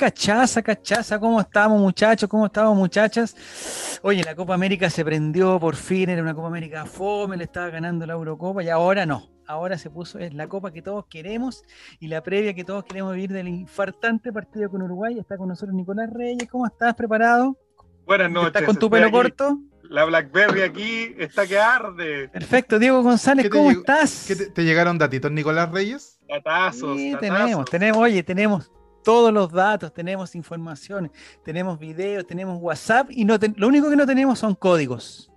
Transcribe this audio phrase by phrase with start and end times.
[0.00, 1.20] cachaza, cachaza.
[1.20, 2.26] ¿Cómo estamos, muchachos?
[2.26, 4.00] ¿Cómo estamos, muchachas?
[4.02, 6.08] Oye, la Copa América se prendió por fin.
[6.08, 9.28] Era una Copa América fome, le estaba ganando la Eurocopa y ahora no.
[9.46, 11.64] Ahora se puso, es la copa que todos queremos
[11.98, 15.18] y la previa que todos queremos vivir del infartante partido con Uruguay.
[15.18, 16.48] Está con nosotros Nicolás Reyes.
[16.48, 16.94] ¿Cómo estás?
[16.94, 17.58] ¿Preparado?
[18.06, 18.46] Buenas noches.
[18.48, 19.58] ¿Estás con tu pelo corto?
[19.82, 22.28] La Blackberry aquí está que arde.
[22.28, 24.24] Perfecto, Diego González, ¿cómo estás?
[24.28, 26.20] ¿Qué te, llegaron datitos, Nicolás Reyes?
[26.28, 28.70] Datazos, sí, tenemos, tenemos, oye, tenemos
[29.02, 31.10] todos los datos, tenemos información,
[31.44, 35.30] tenemos videos, tenemos WhatsApp y no lo único que no tenemos son códigos.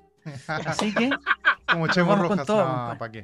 [0.48, 1.10] Así que
[1.74, 2.66] Como nos vamos con todo.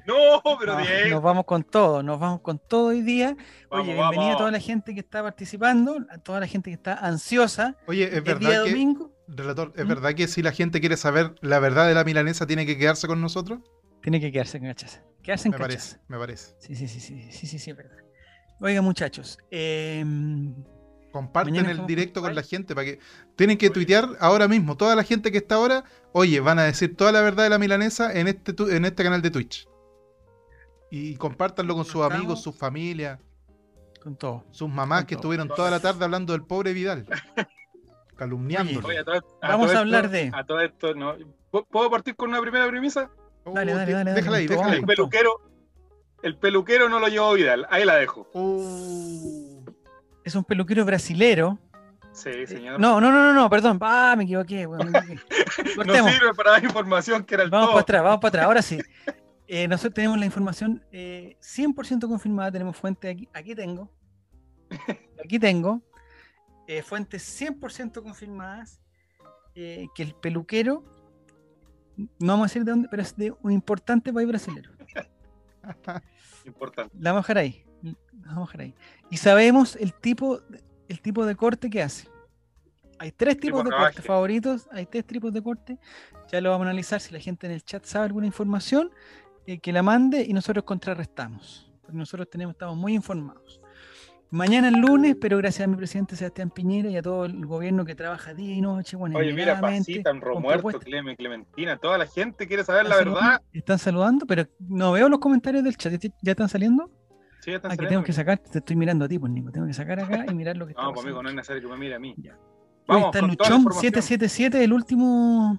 [0.07, 1.09] No, no pero bien.
[1.09, 3.37] Nos vamos con todo, nos vamos con todo hoy día.
[3.69, 6.95] Oye, bienvenida a toda la gente que está participando, a toda la gente que está
[6.95, 7.75] ansiosa.
[7.85, 9.11] Oye, es verdad que, domingo.
[9.27, 9.87] Relator, ¿es ¿Mm?
[9.87, 13.07] verdad que si la gente quiere saber la verdad de la milanesa tiene que quedarse
[13.07, 13.59] con nosotros?
[14.01, 15.03] Tiene que quedarse con cachaza.
[15.21, 16.55] Quedarse en me parece, me parece.
[16.59, 17.97] Sí, sí, sí, sí, sí, sí, sí, es verdad.
[18.61, 20.03] Oiga, muchachos, eh,
[21.11, 22.99] Comparten el directo con la gente para que
[23.35, 24.77] tienen que tuitear ahora mismo.
[24.77, 27.57] Toda la gente que está ahora, oye, van a decir toda la verdad de la
[27.57, 29.67] milanesa en este en este canal de Twitch.
[30.91, 33.19] Y compártanlo con sus amigos, sus familias.
[34.03, 34.45] Con todo.
[34.51, 37.05] Sus mamás que estuvieron toda la tarde hablando del pobre Vidal.
[38.15, 38.87] calumniándolo.
[39.41, 40.29] Vamos a, hablar de.
[40.33, 41.15] A todo esto, ¿no?
[41.49, 43.09] ¿Puedo partir con una primera premisa?
[43.45, 45.41] dale, dale, dale, Déjala ahí, déjala El peluquero,
[46.23, 47.67] el peluquero no lo llevó Vidal.
[47.69, 48.27] Ahí la dejo.
[48.33, 49.59] Uh
[50.29, 51.59] es un peluquero brasilero.
[52.13, 52.79] Sí, eh, señor.
[52.79, 53.77] No, no, no, no, perdón.
[53.81, 54.67] Ah, me equivoqué.
[54.67, 58.45] no sirve para dar información que era el Vamos para atrás, vamos para atrás.
[58.45, 58.79] Ahora sí.
[59.47, 63.27] Eh, nosotros tenemos la información 100% eh, confirmada, tenemos fuentes aquí.
[63.33, 63.91] Aquí tengo.
[65.23, 65.81] Aquí tengo.
[66.83, 68.79] fuentes 100% confirmadas.
[69.53, 70.83] que el peluquero,
[71.97, 74.78] no vamos a decir de dónde, pero es de un importante país brasilero.
[76.45, 76.95] Importante.
[76.99, 77.65] La vamos a dejar ahí.
[78.11, 78.73] Vamos a ahí.
[79.09, 80.41] Y sabemos el tipo,
[80.87, 82.07] el tipo de corte que hace.
[82.97, 85.77] Hay tres tipos de corte favoritos, hay tres tipos de corte.
[86.31, 86.99] Ya lo vamos a analizar.
[86.99, 88.91] Si la gente en el chat sabe alguna información,
[89.45, 91.71] eh, que la mande y nosotros contrarrestamos.
[91.81, 93.58] Porque nosotros tenemos, estamos muy informados.
[94.31, 97.83] Mañana el lunes, pero gracias a mi presidente Sebastián Piñera y a todo el gobierno
[97.83, 98.95] que trabaja día y noche.
[98.95, 103.41] Bueno, Oye, mira, Pasita, Romuerto, Clemen, Clementina, toda la gente quiere saber la verdad.
[103.51, 105.93] Están saludando, pero no veo los comentarios del chat.
[106.21, 106.91] ¿Ya están saliendo?
[107.63, 109.51] Aquí tengo que sacar, te estoy mirando a ti, pues Nico.
[109.51, 111.67] Tengo que sacar acá y mirar lo que está No, conmigo no es necesario que
[111.69, 112.13] me mire a mí.
[112.17, 112.37] Ya.
[112.87, 115.57] Vamos, está Luchón 777, el último.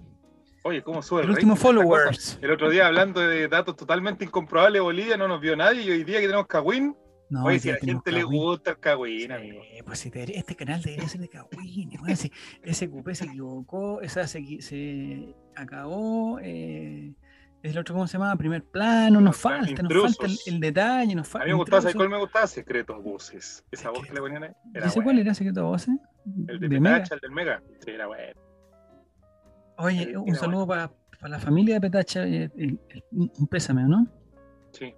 [0.62, 1.22] Oye, ¿cómo sube?
[1.22, 2.38] El último followers.
[2.42, 5.90] El otro día hablando de datos totalmente incomprobables de Bolivia, no nos vio nadie y
[5.90, 6.94] hoy día que tenemos Cagüín.
[7.30, 9.30] No, Oye, si a la gente le gusta el Cagüín,
[9.86, 11.92] Pues si este canal debería ser de Cagüín.
[12.08, 12.32] ese,
[12.64, 16.40] ese se equivocó, esa se, se acabó.
[16.42, 17.14] Eh,
[17.62, 18.34] es el otro, ¿cómo se llama?
[18.36, 21.44] Primer plano, nos falta, nos falta el, detalle, nos falta.
[21.44, 22.46] A mí me gustaba, ¿sabes cuál me gustaba?
[22.48, 23.64] Secretos Voces.
[23.70, 24.50] Esa voz que le ponían ahí.
[24.74, 25.94] Era ¿Ese cuál era Secretos Voces?
[26.48, 27.62] El de, de Petacha, el del Mega.
[27.84, 28.40] Sí, era bueno.
[29.76, 30.90] Oye, un saludo para,
[31.22, 32.50] la familia de Petacha, eh,
[33.12, 34.06] un pésame, ¿no?
[34.72, 34.94] Sí.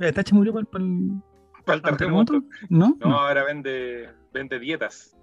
[0.00, 1.22] ¿Petacha murió para, el,
[1.62, 2.42] para el terremoto?
[2.70, 2.96] ¿No?
[3.00, 5.14] No, ahora vende, vende dietas.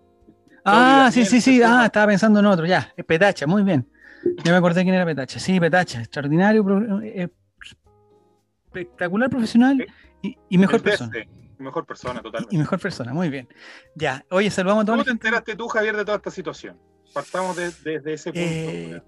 [0.64, 1.64] Ah, sí, sí, sí.
[1.64, 2.94] Ah, estaba pensando en otro, ya.
[2.96, 3.90] Es Petacha, muy bien.
[4.44, 5.40] Ya me acordé quién era Petacha.
[5.40, 6.64] Sí, Petacha, extraordinario,
[7.02, 7.28] eh,
[8.66, 9.84] espectacular profesional
[10.22, 11.12] y, mejor persona.
[11.58, 12.56] Mejor persona, totalmente.
[12.56, 13.50] Y mejor persona, muy bien.
[13.96, 14.98] Ya, oye, saludamos a todos.
[14.98, 16.78] ¿Cómo te enteraste tú, Javier, de toda esta situación?
[17.16, 18.48] Partamos desde ese punto.
[18.48, 19.02] Eh,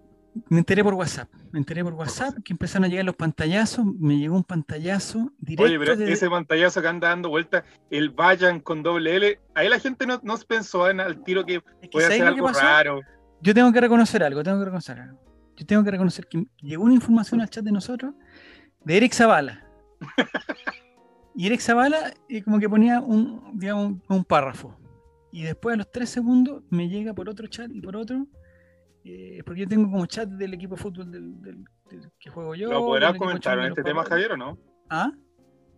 [0.50, 1.30] me enteré por WhatsApp.
[1.52, 3.86] Me enteré por WhatsApp que empezaron a llegar los pantallazos.
[3.86, 5.64] Me llegó un pantallazo directo.
[5.64, 9.80] Oye, pero ese pantallazo que anda dando vuelta, el vayan con doble L, ahí la
[9.80, 13.02] gente no, no pensó en al tiro que, puede ser algo raro.
[13.42, 15.20] Yo tengo que reconocer algo, tengo que reconocer algo.
[15.56, 18.14] Yo tengo que reconocer que llegó una información al chat de nosotros
[18.84, 19.66] de Eric Zavala.
[21.36, 24.78] y Eric Zavala eh, como que ponía un, digamos, un, párrafo.
[25.32, 28.26] Y después a los tres segundos me llega por otro chat y por otro.
[29.12, 31.66] Eh, porque yo tengo como chat del equipo de fútbol del,
[32.20, 32.70] que juego yo.
[32.70, 34.58] ¿Lo podrás comentar en este tema, Javier, o no?
[34.90, 35.12] ¿Ah?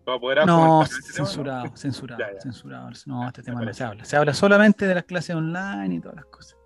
[0.05, 2.89] ¿Lo podrás no, en este censurado, tema, censurado, censurado.
[3.05, 4.03] No, este tema no se habla.
[4.03, 6.57] Se habla solamente de las clases online y todas las cosas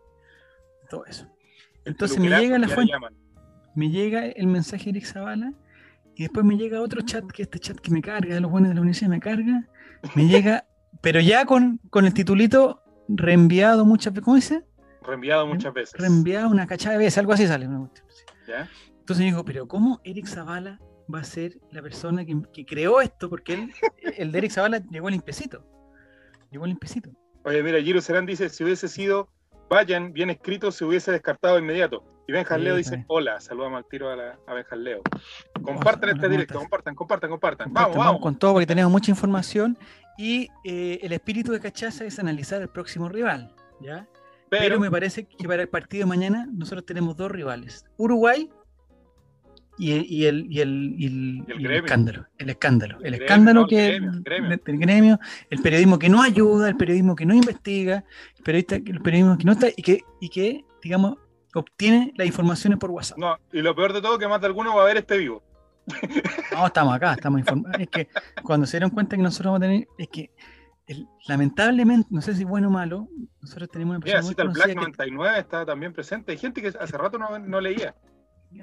[0.88, 1.28] todo eso.
[1.84, 2.94] Entonces me llega la fuente,
[3.76, 5.54] me llega el mensaje de Eric Zavala
[6.16, 8.70] y después me llega otro chat, que este chat que me carga, de los buenos
[8.70, 9.68] de la universidad me carga,
[10.16, 10.66] me llega,
[11.02, 14.64] pero ya con, con el titulito reenviado muchas veces, ¿cómo dice?
[15.06, 16.00] Reenviado muchas veces.
[16.00, 17.66] Reenviado una cachada de veces, algo así sale.
[17.66, 20.80] Entonces digo, pero ¿cómo Eric Zavala
[21.14, 23.30] va a ser la persona que, creó esto?
[23.30, 23.74] Porque él,
[24.18, 25.64] el de Eric Zavala llegó al impecito.
[26.52, 27.10] Llegó al impecito.
[27.44, 29.30] Oye, mira, Giro Serán dice, si hubiese sido
[29.70, 32.04] vayan, bien escrito, se hubiese descartado de inmediato.
[32.28, 35.02] Y Benjan Leo dice, hola, saludamos al tiro a, la, a Leo.
[35.62, 37.74] Compartan este directo, compartan, compartan, compartan.
[37.74, 38.22] Vamos, vamos.
[38.22, 39.78] con todo porque tenemos mucha información
[40.18, 44.08] y eh, el espíritu de Cachaza es analizar el próximo rival, ¿ya?
[44.50, 47.86] Pero, me parece que para el partido de mañana nosotros tenemos dos rivales.
[47.98, 48.50] Uruguay
[49.78, 52.26] y, el, y, el, y el, escándalo.
[52.38, 52.98] El escándalo.
[53.02, 54.24] El, escándalo que el
[54.80, 55.20] gremio,
[55.50, 58.04] el periodismo que no ayuda, el periodismo que no investiga,
[58.38, 61.18] el, periodista, el periodismo que no está y que, y que, digamos,
[61.54, 63.18] obtiene las informaciones por WhatsApp.
[63.18, 65.44] No, y lo peor de todo que más de alguno va a ver este vivo.
[66.52, 67.80] No, estamos acá, estamos informados.
[67.80, 68.08] Es que
[68.44, 70.32] cuando se dieron cuenta que nosotros vamos a tener, es que
[71.28, 73.10] lamentablemente, no sé si bueno o malo,
[73.42, 74.22] nosotros tenemos una persona.
[74.22, 76.32] Mira, muy el Black 99 está también presente.
[76.32, 77.96] Hay gente que hace rato no, leía.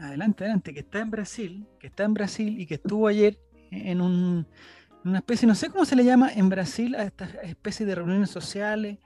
[0.01, 3.39] Adelante, adelante, que está en Brasil, que está en Brasil y que estuvo ayer
[3.71, 4.47] en un,
[5.05, 8.31] una especie, no sé cómo se le llama en Brasil a esta especie de reuniones
[8.31, 8.99] sociales.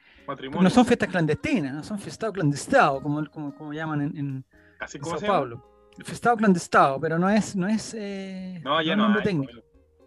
[0.61, 4.45] No son fiestas clandestinas, no son fiestas clandestinos, como, como, como llaman en, en,
[4.87, 5.77] Sao Paulo.
[6.05, 9.66] Festado clandestino, pero no es, no es, eh, no, ya no, nombre técnico.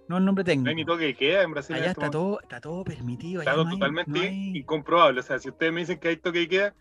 [0.09, 0.65] No es nombre técnico.
[0.65, 1.75] No hay ni toque de queda en Brasil.
[1.75, 3.41] Allá este está todo, está todo permitido.
[3.41, 5.19] Está totalmente incomprobable.
[5.19, 6.75] O sea, si ustedes me dicen que hay toque de queda,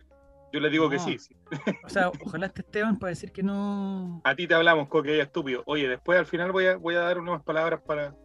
[0.51, 1.19] yo les digo que sí,
[1.85, 4.23] O sea, ojalá esté Esteban para decir que no.
[4.25, 5.63] A ti te hablamos, Coque, estúpido.
[5.67, 8.17] Oye, después al final voy a, voy a dar unas palabras para,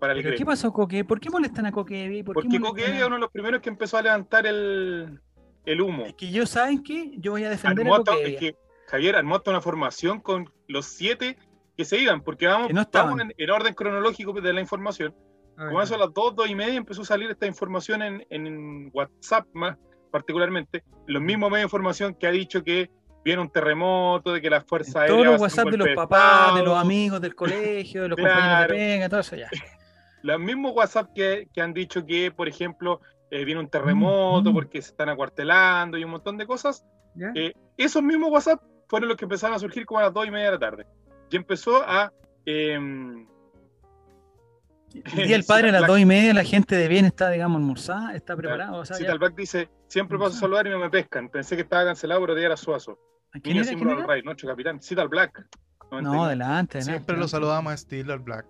[0.00, 1.04] para el ¿Pero ¿Qué pasó, Coque?
[1.04, 2.22] ¿Por qué molestan a Coque?
[2.26, 5.20] ¿Por Porque Coque es uno de los primeros que empezó a levantar el,
[5.64, 6.06] el humo.
[6.06, 7.12] Es que yo, ¿saben qué?
[7.18, 8.34] Yo voy a defender a Coque.
[8.34, 8.56] Es que
[8.88, 11.38] Javier armó una formación con los siete
[11.80, 15.14] que se iban, porque vamos, en, orden cronológico de la información.
[15.56, 18.26] Ah, Como eso a las dos, dos y media empezó a salir esta información en,
[18.28, 19.78] en WhatsApp más
[20.10, 22.90] particularmente, los mismos medios de información que ha dicho que
[23.24, 25.16] viene un terremoto, de que las fuerzas aéreas.
[25.16, 28.74] Todos los WhatsApp de los papás, de los amigos del colegio, de los compañeros de
[28.74, 29.48] pega, todo eso ya.
[30.22, 33.00] Los mismos WhatsApp que, que han dicho que, por ejemplo,
[33.30, 34.54] eh, viene un terremoto mm, mm.
[34.54, 36.84] porque se están acuartelando y un montón de cosas.
[37.34, 40.30] Eh, esos mismos WhatsApp fueron los que empezaron a surgir como a las dos y
[40.30, 40.86] media de la tarde.
[41.30, 42.12] Y empezó a...
[42.46, 42.78] Eh,
[44.92, 47.58] el día del padre a las dos y media la gente de bien está, digamos,
[47.58, 48.72] almorzada, está preparada.
[48.72, 48.96] O sea,
[49.36, 51.28] dice, siempre paso a saludar y no me pescan.
[51.28, 52.98] Pensé que estaba cancelado, pero día era Suazo.
[53.42, 54.82] ¿Quién era, símbolo del rey, nuestro capitán.
[54.82, 55.46] Cita Black.
[55.92, 56.82] No, adelante.
[56.82, 58.46] Siempre lo saludamos a Steel Black.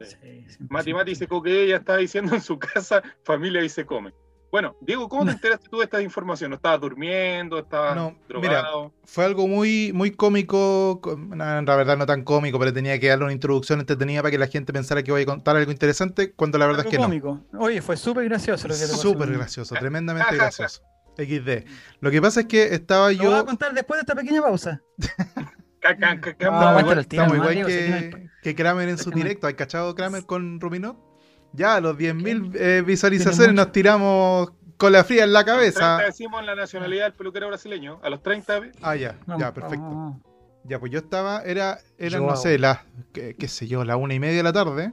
[0.00, 0.46] Sí.
[0.68, 4.12] Mati Mati dice que ella estaba diciendo en su casa, familia y se come.
[4.52, 6.50] Bueno, Diego, ¿cómo te enteraste tú de esta información?
[6.50, 7.58] ¿No estabas durmiendo?
[7.58, 8.92] ¿Estabas no, drogado?
[9.02, 11.00] fue algo muy, muy cómico,
[11.34, 14.48] la verdad no tan cómico, pero tenía que darle una introducción entretenida para que la
[14.48, 17.40] gente pensara que voy a contar algo interesante, cuando la verdad es que cómico.
[17.50, 17.60] no.
[17.60, 20.82] Oye, fue súper gracioso lo que te Súper gracioso, tremendamente gracioso.
[21.16, 21.66] XD.
[22.00, 23.24] Lo que pasa es que estaba yo...
[23.24, 24.82] Lo voy a contar después de esta pequeña pausa.
[25.82, 29.46] Estamos igual que, que Kramer en su directo.
[29.46, 31.11] ¿Hay cachado Kramer con Ruminot?
[31.52, 35.96] Ya, a los 10.000 eh, visualizaciones nos tiramos con la fría en la cabeza.
[35.96, 38.00] A los 30 decimos la nacionalidad del peluquero brasileño.
[38.02, 38.62] A los 30.
[38.80, 40.20] Ah, ya, ya, perfecto.
[40.64, 42.80] Ya, pues yo estaba, era, era no sé, las,
[43.12, 44.92] qué, sé yo, la una y media de la tarde.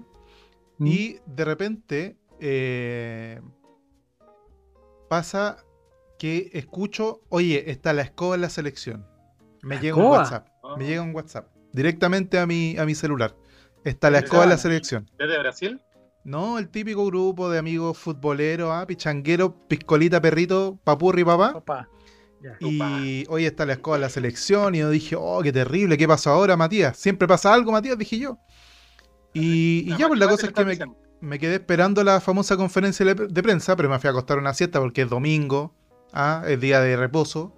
[0.77, 0.87] ¿Mm?
[0.87, 3.41] Y de repente eh,
[5.09, 5.63] pasa
[6.17, 9.07] que escucho, oye, está la escoba en la selección.
[9.61, 10.47] Me llega un WhatsApp.
[10.77, 11.47] Me llega un WhatsApp.
[11.71, 13.35] Directamente a mi, a mi celular.
[13.83, 15.09] Está la escoba en la selección.
[15.17, 15.81] ¿Desde Brasil?
[16.29, 18.85] No, el típico grupo de amigos futboleros, ¿ah?
[18.85, 21.53] pichanguero, piscolita, perrito, papurri, papá.
[21.53, 21.89] Papá.
[22.59, 26.07] Y hoy está la escoba de la selección y yo dije, oh, qué terrible, ¿qué
[26.07, 26.97] pasó ahora, Matías?
[26.97, 28.37] Siempre pasa algo, Matías, dije yo.
[29.33, 30.85] Y, ya, pues la cosa es que
[31.19, 34.79] me, quedé esperando la famosa conferencia de prensa, pero me fui a acostar una siesta
[34.79, 35.73] porque es domingo,
[36.13, 36.43] ¿ah?
[36.47, 37.55] es día de reposo.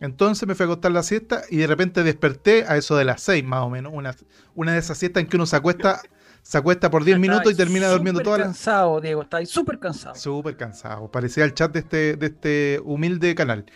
[0.00, 3.20] Entonces me fui a acostar la siesta y de repente desperté a eso de las
[3.20, 4.16] seis más o menos, una,
[4.54, 6.00] una de esas siestas en que uno se acuesta
[6.48, 8.44] se acuesta por 10 minutos y termina durmiendo toda la.
[8.44, 10.14] cansado, Diego, está súper cansado.
[10.14, 11.10] Súper cansado.
[11.10, 13.66] Parecía el chat de este, de este humilde canal.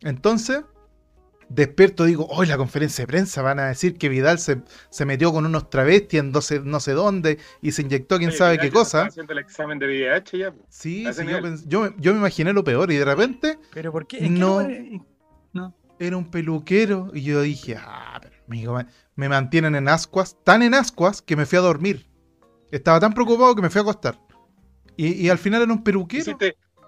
[0.00, 0.64] Entonces,
[1.48, 4.60] despierto, digo, hoy la conferencia de prensa van a decir que Vidal se,
[5.06, 6.40] metió con unos travestis en no
[6.80, 9.04] sé, dónde y se inyectó quién sabe qué cosa.
[9.04, 10.52] Haciendo el examen de VIH ya.
[10.68, 11.22] Sí, sí
[11.68, 13.56] yo, yo, me imaginé lo peor y de repente.
[13.72, 14.28] ¿Pero por qué?
[14.28, 14.66] No,
[15.52, 18.80] no, Era un peluquero y yo dije, ah, pero amigo,
[19.14, 22.15] me mantienen en ascuas, tan en ascuas que me fui a dormir.
[22.70, 24.18] Estaba tan preocupado que me fui a acostar.
[24.96, 26.36] Y, al final era un peluquero.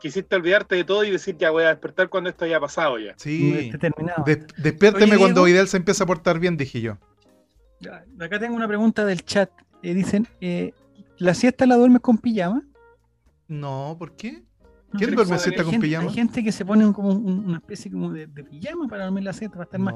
[0.00, 3.14] Quisiste, olvidarte de todo y decir ya voy a despertar cuando esto haya pasado ya.
[3.16, 3.72] Sí.
[4.56, 6.98] despiérteme cuando Vidal se empieza a portar bien, dije yo.
[8.18, 9.50] Acá tengo una pregunta del chat.
[9.82, 10.72] Eh, dicen, eh,
[11.18, 12.62] ¿la siesta la duermes con pijama?
[13.46, 14.42] No, ¿por qué?
[14.92, 16.08] ¿Quién duerme siesta con pijama?
[16.08, 19.56] Hay gente que se pone como una especie como de, pijama para dormir la siesta,
[19.56, 19.94] para estar más,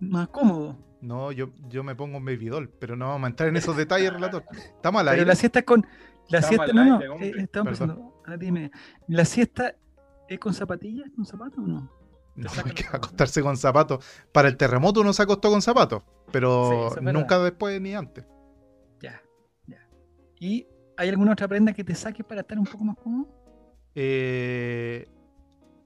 [0.00, 0.76] más cómodo.
[1.00, 4.12] No, yo, yo me pongo un baby pero no vamos a entrar en esos detalles,
[4.12, 4.44] relator.
[4.52, 5.86] Estamos a la Pero la siesta es con.
[6.28, 8.22] La siesta, no, no, eh, estamos pensando.
[8.38, 8.70] dime,
[9.06, 9.74] ¿la siesta
[10.28, 11.90] es con zapatillas, con zapatos o no?
[12.34, 14.04] No, hay que acostarse con zapatos.
[14.30, 18.24] Para el terremoto uno se acostó con zapatos, pero nunca después ni antes.
[19.00, 19.22] Ya,
[19.66, 19.88] ya.
[20.38, 23.26] ¿Y hay alguna otra prenda que te saque para estar un poco más cómodo?
[23.94, 25.08] Eh,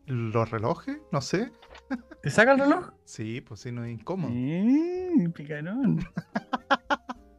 [0.06, 0.98] ¿Los relojes?
[1.12, 1.52] No sé.
[2.22, 2.90] ¿Te saca el reloj?
[3.04, 4.32] Sí, pues sí, no es incómodo.
[4.32, 6.02] Sí, picarón.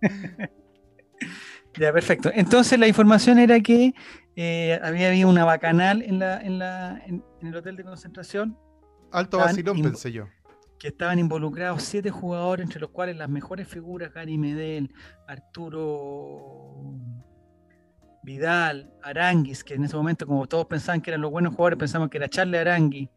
[1.79, 2.29] ya, perfecto.
[2.33, 3.93] Entonces la información era que
[4.35, 8.57] eh, había habido una bacanal en, la, en, la, en, el hotel de concentración.
[9.11, 10.27] Alto vacilón, pensé yo.
[10.77, 14.93] Que estaban involucrados siete jugadores, entre los cuales las mejores figuras, Gary Medel,
[15.27, 16.93] Arturo
[18.23, 22.09] Vidal, Aranguis, que en ese momento, como todos pensaban que eran los buenos jugadores, pensamos
[22.09, 23.09] que era Charles Arangui.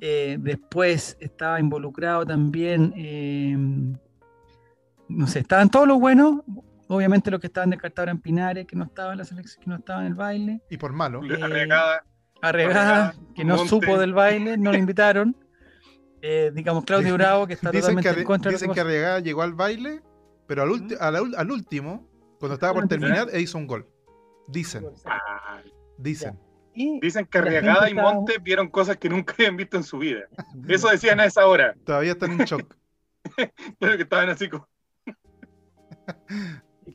[0.00, 3.56] Eh, después estaba involucrado también, eh,
[5.08, 6.42] no sé, estaban todos los buenos,
[6.88, 9.76] obviamente los que estaban descartados eran Pinares, que no estaba en la selección, que no
[9.76, 10.60] estaba en el baile.
[10.70, 11.22] Y por malo.
[11.24, 12.04] Eh, arregada,
[12.40, 15.36] arregada, que no supo del baile, no lo invitaron.
[16.54, 20.00] digamos, Claudio Bravo, que está totalmente en contra Dicen que Arregada llegó al baile,
[20.46, 22.08] pero al, al último,
[22.38, 23.86] cuando estaba por terminar, e hizo un gol.
[24.48, 24.86] Dicen.
[25.06, 25.62] Ah.
[25.98, 26.38] Dicen.
[26.74, 30.22] Dicen que Arriagada y Monte vieron cosas que nunca habían visto en su vida.
[30.68, 31.74] Eso decían a esa hora.
[31.84, 32.74] Todavía están en shock.
[33.80, 34.68] Creo que estaban así como.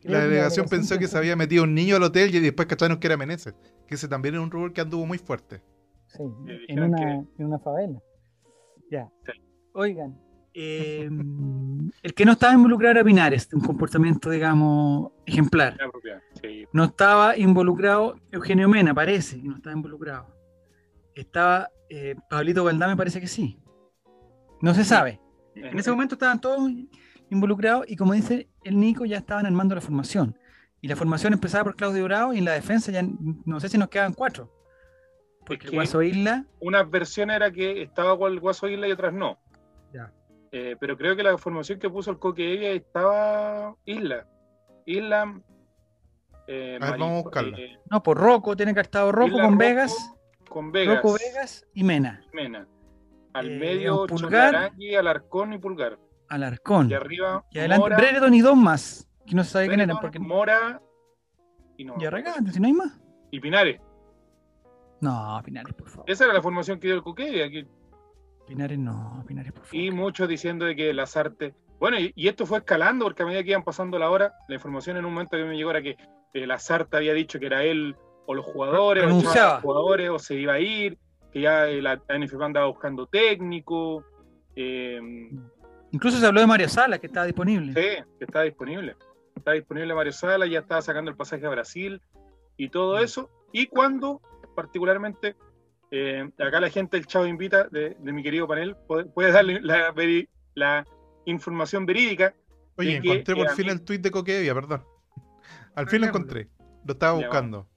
[0.03, 3.07] La delegación pensó que se había metido un niño al hotel y después cacharon que
[3.07, 3.55] era Meneses.
[3.87, 5.61] Que ese también era un rumor que anduvo muy fuerte.
[6.07, 6.23] Sí,
[6.67, 7.99] en una, en una favela.
[8.91, 9.09] Ya.
[9.73, 10.19] Oigan,
[10.53, 15.77] Em, el que no estaba involucrado era Pinares, un comportamiento, digamos, ejemplar.
[16.73, 20.27] No estaba involucrado Eugenio Mena, parece que no estaba involucrado.
[21.15, 23.59] Estaba eh, Pablito Valdame, parece que sí.
[24.61, 25.19] No se sabe.
[25.55, 26.71] En ese momento estaban todos
[27.29, 30.37] involucrados y como dice el Nico, ya estaban armando la formación.
[30.81, 33.01] Y la formación empezaba por Claudio Bravo y en la defensa ya
[33.45, 34.53] no sé si nos quedaban cuatro.
[35.45, 36.45] Porque Guaso Isla.
[36.59, 39.37] Una versión era que estaba con el Guaso Isla y otras no.
[39.93, 40.13] Ya.
[40.51, 44.27] Eh, pero creo que la formación que puso el Coque Evia estaba Isla.
[44.85, 45.41] Isla.
[46.47, 47.57] Eh, vamos a buscarla.
[47.59, 49.95] Eh, no, por Rocco, tiene que estar Rocco con Vegas.
[50.49, 50.95] Con Vegas.
[50.95, 52.23] Rocco Vegas y Mena.
[52.33, 52.67] Mena.
[53.33, 54.71] Al medio, Pulgar.
[54.97, 55.99] Alarcón y Pulgar.
[56.29, 56.89] Alarcón.
[56.89, 57.45] Y arriba.
[57.51, 59.07] Y adelante, Mora, Brereton y dos más.
[59.27, 59.97] Que no se sabe quién eran.
[59.99, 60.17] Porque...
[60.17, 60.81] Mora.
[61.77, 62.99] Y, no, y Arregante, si no hay más.
[63.29, 63.79] Y Pinares.
[65.01, 66.09] No, Pinares, por favor.
[66.09, 67.67] Esa era la formación que dio el Coque Evia.
[68.49, 69.75] Pinares no, Pinares por favor.
[69.75, 71.53] Y muchos diciendo de que las artes.
[71.79, 74.97] Bueno, y, esto fue escalando porque a medida que iban pasando la hora, la información
[74.97, 75.95] en un momento que me llegó era que
[76.33, 80.17] eh, las artes había dicho que era él o los jugadores, o los jugadores, o
[80.17, 80.97] se iba a ir,
[81.31, 84.03] que ya eh, la NFP andaba buscando técnico.
[84.55, 84.99] Eh,
[85.91, 87.73] Incluso se habló de Mario Sala, que estaba disponible.
[87.73, 88.95] Sí, que estaba disponible.
[89.35, 92.01] Está disponible Mario Sala, ya estaba sacando el pasaje a Brasil
[92.57, 93.03] y todo mm.
[93.03, 93.29] eso.
[93.53, 94.21] Y cuando,
[94.55, 95.35] particularmente,
[95.91, 99.61] eh, acá la gente, el Chavo Invita, de, mi querido panel, puede, darle
[100.53, 100.85] la,
[101.25, 102.33] información verídica.
[102.75, 104.83] Oye, encontré por fin el tweet de Coquevia, perdón.
[105.75, 106.47] Al fin lo encontré.
[106.85, 107.67] Lo estaba buscando.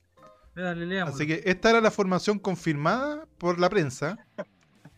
[1.07, 4.19] Así que esta era la formación confirmada por la prensa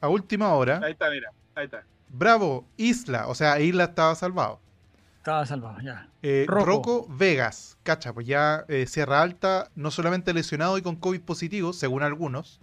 [0.00, 0.80] a última hora.
[0.82, 1.30] Ahí está, mira.
[1.54, 1.84] Ahí está.
[2.08, 3.28] Bravo, Isla.
[3.28, 4.60] O sea, Isla estaba salvado.
[5.18, 6.08] Estaba salvado, ya.
[6.22, 7.06] Eh, Rocco.
[7.08, 7.78] Vegas.
[7.82, 12.60] Cacha, pues ya eh, Sierra Alta, no solamente lesionado y con COVID positivo, según algunos,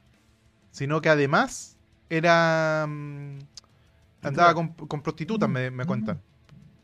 [0.71, 1.77] sino que además
[2.09, 2.85] era.
[2.87, 3.39] Mm,
[4.21, 6.21] andaba con, prostitutas, me, me, cuentan.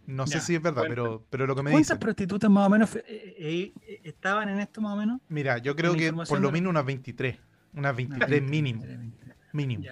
[0.05, 1.83] No sé si es verdad, pero, pero lo que me dicen.
[1.83, 5.19] ¿Cuántas prostitutas más o menos eh, eh, eh, estaban en esto más o menos?
[5.27, 7.37] Mira, yo creo que por lo menos unas 23.
[7.73, 8.83] Unas 23 mínimo.
[9.51, 9.83] mínimo.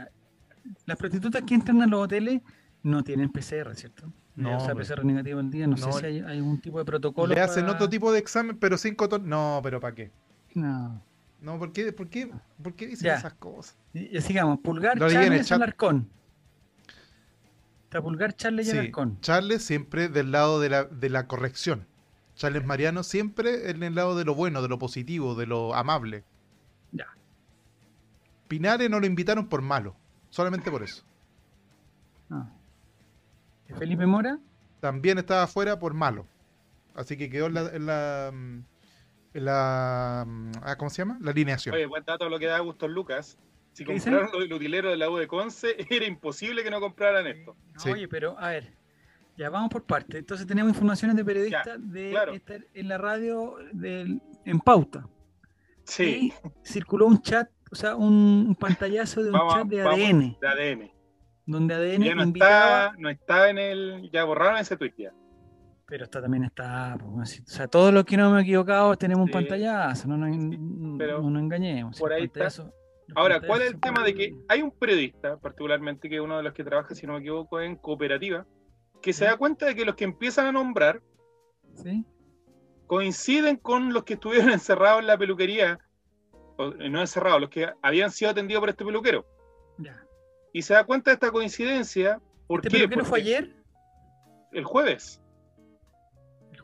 [0.85, 2.41] Las prostitutas que entran a los hoteles
[2.81, 4.11] no tienen PCR, ¿cierto?
[4.35, 7.33] No, o sea, PCR negativo el día, no, sé si hay, algún tipo de protocolo.
[7.33, 9.27] Le hacen otro tipo de examen, pero sin cotón.
[9.29, 10.11] No, pero ¿para qué?
[10.53, 11.01] No.
[11.41, 13.77] No, ¿por qué, por qué, por qué dicen esas cosas?
[13.93, 16.09] Y, sigamos, Pulgar, Charles y Alarcón.
[17.83, 19.19] Está Pulgar, Charles y sí, Alarcón.
[19.21, 21.87] Charles siempre del lado de la, de la corrección.
[22.35, 26.23] Charles Mariano siempre en el lado de lo bueno, de lo positivo, de lo amable.
[26.91, 27.07] Ya.
[28.47, 29.95] Pinares no lo invitaron por malo,
[30.29, 31.03] solamente por eso.
[32.29, 32.49] Ah.
[33.77, 34.39] Felipe Mora?
[34.79, 36.25] También estaba afuera por malo.
[36.93, 37.53] Así que quedó en
[37.85, 38.74] la mm, la
[39.41, 41.17] mm, ah, ¿cómo se llama?
[41.21, 41.75] La alineación.
[41.75, 43.37] Oye, buen dato lo que da Gustos Lucas.
[43.73, 47.55] Si compraron el utilero de la U de Conce, era imposible que no compraran esto.
[47.85, 48.73] Oye, pero a ver,
[49.37, 50.17] ya vamos por parte.
[50.17, 55.07] Entonces tenemos informaciones de periodistas de estar en la radio en pauta.
[55.83, 56.31] Sí.
[56.33, 60.37] Y circuló un chat, o sea, un, pantallazo de un chat de ADN.
[60.39, 60.91] De ADN.
[61.45, 62.85] Donde ADN ya no invitaba...
[62.85, 64.09] Está, no está en el...
[64.11, 65.13] Ya borraron ese tweet ya.
[65.87, 69.25] Pero esto también está, pues, o sea, todos los que no me he equivocado tenemos
[69.25, 70.29] un pantallazo, no nos,
[71.39, 71.99] engañemos.
[71.99, 72.49] Por ahí está.
[73.13, 76.43] Ahora, ¿cuál es el tema de que hay un periodista, particularmente, que es uno de
[76.43, 78.47] los que trabaja, si no me equivoco, en cooperativa,
[79.01, 81.03] que se da cuenta de que los que empiezan a nombrar
[82.87, 85.79] coinciden con los que estuvieron encerrados en la peluquería,
[86.57, 89.25] o, eh, no encerrados, los que habían sido atendidos por este peluquero.
[90.51, 92.21] Y se da cuenta de esta coincidencia.
[92.47, 93.53] ¿Por ¿Este peluquero fue ayer?
[94.53, 95.21] El jueves.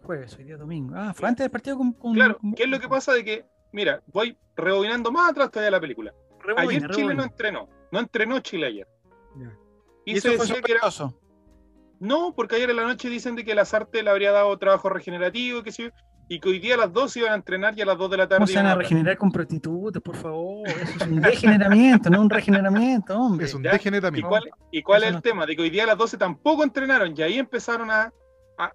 [0.04, 0.96] Jueves, hoy día domingo.
[0.96, 4.02] Ah, fue antes del partido con, Claro, ¿qué es lo que pasa de que, mira,
[4.08, 6.14] voy rebobinando más atrás todavía la película.
[6.58, 8.88] ayer Chile no entrenó, no entrenó Chile ayer.
[10.06, 10.82] Y, se decía que era,
[12.00, 14.90] no, porque ayer en la noche dicen de que las artes le habría dado trabajo
[14.90, 15.92] regenerativo y que
[16.28, 18.18] y que hoy día a las 2 iban a entrenar y a las 2 de
[18.18, 18.38] la tarde.
[18.40, 20.66] ¿Cómo se van a regenerar con prostitutas, por favor?
[20.68, 23.46] Eso es un degeneramiento, no un regeneramiento, hombre.
[23.46, 24.30] Es un degeneramiento.
[24.72, 25.46] ¿Y cuál, es el tema?
[25.46, 28.14] De que hoy día a las 12 tampoco entrenaron y ahí empezaron a,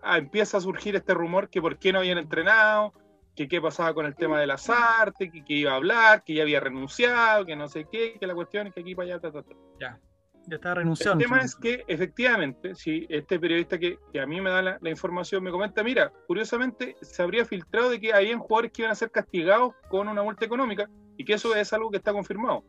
[0.02, 2.92] a, empieza a surgir este rumor que por qué no habían entrenado,
[3.34, 6.42] que qué pasaba con el tema de las artes, que, iba a hablar, que ya
[6.42, 9.44] había renunciado, que no sé qué, que la cuestión es que aquí para allá, ta,
[9.78, 10.00] Ya.
[10.48, 11.22] Ya está renunciando.
[11.22, 15.42] El tema es que, efectivamente, si este periodista que, a mí me da la, información
[15.42, 19.10] me comenta, mira, curiosamente se habría filtrado de que habían jugadores que iban a ser
[19.10, 22.64] castigados con una multa económica y que eso es algo que está confirmado.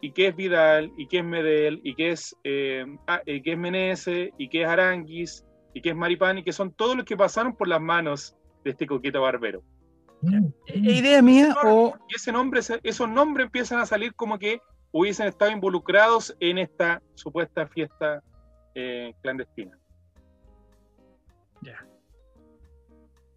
[0.00, 3.58] Y que es Vidal, y que es Medel, y que es, eh, ah, que es
[3.58, 5.46] Menese, y que es Aranguis,
[5.76, 8.70] y que es Maripán, y que son todos los que pasaron por las manos de
[8.70, 9.62] este coqueto barbero.
[10.74, 11.94] ¿Idea mía o...?
[12.08, 17.02] Y ese nombre, esos nombres empiezan a salir como que hubiesen estado involucrados en esta
[17.14, 18.22] supuesta fiesta
[18.74, 19.78] eh, clandestina.
[21.60, 21.86] Ya.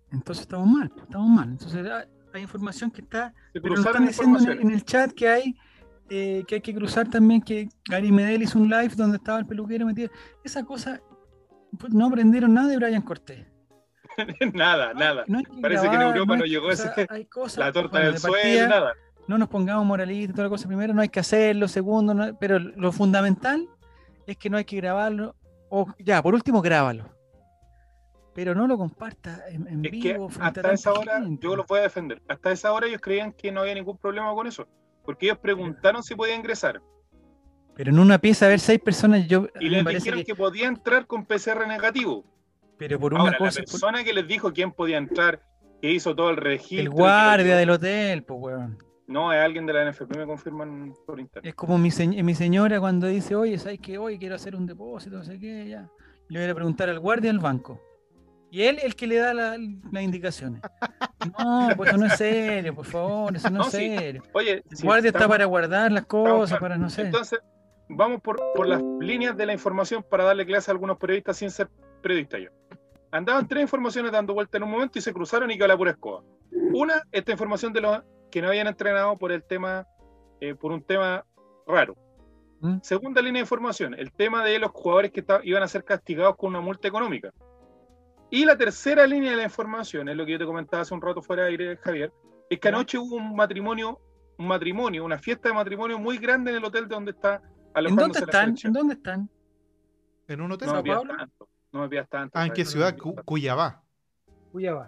[0.09, 1.49] Entonces estamos mal, estamos mal.
[1.49, 1.85] Entonces
[2.33, 3.33] hay información que está.
[3.51, 5.57] pero nos están diciendo en el, chat que hay
[6.09, 9.45] eh, que hay que cruzar también que Gary Medel hizo un live donde estaba el
[9.45, 10.09] peluquero metido.
[10.45, 11.01] Esa cosa
[11.89, 13.45] no aprendieron nada de Brian Cortés.
[14.53, 15.25] nada, nada.
[15.61, 16.89] Parece que en Europa no, llegó ese,
[17.57, 18.93] la torta del suelo, nada
[19.29, 20.67] no nos pongamos moralistas y toda la cosa.
[20.67, 21.67] Primero, no hay que hacerlo.
[21.67, 23.69] Segundo, pero lo fundamental
[24.25, 25.35] es que no hay que grabarlo.
[25.69, 27.13] O ya, por último, grábalo.
[28.33, 30.29] Pero no lo comparta en, vivo.
[30.39, 32.19] hasta esa hora, yo lo puedo defender.
[32.27, 34.67] Hasta esa hora ellos creían que no había ningún problema con eso.
[35.05, 36.81] Porque ellos preguntaron si podía ingresar.
[37.79, 39.25] Pero en una pieza, a ver, seis personas.
[39.25, 40.35] Yo, y les dijeron que...
[40.35, 42.25] podía entrar con PCR negativo.
[42.77, 43.61] Pero por una cosa.
[43.61, 45.41] La persona que les dijo quién podía entrar,
[45.81, 46.81] que hizo todo el registro.
[46.81, 48.77] El guardia del hotel, pues, weón.
[49.07, 51.47] No, es alguien de la NFP, me confirman por internet.
[51.47, 51.89] Es como mi,
[52.21, 53.97] mi señora cuando dice, oye, ¿sabes qué?
[53.97, 55.89] Hoy quiero hacer un depósito, no sé qué, ya.
[56.27, 57.81] Le voy a preguntar al guardia del banco.
[58.51, 60.61] Y él el que le da las indicaciones.
[61.37, 64.23] No, pues eso no es serio, por favor, eso no, es serio.
[64.31, 67.01] Oye, el guardia está para guardar las cosas, para no sé.
[67.01, 67.39] Entonces,
[67.89, 71.51] vamos por, por, las líneas de la información para darle clase a algunos periodistas sin
[71.51, 71.69] ser
[72.01, 72.49] periodista yo.
[73.11, 75.91] Andaban tres informaciones dando vuelta en un momento y se cruzaron y quedó la pura
[75.91, 76.23] escoba.
[76.73, 79.87] Una, esta información de los que no habían entrenado por el tema,
[80.39, 81.25] eh, por un tema
[81.65, 81.95] raro.
[82.61, 82.77] ¿Mm?
[82.81, 86.49] Segunda línea de información, el tema de los jugadores que iban a ser castigados con
[86.49, 87.31] una multa económica.
[88.29, 91.01] Y la tercera línea de la información, es lo que yo te comentaba hace un
[91.01, 92.13] rato fuera de aire, Javier,
[92.49, 93.99] es que anoche hubo un matrimonio,
[94.37, 97.41] un matrimonio, una fiesta de matrimonio muy grande en el hotel donde está
[97.75, 98.55] ¿En dónde están?
[98.63, 99.29] ¿En dónde están?
[100.27, 100.69] ¿En un hotel?
[100.69, 101.49] No me tanto.
[101.71, 102.37] No me tanto.
[102.37, 102.95] Ah, ¿en qué ciudad?
[103.25, 103.83] Cuyabá.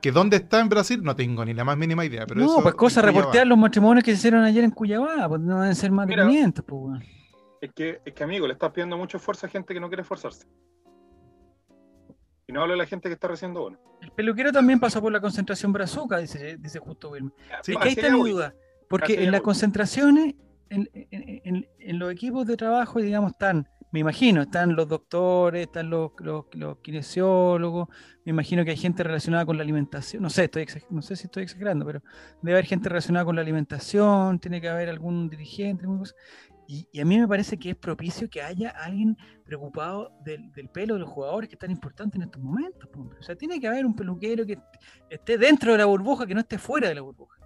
[0.02, 1.04] ¿Que dónde está en Brasil?
[1.04, 2.26] No tengo ni la más mínima idea.
[2.26, 5.62] Pero no, pues cosa reportear los matrimonios que se hicieron ayer en Cuyabá, pues no
[5.62, 7.04] deben ser más de 500, pues,
[7.62, 10.02] Es que, es que, amigo, le estás pidiendo mucho esfuerzo a gente que no quiere
[10.02, 10.48] esforzarse.
[12.48, 13.80] Y no hablo de la gente que está recibiendo bueno.
[14.02, 17.34] El peluquero también pasó por la concentración brazuca, dice, dice justo Wilmer.
[17.62, 18.56] Sí, ahí está mi duda.
[18.90, 20.36] Porque en las concentraciones,
[20.72, 25.90] en, en, en, los equipos de trabajo, digamos, están me imagino, están los doctores, están
[25.90, 27.90] los, los, kinesiólogos,
[28.24, 31.26] me imagino que hay gente relacionada con la alimentación, no sé, estoy no sé si
[31.26, 32.02] estoy exagerando, pero
[32.42, 35.86] debe haber gente relacionada con la alimentación, tiene que haber algún dirigente,
[36.68, 40.94] y, y, a mí me parece que es propicio que haya alguien preocupado del, pelo
[40.94, 42.90] de los jugadores que es tan importante en estos momentos.
[42.96, 44.58] O sea, tiene que haber un peluquero que
[45.10, 47.38] esté dentro de la burbuja, que no esté fuera de la burbuja.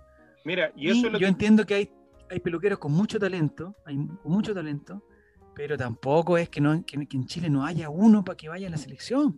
[0.44, 1.92] Mira, y eso yo entiendo que hay,
[2.30, 5.04] hay peluqueros con mucho talento, hay con mucho talento,
[5.56, 8.72] pero tampoco es que, no, que, en Chile no haya uno para que vaya a
[8.72, 9.36] la selección.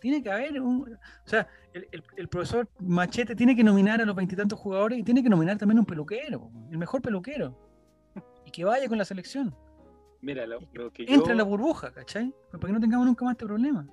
[0.00, 0.92] Tiene que haber un.
[0.92, 5.28] O sea, el, profesor Machete tiene que nominar a los veintitantos jugadores y tiene que
[5.28, 7.58] nominar también a un peluquero, el mejor peluquero.
[8.44, 9.54] Y que vaya con la selección.
[10.20, 10.60] Mira, lo,
[10.92, 12.32] que Entra en la burbuja, ¿cachai?
[12.50, 13.86] Para que no tengamos nunca más este problema.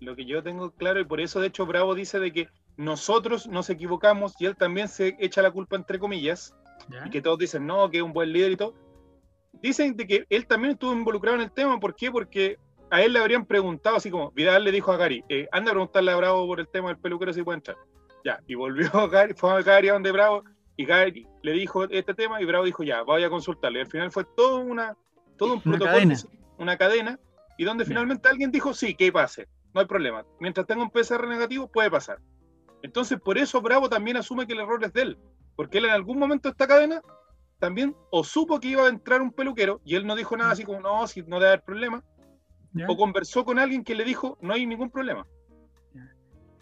[0.00, 3.46] Lo que yo tengo claro, y por eso de hecho Bravo dice de que nosotros
[3.46, 6.54] nos equivocamos y él también se echa la culpa entre comillas.
[7.04, 8.74] Y que todos dicen, no, que es un buen líder y todo
[9.62, 11.78] dicen de que él también estuvo involucrado en el tema.
[11.78, 12.10] ¿Por qué?
[12.10, 12.58] Porque
[12.90, 15.74] a él le habrían preguntado, así como Vidal le dijo a Gary, eh, anda a
[15.74, 17.76] preguntarle a Bravo por el tema del peluquero si puede entrar.
[18.24, 20.44] Ya, y volvió a Gary, fue a Gary a donde Bravo,
[20.76, 23.78] Y Gary le dijo este tema y Bravo dijo, ya, voy a consultarle.
[23.78, 24.96] Y al final fue todo, una,
[25.36, 26.14] todo un protocolo,
[26.58, 27.18] una cadena,
[27.56, 30.24] y donde finalmente alguien dijo, sí, que pase, no hay problema.
[30.40, 32.18] Mientras tenga un PCR negativo, puede pasar.
[32.82, 35.18] Entonces, por eso Bravo también asume que el error es de él,
[35.56, 37.02] porque él en algún momento de esta cadena
[37.58, 40.64] también o supo que iba a entrar un peluquero y él no dijo nada así
[40.64, 42.02] como, no, si no debe haber problema,
[42.88, 45.26] o conversó con alguien que le dijo, no hay ningún problema.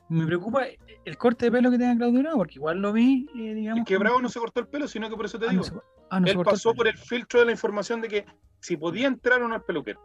[0.09, 0.65] Me preocupa
[1.05, 3.87] el corte de pelo que tenga Claudio Bravo, porque igual lo vi, eh, digamos.
[3.87, 5.65] que Bravo no se cortó el pelo, sino que por eso te ah, digo.
[6.11, 8.27] Ah, él pasó por el filtro de la información de que
[8.59, 10.01] si podía entrar o no al peluquero.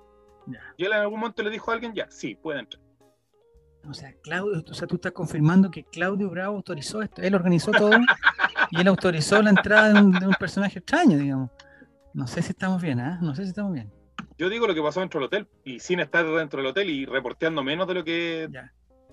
[0.77, 2.83] Y él en algún momento le dijo a alguien, ya, sí, puede entrar.
[3.89, 7.23] O sea, Claudio, o sea, tú estás confirmando que Claudio Bravo autorizó esto.
[7.23, 7.89] Él organizó todo
[8.71, 11.51] y él autorizó la entrada de un, personaje extraño, digamos.
[12.13, 13.19] No sé si estamos bien, ¿ah?
[13.21, 13.91] No sé si estamos bien.
[14.37, 17.05] Yo digo lo que pasó dentro del hotel y sin estar dentro del hotel y
[17.05, 18.43] reporteando menos de lo que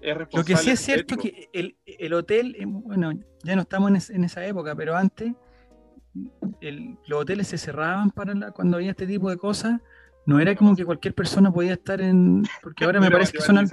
[0.01, 0.37] es responsable.
[0.37, 3.13] Lo que sí es cierto que el, hotel, eh, bueno,
[3.43, 5.33] ya no estamos en, esa época, pero antes
[7.07, 9.81] los hoteles se cerraban para cuando había este tipo de cosas.
[10.25, 12.45] No era como que cualquier persona podía estar en.
[12.63, 13.69] Porque ahora me parece que son.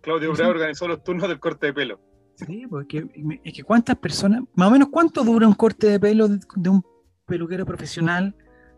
[0.00, 2.00] Claudio Bravo organizó los turnos del corte de pelo.
[2.34, 6.28] Sí, porque es que cuántas personas, más o menos cuánto dura un corte de pelo
[6.28, 6.84] de, un
[7.26, 8.34] peluquero profesional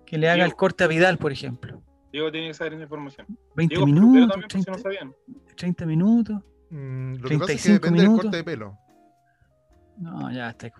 [0.06, 1.82] que le haga el corte a Vidal, por ejemplo.
[2.12, 3.26] Diego tiene que saber esa información.
[3.56, 4.40] 20 minutos,
[5.56, 6.42] 30, minutos.
[6.70, 8.78] Mm, lo que pasa es que depende del corte de pelo.
[9.98, 10.70] No, ya está.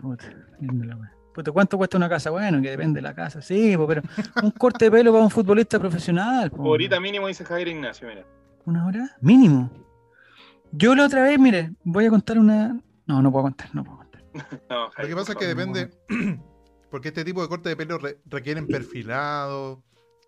[1.52, 2.30] ¿Cuánto cuesta una casa?
[2.30, 3.40] Bueno, que depende de la casa.
[3.40, 4.02] Sí, pero
[4.42, 6.52] un corte de pelo para un futbolista profesional.
[6.56, 8.24] Ahorita mínimo dice Javier Ignacio, mira.
[8.64, 9.16] ¿Una hora?
[9.20, 9.70] Mínimo.
[10.76, 12.80] Yo la otra vez, mire, voy a contar una.
[13.06, 14.24] No, no puedo contar, no puedo contar.
[14.98, 15.90] Lo que pasa es que depende.
[16.90, 19.82] Porque este tipo de corte de pelo requieren perfilado,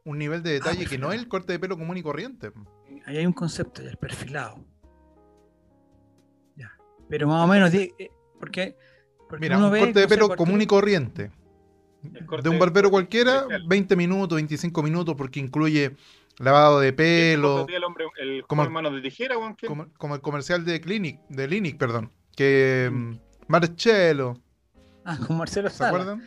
[0.04, 2.52] un nivel de detalle que no es el corte de pelo común y corriente.
[3.06, 4.64] Ahí hay un concepto, ya, el perfilado.
[6.56, 6.72] Ya.
[7.08, 7.92] Pero más o menos, eh,
[8.38, 8.76] porque,
[9.38, 11.30] Mira, un corte de pelo común y corriente.
[12.42, 15.96] De un barbero cualquiera, 20 minutos, 25 minutos, porque incluye
[16.38, 17.66] lavado de pelo.
[18.18, 19.36] El, como, el, de tijera,
[19.98, 22.12] como, el comercial de Clinic, de Linic, perdón.
[22.36, 23.10] Que mm.
[23.10, 24.40] Mm, Marcelo.
[25.04, 26.26] Ah, con Marcelo ¿Se acuerdan?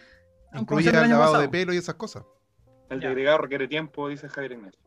[0.54, 2.24] Incluye el lavado de pelo y esas cosas.
[2.90, 4.82] El degradado requiere tiempo, dice Javier Ignacio.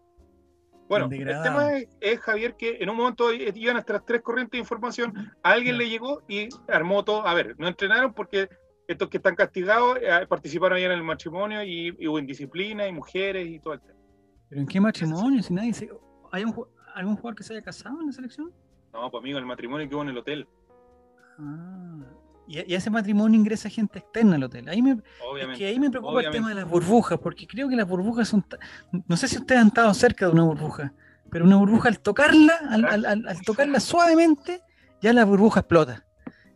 [0.89, 5.33] Bueno, el, tema es, Javier, que en un momento iban nuestras tres corrientes de información,
[5.43, 7.27] a alguien le llegó y armó todo.
[7.27, 8.51] A ver, no entrenaron porque
[8.89, 12.93] estos que están castigados eh, participaron ahí en el matrimonio y, y hubo indisciplina y
[12.93, 14.02] mujeres y todo el tema.
[14.53, 15.43] ¿Pero en qué matrimonio?
[15.43, 15.89] Si nadie se...
[16.31, 16.43] ¿Hay
[16.95, 18.53] algún jugador que se haya casado en la selección?
[18.93, 20.47] No, pues amigo, el matrimonio que hubo en el hotel.
[21.39, 22.01] Ah,
[22.47, 24.69] y, ese matrimonio ingresa gente externa al hotel.
[24.69, 24.99] Ahí me,
[25.57, 28.45] que ahí me preocupa el tema de las burbujas, porque creo que las burbujas son.
[29.09, 30.93] No sé si ustedes han estado cerca de una burbuja,
[31.31, 34.61] pero una burbuja al tocarla, al, tocarla suavemente,
[35.01, 36.05] ya la burbuja explota.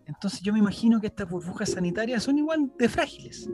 [0.05, 3.49] Entonces yo me imagino que estas burbujas sanitarias son igual de frágiles.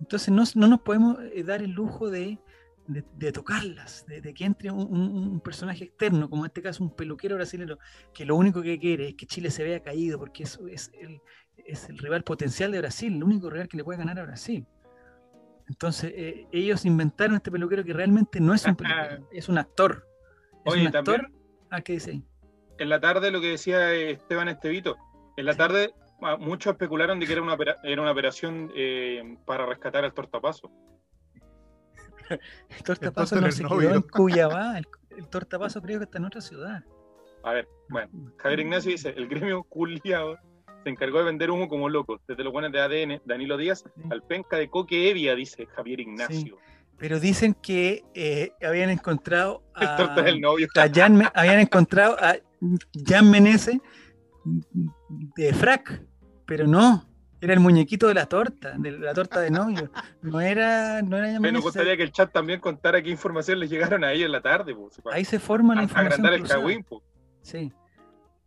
[0.00, 2.38] Entonces no, no nos podemos eh, dar el lujo de
[2.88, 7.78] de, tocarlas, de, que entre un, personaje externo, como en este caso un peluquero brasileño,
[8.14, 11.20] que lo único que quiere es que Chile se vea caído, porque eso es el,
[11.56, 14.66] es el rival potencial de Brasil, el único rival que le puede ganar a Brasil.
[15.68, 20.06] Entonces, eh, ellos inventaron este peluquero que realmente no es un peluquero, es un actor.
[20.64, 21.30] Es un actor.
[21.70, 22.22] ¿A ah, qué dice
[22.78, 24.96] En la tarde, lo que decía Esteban Estevito,
[25.36, 29.66] en la tarde ah, muchos especularon de que era una, era una operación eh, para
[29.66, 30.70] rescatar al tortapaso.
[32.70, 36.84] el tortapaso no se quedó en Cuyabá, el, tortapaso creo que está en otra ciudad.
[37.42, 40.36] A ver, bueno, Javier Ignacio dice, el gremio culiado
[40.82, 44.22] se encargó de vender humo como loco, desde los buenos de ADN, Danilo Díaz, al
[44.22, 46.58] penca de Coque Evia, dice Javier Ignacio.
[46.98, 50.68] Pero dicen que eh, habían encontrado a, novio.
[50.74, 52.36] Jan, habían encontrado a
[53.04, 53.78] Jan Menezes
[55.36, 56.02] de frac,
[56.46, 57.06] pero no,
[57.40, 59.90] era el muñequito de la torta, de la torta de novio.
[60.22, 64.04] No era, no era Me gustaría que el chat también contara qué información les llegaron
[64.04, 64.74] a ellos en la tarde.
[65.12, 66.24] Ahí se forma la información.
[66.24, 66.86] Agrandar el cagüín,
[67.42, 67.72] Sí.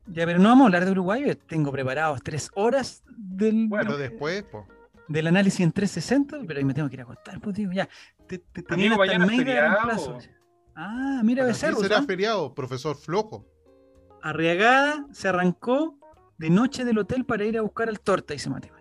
[0.07, 1.37] Ya, pero no vamos a hablar de Uruguay.
[1.47, 3.67] tengo preparados tres horas del.
[3.67, 4.67] Bueno, después, po.
[5.07, 7.87] Del análisis en 360, pero ahí me tengo que ir a contar, pues digo, ya.
[8.27, 9.59] Te, te el mail de
[10.75, 11.77] Ah, mira, Becerro.
[11.79, 13.45] será feriado, profesor flojo.
[14.21, 15.97] Arriagada se arrancó
[16.37, 18.73] de noche del hotel para ir a buscar al torta, dice Mateo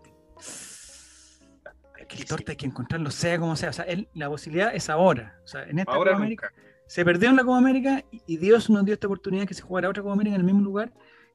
[2.08, 3.70] que el torta hay que encontrarlo, sea como sea.
[3.70, 5.38] O sea, la posibilidad es ahora.
[5.44, 6.52] O sea, en esta Copa América.
[6.86, 9.90] Se perdió en la Copa América y, Dios nos dio esta oportunidad que se jugara
[9.90, 10.92] otra Copa América en el mismo lugar.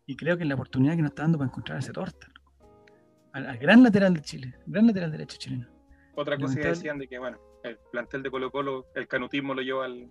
[0.07, 2.27] Y creo que es la oportunidad que nos está dando para encontrar ese torta.
[3.33, 5.67] Al, gran lateral de Chile, gran lateral derecho chileno.
[6.15, 9.61] Otra cosa que decían de que, bueno, el plantel de Colo Colo, el canutismo lo
[9.61, 10.09] llevó al,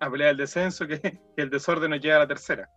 [0.00, 2.70] a pelear el descenso, que, el desorden nos lleva a la tercera.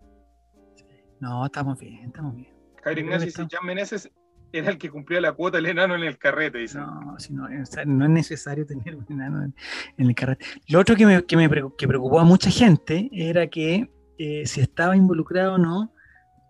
[1.19, 2.53] No, estamos bien, estamos bien.
[2.83, 4.11] Javier Ignacio Jan Meneses
[4.51, 6.81] era el que cumplía la cuota del enano en el carrete, dicen.
[6.81, 9.53] No, si no, no, es necesario tener un enano en,
[9.97, 10.45] el carrete.
[10.67, 14.61] Lo otro que, me, que, me, que preocupó a mucha gente era que eh, si
[14.61, 15.93] estaba involucrado o no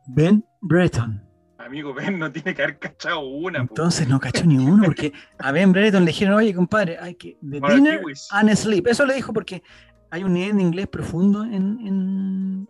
[0.08, 1.22] Ben Breton.
[1.58, 3.60] Amigo, Ben no tiene que haber cachado una.
[3.60, 7.38] Entonces no cachó ni uno, porque a Ben Breton le dijeron, oye, compadre, hay que...
[7.42, 8.88] The dinner and sleep.
[8.88, 9.62] Eso le dijo porque
[10.10, 12.68] hay un nivel de inglés profundo en, en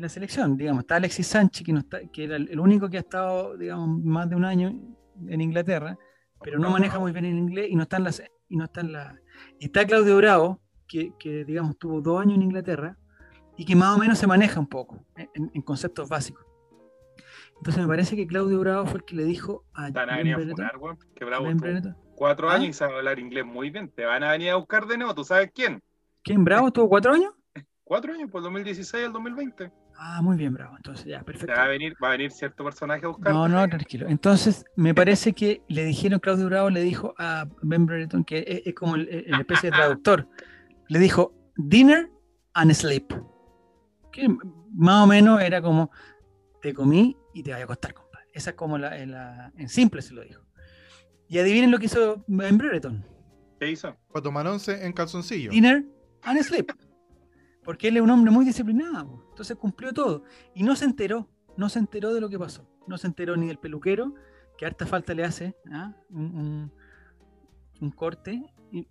[0.00, 0.56] la selección.
[0.56, 4.02] Digamos, está Alexis Sánchez, que, no está, que era el único que ha estado, digamos,
[4.02, 4.74] más de un año
[5.28, 5.98] en Inglaterra,
[6.42, 8.10] pero no maneja muy bien el inglés y no está en la...
[8.48, 9.18] Y, no está, en la,
[9.58, 12.96] está Claudio Bravo, que, que, digamos, tuvo dos años en Inglaterra
[13.56, 16.44] y que más o menos se maneja un poco en, conceptos básicos.
[17.56, 20.34] Entonces me parece que Claudio Bravo fue el que le dijo a Van a venir
[20.34, 20.72] a funar,
[21.14, 21.48] que Bravo
[22.14, 22.68] cuatro años ¿Ah?
[22.68, 23.90] y sabe hablar inglés muy bien.
[23.90, 25.82] Te van a venir a buscar de nuevo, ¿tú sabes quién?
[26.22, 26.44] ¿Quién?
[26.44, 27.32] ¿Bravo tuvo cuatro años?
[27.84, 29.70] cuatro años, por 2016 al 2020.
[29.98, 30.76] Ah, muy bien, bravo.
[30.76, 31.54] Entonces, ya, perfecto.
[31.54, 33.32] Va a venir, va a venir cierto personaje a buscar.
[33.32, 34.06] No, no, tranquilo.
[34.08, 38.74] Entonces, me parece que le dijeron, Claudio Bravo le dijo a Ben Brereton, que es,
[38.74, 40.28] como el, especie de traductor,
[40.88, 42.10] le dijo, dinner
[42.54, 43.12] and sleep.
[44.12, 44.28] Que
[44.74, 45.90] más o menos era como,
[46.60, 48.26] te comí y te voy a acostar, compadre.
[48.32, 48.98] Esa es como la,
[49.56, 50.42] en simple se lo dijo.
[51.28, 53.04] Y adivinen lo que hizo Ben Brereton.
[53.58, 53.96] ¿Qué hizo?
[54.12, 55.50] Para tomar once en calzoncillo.
[55.50, 55.84] Dinner
[56.22, 56.70] and sleep.
[57.64, 59.25] Porque él es un hombre muy disciplinado.
[59.36, 60.24] Entonces cumplió todo.
[60.54, 62.66] Y no se enteró, no se enteró de lo que pasó.
[62.86, 64.14] No se enteró ni del peluquero,
[64.56, 65.92] que harta falta le hace ¿ah?
[66.08, 66.72] un,
[67.94, 68.42] corte.
[68.72, 68.88] Y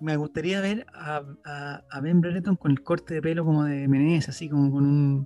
[0.00, 1.22] me gustaría ver a,
[1.88, 5.24] a, Ben Brereton con el corte de pelo como de Menezes, así como con un.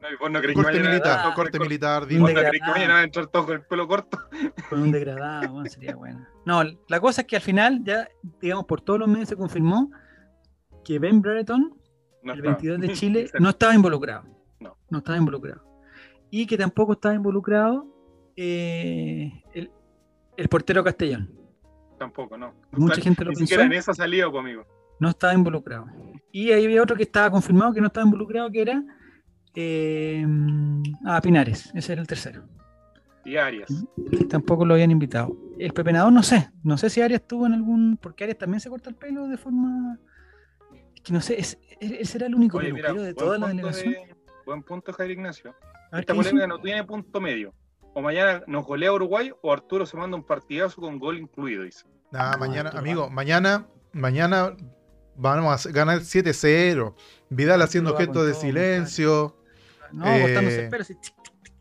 [0.55, 2.03] corte militar, no, corte militar.
[2.03, 4.18] ¿Vos no que vayan a entrar todos con el pelo corto?
[4.68, 6.27] Con un degradado, sería bueno.
[6.44, 8.09] No, la cosa es que al final, ya,
[8.42, 9.90] digamos, por todos los medios se confirmó
[10.85, 11.81] que Ben Brereton
[12.25, 14.39] el 22 de Chile, no estaba involucrado.
[14.61, 14.77] No.
[14.90, 15.62] No estaba involucrado.
[16.31, 17.87] Y que tampoco estaba involucrado
[18.37, 21.31] eh, el, portero Castellón.
[21.99, 22.55] Tampoco, no.
[22.73, 24.64] Mucha gente lo Ni siquiera en esa salido conmigo.
[25.01, 25.87] No estaba involucrado.
[26.31, 28.85] Y ahí había otro que estaba confirmado que no estaba involucrado, que era
[29.55, 30.27] eh,
[31.05, 31.70] ah, Pinares.
[31.75, 32.44] Ese era el tercero.
[33.25, 33.85] Y Arias.
[34.29, 35.37] Tampoco lo habían invitado.
[35.59, 36.51] El pepenador no sé.
[36.62, 37.99] No sé si Arias estuvo en algún.
[38.01, 39.99] Porque Arias también se corta el pelo de forma
[41.03, 43.94] que no sé, es, él será el único Oye, de toda la delegación.
[44.50, 45.54] Buen punto, Jair Ignacio.
[45.92, 47.54] Esta polémica no tiene punto medio.
[47.94, 51.84] O mañana nos golea Uruguay o Arturo se manda un partidazo con gol incluido, dice.
[52.10, 54.56] Nah, mañana, amigo, mañana, mañana
[55.16, 56.94] vamos a ganar 7-0.
[57.28, 59.36] Vidal haciendo gestos de silencio.
[59.92, 60.96] No, eh, cortándose pero sí,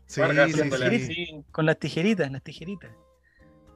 [0.06, 2.90] sí, sí, Con las tijeritas, las tijeritas.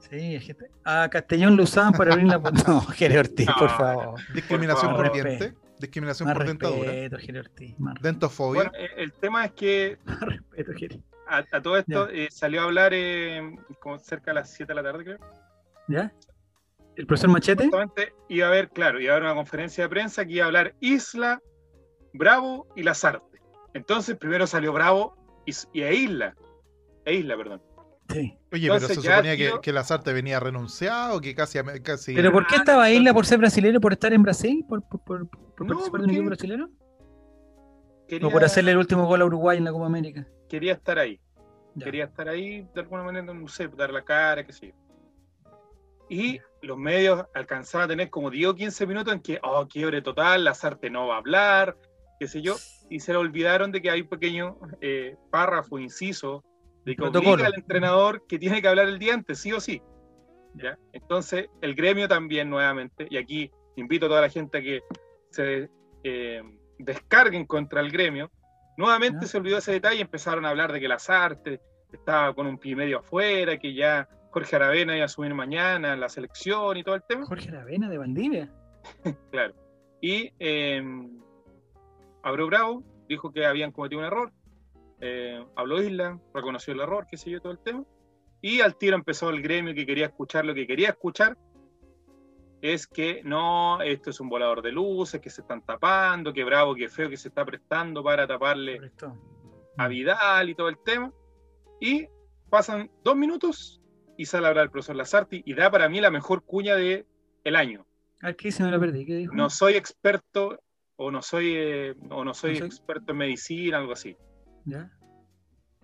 [0.09, 0.39] Sí,
[0.83, 2.63] a Castellón lo usaban para abrir la puerta.
[2.67, 4.19] No, Jere Ortiz, por favor.
[4.33, 5.55] Discriminación por, diente.
[5.85, 6.91] Discriminación por dentadura.
[8.01, 8.71] Dentofobia.
[8.71, 9.97] Bueno, el tema es que.
[10.21, 10.71] respeto,
[11.27, 14.83] A, todo esto eh, salió a hablar eh, como cerca de las 7 de la
[14.83, 15.19] tarde, creo.
[15.87, 16.11] ¿Ya?
[16.95, 17.69] ¿El profesor Machete?
[18.29, 20.75] iba a haber, claro, iba a haber una conferencia de prensa que iba a hablar
[20.79, 21.41] Isla,
[22.13, 23.41] Bravo y Lazarte.
[23.73, 26.35] Entonces, primero salió Bravo y, y a Isla.
[27.03, 27.61] E Isla, perdón.
[28.09, 32.13] Oye, pero se suponía que, que Lazarte venía renunciado, que casi, casi...
[32.13, 34.65] ¿Pero por qué estaba Isla por ser brasileño, por estar en Brasil?
[34.67, 36.69] ¿Por, por, participar de un equipo brasileño?
[38.21, 40.25] ¿O por hacerle el último gol a Uruguay en la Copa América?
[40.47, 41.19] Quería estar ahí.
[41.79, 44.73] Quería estar ahí de alguna manera, no sé, dar la cara, qué sé yo.
[46.07, 50.01] Y los medios alcanzaban a tener como 10 o 15 minutos en que, oh, quiebre
[50.01, 51.75] total, Lazarte no va a hablar,
[52.19, 52.55] qué sé yo,
[52.89, 56.43] y se le olvidaron de que hay un pequeño eh, párrafo, inciso,
[56.85, 59.81] de que obliga al entrenador que tiene que hablar el día antes, sí o sí.
[60.53, 60.77] ¿ya?
[60.93, 64.81] Entonces, el gremio también nuevamente, y aquí invito a toda la gente a que
[65.29, 65.69] se
[66.03, 66.41] eh,
[66.77, 68.31] descarguen contra el gremio,
[68.77, 71.59] nuevamente se olvidó ese detalle y empezaron a hablar de que las artes
[71.91, 75.99] estaba con un pie medio afuera, que ya Jorge Aravena iba a subir mañana en
[75.99, 77.25] la selección y todo el tema.
[77.25, 78.51] Jorge Aravena de Valdivia.
[79.31, 79.53] claro.
[80.01, 80.83] Y eh,
[82.21, 84.31] Abreu Bravo dijo que habían cometido un error,
[85.05, 87.83] eh, habló Isla, reconoció el error, qué sé yo, todo el tema.
[88.41, 91.37] Y al tiro empezó el gremio que quería escuchar lo que quería escuchar,
[92.61, 96.73] es que no, esto es un volador de luces, que se están tapando, que bravo,
[96.73, 98.79] que feo que se está prestando para taparle
[99.77, 101.11] a Vidal y todo el tema.
[101.79, 102.07] Y
[102.49, 103.81] pasan dos minutos
[104.17, 107.05] y sale a hablar el profesor Lazarti y da para mí la mejor cuña del
[107.43, 107.85] el año.
[108.21, 109.35] Aquí se me lo perdí, ¿qué dijo?
[109.35, 110.59] No soy experto
[110.95, 114.17] o no soy, eh, o no soy, experto en medicina, algo así.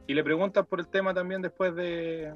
[0.08, 2.34] Y le preguntan por el tema también después de,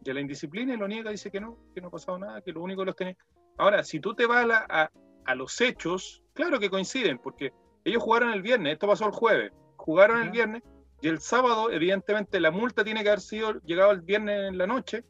[0.00, 2.52] de, la indisciplina y lo niega, dice que no, que no ha pasado nada, que
[2.52, 3.16] lo único que los tiene.
[3.58, 4.90] Ahora, si tú te vas a,
[5.24, 7.52] a, los hechos, claro que coinciden, porque
[7.84, 10.62] ellos jugaron el viernes, esto pasó el jueves, jugaron el viernes
[11.00, 14.66] Y el sábado, evidentemente, la multa tiene que haber sido llegado el viernes en la
[14.66, 15.04] noche.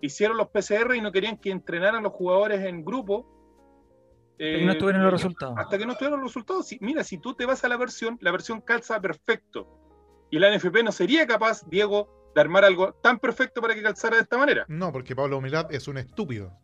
[0.00, 3.26] Hicieron los PCR y no querían que entrenaran los jugadores en grupo.
[4.32, 5.54] Hasta que no estuvieran los resultados.
[5.58, 6.74] Hasta que no estuvieran los resultados.
[6.80, 9.79] mira, si tú te vas a la versión, la versión calza perfecto.
[10.30, 14.16] Y la NFP no sería capaz, Diego, de armar algo tan perfecto para que calzara
[14.16, 14.64] de esta manera.
[14.68, 16.56] No, porque Pablo Humildad es un estúpido.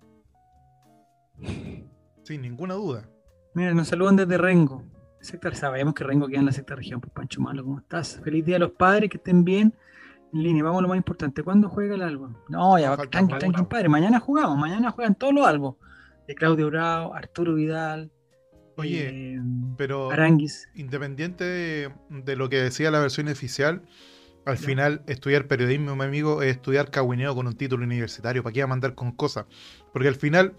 [2.22, 3.09] Sin ninguna duda.
[3.55, 4.85] Mira, nos saludan desde Rengo.
[5.52, 7.00] sabemos que Rengo queda en la sexta región.
[7.00, 8.20] Pues Pancho Malo, ¿cómo estás?
[8.22, 9.74] Feliz día a los padres, que estén bien.
[10.33, 11.42] En línea, vamos a lo más importante.
[11.42, 12.35] ¿Cuándo juega el álbum?
[12.48, 13.88] No, ya, tranqui, tranqui, padre.
[13.88, 15.79] Mañana jugamos, mañana juegan todos los álbumes.
[16.26, 18.11] De Claudio Bravo, Arturo Vidal.
[18.77, 19.41] Oye, eh,
[19.77, 20.69] pero Aranguis.
[20.75, 23.83] independiente de, lo que decía la versión oficial,
[24.45, 28.43] al final estudiar periodismo, mi amigo, es estudiar cagüineo con un título universitario.
[28.43, 29.47] ¿Para qué va a mandar con cosas?
[29.93, 30.57] Porque al final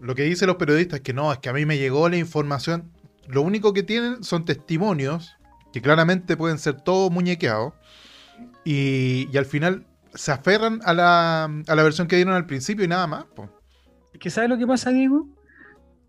[0.00, 2.16] lo que dicen los periodistas es que no, es que a mí me llegó la
[2.16, 2.90] información.
[3.28, 5.36] Lo único que tienen son testimonios,
[5.72, 7.74] que claramente pueden ser todos muñequeados,
[8.64, 12.88] y, al final se aferran a la, a la, versión que dieron al principio y
[12.88, 13.26] nada más.
[14.12, 15.28] Es que ¿sabes lo que pasa, Diego?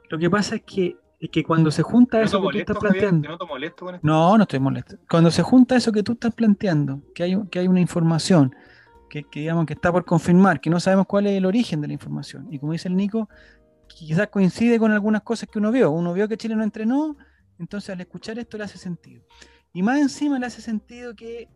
[0.09, 3.37] Lo que pasa es que, es que cuando se junta eso que tú estás planteando.
[3.37, 4.97] no, no, no estoy molesto.
[5.07, 8.55] Cuando se junta eso que tú estás planteando, que hay, que hay una información
[9.07, 11.87] que, que, digamos que está por confirmar, que no sabemos cuál es el origen de
[11.87, 12.47] la información.
[12.51, 13.29] Y como dice el Nico,
[13.87, 15.91] quizás coincide con algunas cosas que uno vio.
[15.91, 17.15] Uno vio que Chile no entrenó,
[17.59, 19.23] entonces al escuchar esto le hace sentido.
[19.73, 21.49] Y más encima le hace sentido que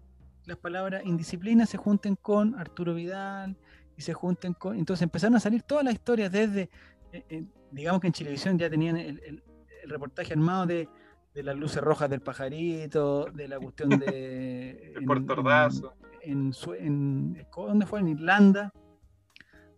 [0.45, 3.57] las palabras indisciplina se junten con Arturo Vidal
[3.97, 4.77] y se junten con...
[4.77, 6.69] Entonces empezaron a salir todas las historias desde,
[7.11, 9.43] eh, eh, digamos que en Chilevisión ya tenían el,
[9.89, 10.87] reportaje armado de,
[11.35, 14.93] las luces rojas del pajarito, de la cuestión de...
[14.95, 15.93] el portordazo.
[16.21, 17.99] En, en, ¿Dónde fue?
[17.99, 18.71] En Irlanda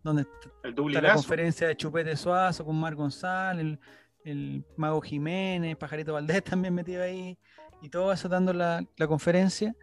[0.08, 0.26] donde
[0.64, 3.78] está la conferencia de Chupete Suazo con Mar González,
[4.24, 7.38] el, Mago Jiménez, Pajarito Valdés también metido ahí,
[7.82, 9.76] y todo eso dando la, conferencia.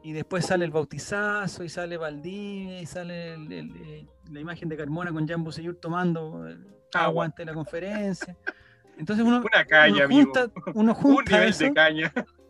[0.00, 5.12] Y después sale el bautizazo, y sale Valdivia, y sale eh, la imagen de Carmona
[5.12, 6.46] con Jan Buseyur tomando
[6.94, 8.36] agua antes de la conferencia.
[8.98, 11.64] Entonces uno, junta, uno junta eso,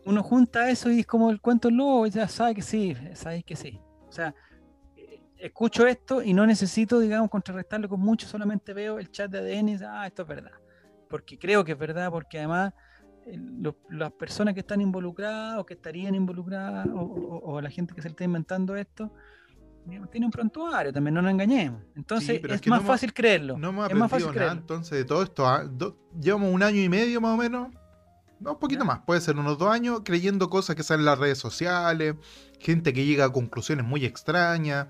[0.05, 3.55] uno junta eso y es como el cuento lobo, ya sabe que sí, sabe que
[3.55, 3.79] sí.
[4.07, 4.33] O sea,
[5.37, 9.69] escucho esto y no necesito, digamos, contrarrestarlo con mucho, solamente veo el chat de ADN
[9.69, 10.51] y ah, esto es verdad.
[11.07, 12.73] Porque creo que es verdad, porque además
[13.89, 18.23] las personas que están involucradas o que estarían involucradas o, la gente que se está
[18.23, 19.13] inventando esto,
[20.11, 21.81] tiene un prontuario, también no nos engañemos.
[21.95, 23.57] Entonces es, más fácil creerlo.
[23.57, 25.69] No hemos es más fácil nada, entonces de todo esto, ah,
[26.19, 27.69] llevamos un año y medio más o menos,
[28.39, 31.19] no, un poquito más, puede ser unos dos años creyendo cosas que salen en las
[31.19, 32.15] redes sociales,
[32.59, 34.87] gente que llega a conclusiones muy extrañas.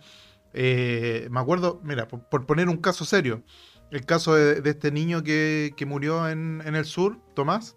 [0.53, 3.43] Eh, me acuerdo, mira, por, poner un caso serio,
[3.91, 7.75] el caso de, este niño que, murió en, el sur, Tomás.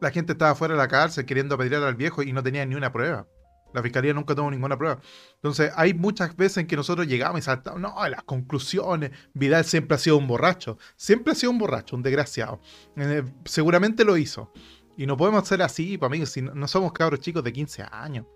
[0.00, 2.74] La gente estaba fuera de la cárcel queriendo apedrear al viejo y no tenía ni
[2.74, 3.26] una prueba.
[3.72, 5.00] La fiscalía nunca tuvo ninguna prueba.
[5.34, 9.10] Entonces, hay muchas veces en que nosotros llegamos y saltamos, no, las conclusiones.
[9.34, 10.78] Vidal siempre ha sido un borracho.
[10.96, 12.60] Siempre ha sido un borracho, un desgraciado.
[12.96, 14.52] Eh, seguramente lo hizo.
[14.96, 18.26] Y no podemos ser así, para mí, si no, somos cabros chicos de 15 años.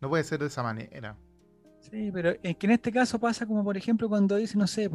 [0.00, 1.18] No puede ser de esa manera.
[1.80, 4.88] Sí, pero es que en este caso pasa como, por ejemplo, cuando dice, no sé,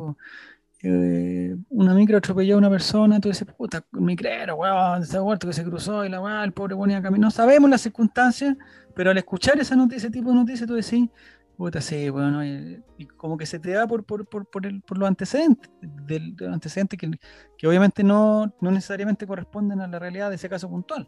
[0.84, 5.54] pues, una micro atropelló a una persona, tú dices, puta, micrero, weón, ese huerto que
[5.54, 7.28] se cruzó y la weón, el pobre ponía camino.
[7.28, 8.58] No sabemos las circunstancias,
[8.94, 11.10] pero al escuchar esa noticia, ese tipo de noticias, tú decís,
[11.56, 12.84] puta, sí, bueno, y,
[13.16, 17.00] como que se te da por, por, por, por, el, por los antecedentes, del, antecedentes
[17.00, 17.12] que,
[17.58, 21.08] que obviamente no, no necesariamente corresponden a la realidad de ese caso puntual.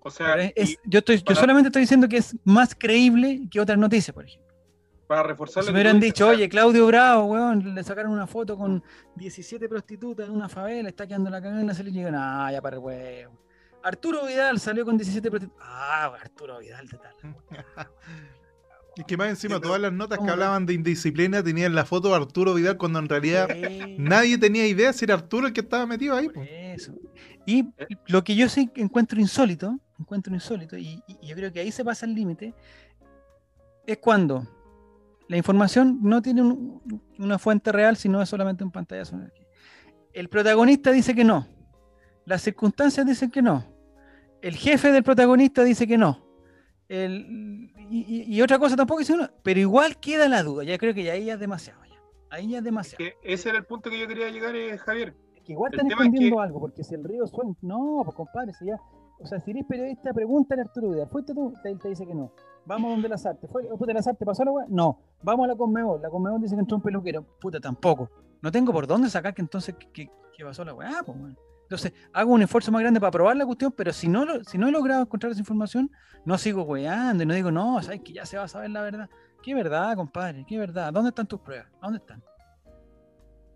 [0.00, 0.36] O sea,
[0.84, 4.49] yo, estoy, yo solamente estoy diciendo que es más creíble que otras noticias, por ejemplo
[5.10, 8.80] para reforzar Si me hubieran dicho, oye, Claudio Bravo, weón, le sacaron una foto con
[9.16, 12.62] 17 prostitutas en una favela, está quedando la cagada en la y llegan, ah, ya
[12.62, 13.36] para el weón.
[13.82, 15.66] Arturo Vidal salió con 17 prostitutas.
[15.68, 17.36] Ah, Arturo Vidal, de tal.
[18.96, 22.14] Y que más encima todas las notas que hablaban de indisciplina tenían la foto de
[22.14, 23.48] Arturo Vidal cuando en realidad
[23.98, 26.28] nadie tenía idea si era Arturo el que estaba metido ahí.
[26.36, 26.92] Eso.
[27.46, 27.66] Y
[28.06, 32.04] lo que yo sí encuentro insólito, encuentro insólito, y yo creo que ahí se pasa
[32.04, 32.54] el límite,
[33.86, 34.46] es cuando
[35.30, 39.16] la información no tiene una fuente real, sino es solamente un pantallazo.
[40.12, 41.46] El protagonista dice que no.
[42.24, 43.64] Las circunstancias dicen que no.
[44.42, 46.18] El jefe del protagonista dice que no.
[46.88, 49.30] y, otra cosa tampoco dice no.
[49.44, 50.64] Pero igual queda la duda.
[50.64, 51.80] Ya creo que ya ahí ya es demasiado.
[51.84, 52.02] Ya.
[52.30, 53.04] Ahí ya es demasiado.
[53.22, 55.14] ese era el punto que yo quería llegar, eh, Javier.
[55.46, 57.54] que igual están escondiendo algo, porque si el río suena.
[57.62, 58.80] No, pues compadre, si ya.
[59.20, 61.08] O sea, si eres periodista, pregúntale a Arturo Vidal.
[61.08, 61.54] ¿Fuiste tú?
[61.62, 62.32] Él te dice que no.
[62.66, 63.50] Vamos donde las artes.
[63.50, 64.66] ¿Fue, puta, las artes pasó la weá?
[64.68, 65.00] No.
[65.22, 66.00] Vamos a la Conmebol.
[66.00, 67.22] La Conmebol dice que entró un peluquero.
[67.40, 68.10] Puta, tampoco.
[68.42, 70.08] No tengo por dónde sacar que entonces que,
[70.42, 71.18] pasó la weá, pues,
[71.64, 74.68] Entonces, hago un esfuerzo más grande para probar la cuestión, pero si no, si no
[74.68, 75.90] he logrado encontrar esa información,
[76.24, 78.82] no sigo weando y no digo, no, sabes que ya se va a saber la
[78.82, 79.10] verdad.
[79.42, 80.44] ¿Qué verdad, compadre?
[80.46, 80.92] ¿Qué verdad?
[80.92, 81.68] ¿Dónde están tus pruebas?
[81.82, 82.22] ¿Dónde están?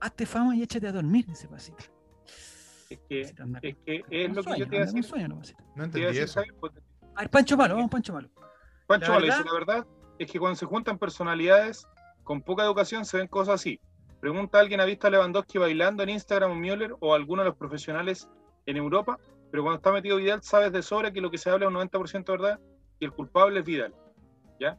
[0.00, 1.84] Hazte fama y échate a dormir, dice Pasito.
[2.90, 5.28] Es que, es, que es lo que yo te iba a decir.
[5.28, 5.40] no,
[5.76, 6.42] no entendí eso.
[7.14, 8.28] Ay, Pancho Malo, vamos Pancho Malo.
[8.86, 9.86] Pancho Malo dice, la verdad
[10.18, 11.86] es que cuando se juntan personalidades
[12.22, 13.80] con poca educación se ven cosas así.
[14.20, 17.48] Pregunta a alguien, ¿ha visto a Lewandowski bailando en Instagram o Müller o alguno de
[17.48, 18.28] los profesionales
[18.66, 19.18] en Europa?
[19.50, 21.78] Pero cuando está metido Vidal, sabes de sobra que lo que se habla es un
[21.78, 22.58] 90% verdad
[22.98, 23.94] y el culpable es Vidal.
[24.58, 24.78] ¿Ya?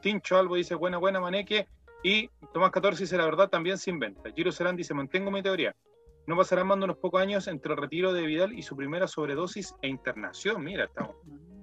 [0.00, 1.66] Tincho Albo dice, buena, buena, Maneque.
[2.02, 4.30] Y Tomás 14 dice, la verdad también se inventa.
[4.32, 5.74] Giro Serán dice, mantengo mi teoría.
[6.26, 9.06] No pasarán más de unos pocos años entre el retiro de Vidal y su primera
[9.06, 10.62] sobredosis e internación.
[10.62, 11.16] Mira, estamos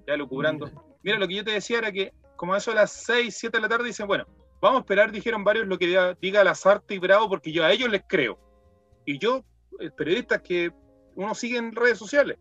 [0.08, 0.70] ya lucubrando.
[1.04, 3.58] Mira, lo que yo te decía era que como a eso a las 6, 7
[3.58, 4.26] de la tarde dicen, bueno,
[4.62, 7.90] vamos a esperar, dijeron varios, lo que diga, Lazarte y Bravo, porque yo a ellos
[7.90, 8.40] les creo.
[9.06, 9.44] Y yo,
[9.80, 10.72] el periodista que
[11.16, 12.38] uno sigue en redes sociales,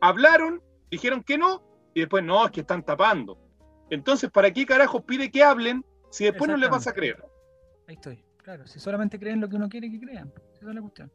[0.00, 1.62] hablaron, dijeron que no,
[1.94, 3.38] y después no, es que están tapando.
[3.90, 7.22] Entonces, ¿para qué carajos pide que hablen si después no les vas a creer?
[7.86, 10.80] Ahí estoy, claro, si solamente creen lo que uno quiere que crean, esa es la
[10.80, 11.12] cuestión.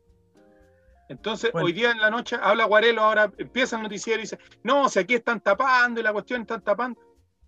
[1.13, 4.89] Entonces, hoy día en la noche habla Guarelo, ahora empieza el noticiero y dice, no,
[4.89, 6.99] si aquí están tapando y la cuestión están tapando.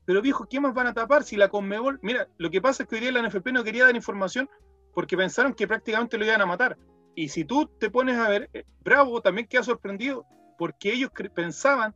[0.06, 1.98] Pero viejo, ¿qué más van a tapar si la Conmebol?
[2.04, 4.48] Mira, lo que pasa es que hoy día la NFP no quería dar información
[4.94, 6.78] porque pensaron que prácticamente lo iban a matar.
[7.16, 10.28] Y si tú te pones a ver, eh, Bravo también queda sorprendido
[10.60, 11.96] porque ellos pensaban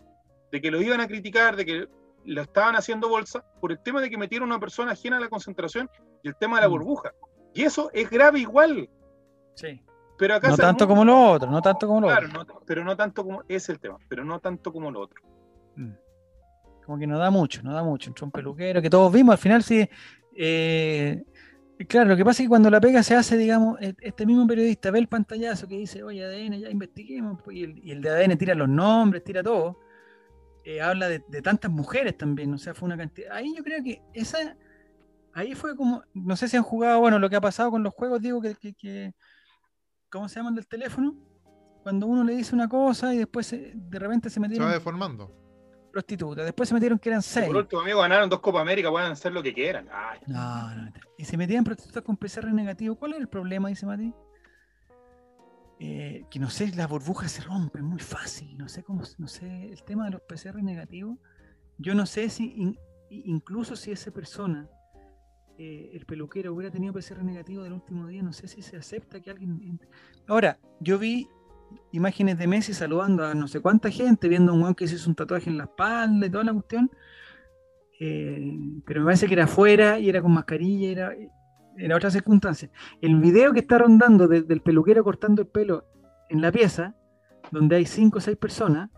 [0.52, 1.88] de que lo iban a criticar, de que
[2.26, 5.20] lo estaban haciendo bolsa por el tema de que metieron a una persona ajena a
[5.20, 5.88] la concentración
[6.24, 6.72] y el tema de la mm.
[6.72, 7.12] burbuja.
[7.54, 8.90] Y eso es grave igual.
[9.54, 9.84] Sí.
[10.20, 12.62] Pero acá no tanto como lo otro, no tanto como lo claro, otro.
[12.66, 15.22] pero no tanto como es el tema, pero no tanto como lo otro.
[15.78, 15.94] Mm.
[16.86, 18.10] Como que no da mucho, no da mucho.
[18.10, 19.90] Entró un peluquero que todos vimos, al final sí.
[20.36, 21.24] Eh,
[21.88, 24.46] claro, lo que pasa es que cuando la pega se hace, digamos, e-, este mismo
[24.46, 28.02] periodista ve el pantallazo que dice, oye, ADN, ya investiguemos, pues, y, el, y el
[28.02, 29.80] de ADN tira los nombres, tira todo.
[30.66, 33.32] Eh, habla de, tantas mujeres también, o sea, fue una cantidad.
[33.32, 34.58] Ahí yo creo que esa,
[35.32, 37.94] ahí fue como, no sé si han jugado, bueno, lo que ha pasado con los
[37.94, 39.14] juegos, digo, que, que
[40.12, 41.16] ¿cómo se llaman del teléfono?
[41.84, 44.68] Cuando uno le dice una cosa y después de repente se metieron.
[44.68, 45.32] Se va deformando.
[45.92, 46.44] Prostituta.
[46.44, 47.48] Después se metieron que eran seis.
[47.48, 49.88] Por último, amigo, ganaron dos Copa América, pueden hacer lo que quieran.
[50.28, 50.92] No, no.
[51.18, 52.96] Y se metían prostitutas con PCR negativo.
[52.96, 53.70] ¿Cuál es el problema?
[53.70, 54.14] Dice Mati.
[55.82, 58.58] Eh, que no sé, las burbujas se rompen muy fácil.
[58.58, 61.18] No sé cómo, no sé, el tema de los PCR negativos.
[61.78, 62.78] Yo no sé si,
[63.10, 64.70] incluso si esa persona
[65.62, 69.20] eh, el peluquero hubiera tenido PCR negativo del último día, no sé si se acepta
[69.20, 69.78] que alguien...
[70.26, 71.28] Ahora, yo vi
[71.92, 74.96] imágenes de Messi saludando a no sé cuánta gente, viendo a un weón que se
[74.96, 76.90] hizo un tatuaje en la espalda y toda la cuestión,
[78.00, 81.14] eh, pero me parece que era afuera y era con mascarilla, era,
[81.78, 82.72] era otra circunstancia.
[83.02, 85.84] El video que está rondando del peluquero cortando el pelo
[86.30, 86.96] en la pieza,
[87.52, 88.92] donde hay cinco o seis personas,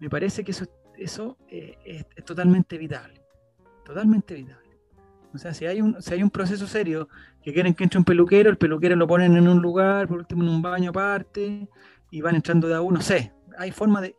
[0.00, 0.64] me parece que eso,
[0.96, 3.20] eso eh, es, es totalmente evitable.
[3.84, 4.65] Totalmente evitable.
[5.36, 7.08] O sea, si hay un, si hay un proceso serio
[7.42, 10.42] que quieren que entre un peluquero, el peluquero lo ponen en un lugar, por último
[10.42, 11.68] en un baño aparte,
[12.10, 13.32] y van entrando de a uno, no sé.
[13.58, 14.16] Hay forma de.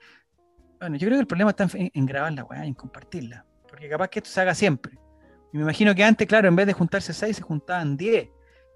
[0.79, 3.45] Bueno, yo creo que el problema está en, grabar la weá, en compartirla.
[3.67, 4.99] Porque capaz que esto se haga siempre.
[5.51, 8.29] Y me imagino que antes, claro, en vez de juntarse seis, se juntaban diez.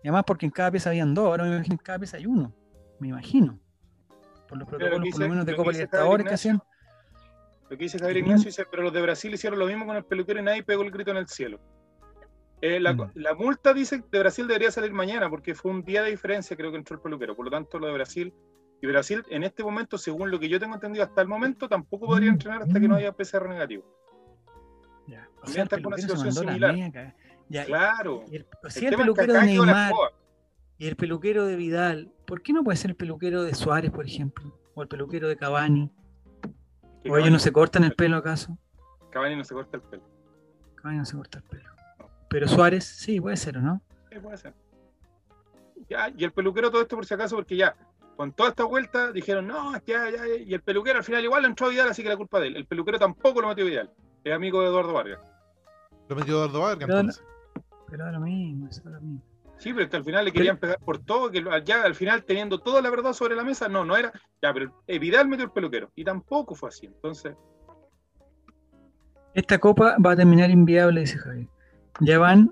[0.03, 2.17] Y además porque en cada pieza habían dos, ahora me imagino que en cada pieza
[2.17, 2.53] hay uno.
[2.99, 3.59] Me imagino.
[4.47, 6.61] Por los protocolos, por lo menos de Copa Libertadores que hacían.
[7.69, 10.03] Lo que dice Javier Ignacio dice, pero los de Brasil hicieron lo mismo con el
[10.03, 11.61] peluquero y nadie pegó el grito en el cielo.
[12.62, 13.12] Eh, mm.
[13.16, 16.72] la, multa dice de Brasil debería salir mañana porque fue un día de diferencia, creo
[16.72, 17.36] que entró el peluquero.
[17.36, 18.34] Por lo tanto, lo de Brasil
[18.82, 22.05] y Brasil en este momento, según lo que yo tengo entendido hasta el momento, tampoco
[22.05, 22.34] podría mm.
[22.34, 23.84] entrenar hasta que no haya PCR negativo.
[25.07, 25.28] Ya.
[25.41, 26.93] O sea, está con una situación similar.
[27.66, 28.24] claro.
[28.30, 28.45] Y el,
[28.95, 29.93] peluquero de Neymar
[30.82, 34.05] y el peluquero de Vidal, ¿por qué no puede ser el peluquero de Suárez, por
[34.05, 34.59] ejemplo?
[34.74, 35.91] O el peluquero de Cavani.
[37.07, 38.57] ¿O ellos no se cortan el pelo acaso?
[39.12, 40.03] Cavani no se corta el pelo.
[40.76, 41.70] Cavani no se corta el pelo.
[42.32, 43.82] Pero Suárez, sí, puede ser, ¿o no?
[44.09, 44.53] Sí, puede ser.
[45.89, 47.75] Ya, y el peluquero todo esto por si acaso, porque ya,
[48.15, 51.21] con toda esta vuelta, dijeron, no, es que ya, ya, y el peluquero al final
[51.23, 52.55] igual lo entró a Vidal, así que la culpa de él.
[52.55, 53.91] El peluquero tampoco lo metió Vidal.
[54.23, 55.19] Es amigo de Eduardo Vargas.
[56.07, 57.23] Lo metió Eduardo Vargas, pero, entonces.
[57.89, 59.21] Pero ahora mismo, es lo mismo.
[59.57, 62.23] Sí, pero es que al final le querían pegar por todo, que ya al final
[62.23, 64.13] teniendo toda la verdad sobre la mesa, no, no era.
[64.41, 65.91] Ya, pero Vidal metió el peluquero.
[65.95, 66.86] Y tampoco fue así.
[66.86, 67.36] Entonces.
[69.34, 71.47] Esta copa va a terminar inviable, dice Javier.
[71.99, 72.49] Ya van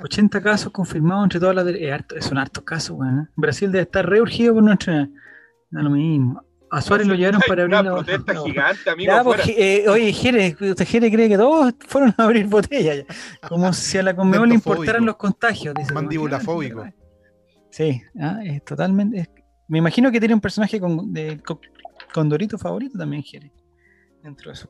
[0.00, 1.66] 80 casos confirmados entre todas las.
[1.66, 3.28] Es son hartos casos, bueno.
[3.36, 5.08] Brasil debe estar reurgido por no entrenar.
[5.70, 6.42] Lo mismo.
[6.70, 9.12] A Suárez lo llevaron para abrir una protesta gigante, amigo.
[9.12, 13.04] Ya, pues, eh, oye, Jere, ¿usted Jere cree que todos fueron a abrir botellas?
[13.48, 15.74] Como si a la Conmebol le importaran los contagios.
[15.74, 16.86] Dice, Mandíbula fóbico.
[17.70, 19.30] Sí, ah, es totalmente.
[19.68, 21.12] me imagino que tiene un personaje con,
[22.12, 23.52] Condorito favorito también, Jere.
[24.22, 24.68] Dentro de, su,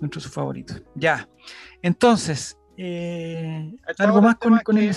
[0.00, 0.80] dentro de sus favoritos.
[0.94, 1.28] Ya.
[1.82, 4.94] Entonces, eh, algo más con, con el,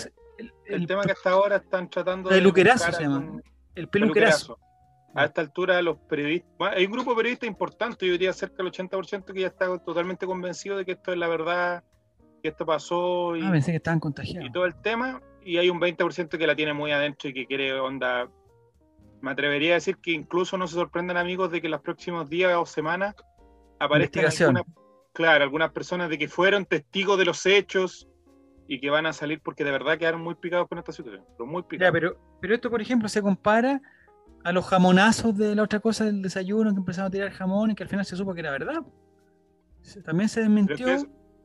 [0.66, 2.38] el, tema que hasta ahora están tratando de.
[2.38, 3.42] Peluquerazo se llama.
[3.76, 4.60] El peluquerazo.
[5.16, 6.52] A esta altura, los periodistas.
[6.76, 10.26] hay un grupo de periodistas importante, yo diría cerca del 80%, que ya está totalmente
[10.28, 11.84] convencido de que esto es la verdad,
[12.44, 13.36] que esto pasó.
[13.36, 14.48] Y, ah, pensé que estaban contagiados.
[14.48, 15.22] Y todo el tema.
[15.44, 18.30] Y hay un 20% que la tiene muy adentro y que quiere onda.
[19.22, 22.30] Me atrevería a decir que incluso no se sorprenden, amigos, de que en los próximos
[22.30, 23.16] días o semanas
[23.80, 24.64] aparezcan algunas,
[25.20, 28.08] claro, algunas personas de que fueron testigos de los hechos
[28.70, 31.26] y que van a salir porque de verdad quedaron muy picados con esta situación.
[31.40, 31.92] muy picados.
[31.92, 33.82] pero, pero esto, por ejemplo, se compara
[34.46, 37.76] a los jamonazos de la otra cosa del desayuno que empezaron a tirar jamón y
[37.76, 38.82] que al final se supo que era verdad.
[40.06, 40.88] También se desmintió.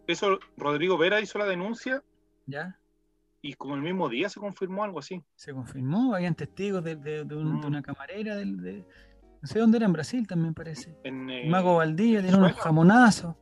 [0.07, 2.01] eso, Rodrigo Vera hizo la denuncia.
[2.47, 2.79] Ya.
[3.43, 5.21] Y como el mismo día se confirmó algo así.
[5.35, 7.65] Se confirmó, habían testigos de, de, mm.
[7.65, 8.87] una camarera del,
[9.43, 10.97] no sé dónde era, en Brasil también parece.
[11.03, 13.35] En, eh, Mago Valdía, tiene unos jamonazos.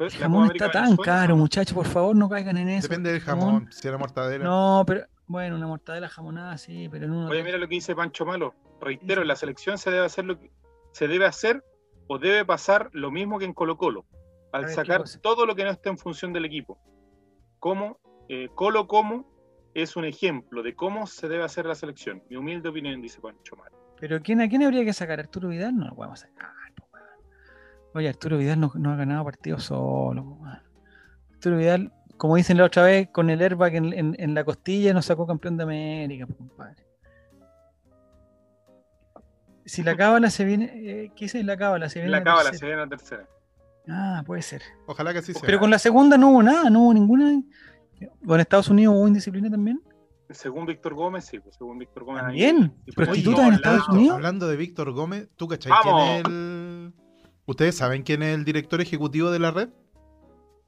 [0.00, 2.88] El jamón está tan caro, muchachos, por favor no caigan en eso.
[2.88, 4.44] Depende del jamón, si era mortadela.
[4.44, 7.28] No, pero bueno, una mortadela jamonada, sí, pero en uno.
[7.28, 8.54] Oye, mira lo que dice Pancho Malo.
[8.80, 10.50] Reitero, en la selección se debe hacer lo que
[10.92, 11.62] se debe hacer
[12.08, 14.06] o debe pasar lo mismo que en Colo Colo,
[14.52, 16.78] al sacar todo lo que no esté en función del equipo.
[17.58, 19.28] Como eh, Colo como
[19.74, 22.22] es un ejemplo de cómo se debe hacer la selección.
[22.28, 23.76] Mi humilde opinión, dice Pancho Malo.
[24.00, 25.20] Pero ¿quién, ¿a quién habría que sacar?
[25.20, 25.76] ¿Arturo Vidal?
[25.76, 26.59] No lo podemos sacar.
[27.94, 30.38] Oye, Arturo Vidal no, ha ganado partidos solo.
[31.32, 35.06] Arturo Vidal, como dicen la otra vez, con el airbag en, en, la costilla nos
[35.06, 36.86] sacó campeón de América, compadre.
[39.64, 41.88] Si la cábala se viene, eh, ¿qué dice la cábala?
[41.88, 43.28] Se viene la cábala se viene la tercera.
[43.88, 44.62] Ah, puede ser.
[44.86, 45.42] Ojalá que sí sea.
[45.44, 47.40] Pero con la segunda no hubo nada, no hubo ninguna.
[48.26, 49.80] ¿Con Estados Unidos hubo indisciplina también?
[50.30, 52.22] Según Víctor Gómez, sí, pues según Víctor Gómez.
[52.22, 52.72] ¿También?
[52.94, 54.16] ¿Prostitutas en Estados Unidos?
[54.16, 56.24] Hablando de Víctor Gómez, ¿tú cachai quién es el
[57.50, 59.70] ¿Ustedes saben quién es el director ejecutivo de la red?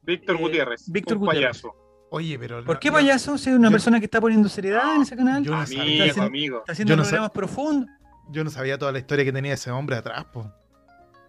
[0.01, 0.91] Víctor eh, Gutiérrez.
[0.91, 1.61] Víctor Gutiérrez.
[1.61, 1.75] Payaso.
[2.09, 2.61] Oye, pero.
[2.65, 3.37] ¿Por qué payaso?
[3.37, 5.41] Si es una persona que está poniendo seriedad en ese canal.
[5.45, 6.05] Yo no sabía.
[6.07, 6.59] Está amigo.
[6.59, 7.89] Está haciendo programas profundos.
[8.29, 10.41] Yo no sabía toda la historia que tenía ese hombre atrás, po.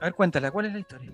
[0.00, 1.12] A ver, cuéntala, ¿cuál es la historia?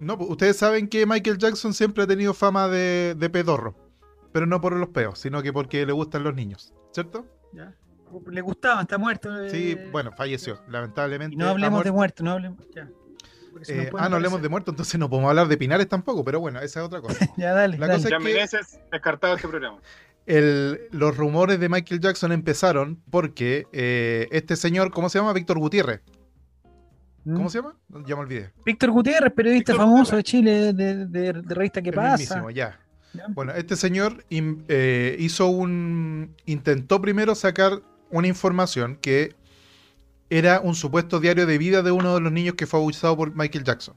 [0.00, 3.74] No, pues ustedes saben que Michael Jackson siempre ha tenido fama de, de pedorro.
[4.32, 7.24] Pero no por los peos, sino que porque le gustan los niños, ¿cierto?
[7.54, 7.74] Ya.
[8.30, 9.48] Le gustaba, está muerto.
[9.48, 9.88] Sí, eh.
[9.90, 11.34] bueno, falleció, lamentablemente.
[11.38, 12.60] no hablemos de muerto, no hablemos.
[12.74, 12.86] Ya.
[13.68, 16.60] Eh, ah, no hablemos de muertos, entonces no podemos hablar de Pinares tampoco, pero bueno,
[16.60, 17.28] esa es otra cosa.
[17.36, 17.78] ya, dale.
[17.78, 19.78] La cosa es que descartado este programa.
[20.26, 25.32] los rumores de Michael Jackson empezaron porque eh, este señor, ¿cómo se llama?
[25.32, 26.00] Víctor Gutiérrez.
[27.24, 27.48] ¿Cómo ¿Mm?
[27.48, 27.76] se llama?
[28.06, 28.52] Ya me olvidé.
[28.64, 32.44] Víctor Gutiérrez, periodista famoso de Chile, de, revista Que pasa.
[32.52, 32.78] ya.
[33.30, 36.34] Bueno, este señor eh, hizo un.
[36.44, 37.80] intentó primero sacar
[38.10, 39.34] una información que
[40.30, 43.34] era un supuesto diario de vida de uno de los niños que fue abusado por
[43.34, 43.96] Michael Jackson.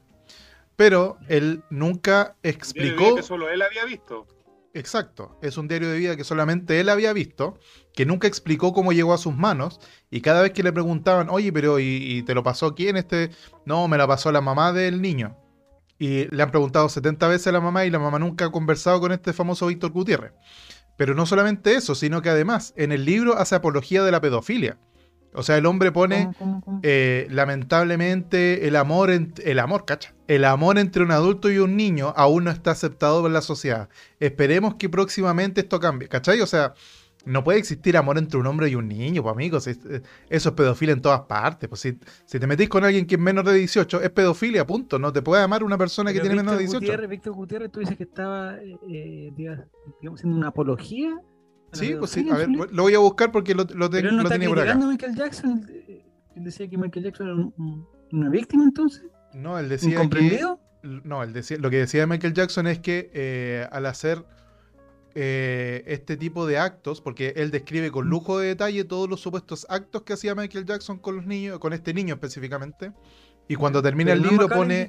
[0.76, 3.16] Pero él nunca explicó.
[3.16, 4.28] que solo él había visto.
[4.74, 7.60] Exacto, es un diario de vida que solamente él había visto,
[7.94, 9.80] que nunca explicó cómo llegó a sus manos,
[10.12, 13.32] y cada vez que le preguntaban, oye, pero ¿y, te lo pasó quién este?
[13.66, 15.36] No, me la pasó la mamá del niño.
[15.98, 19.02] Y le han preguntado 70 veces a la mamá y la mamá nunca ha conversado
[19.02, 20.32] con este famoso Víctor Gutiérrez.
[20.98, 24.78] Pero no solamente eso, sino que además en el libro hace apología de la pedofilia.
[25.34, 26.32] O sea, el hombre pone,
[26.82, 32.14] eh, lamentablemente, el amor, el amor, cacha, el amor entre un adulto y un niño
[32.16, 33.90] aún no está aceptado por la sociedad.
[34.20, 36.42] Esperemos que próximamente esto cambie, ¿cachai?
[36.42, 36.74] O sea,
[37.26, 40.94] no puede existir amor entre un hombre y un niño, pues amigos, eso es pedofilia
[40.94, 41.70] en todas partes.
[41.70, 41.94] Pues si,
[42.40, 44.98] te metís con alguien que es menor de 18, es pedofilia, punto.
[44.98, 47.08] No te puede amar una persona que tiene menos de 18.
[47.08, 49.68] Víctor Gutiérrez, tú dices que estaba, eh, digamos,
[50.16, 51.20] haciendo una apología
[51.74, 54.30] Sí, pues sí, a ver, lo voy a buscar porque lo, lo, Pero no lo
[54.30, 54.76] tenía por acá.
[54.76, 55.66] Michael Jackson?
[56.36, 57.70] ¿Él decía que Michael Jackson era
[58.12, 59.06] una víctima entonces?
[59.34, 60.42] No, él decía que...
[60.82, 64.24] No, él decía, lo que decía Michael Jackson es que eh, al hacer
[65.14, 69.68] eh, este tipo de actos, porque él describe con lujo de detalle todos los supuestos
[69.70, 72.94] actos que hacía Michael Jackson con los niños, con este niño específicamente,
[73.48, 74.88] y cuando termina el libro pone...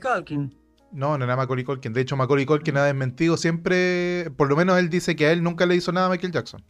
[0.93, 1.93] No, no era Macaulay Culkin.
[1.93, 5.43] De hecho, Macaulay Culkin ha desmentido siempre, por lo menos él dice que a él
[5.43, 6.63] nunca le hizo nada a Michael Jackson.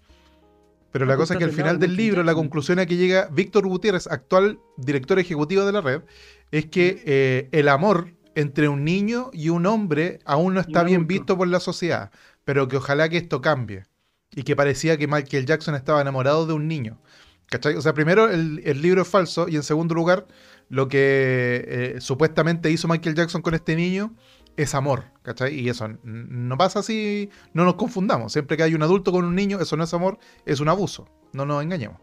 [0.92, 3.66] Pero la cosa es que al final del libro, la conclusión a que llega Víctor
[3.66, 6.02] Gutiérrez, actual director ejecutivo de la red,
[6.50, 11.06] es que eh, el amor entre un niño y un hombre aún no está bien
[11.06, 12.10] visto por la sociedad,
[12.44, 13.84] pero que ojalá que esto cambie.
[14.32, 16.98] Y que parecía que Michael Jackson estaba enamorado de un niño.
[17.50, 17.74] ¿Cachai?
[17.74, 20.26] O sea, primero el, el libro es falso y en segundo lugar
[20.68, 24.14] lo que eh, supuestamente hizo Michael Jackson con este niño
[24.56, 25.58] es amor, ¿cachai?
[25.58, 28.32] Y eso no pasa así, no nos confundamos.
[28.32, 31.08] Siempre que hay un adulto con un niño, eso no es amor, es un abuso.
[31.32, 32.00] No nos engañemos.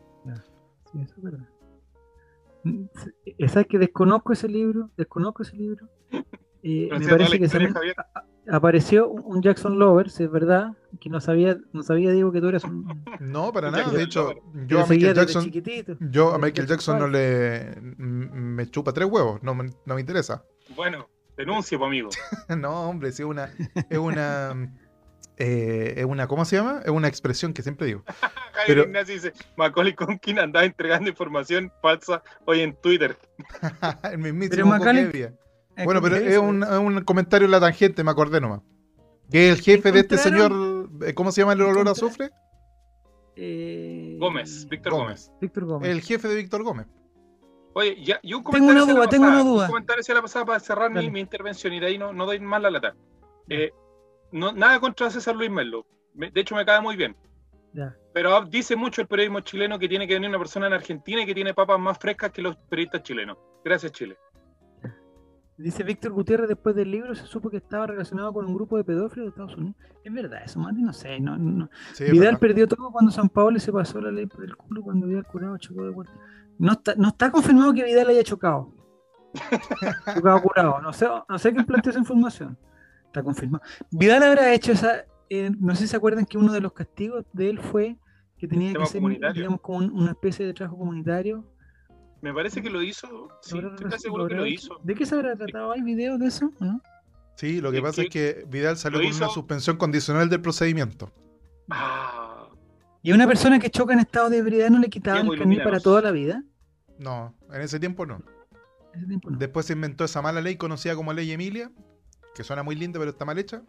[0.92, 1.50] Sí, eso es verdad.
[3.48, 4.90] ¿Sabes que desconozco ese libro?
[4.98, 5.88] Desconozco ese libro.
[6.70, 7.74] Eh, me parece que se
[8.52, 12.50] apareció un Jackson Lover, si es verdad, que no sabía, no sabía Diego que tú
[12.50, 13.06] eras un...
[13.22, 14.34] No, para nada, de hecho,
[14.66, 15.50] yo a Michael Jackson,
[16.12, 20.44] yo a Michael Jackson no le me chupa tres huevos, no, no me interesa.
[20.76, 21.08] Bueno,
[21.38, 22.10] denuncia, amigo.
[22.58, 23.50] no, hombre, sí, es una,
[23.90, 24.70] es una
[25.38, 26.82] eh, es una, ¿cómo se llama?
[26.84, 28.04] Es una expresión que siempre digo.
[28.54, 33.18] Javier Ignacio dice, Macaulay Conkin andaba entregando información falsa hoy en Twitter.
[34.12, 34.78] el mismísimo
[35.84, 38.62] Bueno, pero es un, un, comentario en la tangente, me acordé nomás.
[39.32, 40.52] Que el jefe de este señor,
[41.02, 42.32] eh, ¿cómo se llama el olor a azufre?
[43.36, 44.16] Eh...
[44.20, 45.32] Gómez, Víctor Gómez.
[45.40, 45.90] Víctor Gómez.
[45.90, 46.88] El jefe de Víctor Gómez.
[47.74, 49.66] Oye, ya, y un comentario tengo una duda, tengo una duda.
[49.66, 52.26] Un comentario hacia la pasada para cerrar mi, mi, intervención y de ahí no, no
[52.26, 52.96] doy más la lata.
[53.50, 53.72] Eh,
[54.32, 55.86] no, nada contra César Luis Melo.
[56.14, 57.16] De hecho, me cae muy bien.
[58.14, 61.26] Pero dice mucho el periodismo chileno que tiene que venir una persona en Argentina y
[61.28, 63.38] que tiene papas más frescas que los periodistas chilenos.
[63.64, 64.18] Gracias, Chile.
[65.58, 68.84] Dice Víctor Gutiérrez, después del libro se supo que estaba relacionado con un grupo de
[68.84, 69.76] pedófilos de Estados Unidos.
[70.04, 71.20] Es verdad, eso, Mati, no sé.
[71.20, 71.70] No, no.
[72.00, 75.26] Vidal perdió todo cuando San Pablo se pasó la ley por el culo cuando Vidal
[75.26, 76.14] curado chocó de vuelta.
[76.60, 78.72] No está, no está confirmado que Vidal haya chocado.
[80.16, 80.80] chocado curado.
[80.80, 82.56] No sé, no sé quién planteó esa información.
[83.08, 83.64] Está confirmado.
[83.90, 85.06] Vidal habrá hecho esa.
[85.30, 87.98] Eh, no sé si se acuerdan que uno de los castigos de él fue
[88.38, 89.02] que tenía que ser,
[89.34, 91.44] digamos, como una especie de trabajo comunitario.
[92.28, 93.30] Me parece que lo hizo.
[93.42, 94.78] Sí, estoy seguro que lo hizo.
[94.84, 95.72] ¿De qué se habrá tratado?
[95.72, 96.52] ¿Hay videos de eso?
[96.60, 96.82] ¿no?
[97.36, 101.10] Sí, lo que pasa es que Vidal salió con una suspensión condicional del procedimiento.
[101.70, 102.50] Ah.
[103.02, 105.64] ¿Y a una persona que choca en estado de ebriedad no le quitaban el carnet
[105.64, 106.44] para toda la vida?
[107.00, 108.22] No, en ese tiempo no.
[108.94, 109.38] Ese tiempo no.
[109.38, 111.72] Después se inventó esa mala ley conocida como Ley Emilia,
[112.36, 113.64] que suena muy linda, pero está mal hecha.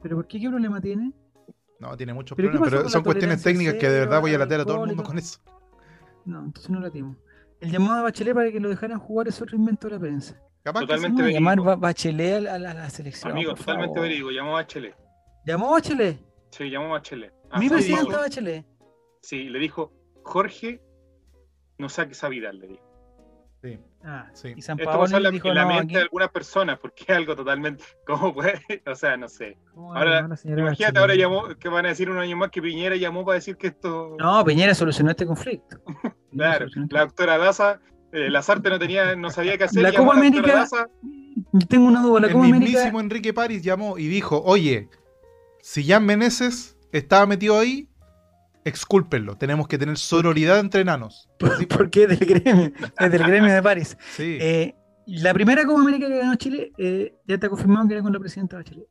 [0.00, 0.38] ¿Pero por qué?
[0.38, 1.12] ¿Qué problema tiene?
[1.80, 4.64] No, tiene muchos problemas, pero son cuestiones técnicas que de verdad voy a latear a
[4.64, 5.40] todo el mundo con eso.
[6.24, 7.16] No, entonces no la tengo.
[7.64, 10.38] El llamado a Bachelet para que lo dejaran jugar es otro invento de la prensa.
[10.62, 13.32] totalmente que llamar Bachelet a la, selección.
[13.32, 14.94] Amigo, totalmente verídico, llamó a Bachelet.
[15.46, 16.18] ¿Llamó a Bachelet?
[16.50, 17.32] Sí, llamó a Bachelet.
[17.58, 18.66] Mi presidente Bachelet.
[19.22, 19.94] Sí, le dijo,
[20.24, 20.82] Jorge,
[21.78, 22.84] no saques a Vidal, le dijo.
[23.62, 23.80] Sí.
[24.06, 24.52] Ah, sí.
[24.54, 27.84] Y San Esto pasa dijo, en la mente de algunas personas, porque es algo totalmente.
[28.06, 28.60] ¿Cómo puede?
[28.86, 29.56] O sea, no sé.
[29.74, 33.36] Ahora, imagínate, ahora llamó, que van a decir un año más que Piñera llamó para
[33.36, 34.16] decir que esto.
[34.18, 35.80] No, Piñera solucionó este conflicto.
[36.32, 37.80] claro, la doctora Daza,
[38.12, 39.82] eh, Lazarte no tenía, no sabía qué hacer.
[39.82, 40.52] La Copa América.
[40.54, 40.88] Daza,
[41.68, 44.90] tengo una duda, la El mismísimo Enrique París llamó y dijo: Oye,
[45.62, 47.88] si Jan Meneses estaba metido ahí,
[48.64, 49.36] excúlpenlo.
[49.36, 51.28] Tenemos que tener sororidad entre enanos.
[51.68, 53.96] Porque es del gremio, es del gremio de París.
[54.18, 54.74] Eh,
[55.06, 58.18] la primera Copa América que ganó Chile, eh, ya está confirmado que era con la
[58.18, 58.86] presidenta Bachelet.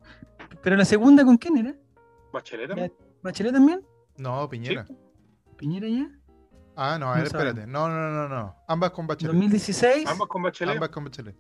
[0.61, 1.75] Pero la segunda, ¿con quién era?
[2.31, 2.93] ¿Bachelet también?
[3.21, 3.85] ¿Bachelet también?
[4.17, 4.85] No, Piñera.
[5.57, 6.09] ¿Piñera ya?
[6.75, 7.67] Ah, no, a ver, espérate.
[7.67, 8.55] No, no, no, no.
[8.67, 9.35] Ambas con Bachelet.
[9.35, 10.07] ¿2016?
[10.07, 10.75] Ambas con Bachelet.
[10.75, 11.35] Ambas con Bachelet.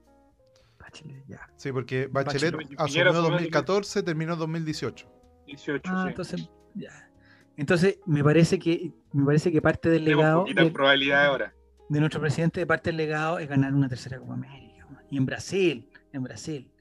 [0.79, 1.49] Bachelet, ya.
[1.55, 5.07] Sí, porque Bachelet, asumió en 2014, terminó en 2018.
[5.45, 7.09] 18, ah, entonces, ya.
[7.57, 11.53] Entonces, me parece que me parece que parte del legado de, probabilidad ahora.
[11.89, 14.87] de nuestro presidente, parte del legado es ganar una tercera Copa América.
[15.09, 16.71] Y en Brasil, en Brasil.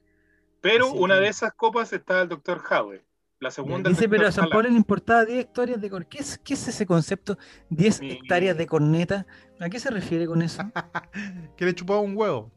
[0.61, 3.03] Pero una de esas copas está el doctor Howe.
[3.39, 6.09] La segunda Dice, pero a San Pablo le importaba 10 hectáreas de corneta.
[6.09, 7.37] ¿Qué es, ¿Qué es ese concepto?
[7.69, 9.27] 10 hectáreas de corneta.
[9.59, 10.63] ¿A qué se refiere con eso?
[11.57, 12.49] que le chupaba un huevo.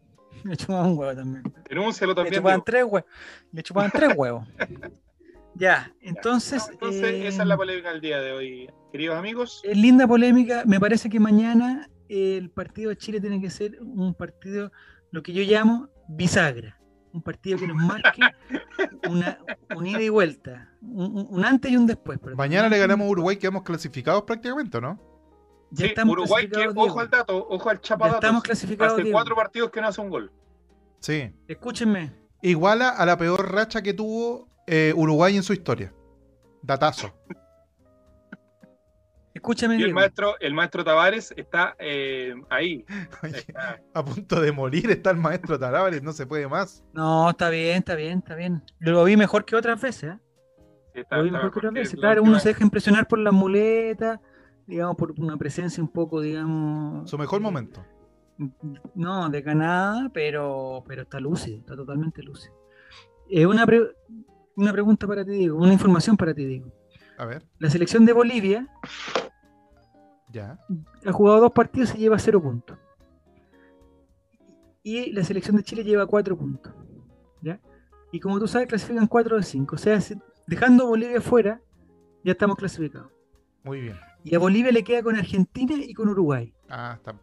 [0.44, 1.52] Le chupaba un huevo también.
[1.68, 2.34] Denúncialo también.
[2.34, 3.10] Le chupaban tres huevos.
[3.50, 4.46] Le chupaban tres huevos.
[5.56, 6.68] Ya, entonces.
[6.70, 9.62] entonces, esa es la eh, polémica del día de hoy, queridos amigos.
[9.64, 10.64] Es linda polémica.
[10.66, 14.70] Me parece que mañana el partido de Chile tiene que ser un partido,
[15.12, 16.78] lo que yo llamo bisagra.
[17.12, 18.20] Un partido que nos marque
[19.08, 19.38] una,
[19.82, 20.70] ida y vuelta.
[20.82, 22.18] Un, antes y un después.
[22.36, 25.00] Mañana le ganamos a Uruguay, quedamos clasificados prácticamente, ¿no?
[25.70, 28.18] Ya sí, Uruguay, que, ojo al dato, ojo al chapadato.
[28.18, 29.00] Estamos clasificados.
[29.00, 30.30] Hace cuatro partidos que no hace un gol.
[31.00, 31.32] Sí.
[31.48, 32.12] Escúchenme.
[32.42, 35.92] Iguala a la peor racha que tuvo eh, Uruguay en su historia.
[36.62, 37.12] Datazo.
[39.36, 39.76] Escúchame.
[39.76, 42.86] Y el maestro, el maestro Tavares está eh, ahí.
[43.94, 46.82] A punto de morir está el maestro Tavares, no se puede más.
[46.94, 48.62] No, está bien, está bien, está bien.
[48.78, 50.14] Lo vi mejor que otras veces.
[50.94, 51.04] ¿eh?
[51.10, 52.00] lo vi mejor que otras veces.
[52.00, 54.18] Claro, uno se deja impresionar por las muletas,
[54.66, 57.08] digamos, por una presencia un poco, digamos.
[57.08, 57.84] Su mejor momento.
[58.94, 62.54] No, de ganada, pero, pero está lúcido, está totalmente lúcido.
[63.28, 63.82] Es una, pre
[64.56, 66.72] una pregunta para ti, Diego, una información para ti, Diego.
[67.18, 67.44] A ver.
[67.58, 68.68] La selección de Bolivia
[70.32, 70.58] ya.
[71.04, 72.78] ha jugado dos partidos y lleva cero puntos.
[74.82, 76.72] Y la selección de Chile lleva cuatro puntos.
[77.42, 77.60] ¿ya?
[78.12, 79.76] Y como tú sabes, clasifican cuatro de cinco.
[79.76, 79.98] O sea,
[80.46, 81.60] dejando Bolivia fuera,
[82.24, 83.10] ya estamos clasificados.
[83.64, 83.96] Muy bien.
[84.22, 86.52] Y a Bolivia le queda con Argentina y con Uruguay.
[86.68, 87.14] Ah, está.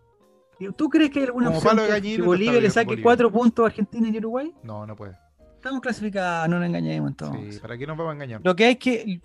[0.77, 4.17] ¿Tú crees que hay alguna opción que, Bolivia le saque cuatro puntos a Argentina y
[4.17, 4.53] Uruguay?
[4.63, 5.17] No, no puede.
[5.63, 7.55] Estamos clasificados, no nos engañemos entonces.
[7.55, 8.41] Sí, ¿para qué nos vamos a engañar?
[8.43, 9.21] Lo que hay que,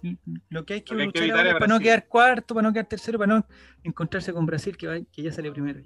[0.50, 3.34] lo que, hay que luchar es para no quedar cuarto, para no quedar tercero, para
[3.34, 3.46] no
[3.82, 5.80] encontrarse con Brasil, que, que ya salió primero.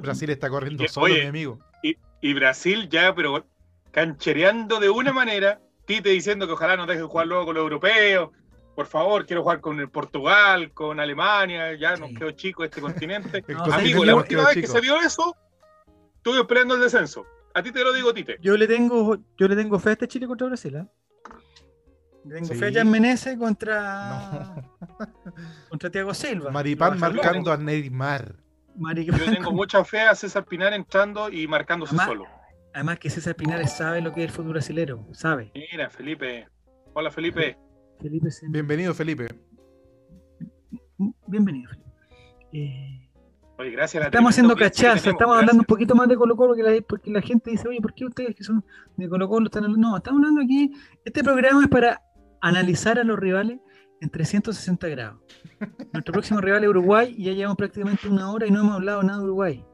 [0.00, 1.58] Brasil está corriendo solo, mi amigo.
[1.82, 3.44] Y, y, Brasil ya, pero
[3.90, 8.30] canchereando de una manera, Tite diciendo que ojalá nos dejen jugar luego con los europeos,
[8.76, 13.44] por favor, quiero jugar con el Portugal, con Alemania, ya nos quedó chico este continente.
[13.72, 15.34] Amigo, la última vez que se vio eso,
[16.14, 17.26] estuve esperando el descenso.
[17.54, 18.38] A ti te lo digo, Tite.
[18.40, 20.86] Yo le tengo, yo le tengo fe a este Chile contra Brasil, ¿eh?
[22.24, 24.54] Le tengo fe a Jan Menezes contra,
[25.68, 26.50] contra Thiago Silva.
[26.50, 28.36] Maripán marcando a Neymar.
[29.04, 32.24] Yo tengo mucha fe a César Pinar entrando y marcándose solo.
[32.72, 35.50] Además que César Pinar sabe lo que es el fútbol brasilero, sabe.
[35.54, 36.46] Mira, Felipe.
[36.94, 37.58] Hola, Felipe.
[38.48, 39.28] Bienvenido, Felipe.
[41.26, 41.90] Bienvenido, Felipe.
[42.52, 42.99] Eh,
[43.60, 44.04] oye, gracias.
[44.04, 47.20] estamos haciendo cachaza, estamos hablando un poquito más de Colo Colo que la, porque la
[47.20, 48.64] gente dice, oye, ¿por qué ustedes que son
[48.96, 49.88] de Colo Colo están hablando?
[49.88, 50.72] No, estamos hablando aquí,
[51.04, 52.02] este programa es para
[52.40, 53.60] analizar a los rivales
[54.00, 55.20] en 360 grados.
[55.92, 59.02] Nuestro próximo rival es Uruguay y ya llevamos prácticamente una hora y no hemos hablado
[59.02, 59.64] nada de Uruguay.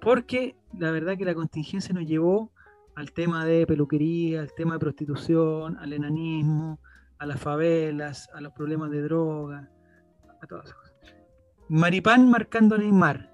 [0.00, 2.52] Porque la verdad que la contingencia nos llevó
[2.94, 6.78] al tema de peluquería, al tema de prostitución, al enanismo,
[7.18, 9.68] a las favelas, a los problemas de droga,
[10.40, 10.92] a todas esas cosas.
[11.68, 13.31] Maripán marcando a Neymar.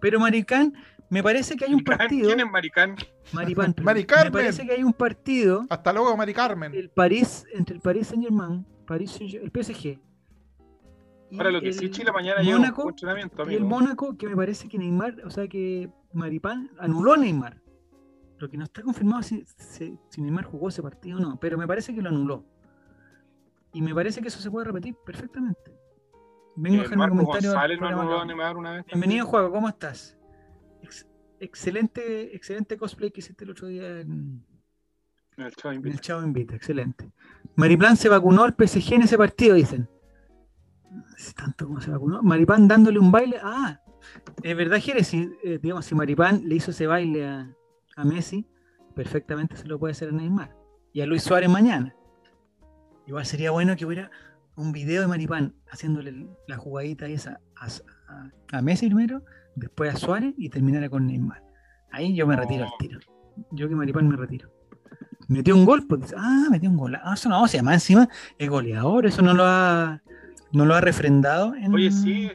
[0.00, 0.74] Pero Maricán,
[1.10, 2.26] me parece que hay un partido.
[2.28, 2.96] ¿Quién es Maricán?
[3.32, 3.74] Maripán.
[3.84, 5.66] Me parece que hay un partido.
[5.68, 6.74] Hasta luego, Mari Carmen.
[6.74, 9.98] El París, entre el París Saint Germain, París el PSG.
[11.32, 14.66] Ahora lo que sí, Chile mañana Mónaco, un entrenamiento, Y el Mónaco, que me parece
[14.66, 17.60] que Neymar, o sea que Maripán anuló a Neymar.
[18.38, 21.66] Lo que no está confirmado si, si Neymar jugó ese partido o no, pero me
[21.66, 22.46] parece que lo anuló.
[23.74, 25.77] Y me parece que eso se puede repetir perfectamente.
[26.60, 27.54] Vengo a un comentario.
[28.86, 30.16] Bienvenido, Juego, ¿cómo estás?
[31.40, 34.44] excelente, excelente cosplay que hiciste el otro día en,
[35.36, 35.94] el Chavo Invita.
[35.94, 37.12] El Chavo Invita, excelente.
[37.54, 39.88] Mariplan se vacunó al PSG en ese partido, dicen.
[41.16, 42.24] Sé tanto cómo se vacunó.
[42.24, 43.38] Maripán dándole un baile.
[43.40, 43.80] Ah,
[44.42, 47.54] es verdad, Jerez, si, eh, digamos, si Maripán le hizo ese baile a,
[47.94, 48.48] a Messi,
[48.96, 50.56] perfectamente se lo puede hacer a Neymar.
[50.92, 51.94] Y a Luis Suárez mañana.
[53.06, 54.10] Igual sería bueno que hubiera
[54.58, 57.40] un video de Maripán haciéndole la jugadita esa
[58.52, 59.22] a, Messi primero,
[59.54, 61.42] después a Suárez y terminara con Neymar.
[61.90, 62.98] Ahí yo me retiro al tiro.
[63.52, 64.50] Yo que Maripán me retiro.
[65.28, 66.96] Metió un gol, pues, ah, metió un gol.
[66.96, 70.02] Ah, eso no, se llama encima es goleador, eso no lo ha,
[70.52, 71.54] no lo ha refrendado.
[71.54, 72.30] En, Oye, sí.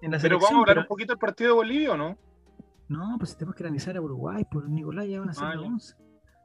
[0.00, 2.16] pero vamos a hablar un poquito del partido de Bolivia, ¿o no?
[2.88, 5.96] No, pues tenemos que analizar a Uruguay, por Nicolás ya van a ser ah, 11.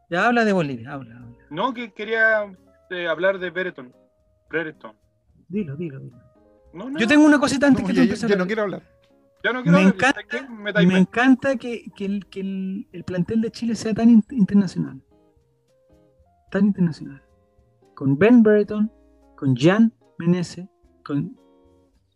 [0.10, 1.38] Ya habla de Bolivia, habla, habla.
[1.52, 2.52] No, que quería
[3.10, 3.94] hablar de Brereton.
[4.52, 4.96] Brereton.
[5.48, 6.18] Dilo, dilo, dilo.
[6.98, 8.30] Yo tengo una cosita antes que tú empieces.
[8.30, 8.84] Yo no quiero hablar.
[9.66, 10.22] me, encanta,
[10.86, 15.02] me, encanta que, que, el, que el, el, plantel de Chile sea tan internacional.
[16.52, 17.22] Tan internacional.
[17.96, 18.92] Con Ben Brereton,
[19.36, 20.70] con Jan Menese,
[21.04, 21.38] con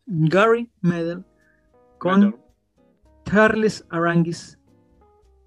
[0.06, 1.26] Gary Medel,
[1.98, 2.38] con
[3.26, 4.60] Charles Aranguis.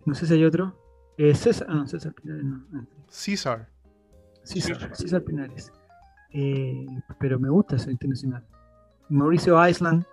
[0.05, 0.77] No sé si hay otro.
[1.17, 2.65] Eh, César, ah, no, César Pinares no.
[3.09, 3.69] César.
[4.43, 5.73] César, César Pinares.
[6.33, 6.87] Eh,
[7.19, 8.45] pero me gusta ser internacional.
[9.09, 10.05] Mauricio Island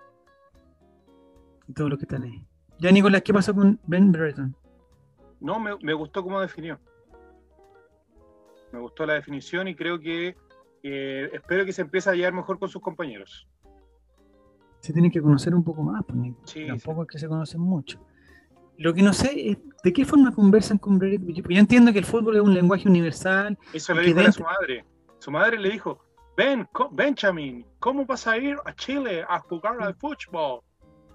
[1.68, 2.44] y todos los que están ahí.
[2.78, 4.54] Ya, Nicolás, ¿qué pasó con Ben Brereton?
[5.40, 6.78] No, me, gustó cómo definió.
[8.72, 10.36] Me gustó la definición y creo que
[10.82, 13.48] espero que se empiece a llevar mejor con sus compañeros.
[14.80, 18.00] Se tienen que conocer un poco más, pues, Tampoco es que se conocen mucho.
[18.78, 21.32] Lo que no sé es de qué forma conversan con Brereton.
[21.32, 23.58] Yo entiendo que el fútbol es un lenguaje universal.
[23.72, 24.84] Eso le dijo a su madre.
[25.18, 26.05] Su madre le dijo,
[26.36, 30.60] Ben, Benjamin, ¿cómo vas a ir a Chile a jugar al fútbol?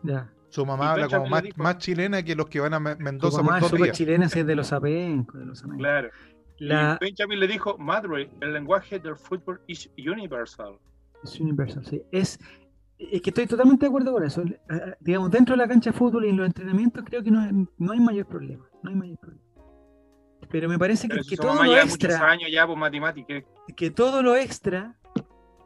[0.02, 0.32] Ya.
[0.50, 3.88] Su mamá habla como más, chilena que los que van a Mendoza Su mamá por
[3.88, 5.40] es chilena, es de los apencos.
[5.40, 6.10] De los claro.
[6.58, 6.98] La...
[7.00, 10.78] Benjamin le dijo, madre, el lenguaje del fútbol es universal.
[11.24, 12.02] Es universal, sí.
[12.12, 12.38] Es,
[13.00, 14.44] es que estoy totalmente de acuerdo con eso.
[15.00, 17.92] Digamos, dentro de la cancha de fútbol y en los entrenamientos creo que no, no
[17.92, 18.66] hay mayor problema.
[18.84, 19.42] No hay mayor problema.
[20.50, 22.30] Pero me parece que, que todo lo extra.
[22.30, 23.44] Años ya por matemáticas.
[23.76, 24.98] Que todo lo extra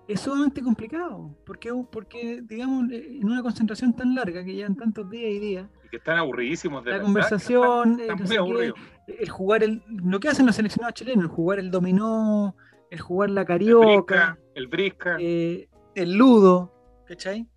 [0.08, 5.10] es sumamente complicado, porque, porque, digamos, eh, en una concentración tan larga que llevan tantos
[5.10, 5.70] días y días.
[5.86, 10.94] Y que están aburridísimos de la, conversación, el jugar el, lo que hacen los seleccionados
[10.94, 12.56] chilenos, el jugar el dominó,
[12.92, 16.72] el jugar la carioca, el brisca, eh, el, ludo,
[17.08, 17.48] ¿cachai?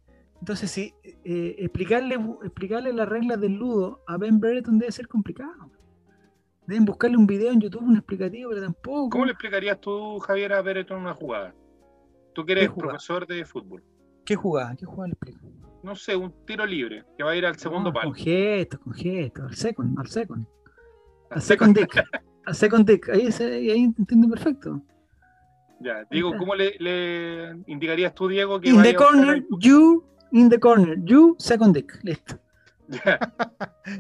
[0.41, 5.71] Entonces, sí, eh, explicarle, explicarle las reglas del ludo a Ben Brereton debe ser complicado.
[6.67, 9.11] Deben buscarle un video en YouTube, un explicativo, pero tampoco.
[9.11, 11.55] ¿Cómo le explicarías tú, Javier, a Brereton una jugada?
[12.39, 13.83] Tú que eres profesor de fútbol.
[14.25, 14.77] ¿Qué jugada?
[14.77, 15.41] ¿Qué jugada le explico?
[15.83, 18.13] No sé, un tiro libre que va a ir al segundo palo.
[18.13, 20.47] Con gestos, con gestos, al second, al second.
[21.31, 22.05] Al second dick.
[22.47, 23.09] al second dick.
[23.09, 24.81] Ahí, ahí entiende perfecto.
[25.81, 30.61] Ya, Diego, ¿cómo le, le, indicarías tú, Diego, que In the corner, you, in the
[30.61, 31.93] corner, you, second dick.
[32.05, 32.39] Listo.
[32.87, 33.19] Ya.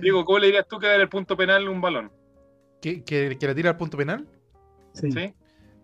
[0.00, 2.12] Diego, ¿cómo le dirías tú que dar el punto penal un balón?
[2.80, 4.28] ¿Que, que, que le tira al punto penal?
[4.92, 5.10] Sí.
[5.10, 5.34] ¿Sí?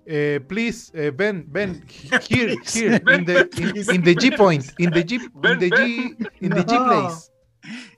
[0.07, 2.18] Uh, please, uh, Ben, Ben, here,
[2.66, 6.50] here, in the in, in, the G point, in the G, in the G, in
[6.50, 7.30] the G place.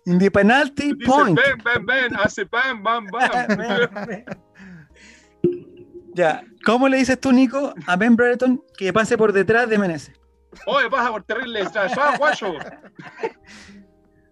[0.06, 1.36] In the penalty point.
[1.36, 3.48] Ben, Ben, Ben, hace bam, bam, bam.
[6.14, 10.12] ya, ¿cómo le dices tú, Nico, a Ben Brereton que pase por detrás de Menezes?
[10.66, 12.54] Oye, pasa por terrible, ya, guacho.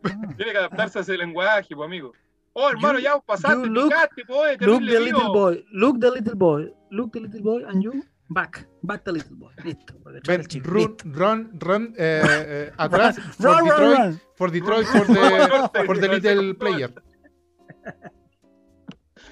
[0.37, 2.13] Tiene que adaptarse a ese lenguaje, pues, amigo.
[2.57, 6.37] Oh, hermano, you, ya pasaste, look, picaste, pues, look the little boy, look the little
[6.37, 9.51] boy, look the little boy, and you back, back the little boy.
[9.65, 9.95] Listo.
[10.25, 14.21] Ben, run, run, run, uh, uh, atrás for, run, Detroit, run, run.
[14.37, 16.93] for Detroit, for the, for the little player.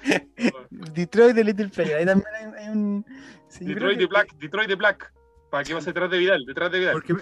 [0.93, 1.97] Detroit the little player.
[1.99, 3.05] Ahí también hay, hay un.
[3.47, 5.13] Sí, Detroit the Black, Detroit the Black.
[5.49, 6.43] ¿Para qué vas detrás de Vidal?
[6.45, 6.93] Detrás de Vidal.
[6.93, 7.15] Porque,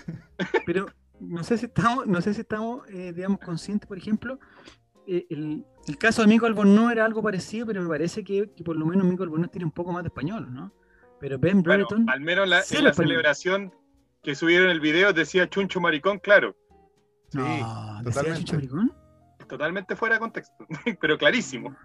[0.65, 0.87] pero
[1.19, 4.39] no sé si estamos, no sé si estamos, eh, digamos, conscientes, por ejemplo,
[5.05, 8.75] eh, el, el, caso de Mico no era algo parecido, pero me parece que, por
[8.75, 10.73] lo menos Mico Albornoz tiene un poco más de español, ¿no?
[11.19, 12.09] Pero Ben Brereton.
[12.09, 13.73] al menos la, en la celebración
[14.23, 16.55] que subieron el video decía Chuncho Maricón, claro.
[17.29, 18.39] Sí, no, totalmente.
[18.39, 18.93] Chuncho Maricón?
[19.47, 20.67] Totalmente fuera de contexto,
[21.01, 21.75] pero clarísimo.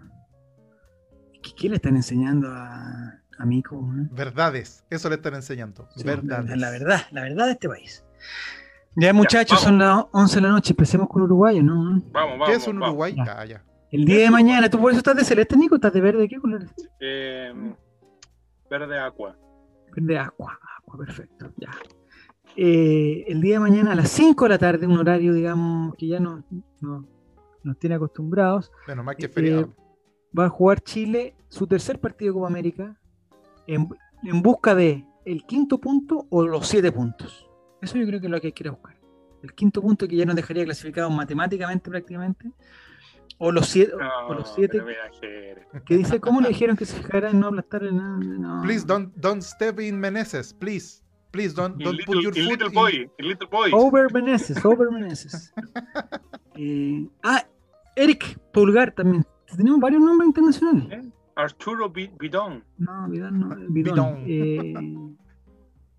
[1.43, 3.79] ¿Qué, ¿Qué, le están enseñando a, a Mico?
[4.11, 5.87] Verdades, eso le están enseñando.
[6.03, 6.57] verdades.
[6.57, 8.03] La verdad, la verdad de este país.
[8.99, 10.73] Ya, muchachos, son las 11 de la noche.
[10.73, 12.01] Empecemos con Uruguay, ¿no?
[12.11, 12.49] Vamos, vamos.
[12.49, 13.15] ¿Qué es un Uruguay?
[13.15, 13.45] Ya.
[13.45, 13.63] ya.
[13.89, 15.75] El día de mañana, ¿tú por eso estás de celeste, Nico?
[15.75, 16.27] ¿Estás de verde?
[16.27, 16.65] ¿Qué color?
[16.99, 17.53] Eh,
[18.69, 19.37] verde aqua.
[19.95, 21.49] Verde aqua, aqua, perfecto.
[21.55, 21.69] Ya.
[22.57, 26.07] Eh, el día de mañana a las 5 de la tarde, un horario, digamos, que
[26.07, 26.43] ya no,
[27.63, 28.71] nos tiene acostumbrados.
[28.87, 29.61] Bueno, más que feriado.
[29.61, 29.69] Eh,
[30.37, 32.99] va a jugar Chile su tercer partido de Copa América
[33.67, 33.87] en,
[34.23, 37.49] en busca de el quinto punto o los siete puntos.
[37.81, 38.97] Eso yo creo que es lo que hay que buscar.
[39.43, 42.51] El quinto punto que ya nos dejaría clasificados matemáticamente prácticamente.
[43.39, 43.93] O los siete.
[44.27, 44.83] o los siete
[45.85, 48.61] que dice, ¿cómo le dijeron que se fijara en no aplastar el no.
[48.63, 51.03] Please don't, don't step in Meneses, please.
[51.31, 53.27] Please don't, don't put your foot little boy, in...
[53.27, 53.69] little boy.
[53.71, 55.53] Over Meneses, over Meneses.
[56.55, 57.45] eh, ah,
[57.95, 59.25] Eric Pulgar también.
[59.55, 60.87] Tenemos varios nombres internacionales.
[60.91, 61.11] ¿Eh?
[61.35, 62.63] Arturo Bidón.
[62.77, 63.55] No, Bidón no.
[63.69, 63.73] Bidón.
[63.73, 64.23] Bidón.
[64.25, 65.15] Eh,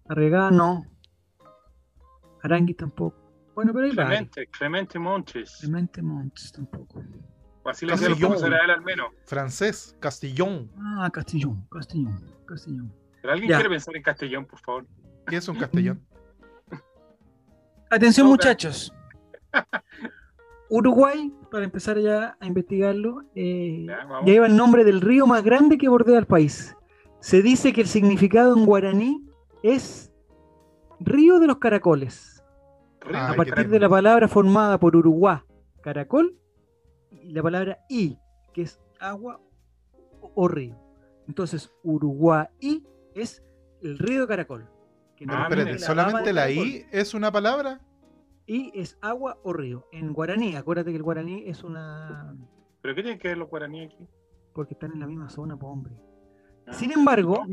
[0.09, 0.85] Arregá no.
[2.43, 3.17] Arangui tampoco.
[3.55, 5.59] Bueno, pero Clemente, Clemente Montes.
[5.61, 7.03] Clemente Montes tampoco.
[7.71, 9.09] Así le decía los él al menos.
[9.25, 10.71] Francés, Castillón.
[10.79, 12.93] Ah, Castillón, Castillón, Castillón.
[13.21, 14.87] ¿Pero alguien quiere pensar en Castellón, por favor?
[15.27, 16.01] ¿Qué es un Castellón?
[17.91, 18.93] Atención, muchachos.
[20.71, 25.79] Uruguay, para empezar ya a investigarlo, eh, ya, lleva el nombre del río más grande
[25.79, 26.77] que bordea el país.
[27.21, 29.25] Se dice que el significado en guaraní
[29.63, 30.13] es
[31.01, 32.43] Río de los Caracoles.
[33.15, 35.39] a partir de la palabra formada por Uruguay,
[35.81, 36.37] caracol,
[37.11, 38.19] la palabra I,
[38.53, 39.41] que es agua
[40.35, 40.77] o, río.
[41.27, 42.47] Entonces, Uruguay
[43.15, 43.43] es
[43.83, 44.69] el río de Caracol.
[45.29, 45.49] Ah,
[45.79, 47.81] ¿solamente la I es una palabra?
[48.47, 49.87] I es agua o río.
[49.93, 52.37] En guaraní, acuérdate que el guaraní es una.
[52.81, 54.09] ¿Pero qué tiene que ver los guaraní aquí?
[54.55, 55.95] Porque están en la misma zona, pues hombre.
[56.67, 56.73] Ah.
[56.73, 57.45] Sin embargo,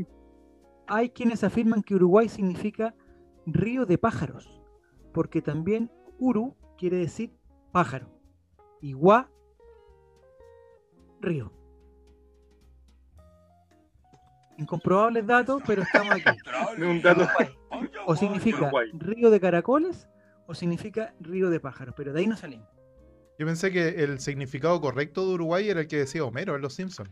[0.86, 2.94] hay quienes afirman que Uruguay significa
[3.46, 4.60] río de pájaros,
[5.12, 7.32] porque también Uru quiere decir
[7.72, 8.08] pájaro
[8.80, 9.30] y Gua,
[11.20, 11.52] río.
[14.58, 16.38] Incomprobables datos, pero estamos aquí.
[18.06, 20.08] O significa río de caracoles
[20.46, 22.68] o significa río de pájaros, pero de ahí no salimos.
[23.38, 26.74] Yo pensé que el significado correcto de Uruguay era el que decía Homero en Los
[26.74, 27.10] Simpsons.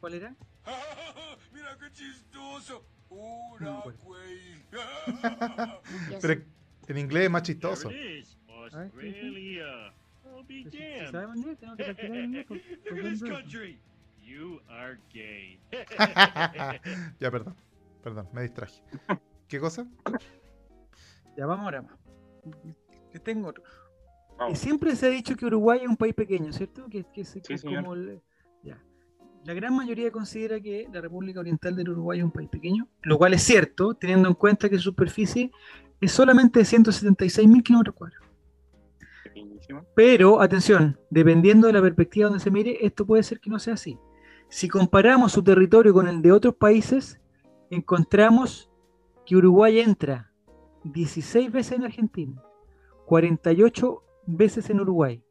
[0.00, 0.36] ¿Cuál era?
[1.52, 2.84] Mira qué chistoso.
[6.20, 6.42] Pero
[6.88, 7.90] en inglés es más chistoso.
[17.20, 17.54] Ya, perdón.
[18.02, 18.82] Perdón, me distraje.
[19.48, 19.86] ¿Qué cosa?
[21.36, 21.84] Ya vamos ahora.
[23.10, 23.64] Que tengo otro.
[24.54, 26.86] Siempre se ha dicho que Uruguay es un país pequeño, ¿cierto?
[26.88, 28.20] Que, es como el,
[29.46, 33.16] la gran mayoría considera que la República Oriental del Uruguay es un país pequeño, lo
[33.16, 35.52] cual es cierto, teniendo en cuenta que su superficie
[36.00, 38.25] es solamente de 176.000 kilómetros cuadrados.
[39.94, 43.74] Pero, atención, dependiendo de la perspectiva donde se mire, esto puede ser que no sea
[43.74, 43.98] así.
[44.48, 47.20] Si comparamos su territorio con el de otros países,
[47.70, 48.70] encontramos
[49.24, 50.32] que Uruguay entra
[50.84, 52.42] 16 veces en Argentina,
[53.06, 55.22] 48 veces en Uruguay,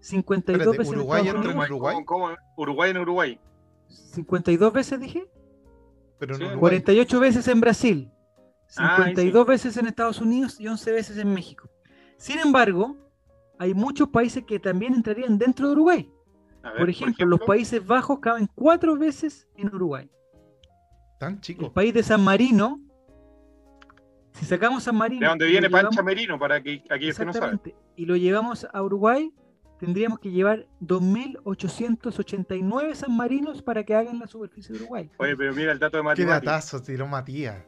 [0.00, 1.68] 52 veces Uruguay en Uruguay.
[1.70, 1.96] Uruguay?
[2.04, 2.30] ¿Cómo?
[2.56, 3.40] Uruguay en Uruguay.
[3.88, 5.28] 52 veces dije.
[6.18, 8.10] Pero Sí, 48 veces en Brasil,
[8.76, 11.68] Ah, 52 veces en Estados Unidos y 11 veces en México.
[12.16, 12.96] Sin embargo,
[13.62, 16.10] hay muchos países que también entrarían dentro de Uruguay.
[16.62, 20.08] Ver, Por ejemplo, los Países Bajos caben cuatro veces en Uruguay.
[21.18, 21.72] Tan El chico.
[21.72, 22.80] país de San Marino,
[24.32, 25.20] si sacamos San Marino...
[25.20, 27.60] De donde y viene lo llevamos- Pancha Merino, para que aquellos que no saben.
[27.96, 29.32] Y lo llevamos a Uruguay,
[29.78, 35.10] tendríamos que llevar 2.889 San Marinos para que hagan la superficie de Uruguay.
[35.18, 36.42] Oye, pero mira el dato de Qué matemáticas.
[36.44, 37.62] datazo tiró Matías.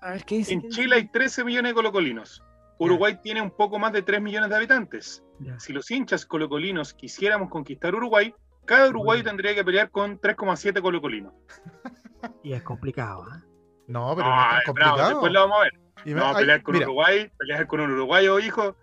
[0.00, 0.54] A ver, ¿qué dice?
[0.54, 0.68] En ¿Qué?
[0.68, 2.42] Chile hay 13 millones de colocolinos.
[2.84, 5.22] Uruguay tiene un poco más de 3 millones de habitantes.
[5.58, 9.30] Si los hinchas colocolinos quisiéramos conquistar Uruguay, cada uruguayo Bueno.
[9.30, 11.32] tendría que pelear con 3,7 colocolinos.
[12.44, 13.42] Y es complicado, ¿ah?
[13.88, 15.08] No, pero no es bravo, complicado.
[15.08, 15.72] después lo vamos a ver.
[16.04, 18.76] Y ay, pelear con mira, Uruguay, pelear con un uruguayo, hijo.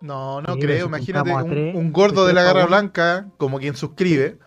[0.00, 0.86] No, no Sí, creo.
[0.86, 4.38] Imagínate un, tres, un gordo de la garra blanca, como quien suscribe,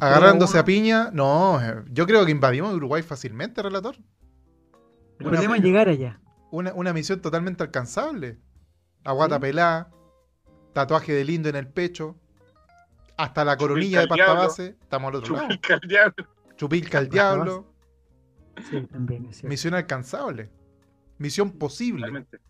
[0.00, 1.10] agarrándose a piña.
[1.12, 3.96] No, eh, yo creo que invadimos Uruguay fácilmente, relator.
[5.18, 6.20] El problema es llegar allá.
[6.50, 8.38] Una, una misión totalmente alcanzable.
[9.04, 9.40] Aguata Sí.
[9.42, 9.90] pelá,
[10.72, 12.16] tatuaje de lindo en el pecho,
[13.16, 14.66] hasta la Chupilca coronilla de pasta base.
[14.80, 15.48] Estamos al otro lado.
[15.48, 16.26] Chupica al diablo.
[16.56, 17.72] Chupilca al diablo.
[18.70, 19.48] Sí, también es cierto.
[19.48, 20.50] Misión alcanzable.
[21.18, 22.02] Misión posible.
[22.02, 22.40] Realmente.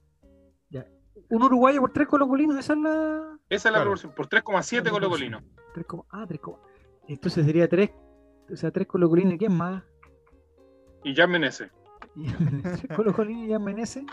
[1.30, 3.38] Un uruguayo por tres colocolinos, esa es la.
[3.50, 3.84] Esa es la Claro.
[3.90, 5.42] proporción, por 3,7 colocolinos.
[6.10, 6.60] Ah, tres co-
[7.06, 7.90] Entonces sería tres.
[8.50, 9.82] O sea, tres colocolinos, ¿quién más?
[11.04, 11.70] Y ya Menezes.
[12.18, 14.04] Y Menezes, Colo Colo y Jan Menezes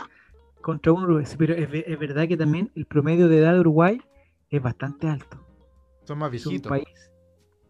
[0.60, 1.24] contra un Uruguay.
[1.38, 4.00] Pero es, ve- es verdad que también el promedio de edad de Uruguay
[4.50, 5.44] es bastante alto.
[6.04, 6.70] Son más Es un viejitos.
[6.70, 7.10] país,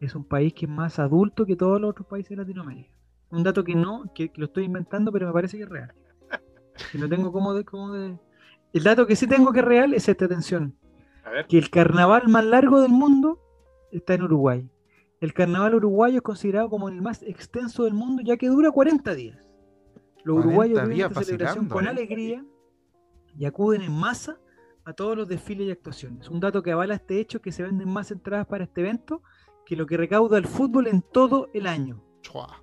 [0.01, 2.91] es un país que es más adulto que todos los otros países de Latinoamérica.
[3.31, 5.93] Un dato que no, que, que lo estoy inventando, pero me parece que es real.
[6.93, 8.19] Que no tengo cómo de, cómo de-
[8.73, 10.75] El dato que sí tengo que es real es esta atención.
[11.25, 11.47] A ver.
[11.47, 13.41] Que el carnaval más largo del mundo
[13.91, 14.71] está en Uruguay.
[15.21, 19.15] El carnaval uruguayo es considerado como el más extenso del mundo, ya que dura 40
[19.15, 19.39] días.
[20.27, 21.89] Los 40 uruguayos viven esta celebración con ¿eh?
[21.91, 22.45] alegría
[23.39, 24.39] y acuden en masa
[24.85, 26.29] a todos los desfiles y actuaciones.
[26.29, 29.23] Un dato que avala este hecho es que se venden más entradas para este evento
[29.65, 32.03] que lo que recauda el fútbol en todo el año.
[32.23, 32.63] Chua.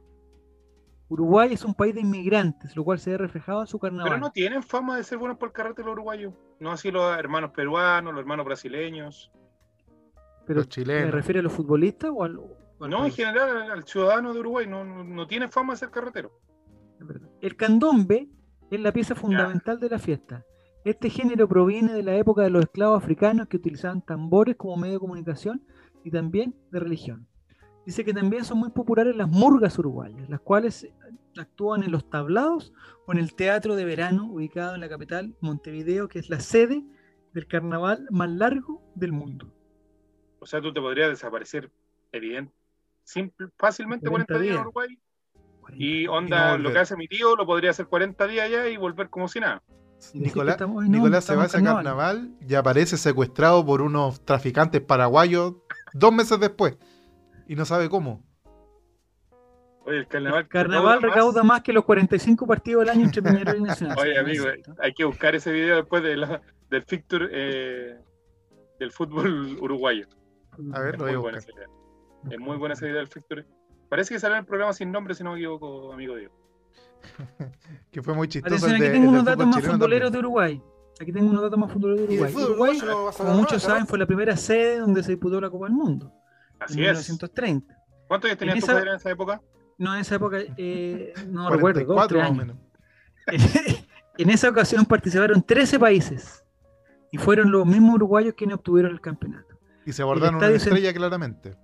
[1.09, 4.09] Uruguay es un país de inmigrantes, lo cual se ve reflejado en su carnaval.
[4.13, 6.33] Pero no tienen fama de ser buenos por el carrete los uruguayos.
[6.59, 9.31] No así los hermanos peruanos, los hermanos brasileños.
[10.45, 11.11] Pero Los ¿Me chilenos.
[11.11, 14.39] refiere a los futbolistas o al, o al No, en general, al- al ciudadano de
[14.39, 16.31] Uruguay no, no, no tiene fama de ser carretero.
[17.41, 18.29] El candombe
[18.71, 20.45] es la pieza fundamental de la fiesta.
[20.83, 24.95] Este género proviene de la época de los esclavos africanos que utilizaban tambores como medio
[24.95, 25.63] de comunicación
[26.03, 27.27] y también de religión.
[27.85, 30.87] Dice que también son muy populares las murgas uruguayas, las cuales
[31.37, 32.73] actúan en los tablados
[33.05, 36.83] o en el teatro de verano ubicado en la capital, Montevideo, que es la sede
[37.33, 39.51] del carnaval más largo del mundo.
[40.39, 41.71] O sea, tú te podrías desaparecer,
[42.11, 42.53] evidente,
[43.03, 44.61] simple, fácilmente 40 40 días en.
[44.61, 44.99] Uruguay.
[45.63, 45.83] 40.
[45.83, 48.77] Y no onda, lo que hace mi tío lo podría hacer 40 días allá y
[48.77, 49.61] volver como si nada.
[50.13, 51.83] Nicolás, estamos- hoy no, Nicolás se va a ese carnaval.
[51.83, 55.53] carnaval y aparece secuestrado por unos traficantes paraguayos
[55.93, 56.77] dos meses después.
[57.47, 58.21] Y no sabe cómo.
[59.85, 60.41] Oye, el carnaval.
[60.43, 61.15] El carnaval recauda más.
[61.15, 63.97] recauda más que los 45 partidos del año entre Peñarol y Nacional.
[63.99, 64.45] Oye, amigo,
[64.81, 67.97] hay que buscar ese video después de la- del fixture eh,
[68.79, 70.05] del fútbol uruguayo.
[70.73, 71.37] A ver, Es lo voy muy a buscar.
[71.39, 71.67] esa idea.
[72.31, 73.45] Es muy buena esa idea del fixture.
[73.93, 76.33] Parece que salió en el programa sin nombre, si no me equivoco, amigo Diego.
[77.91, 78.55] Que fue muy chistoso.
[78.55, 80.11] Atención, el aquí de- tengo unos datos más futboleros también.
[80.13, 80.63] de Uruguay.
[80.99, 82.33] Aquí tengo unos datos más futboleros de Uruguay.
[82.33, 82.79] fútbol Uruguay,
[83.17, 86.11] como muchos saben, fue la primera sede donde se disputó la Copa del Mundo.
[86.59, 86.91] Así en es.
[87.07, 87.77] 1930.
[88.07, 89.41] ¿Cuántos años tenías tu esa- padre en esa época?
[89.77, 92.55] No, en esa época, eh, no recuerdo, dos, 44 tres más o años.
[93.27, 93.85] menos.
[94.17, 96.43] en esa ocasión participaron 13 países
[97.11, 99.59] y fueron los mismos uruguayos quienes obtuvieron el campeonato.
[99.85, 101.55] Y se abordaron una se- estrella claramente.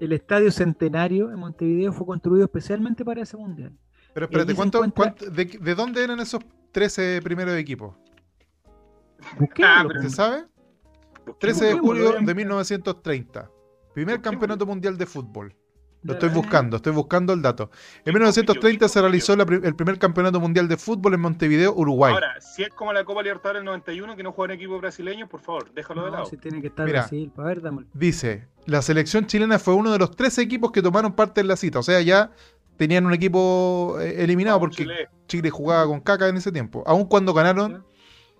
[0.00, 3.72] El Estadio Centenario en Montevideo fue construido especialmente para ese mundial.
[4.14, 6.40] Pero espérate, ¿cuánto, encuentra- cuánto- de, de dónde eran esos
[6.72, 7.94] 13 primeros equipos?
[9.56, 10.44] Pero- ¿Se sabe?
[11.40, 13.50] 13 de julio de 1930.
[13.94, 15.54] Primer campeonato mundial de fútbol.
[16.04, 17.64] Lo estoy buscando, estoy buscando el dato.
[17.64, 22.14] En ¿Quién 1930 se realizó la el primer campeonato mundial de fútbol en Montevideo, Uruguay.
[22.14, 25.40] Ahora, si es como la Copa Libertadores del 91, que no juegan equipos brasileños, por
[25.40, 26.26] favor, déjalo de No, lado.
[26.26, 27.00] si tiene que estar Mira.
[27.00, 27.32] Brasil.
[27.36, 27.84] A ver, dame.
[27.94, 31.56] Dice, la selección chilena fue uno de los 13 equipos que tomaron parte en la
[31.56, 31.80] cita.
[31.80, 32.30] O sea, ya
[32.76, 35.08] tenían un equipo eh, eliminado Vamos, porque Chile.
[35.26, 36.84] Chile jugaba con caca en ese tiempo.
[36.86, 37.84] Aun cuando ganaron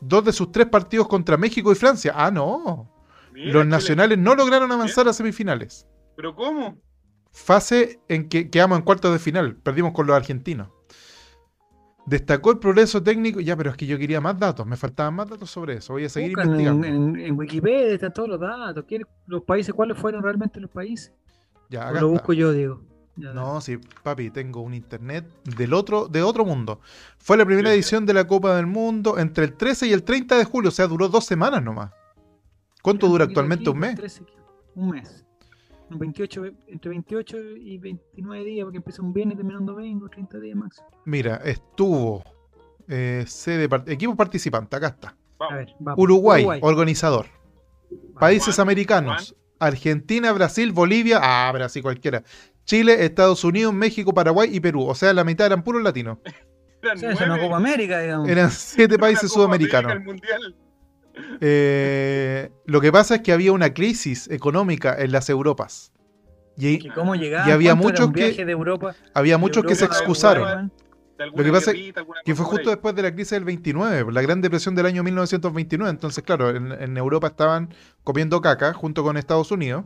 [0.01, 2.13] dos de sus tres partidos contra México y Francia.
[2.17, 2.89] Ah, no.
[3.33, 3.65] Mira, Los Chile.
[3.71, 5.89] nacionales no lograron avanzar a semifinales.
[6.17, 6.79] ¿Pero cómo?
[7.39, 9.55] Fase en que quedamos en cuartos de final.
[9.57, 10.69] Perdimos con los argentinos.
[12.05, 13.41] Destacó el progreso técnico.
[13.41, 14.67] Ya, pero es que yo quería más datos.
[14.67, 15.95] Me faltaban más datos sobre eso.
[15.95, 16.87] Voy a seguir investigando.
[16.87, 18.85] En, Wikipedia están todos los datos.
[19.27, 19.73] los países?
[19.73, 21.13] ¿Cuáles fueron realmente los países?
[21.71, 22.83] Ya, lo busco yo, digo.
[23.17, 26.81] no, sí, papi, tengo un internet del otro, de otro mundo.
[27.19, 30.37] Fue la primera edición de la Copa del Mundo entre el 13 y el 30
[30.37, 31.93] de julio, o sea, duró dos semanas nomás.
[32.83, 33.71] ¿Cuánto dura actualmente?
[33.71, 34.23] ¿Un mes?
[34.75, 35.28] un mes.
[35.91, 40.83] 28, entre 28 y 29 días, porque empieza un viernes terminando 20 30 días más.
[41.05, 42.23] Mira, estuvo
[42.89, 45.17] eh, sede, equipo participante, acá está.
[45.97, 47.27] Uruguay, organizador.
[48.19, 49.35] Países americanos.
[49.61, 52.23] Argentina, Brasil, Bolivia, ah, Brasil cualquiera.
[52.65, 54.87] Chile, Estados Unidos, México, Paraguay y Perú.
[54.87, 56.19] O sea, la mitad eran puros latinos.
[56.83, 58.29] eran Copa América, digamos.
[58.29, 59.95] Eran siete países sudamericanos.
[61.41, 65.93] Eh, lo que pasa es que había una crisis económica en las Europas.
[66.57, 70.73] Y, cómo y había muchos que de Europa, había muchos que se excusaron.
[71.19, 71.93] Lo que pasa es
[72.25, 75.91] que fue justo después de la crisis del 29, la Gran Depresión del año 1929.
[75.91, 79.85] Entonces, claro, en, Europa estaban comiendo caca junto con Estados Unidos.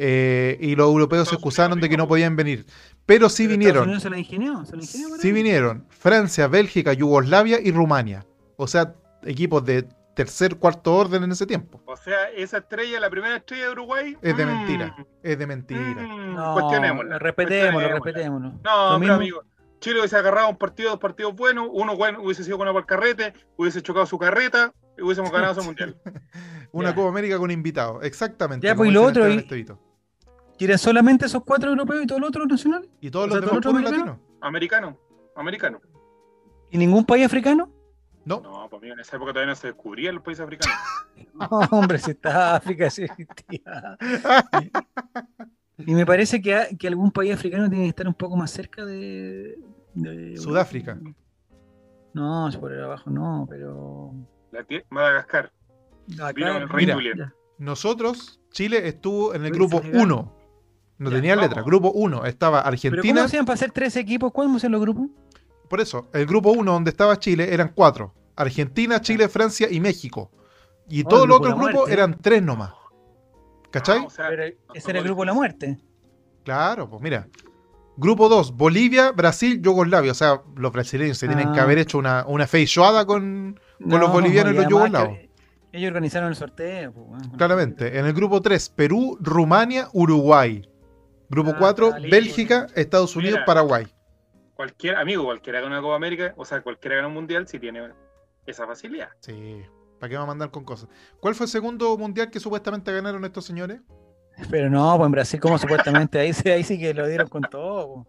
[0.00, 2.66] Eh, y los europeos se excusaron de que no podían venir.
[3.04, 4.00] Pero sí vinieron.
[4.00, 4.64] Se la ingenió,
[5.20, 8.24] sí vinieron Francia, Bélgica, Yugoslavia y Rumania.
[8.56, 8.94] O sea,
[9.24, 9.88] equipos de
[10.18, 11.80] tercer, cuarto orden en ese tiempo.
[11.86, 14.16] O sea, esa estrella, la primera estrella de Uruguay.
[14.20, 14.96] Es de mentira.
[14.98, 15.04] Mm.
[15.22, 16.02] Es de mentira.
[16.02, 17.18] Mm, no, cuestionémoslo.
[17.20, 18.48] Respetémoslo, respetémoslo.
[18.64, 19.44] No, pero amigo.
[19.78, 23.32] Chile hubiese agarrado un partido, dos partidos buenos, uno bueno, hubiese sido bueno por carrete,
[23.56, 25.96] hubiese chocado su carreta y hubiésemos ganado ese mundial.
[26.72, 28.66] Una Copa América con invitados, exactamente.
[28.66, 29.28] Ya, pues y lo otro.
[29.30, 29.46] Y...
[30.58, 32.90] ¿Quieres solamente esos cuatro europeos y todos los otros nacionales?
[33.00, 34.18] ¿Y todos los demás latinos?
[34.40, 34.98] Americano,
[35.36, 35.80] americano.
[36.72, 37.70] ¿Y ningún país africano?
[38.28, 38.40] No.
[38.42, 40.76] No, pues en esa época todavía no se descubría los países africanos.
[41.70, 43.96] hombre, si está África, sí existía.
[45.78, 48.84] Y, me parece que, que, algún país africano tiene que estar un poco más cerca
[48.84, 49.58] de.
[50.36, 50.98] Sudáfrica.
[52.12, 54.12] No, por ahí abajo no, pero.
[54.90, 55.50] Madagascar.
[56.34, 60.34] Mira, nosotros, Chile estuvo en el grupo 1.
[60.98, 61.62] No tenía letra.
[61.62, 63.00] Grupo 1 estaba Argentina.
[63.02, 64.32] ¿Pero ¿Cómo hacían para hacer tres equipos?
[64.32, 65.08] ¿Cuándo hacían los grupos?
[65.68, 68.14] Por eso, el grupo 1 donde estaba Chile eran cuatro.
[68.38, 70.30] Argentina, Chile, Francia y México.
[70.88, 72.72] Y oh, todos los otros grupos eran tres nomás.
[73.70, 73.98] ¿Cachai?
[74.18, 74.30] Ah,
[74.72, 75.78] ese era el grupo de la muerte.
[76.44, 77.28] Claro, pues mira.
[77.96, 80.12] Grupo 2, Bolivia, Brasil, Yugoslavia.
[80.12, 81.64] O sea, los brasileños se tienen que ah.
[81.64, 82.46] haber hecho una, una
[83.04, 85.18] con, los bolivianos y los yugoslavos.
[85.72, 86.92] Ellos organizaron el sorteo.
[86.92, 87.98] Pues, Claramente.
[87.98, 90.62] En el grupo 3, Perú, Rumania, Uruguay.
[91.28, 93.86] Grupo 4, ah, Bélgica, Estados Unidos, Paraguay
[94.58, 97.92] cualquier amigo, cualquiera gana una Copa América, o sea, cualquiera gana un mundial si tiene
[98.50, 99.10] esa facilidad.
[99.20, 99.62] Sí,
[99.98, 100.88] ¿para qué va a mandar con cosas?
[101.20, 103.80] ¿Cuál fue el segundo mundial que supuestamente ganaron estos señores?
[104.50, 108.06] Pero no, pues en Brasil, como supuestamente, ahí, ahí sí que lo dieron con todo.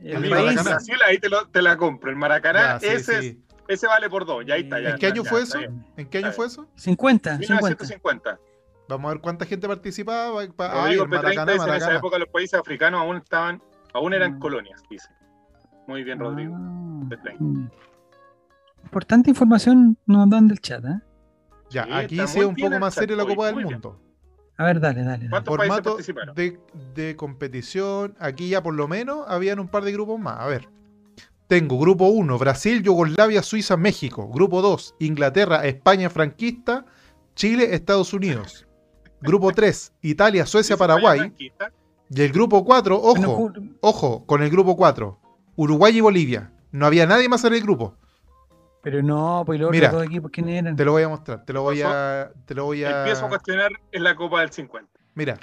[0.00, 2.10] El, Brasil, ahí te, lo, te, la compro.
[2.10, 4.78] El Maracaná, ese, ese vale por dos, ya ahí está.
[4.80, 5.58] Ya, ¿En qué año fue eso?
[5.96, 6.68] ¿En qué año fue eso?
[6.76, 7.38] 50.
[7.38, 8.38] 1950.
[8.88, 10.42] Vamos a ver cuánta gente participaba.
[10.42, 10.52] El
[11.08, 13.60] Maracaná, En esa época los países africanos aún estaban,
[13.92, 14.38] aún eran mm.
[14.38, 15.08] colonias, dice.
[15.86, 16.54] Muy bien, Rodrigo.
[16.56, 17.16] Ah,
[18.86, 21.00] Importante información nos dan del chat, ¿eh?
[21.70, 24.00] Ya, aquí sí es un poco más serio la Copa del Mundo.
[24.56, 25.28] A ver, dale, dale.
[25.28, 25.98] ¿Cuántos Formato
[26.34, 26.58] de,
[26.94, 30.38] de, competición, aquí ya por lo menos habían un par de grupos más.
[30.38, 30.68] A ver.
[31.48, 34.28] Tengo grupo 1, Brasil, Yugoslavia, Suiza, México.
[34.28, 36.86] Grupo 2, Inglaterra, España franquista,
[37.34, 38.66] Chile, Estados Unidos.
[39.20, 41.32] Grupo 3, Italia, Suecia, Paraguay.
[42.08, 45.18] Y el grupo 4, ojo, ojo, con el grupo 4.
[45.56, 46.52] Uruguay y Bolivia.
[46.70, 47.96] No había nadie más en el grupo.
[48.86, 50.76] Pero no, pues los Mira, dos equipos, ¿quién eran?
[50.76, 53.00] Te lo voy a mostrar, te lo voy a, te lo voy a...
[53.00, 54.88] Empiezo a cuestionar en la Copa del 50.
[55.16, 55.36] Mira.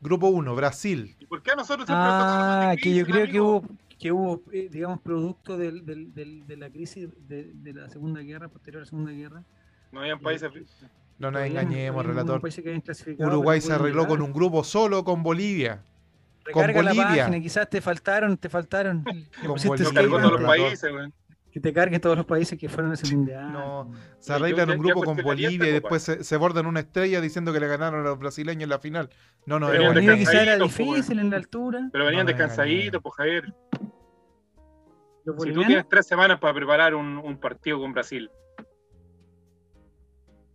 [0.00, 1.14] Grupo 1, Brasil.
[1.20, 3.64] ¿Y por qué a nosotros siempre Ah, que yo creo que hubo,
[3.96, 8.22] que hubo eh, digamos, producto del, del, del, de la crisis de, de, la Segunda
[8.22, 9.44] Guerra, posterior a la Segunda Guerra.
[9.92, 10.50] No habían países...
[11.20, 12.42] No nos engañemos, relator.
[13.20, 15.84] Uruguay se arregló con un grupo solo con Bolivia.
[16.44, 17.04] Recarga con Bolivia.
[17.04, 19.04] la página, quizás te faltaron, te faltaron.
[19.44, 19.64] los
[20.42, 20.90] países,
[21.54, 23.52] Que te carguen todos los países que fueron a ese mundial.
[23.52, 27.60] No, se arreglan un grupo con Bolivia y después se, bordan una estrella diciendo que
[27.60, 29.08] le ganaron a los brasileños en la final.
[29.46, 31.88] No, no, pero Bolivia era difícil en la altura.
[31.92, 33.54] Pero venían descansaditos, pues Javier.
[35.38, 38.28] Si tú tienes tres semanas para preparar un, un partido con Brasil,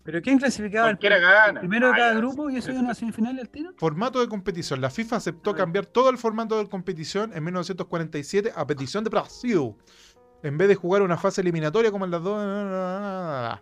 [0.09, 0.89] ¿Pero quién clasificaba?
[0.89, 3.73] El, primero de cada grupo y eso iba a una semifinal al tiro.
[3.77, 4.81] Formato de competición.
[4.81, 9.75] La FIFA aceptó cambiar todo el formato de competición en 1947 a petición de Brasil.
[10.43, 13.59] En vez de jugar una fase eliminatoria como en las dos.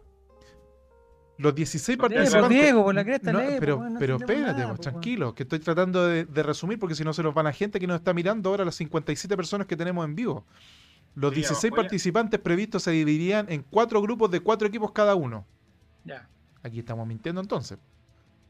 [1.38, 2.50] Los 16 participantes.
[2.50, 7.04] Diego, por la cresta, pero, pero espérate, tranquilo, que estoy tratando de, resumir porque si
[7.04, 9.76] no se nos van a gente que nos está mirando ahora las 57 personas que
[9.76, 10.46] tenemos en vivo.
[11.14, 15.46] Los 16 participantes previstos se dividirían en cuatro grupos de cuatro equipos cada uno.
[16.06, 16.28] Ya.
[16.64, 17.78] Aquí estamos mintiendo entonces.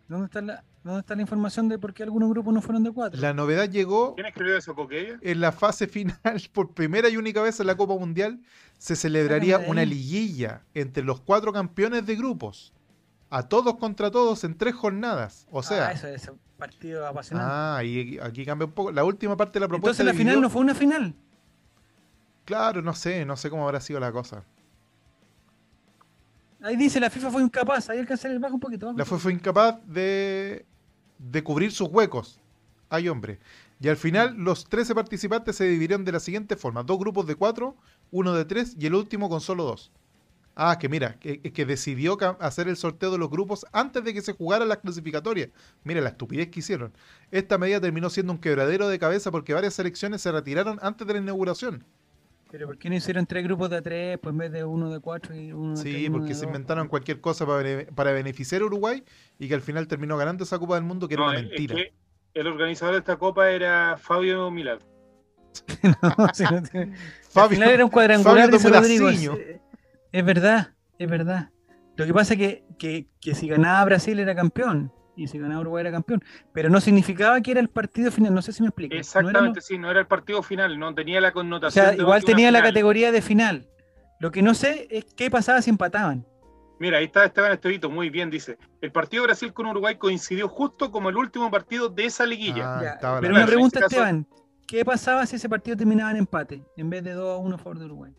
[0.07, 2.91] ¿Dónde está, la, ¿Dónde está la información de por qué algunos grupos no fueron de
[2.91, 3.19] cuatro?
[3.19, 4.15] La novedad llegó.
[4.15, 4.75] ¿Quién escribió eso?
[5.21, 6.17] En la fase final,
[6.53, 8.39] por primera y única vez en la Copa Mundial,
[8.77, 12.73] se celebraría una liguilla entre los cuatro campeones de grupos.
[13.29, 15.45] A todos contra todos en tres jornadas.
[15.51, 15.89] O sea.
[15.89, 17.51] Ah, eso es un partido apasionante.
[17.53, 18.93] Ah, y aquí cambia un poco.
[18.93, 20.01] La última parte de la propuesta.
[20.01, 21.13] Entonces la final no fue una final.
[22.45, 24.45] Claro, no sé, no sé cómo habrá sido la cosa.
[26.67, 28.91] Ahí dice, la FIFA fue incapaz, ahí alcanzar el bajo un poquito.
[28.91, 30.65] La FIFA fue incapaz de,
[31.17, 32.41] de cubrir sus huecos.
[32.89, 33.39] Hay hombre.
[33.79, 34.43] Y al final mm.
[34.43, 36.83] los 13 participantes se dividieron de la siguiente forma.
[36.83, 37.77] Dos grupos de cuatro,
[38.11, 39.93] uno de tres y el último con solo dos.
[40.57, 44.21] Ah, que mira, que, que decidió hacer el sorteo de los grupos antes de que
[44.21, 45.49] se jugaran las clasificatorias.
[45.85, 46.91] Mira la estupidez que hicieron.
[47.31, 51.13] Esta medida terminó siendo un quebradero de cabeza porque varias selecciones se retiraron antes de
[51.13, 51.85] la inauguración.
[52.49, 54.99] ¿Pero por qué no hicieron tres grupos de tres, pues en vez de uno de
[54.99, 59.03] cuatro y uno de Sí, porque se inventaron cualquier cosa para, beneficiar a Uruguay
[59.37, 61.75] y que al final terminó ganando esa Copa del Mundo, que era una mentira.
[62.33, 64.79] el organizador de esta Copa era Fabio Milad.
[65.83, 66.95] no, si no tiene...
[67.29, 69.09] Fabio, al final era un cuadrangular de Rodrigo.
[69.09, 69.59] Es,
[70.11, 71.49] es, verdad, es verdad.
[71.95, 75.61] Lo que pasa es que, que, que si ganaba Brasil era campeón y si ganaba
[75.61, 76.23] Uruguay era campeón.
[76.53, 78.95] Pero no significaba que era el partido final, no sé si me explico.
[78.95, 81.85] Exactamente, sí, no era el partido final, no tenía la connotación.
[81.85, 83.67] O sea, igual tenía la categoría de final.
[84.19, 86.25] Lo que no sé es qué pasaba si empataban.
[86.79, 88.57] Mira, ahí está Esteban Estevito, muy bien, dice.
[88.81, 92.97] El partido de Brasil con Uruguay coincidió justo como el último partido de esa liguilla.
[93.01, 94.27] Ah, pero una pregunta, Esteban,
[94.67, 97.57] ¿qué pasaba si ese partido terminaba en empate en vez de 2 a 1 a
[97.57, 98.13] favor de Uruguay?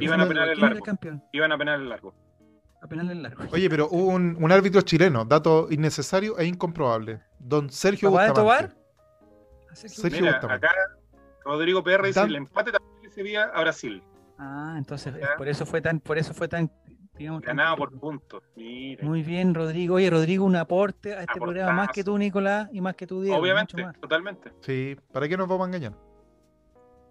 [0.00, 0.84] Iban a penar el largo.
[1.32, 2.14] Iban a penar el largo
[2.90, 3.44] a largo.
[3.52, 7.20] Oye, pero hubo un, árbitro chileno, dato innecesario e incomprobable.
[7.38, 8.40] Don Sergio Bustamante.
[8.40, 8.76] de Tobar?
[9.74, 10.70] Sergio Mira, acá
[11.44, 14.02] Rodrigo PR dice el empate también se veía a Brasil.
[14.38, 16.70] Ah, entonces por eso fue tan, por eso fue tan,
[17.16, 18.42] digamos, ganado por puntos.
[18.56, 19.96] Muy bien, Rodrigo.
[19.96, 23.22] Oye, Rodrigo, un aporte a este programa más que tú, Nicolás, y más que tú,
[23.22, 23.38] Diego.
[23.38, 24.52] Obviamente, totalmente.
[24.60, 25.92] Sí, ¿para qué nos vamos a engañar?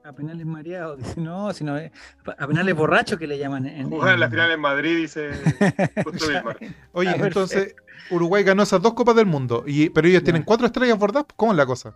[0.03, 3.65] A penales mareados, dice, no, sino a penales borrachos que le llaman.
[3.65, 5.31] En, Jugar en la final en Madrid, dice
[6.91, 7.75] Oye, entonces
[8.09, 11.53] Uruguay ganó esas dos Copas del Mundo, y, pero ellos tienen cuatro estrellas bordadas, ¿cómo
[11.53, 11.95] es la cosa?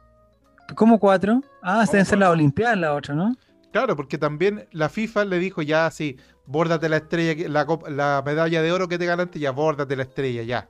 [0.75, 1.41] ¿Cómo cuatro?
[1.61, 3.35] Ah, deben ser la Olimpiada la otra, ¿no?
[3.71, 8.61] Claro, porque también la FIFA le dijo ya, sí, bórdate la estrella, la, la medalla
[8.61, 10.69] de oro que te ganaste, ya bórdate la estrella, ya.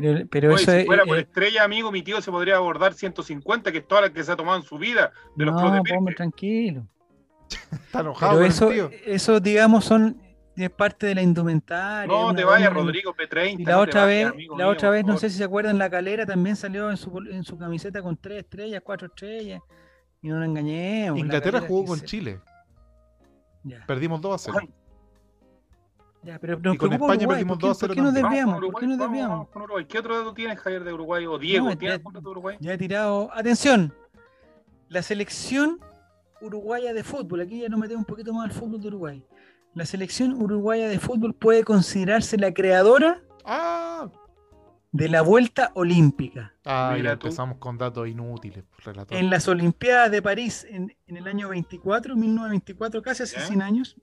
[0.00, 3.88] Pero, pero si fuera por estrella, amigo, mi tío se podría abordar 150, que es
[3.88, 6.86] toda la que se ha tomado en su vida de los no, de tranquilo.
[7.72, 8.44] Está enojado.
[8.44, 8.70] eso,
[9.06, 10.20] eso, digamos, son
[10.54, 12.14] es parte de la indumentaria.
[12.14, 13.60] No te vayas, Rodrigo P30.
[13.60, 16.56] Y la otra vez, la otra vez, no sé si se acuerdan, la calera también
[16.56, 19.62] salió en su, en su camiseta con tres estrellas, cuatro estrellas.
[20.20, 21.18] Y no nos engañemos.
[21.18, 22.38] Inglaterra jugó con Chile.
[23.86, 24.68] Perdimos 2 a 0
[26.40, 28.60] pero y con España perdimos 2 0 ¿Por qué nos desviamos?
[28.60, 29.48] ¿Por qué nos desviamos?
[29.88, 31.26] ¿Qué otro dato tienes, Javier, de Uruguay?
[31.26, 31.68] ¿O Diego?
[31.68, 32.56] No, ¿Tienes de Uruguay?
[32.60, 33.30] Ya he tirado.
[33.32, 33.92] Atención.
[34.88, 35.80] La selección
[36.40, 37.40] uruguaya de fútbol.
[37.40, 39.24] Aquí ya nos metemos un poquito más al fútbol de Uruguay.
[39.74, 44.08] La selección uruguaya de fútbol puede considerarse la creadora ah.
[44.92, 46.54] de la vuelta olímpica.
[46.64, 48.64] Ah, ya empezamos con datos inútiles.
[49.10, 53.96] En las Olimpiadas de París en, en, el año 24, 1924, casi hace 100 años,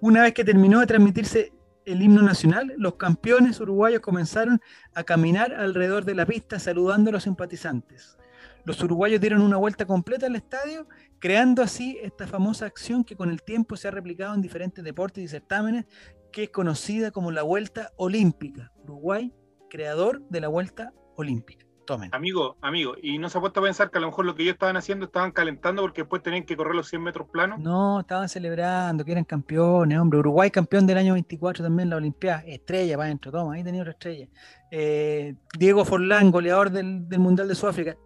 [0.00, 1.52] una vez que terminó de transmitirse
[1.84, 4.60] el himno nacional, los campeones uruguayos comenzaron
[4.94, 8.16] a caminar alrededor de la pista saludando a los simpatizantes.
[8.64, 10.86] Los uruguayos dieron una vuelta completa al estadio,
[11.18, 15.24] creando así esta famosa acción que con el tiempo se ha replicado en diferentes deportes
[15.24, 15.86] y certámenes,
[16.30, 18.72] que es conocida como la Vuelta Olímpica.
[18.84, 19.32] Uruguay,
[19.68, 21.69] creador de la Vuelta Olímpica.
[22.12, 24.42] Amigo, amigo, ¿y no se ha puesto a pensar que a lo mejor lo que
[24.42, 27.58] ellos estaban haciendo estaban calentando porque después tenían que correr los 100 metros planos?
[27.58, 30.20] No, estaban celebrando que eran campeones, hombre.
[30.20, 32.44] Uruguay campeón del año 24 también la Olimpiada.
[32.46, 34.28] Estrella para adentro, toma, ahí tenía otra estrella.
[34.70, 37.96] Eh, Diego Forlán, goleador del, Mundial de Sudáfrica,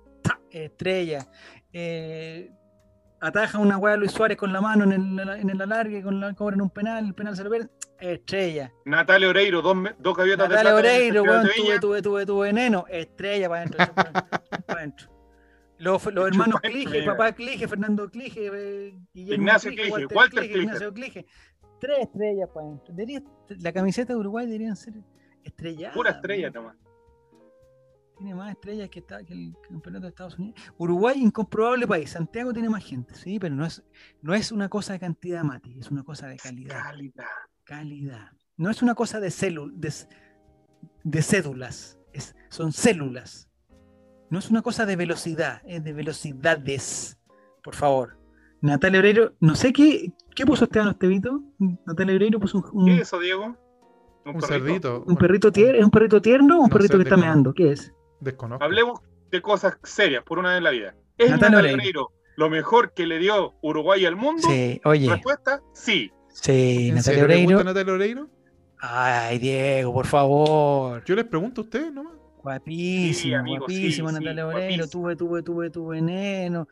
[0.51, 1.27] estrella.
[1.73, 2.51] Eh,
[3.25, 6.35] ataja una a Luis Suárez con la mano en el, en el alargue, con la
[6.35, 8.73] cobran un penal, el penal se lo pierde, estrella.
[8.85, 10.79] Natalia Oreiro, dos, dos gaviotas Natalia de.
[10.79, 13.95] Oreiro, weón, tuve, tuve, tuve, tuve, veneno, estrella para adentro,
[14.67, 15.09] para adentro.
[15.79, 20.93] Los, los hermanos Clige, papá Clige, Fernando Clige, eh, Ignacio Clige, Walter, Walter Clige, Ignacio
[20.93, 21.27] Clige.
[21.81, 22.95] Tres estrellas para adentro.
[23.49, 24.95] la camiseta de Uruguay deberían ser
[25.43, 25.95] estrelladas.
[25.95, 26.77] Pura estrella, nomás
[28.17, 30.61] tiene más estrellas que, está, que, el, campeonato de Estados Unidos.
[30.79, 32.11] Uruguay, incomprobable país.
[32.11, 33.85] Santiago tiene más gente, sí, pero no es,
[34.23, 36.83] no es una cosa de cantidad, Mati, es una cosa de calidad.
[36.83, 37.25] Calidad.
[37.65, 38.31] Calidad.
[38.57, 39.31] No es una cosa de,
[39.75, 39.93] de,
[41.03, 43.49] de cédulas, es, son células.
[44.31, 47.19] No es una cosa de velocidad, es de velocidades,
[47.63, 48.19] por favor.
[48.61, 51.43] Natalia Oreiro, no sé qué, ¿qué puso Esteban Estevito.
[51.59, 52.87] Natalia Oreiro puso un.
[52.87, 53.57] ¿Qué es eso, Diego?
[54.25, 55.05] Un, cerdito.
[55.07, 55.79] ¿Un perrito tierno?
[55.79, 57.53] ¿Es un perrito tierno o un perrito que está meando?
[57.53, 57.93] ¿Qué es?
[58.25, 58.65] Desconozco.
[58.65, 60.95] Hablemos de cosas serias por una vez en la vida.
[61.19, 64.43] ¿Es Natalia, Oreiro lo mejor que le dio Uruguay al mundo?
[64.49, 65.09] Sí, oye.
[65.09, 66.11] Respuesta, sí.
[66.31, 67.59] Sí, Natalia Oreiro.
[67.59, 68.29] ¿Te Natalia Oreiro?
[68.81, 71.05] Ay, Diego, por favor.
[71.05, 72.15] Yo les pregunto a ustedes nomás.
[72.43, 74.89] Guapísimo, guapísimo, Natalia Oreiro.
[74.89, 76.67] Tuve, tuve, tuve, tuve veneno.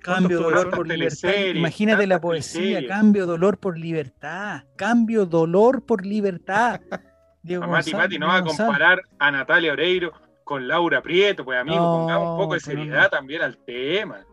[0.00, 1.30] Cambio dolor por libertad.
[1.54, 4.64] Imagínate la poesía, cambio dolor por libertad.
[4.76, 6.80] Cambio dolor por libertad.
[7.42, 10.12] Diego Mati, Mati no va a comparar a Natalia Oreiro
[10.44, 14.24] con Laura Prieto, pues amigo, pongamos un poco de seriedad también al tema.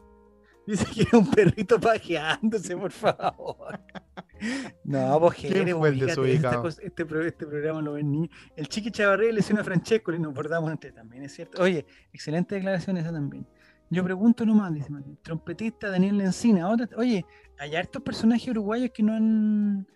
[0.65, 3.79] Dice que era un perrito pajeándose, por favor.
[4.83, 8.29] No, pues Jere, este, este, programa lo ven ni.
[8.55, 11.61] El Chiqui Chavarría le hizo a Francesco y nos bordamos entre también, es cierto.
[11.61, 13.47] Oye, excelente declaración esa también.
[13.89, 15.17] Yo pregunto nomás, dice Martín.
[15.23, 16.69] Trompetista Daniel Lencina.
[16.95, 17.25] oye,
[17.57, 19.87] hay hartos personajes uruguayos que no han,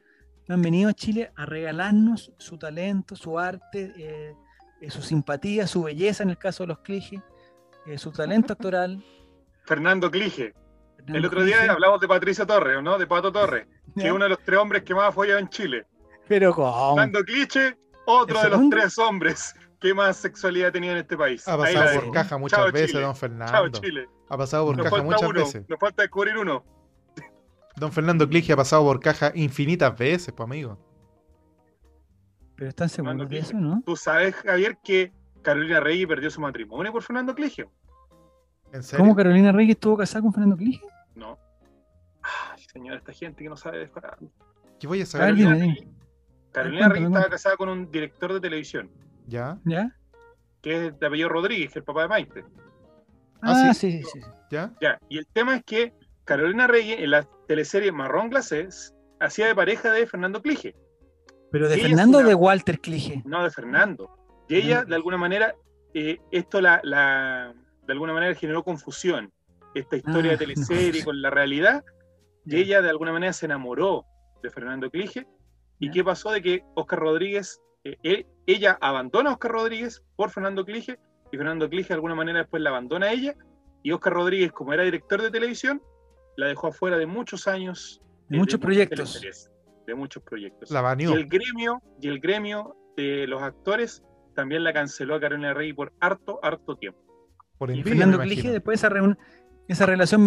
[0.47, 4.35] han venido a Chile a regalarnos su talento, su arte, eh,
[4.83, 7.21] eh, su simpatía, su belleza en el caso de los Clige,
[7.85, 9.03] eh, su talento actoral.
[9.65, 10.53] Fernando Clige.
[11.07, 12.97] el otro día hablamos de Patricia Torres, ¿no?
[12.97, 15.49] De Pato Torres, que es uno de los tres hombres que más ha follado en
[15.49, 15.85] Chile.
[16.27, 16.95] Pero ¿cómo?
[16.95, 21.45] Fernando Cliche, otro de los tres hombres ¿Qué más sexualidad tenía en este país?
[21.45, 23.51] Ha pasado por caja muchas veces, don Fernando.
[23.51, 24.07] Chao, Chile.
[24.29, 25.65] Ha pasado por caja muchas veces.
[25.67, 26.63] Nos falta descubrir uno.
[27.75, 30.79] Don Fernando Clige ha pasado por caja infinitas veces, pues amigo.
[32.63, 33.83] Pero están seguros de eso, ¿no?
[33.85, 35.11] Tú sabes, Javier, que
[35.41, 37.67] Carolina Reyes perdió su matrimonio por Fernando Clige.
[38.71, 39.03] ¿En serio?
[39.03, 40.81] ¿Cómo Carolina Reyes estuvo casada con Fernando Clige?
[41.13, 41.37] No.
[42.21, 44.17] Ay, señora, esta gente que no sabe disparar.
[44.79, 45.35] ¿Qué voy a saber?
[45.35, 45.75] Carolina,
[46.53, 48.89] Carolina Reyes estaba casada con un director de televisión.
[49.27, 49.57] ¿Ya?
[49.65, 49.93] ¿Ya?
[50.61, 52.45] Que es de apellido Rodríguez, que es el papá de Maite.
[53.41, 54.71] Ah, ah sí, sí, sí, ¿Ya?
[54.79, 59.53] Ya, y el tema es que Carolina Reyes en la teleserie Marrón Glacés hacía de
[59.53, 60.73] pareja de Fernando Clige.
[61.53, 63.21] ¿Pero de Fernando o de Walter Clige?
[63.25, 64.09] No, de Fernando.
[64.49, 65.53] Y ella, de alguna manera,
[65.93, 67.53] eh, esto la, la,
[67.85, 69.31] de alguna manera generó confusión.
[69.75, 71.83] Esta historia de ah, teleserie con la realidad.
[72.45, 74.03] Y ella, de alguna manera, se enamoró
[74.41, 75.25] de Fernando Clige.
[75.79, 76.29] ¿Y qué pasó?
[76.31, 80.97] De que Oscar Rodríguez eh, ella abandona a Oscar Rodríguez por Fernando Clige
[81.31, 83.35] y Fernando Clige de alguna manera después la abandona a ella
[83.81, 85.81] y Oscar Rodríguez, como era director de televisión,
[86.37, 88.01] la dejó afuera de muchos años.
[88.29, 89.49] De, muchos proyectos.
[89.85, 90.71] De muchos proyectos.
[90.71, 94.03] La Y el gremio, y el gremio de los actores
[94.33, 96.99] también la canceló a Carolina Rey por harto, harto tiempo.
[97.57, 98.91] Por y Fernando Clige después esa,
[99.67, 100.25] esa relación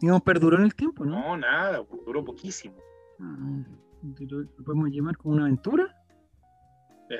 [0.00, 1.20] digamos, perduró en el tiempo, ¿no?
[1.20, 2.76] No, nada, duró poquísimo.
[3.20, 3.64] Ah,
[4.02, 5.94] ¿Lo podemos llamar como una aventura?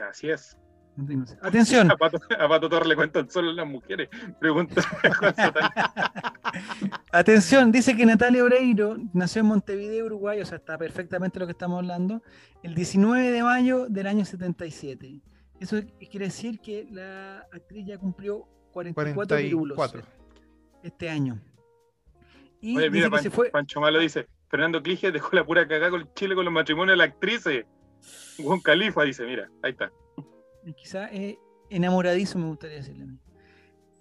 [0.08, 0.56] así es.
[1.40, 1.90] Atención.
[2.38, 4.08] A Pato, Torre le cuentan solo las mujeres.
[4.38, 4.82] Pregunta.
[7.12, 11.52] Atención, dice que Natalia Oreiro nació en Montevideo, Uruguay, o sea, está perfectamente lo que
[11.52, 12.22] estamos hablando,
[12.62, 15.20] el 19 de mayo del año 77.
[15.60, 19.78] Eso quiere decir que la actriz ya cumplió 44 pirulos
[20.82, 21.40] este año.
[22.60, 23.10] Y Oye, mira,
[23.52, 26.98] Pancho Malo dice, Fernando Clige dejó la pura cagada con Chile con los matrimonios de
[26.98, 27.44] la actriz.
[28.42, 29.90] Juan Califa dice, mira, ahí está.
[30.76, 31.38] Quizá eh,
[31.70, 33.18] enamoradizo me gustaría decirle a mí.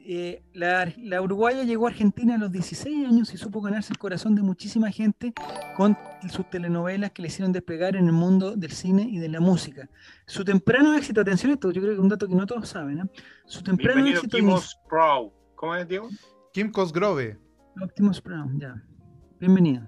[0.04, 4.00] Eh, la, la, uruguaya llegó a Argentina a los 16 años y supo ganarse el
[4.00, 5.32] corazón de muchísima gente
[5.78, 5.96] con
[6.28, 9.88] sus telenovelas que le hicieron despegar en el mundo del cine y de la música.
[10.26, 12.68] Su temprano éxito, atención a esto, yo creo que es un dato que no todos
[12.68, 13.10] saben, ¿eh?
[13.46, 14.38] Su temprano éxito.
[14.38, 14.50] Kim
[14.90, 15.32] Pro.
[15.54, 16.10] ¿Cómo es, Diego?
[16.52, 17.38] Kim Cosgrove.
[17.80, 18.84] Optimus Pro, ya.
[19.40, 19.88] Bienvenido.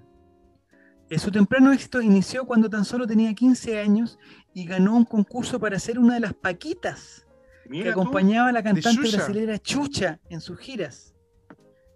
[1.14, 4.18] Eh, su temprano éxito inició cuando tan solo tenía 15 años
[4.52, 7.24] y ganó un concurso para ser una de las paquitas
[7.70, 11.14] que acompañaba a la cantante brasileña Chucha en sus giras.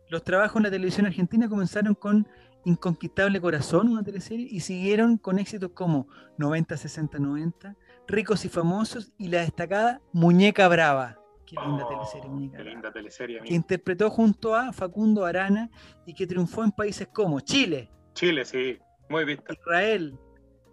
[0.08, 2.28] Los trabajos en la televisión argentina comenzaron con
[2.64, 7.76] Inconquistable Corazón, una teleserie, y siguieron con éxitos como 90, 60, 90,
[8.06, 11.18] Ricos y Famosos y la destacada Muñeca Brava.
[11.44, 15.70] Qué linda oh, teleserie, Muñeca linda teleserie, Que interpretó junto a Facundo Arana
[16.06, 17.90] y que triunfó en países como Chile.
[18.14, 18.78] Chile, sí.
[19.08, 20.18] Muy Israel,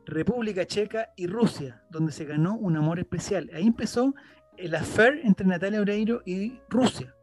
[0.06, 3.50] República Checa y Rusia, donde se ganó un amor especial.
[3.54, 4.14] Ahí empezó
[4.58, 7.16] el affair entre Natalia Oreiro y Rusia.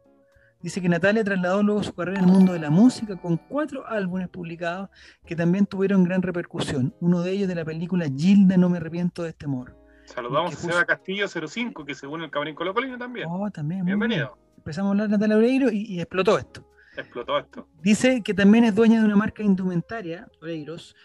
[0.61, 4.27] Dice que Natalia trasladó luego su carrera al mundo de la música con cuatro álbumes
[4.29, 4.89] publicados
[5.25, 6.95] que también tuvieron gran repercusión.
[6.99, 9.77] Uno de ellos de la película Gilda, no me arrepiento de este amor.
[10.05, 13.27] Saludamos a Seba Castillo 05, que según el Cabrín Colocolino también.
[13.29, 13.85] Oh, también.
[13.85, 14.37] Bienvenido.
[14.57, 16.65] Empezamos a hablar de Natalia Oreiro y explotó esto.
[16.95, 17.67] Explotó esto.
[17.81, 20.95] Dice que también es dueña de una marca indumentaria, Oreiros,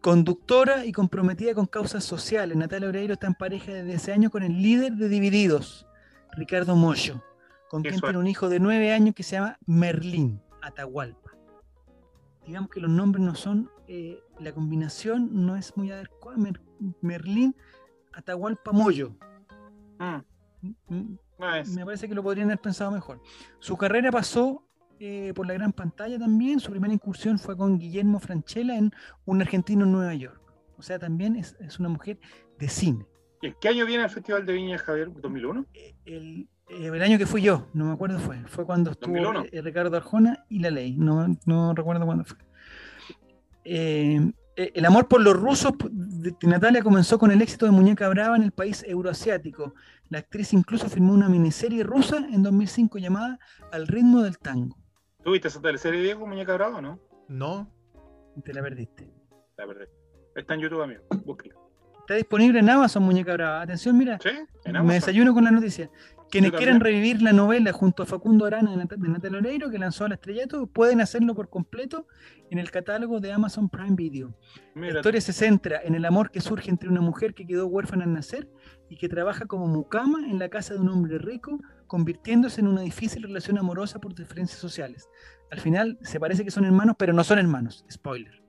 [0.00, 2.56] conductora y comprometida con causas sociales.
[2.56, 5.86] Natalia Oreiro está en pareja desde ese año con el líder de Divididos,
[6.32, 7.22] Ricardo Moyo,
[7.68, 11.32] con quien tiene un hijo de nueve años que se llama Merlín Atahualpa.
[12.44, 16.38] digamos que los nombres no son, eh, la combinación no es muy adecuada.
[17.00, 17.56] Merlín
[18.12, 19.16] Atahualpa Moyo.
[19.98, 20.22] Mm.
[20.88, 21.18] Mm,
[21.74, 23.20] me parece que lo podrían haber pensado mejor.
[23.58, 24.65] Su carrera pasó
[25.00, 26.60] eh, por la gran pantalla también.
[26.60, 28.92] Su primera incursión fue con Guillermo Franchella en
[29.24, 30.40] Un argentino en Nueva York.
[30.78, 32.18] O sea, también es, una mujer
[32.58, 33.06] de cine.
[33.42, 35.10] ¿Y en qué año viene el Festival de Viña, Javier?
[35.10, 35.66] ¿2001?
[35.74, 38.38] Eh, el, el, año que fui yo, no me acuerdo fue.
[38.46, 40.96] Fue cuando estuvo Ricardo Arjona y La Ley.
[40.96, 42.38] No, no recuerdo cuándo fue.
[43.64, 48.08] Eh, eh, el amor por los rusos de Natalia comenzó con el éxito de Muñeca
[48.08, 49.74] Brava en el país euroasiático.
[50.08, 53.38] La actriz incluso firmó una miniserie rusa en 2005 llamada
[53.70, 54.78] Al ritmo del tango.
[55.26, 57.00] ¿Tuviste esa teleserie, Diego, Muñeca Brava o no?
[57.26, 57.68] No.
[58.44, 59.10] Te la perdiste.
[59.56, 59.86] La perdí.
[60.36, 61.02] Está en YouTube, amigo.
[61.24, 61.56] Búsquela.
[61.98, 63.60] Está disponible en Amazon, Muñeca Brava.
[63.60, 64.20] Atención, mira.
[64.22, 64.30] ¿Sí?
[64.70, 65.90] Me desayuno con la noticia.
[66.30, 70.12] Quienes quieran revivir la novela junto a Facundo Arana de, Natalia Oreiro, que lanzó al
[70.12, 72.06] estrellato, pueden hacerlo por completo
[72.52, 74.32] en el catálogo de Amazon Prime Video.
[74.76, 78.04] La historia se centra en el amor que surge entre una mujer que quedó huérfana
[78.04, 78.48] al nacer
[78.88, 82.82] y que trabaja como mucama en la casa de un hombre rico, convirtiéndose en una
[82.82, 85.08] difícil relación amorosa por diferencias sociales.
[85.50, 87.84] Al final se parece que son hermanos, pero no son hermanos.
[87.90, 88.46] Spoiler.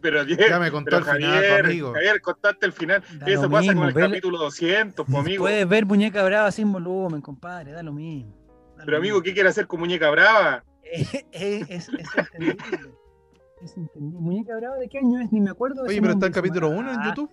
[0.00, 1.92] Pero ya me contó el final, amigo.
[1.92, 3.02] Javier, contaste el final.
[3.26, 5.44] Eso pasa con el capítulo 200, pues, amigo.
[5.44, 8.34] Puedes ver Muñeca Brava sin volumen, compadre, da lo mismo.
[8.84, 10.64] pero, amigo, ¿qué quiere hacer con Muñeca Brava?
[10.82, 12.56] es, es, entendible.
[13.62, 14.20] es entendible.
[14.20, 15.32] ¿Muñeca Brava de qué año es?
[15.32, 15.82] Ni me acuerdo.
[15.82, 17.30] Oye, pero está el capítulo 1 en YouTube.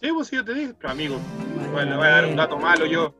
[0.00, 0.74] Sí, pues sí, yo te dije.
[0.78, 1.16] Pero, amigo,
[1.72, 3.14] bueno, voy a dar un dato malo yo.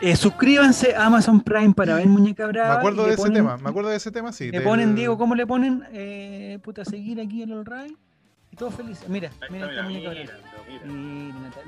[0.00, 2.74] Eh, suscríbanse a Amazon Prime para ver Muñeca Brava.
[2.74, 4.50] Me acuerdo de ese tema, me acuerdo de ese tema, sí.
[4.50, 5.84] Le ponen, Diego, ¿cómo le ponen?
[5.92, 7.96] Eh, puta, seguir aquí en el Ray.
[8.50, 9.08] Y todos felices.
[9.08, 10.38] Mira, mira esta Muñeca Brava.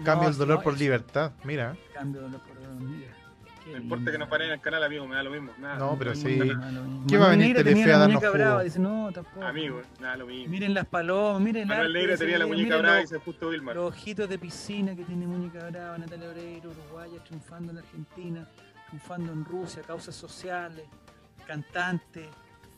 [0.05, 1.77] Cambio el dolor por libertad, mira.
[1.93, 3.20] Cambio el dolor por libertad.
[3.73, 5.53] No importa que no paren el canal, amigo, me da lo mismo.
[5.59, 6.39] Nada, no, pero sí.
[7.09, 8.33] ¿Qué va a venir Telefe a darnos jugo?
[8.33, 9.45] brava, dice, no, tampoco.
[9.45, 10.51] Amigo, nada, lo mismo.
[10.51, 11.83] Miren las palomas, miren la.
[11.83, 13.77] El Negra tenía la muñeca brava y se justo Vilmar.
[13.77, 18.47] Los ojitos de piscina que tiene muñeca brava, Natalia Oreiro, Uruguaya, triunfando en Argentina
[18.91, 20.85] triunfando en Rusia, causas sociales,
[21.47, 22.29] cantante,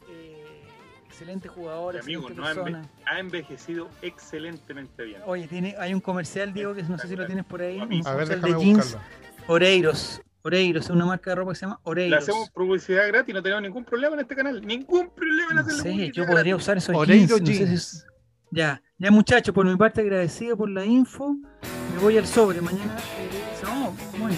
[0.09, 0.63] eh,
[1.07, 2.83] excelente jugador, amigo, no persona.
[3.07, 5.23] Ha envejecido excelentemente bien.
[5.27, 8.07] Oye, tiene, hay un comercial, Diego, que no sé si lo tienes por ahí, un
[8.07, 8.97] a ver, de jeans,
[9.47, 10.23] Oreiros.
[10.45, 12.11] Oreiros, es una marca de ropa que se llama Oreiros.
[12.11, 14.67] Le hacemos publicidad gratis, no tenemos ningún problema en este canal.
[14.67, 17.43] Ningún problema en hacerle Sí, yo podría usar esos jeans.
[17.43, 18.07] jeans.
[18.51, 21.37] Ya, ya muchachos, por mi parte agradecido por la info.
[21.95, 22.61] Me voy al sobre.
[22.61, 24.37] Mañana eh, no, bueno,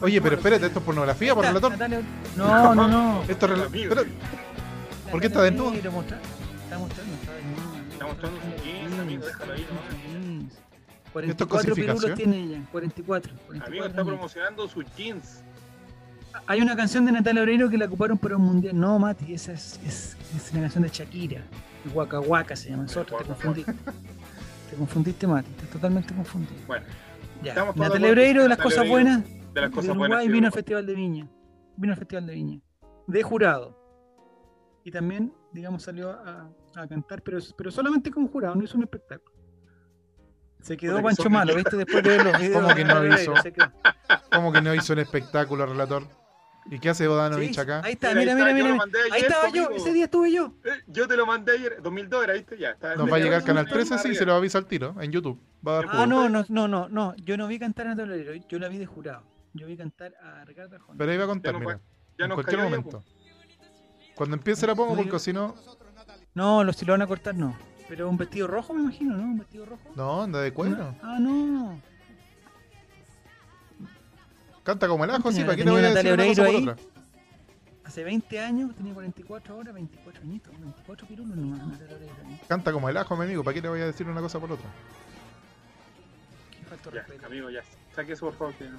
[0.00, 1.72] Oye, pero espérate, ¿esto es pornografía, por relator?
[2.36, 3.22] No, no, no.
[3.28, 4.06] Esto es
[5.10, 5.72] ¿Por qué está desnudo?
[5.74, 6.26] Está mostrando,
[6.64, 7.74] está desnudo.
[7.92, 8.94] Está mostrando su jeans,
[11.14, 13.32] 44 pirulos tiene ella, 44.
[13.46, 15.42] 44 amigo, está promocionando sus jeans.
[16.46, 18.78] Hay una canción de Natalia Oreiro que la ocuparon para un mundial.
[18.78, 21.42] No, Mati, esa es, es, es una canción de Shakira.
[21.94, 22.82] Waka Waka se llama.
[22.82, 23.72] Nosotros te confundiste.
[24.70, 25.50] te confundiste, Mati.
[25.52, 26.60] Estás totalmente confundido.
[26.66, 26.84] Bueno.
[27.42, 27.54] Ya.
[27.76, 29.22] Natalia Oreiro de las cosas buenas
[29.54, 31.28] de las cosas Uruguay vino al Festival de Viña.
[31.76, 32.60] Vino al Festival de Viña.
[33.06, 33.78] De jurado.
[34.82, 36.50] Y también, digamos, salió a,
[36.88, 39.33] cantar, pero, pero solamente con jurado, no hizo un espectáculo.
[40.64, 41.76] Se quedó Pancho Malo, ¿viste?
[41.76, 42.62] Después de ver los videos.
[42.62, 43.34] ¿Cómo que no hizo?
[44.32, 46.04] ¿Cómo que no hizo un espectáculo, relator?
[46.70, 47.82] ¿Y qué hace Bodanovich acá?
[47.84, 48.78] Ahí está, mira, mira, mira.
[49.12, 50.54] Ahí estaba yo, ese día estuve yo.
[50.64, 52.56] Eh, yo te lo mandé ayer, 2002 era, ¿viste?
[52.56, 52.96] Ya está.
[52.96, 55.38] Nos va a llegar Canal 13, sí, se lo avisa al tiro, en YouTube.
[55.66, 57.14] Va a dar ah, no, no, no, no, no.
[57.16, 59.22] Yo no vi cantar a Tablero, yo la vi de jurado.
[59.52, 60.96] Yo vi cantar a Ricardo Arjona.
[60.96, 61.80] Pero ahí va a contar, mira.
[62.16, 63.04] en cualquier momento.
[64.14, 65.54] Cuando empiece la pongo, porque si no.
[66.32, 67.54] No, si lo van a cortar, no.
[67.88, 69.22] Pero un vestido rojo, me imagino, ¿no?
[69.24, 69.82] Un vestido rojo.
[69.94, 70.94] No, anda de cuero.
[71.02, 71.80] Ah, no.
[74.62, 76.76] Canta como el ajo, sí, ¿para qué le voy a decir una cosa por otra?
[77.84, 81.78] Hace 20 años, tenía 44 horas, 24 añitos, 24 pirulos nomás.
[82.48, 84.52] Canta como el ajo, mi amigo, ¿para qué le voy a decir una cosa por
[84.52, 84.70] otra?
[86.50, 87.62] Qué falta ya, amigo, ya.
[87.94, 88.54] Saque eso, por favor.
[88.54, 88.70] Que...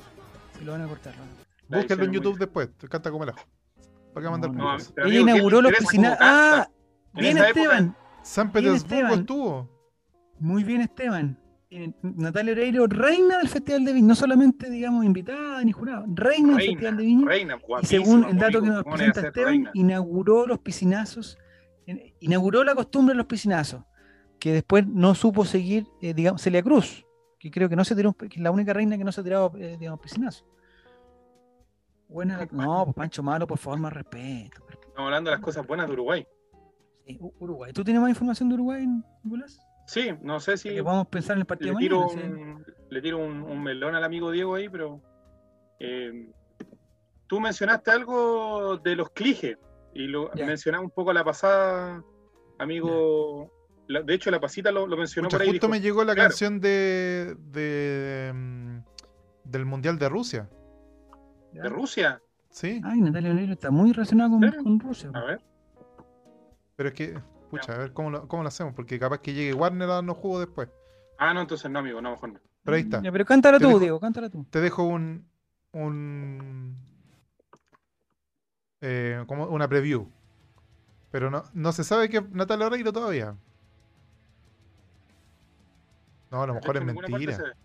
[0.58, 1.78] Si lo van a cortar, ¿no?
[1.78, 3.46] Búsquenlo en YouTube después, canta como el ajo.
[4.14, 6.18] ¿Para qué mandar no, Ella inauguró los piscinas.
[6.20, 6.68] ¡Ah!
[7.14, 7.96] Bien, Esteban.
[8.26, 9.70] San Petersburgo estuvo.
[10.40, 11.40] Muy bien, Esteban.
[12.02, 16.66] Natalia Oreiro, reina del Festival de Viña, no solamente, digamos, invitada ni jurada, reina, del
[16.66, 17.28] Festival de Viña.
[17.28, 21.38] Reina, y según el dato que nos presenta Esteban, inauguró los piscinazos,
[22.20, 23.84] inauguró la costumbre de los piscinazos,
[24.40, 27.06] que después no supo seguir, eh, digamos, Celia Cruz,
[27.38, 29.24] que creo que no se tiró, que es la única reina que no se ha
[29.24, 30.46] tirado, eh, digamos, piscinazo.
[32.08, 34.64] Buena, no, pues Pancho Malo, por favor, más respeto.
[34.70, 36.26] Estamos hablando de las cosas buenas de Uruguay.
[37.06, 37.72] Sí, Uruguay.
[37.74, 38.88] ¿Tú tienes más información de Uruguay,
[39.24, 39.60] Nicolás?
[39.88, 40.80] Sí, no sé si.
[40.82, 44.32] vamos a pensar en el partido le tiro, un, le tiro un, melón al amigo
[44.32, 45.02] Diego ahí, pero.
[45.80, 46.32] Eh,
[47.28, 49.58] tú mencionaste algo de los clijes.
[49.94, 52.04] Y lo mencionaba un poco la pasada,
[52.60, 53.50] amigo.
[53.88, 55.50] de hecho, la pasita lo, mencionó por ahí.
[55.50, 58.80] Justo me llegó la canción de, de mm,
[59.46, 60.50] del Mundial de Rusia.
[61.54, 62.22] ¿De Rusia?
[62.50, 62.82] Sí.
[62.84, 65.12] Ay, Natalia Oreiro está muy relacionada con, Rusia.
[65.14, 65.42] A ver.
[66.76, 67.20] Pero es que,
[67.50, 70.18] pucha, a ver cómo lo, cómo lo hacemos, porque capaz que llegue Warner a darnos
[70.18, 70.70] juego después.
[71.18, 72.40] Ah, no, entonces no, amigo, no, mejor no.
[72.64, 73.02] Pero ahí está.
[73.02, 74.46] Ya, pero cántala tú, Diego, cántala tú.
[74.50, 75.28] Te dejo un.
[75.72, 76.78] un
[78.82, 80.10] eh, como una preview.
[81.12, 83.36] Pero no, no se sabe que Natalia Oreiro todavía.
[86.32, 87.56] No, a lo mejor es mentira.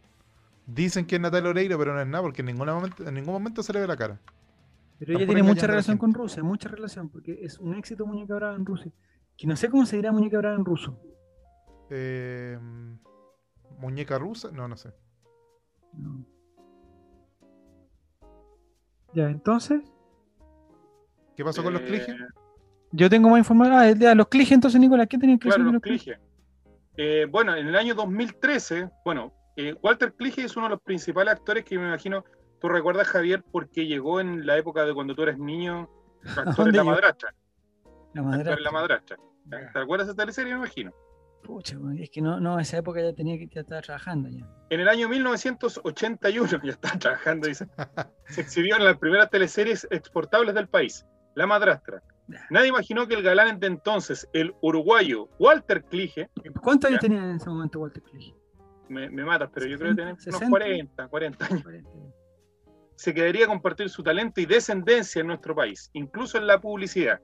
[0.66, 3.32] Dicen que es Natalia Oreiro, pero no es nada, porque en ningún momento, en ningún
[3.32, 4.20] momento se le ve la cara.
[5.00, 8.54] Pero ella tiene mucha relación con Rusia, mucha relación, porque es un éxito Muñeca Brava
[8.54, 8.92] en Rusia.
[9.34, 11.00] Que no sé cómo se dirá Muñeca Brava en ruso.
[11.88, 12.58] Eh,
[13.78, 14.50] ¿Muñeca rusa?
[14.52, 14.92] No, no sé.
[19.14, 19.80] Ya, entonces.
[21.34, 22.12] ¿Qué pasó con los Clige?
[22.12, 22.16] Eh,
[22.92, 23.74] Yo tengo más información.
[23.74, 26.18] Ah, de los Clige, entonces, Nicolás, ¿qué tenían que claro, los Clige?
[26.98, 31.32] Eh, bueno, en el año 2013, bueno, eh, Walter Clige es uno de los principales
[31.32, 32.22] actores que me imagino
[32.60, 35.88] tú recuerdas, Javier, porque llegó en la época de cuando tú eres niño,
[36.36, 37.34] actor en La Madrastra.
[38.14, 38.54] La Madrastra.
[38.54, 39.16] En la Madrastra.
[39.72, 40.92] ¿Te acuerdas de esa teleserie, me imagino?
[41.42, 44.46] Pucha, es que no, no, esa época ya tenía que estar trabajando ya.
[44.68, 47.66] En el año 1981, ya estaba trabajando, dice,
[48.26, 52.02] se exhibió en las primeras teleseries exportables del país, La Madrastra.
[52.50, 56.30] Nadie imaginó que el galán de entonces, el uruguayo Walter Clige.
[56.62, 58.34] ¿Cuántos años tenía en ese momento Walter Clige?
[58.88, 61.64] Me, matas, pero yo creo que tenía unos 40, 40 años.
[63.00, 67.18] Se quedaría compartir su talento y descendencia en nuestro país, incluso en la publicidad.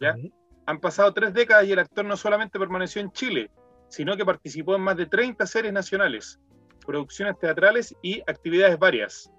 [0.00, 0.16] ¿ya?
[0.64, 3.50] Han pasado tres décadas y el actor no solamente permaneció en Chile,
[3.90, 6.40] sino que participó en más de 30 series nacionales,
[6.86, 9.30] producciones teatrales y actividades varias.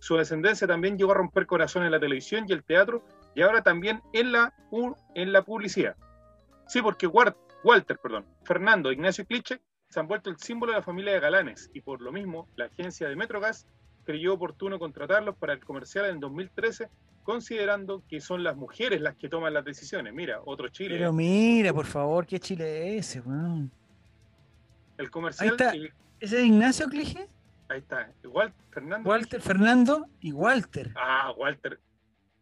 [0.00, 3.04] Su descendencia también llegó a romper corazones en la televisión y el teatro
[3.36, 4.52] y ahora también en la,
[5.14, 5.94] en la publicidad.
[6.66, 11.12] Sí, porque Walter, perdón, Fernando Ignacio Cliche se han vuelto el símbolo de la familia
[11.12, 13.68] de galanes y por lo mismo la agencia de Metrogas
[14.10, 16.88] creyó oportuno contratarlos para el comercial en 2013
[17.22, 20.12] considerando que son las mujeres las que toman las decisiones.
[20.12, 20.96] Mira, otro Chile.
[20.98, 23.22] Pero mira, por favor, ¿qué Chile es ese,
[24.98, 25.56] El comercial.
[26.18, 27.28] ¿Ese es Ignacio Clige?
[27.68, 28.12] Ahí está.
[28.24, 29.08] Igual, Fernando.
[29.08, 30.92] Walter, Fernando y Walter.
[30.96, 31.78] Ah, Walter.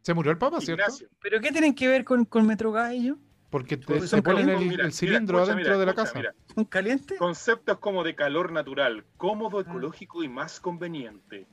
[0.00, 0.90] Se murió el Papa, ¿cierto?
[1.20, 3.18] ¿Pero qué tienen que ver con, con Metro Gallo?
[3.50, 6.18] Porque se ponen el, cilindro adentro de la casa.
[6.54, 7.16] ¿Un caliente?
[7.16, 9.62] Conceptos como de calor natural, cómodo, ah.
[9.62, 11.46] ecológico y más conveniente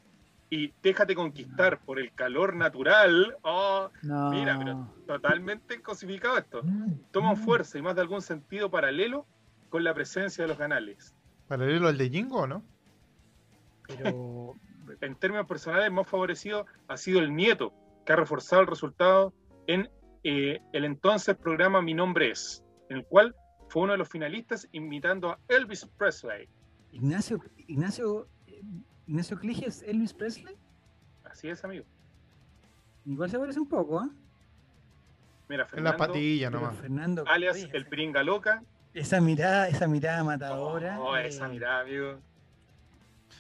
[0.56, 3.36] y déjate conquistar por el calor natural.
[3.42, 6.62] Oh, mira, pero totalmente cosificado esto.
[7.12, 9.26] Toman fuerza y más de algún sentido paralelo
[9.70, 11.14] con la presencia de los canales.
[11.50, 12.64] ¿Paralelo al de Jingo no?
[13.86, 14.56] Pero
[15.02, 17.74] en términos personales, más favorecido ha sido el nieto,
[18.06, 19.34] que ha reforzado el resultado
[19.68, 19.90] en
[20.24, 23.36] eh, el entonces programa Mi Nombre Es, en el cual
[23.68, 26.48] fue uno de los finalistas invitando a Elvis Presley.
[26.92, 28.30] Ignacio, Ignacio
[29.08, 30.56] ¿Ignacio Clige es Elvis Presley?
[31.24, 31.86] Así es, amigo.
[33.06, 34.10] Igual se parece un poco, ¿eh?
[35.48, 35.78] Mira, Fernando.
[35.78, 36.76] En la patilla nomás.
[36.78, 38.64] Fernando, alias el Pringa Loca.
[38.94, 41.00] Esa mirada, esa mirada matadora.
[41.00, 42.20] Oh, esa mirada, amigo.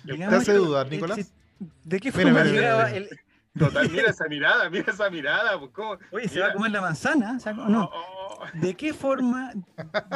[0.05, 1.31] ¿Te hace dudar, Nicolás?
[1.83, 3.09] ¿De qué forma llegaba el,
[3.57, 5.57] Total, mira esa mirada, mira esa mirada.
[5.59, 7.37] Pues, Oye, se va a comer la manzana.
[7.69, 7.85] no.
[7.85, 8.45] Oh, oh.
[8.53, 9.53] ¿De qué forma,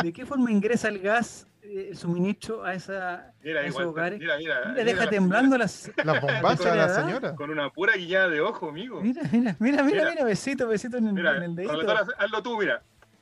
[0.03, 4.19] de qué forma ingresa el gas el suministro a, esa, mira, esos hogares.
[4.19, 7.35] Mira, mira, mira deja temblando las, las bombachas de la señora.
[7.35, 9.01] Con una pura guillada de ojo, amigo.
[9.01, 11.91] Mira, mira, mira, mira, mira besito, besito en, mira, en el dedito.
[12.17, 12.81] hazlo tú, mira.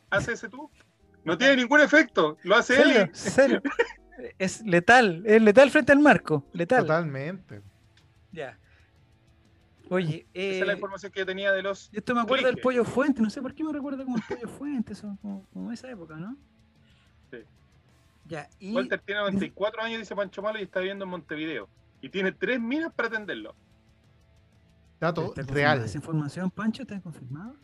[0.09, 0.69] Haz ese tú.
[1.23, 3.11] No tiene ningún efecto, lo hace él.
[4.39, 6.81] Es letal, es letal frente al marco, letal.
[6.81, 7.61] Totalmente.
[8.31, 8.57] Ya.
[9.89, 11.91] Oye, eh, esa es la información que yo tenía de los.
[11.93, 14.47] Esto me acuerda del pollo fuente, no sé por qué me recuerda como el pollo
[14.47, 16.35] fuente, eso, como, como esa época, ¿no?
[18.61, 21.69] Walter tiene 94 años, dice Pancho Malo, y está viviendo en Montevideo.
[22.01, 23.55] Y tiene tres minas para atenderlo.
[24.99, 25.83] Dato real.
[25.83, 27.55] ¿Esa información, Pancho, está confirmado?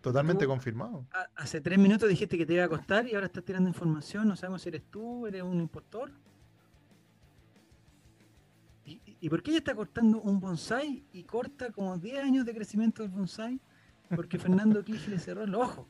[0.00, 1.06] Totalmente confirmado.
[1.36, 4.26] Hace tres minutos dijiste que te iba a costar y ahora estás tirando información.
[4.28, 6.10] No sabemos si eres tú, eres un importor.
[8.84, 13.02] ¿Y, por qué ella está cortando un bonsai y corta como 10 años de crecimiento
[13.02, 13.60] del bonsai?
[14.08, 15.86] Porque Fernando Clige le cerró el ojo.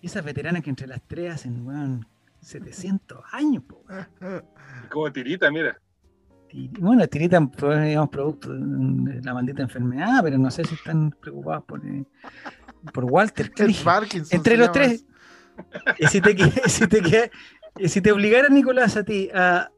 [0.00, 2.06] Y esas veteranas que entre las tres hacen, weón,
[2.48, 3.84] 700 años, po.
[4.90, 5.78] Como tirita, mira.
[6.80, 11.64] Bueno, tirita, pues, digamos, producto de la maldita enfermedad, pero no sé si están preocupados
[11.64, 12.06] por, eh,
[12.94, 13.52] por Walter.
[14.30, 15.04] Entre los tres.
[15.98, 16.34] Y si te,
[16.68, 17.30] si te,
[17.86, 19.70] si te obligara, Nicolás, a ti a,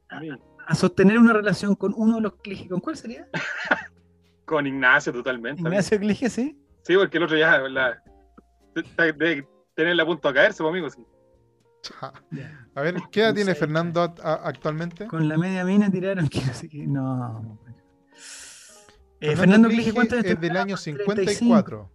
[0.67, 3.27] a, sostener una relación con uno de los Clige, ¿con cuál sería?
[4.45, 5.61] con Ignacio, totalmente.
[5.61, 6.57] Ignacio Clige, sí.
[6.83, 8.01] Sí, porque el otro ya, la,
[8.75, 9.45] de
[9.75, 10.89] tenerla a punto a caerse, pues, amigo.
[10.89, 11.05] Sí.
[12.75, 15.07] A ver, ¿qué edad tiene Fernando actualmente?
[15.07, 16.41] Con la media mina tiraron que
[16.87, 17.59] no.
[19.21, 20.25] Eh, Fernando, Fernando ¿cuánto es?
[20.25, 21.91] Es del año 54.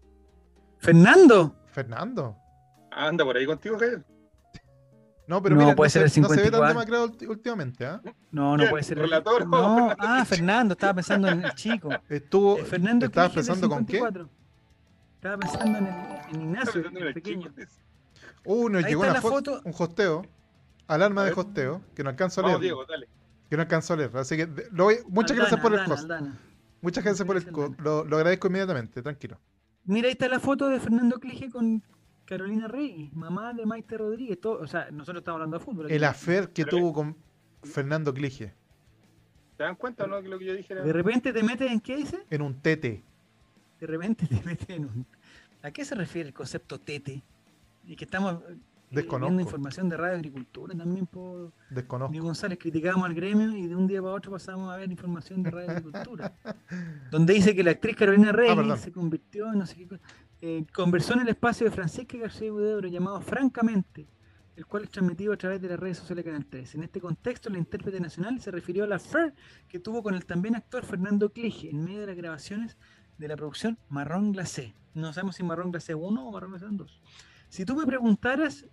[0.79, 1.55] ¿Fernando?
[1.71, 2.37] Fernando.
[2.91, 4.05] Anda por ahí contigo, Javier.
[5.27, 6.35] No, pero mira, puede no, ser el 54.
[6.35, 8.01] no se ve tan demacrado últimamente, ¿ah?
[8.31, 8.99] No, no puede ser.
[8.99, 9.05] El...
[9.05, 11.89] Relator, no, ah, Fernando, estaba pensando en el chico.
[12.09, 14.03] Estuvo, eh, Fernando ¿Estabas pensando con qué?
[15.15, 15.93] Estaba pensando en, el,
[16.35, 17.51] en Ignacio, el pequeño.
[18.45, 20.25] Uh, nos llegó una foto, un hosteo,
[20.87, 22.59] alarma de hosteo, que no alcanzo a leer.
[22.59, 23.07] Diego, dale.
[23.49, 24.15] Que no alcanzo a leer.
[24.15, 26.09] Así que lo voy, muchas gracias por el host.
[26.81, 27.45] Muchas gracias por el
[27.79, 29.39] lo, lo agradezco inmediatamente, tranquilo.
[29.85, 31.83] Mira, ahí está la foto de Fernando Clige con
[32.25, 34.39] Carolina Rey, mamá de Maite Rodríguez.
[34.39, 35.91] Todo, o sea, nosotros estamos hablando de fútbol.
[35.91, 37.15] El afer que tuvo con
[37.63, 38.53] Fernando Clige.
[39.57, 40.21] ¿Te dan cuenta no?
[40.21, 40.83] Que lo que yo dije era...
[40.83, 42.25] De repente te metes en qué dice?
[42.29, 43.03] En un tete.
[43.79, 45.05] De repente te metes en un.
[45.61, 47.23] ¿A qué se refiere el concepto tete?
[47.85, 48.57] Y que estamos eh,
[48.89, 52.21] viendo información de Radio Agricultura también por Desconozco.
[52.21, 55.51] González criticábamos al gremio y de un día para otro pasamos a ver información de
[55.51, 56.33] Radio Agricultura.
[57.11, 58.33] donde dice que la actriz Carolina
[58.73, 60.01] ah, se convirtió en no sé qué cosa
[60.41, 64.07] eh, conversó en el espacio de Francisca García Budebro llamado Francamente,
[64.55, 66.75] el cual es transmitido a través de las redes sociales de Canal 3.
[66.75, 69.33] En este contexto, la intérprete nacional se refirió a la FER
[69.67, 72.77] que tuvo con el también actor Fernando Clige en medio de las grabaciones
[73.17, 74.75] de la producción Marrón Glacé.
[74.93, 77.01] No sabemos si Marrón Glacé 1 o Marrón Glacé 2.
[77.55, 78.65] Si tú me preguntaras,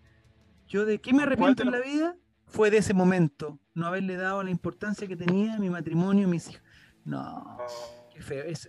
[0.66, 4.42] yo de qué me arrepiento en la vida, fue de ese momento, no haberle dado
[4.42, 6.62] la importancia que tenía mi matrimonio, mis hijos.
[7.04, 7.58] No.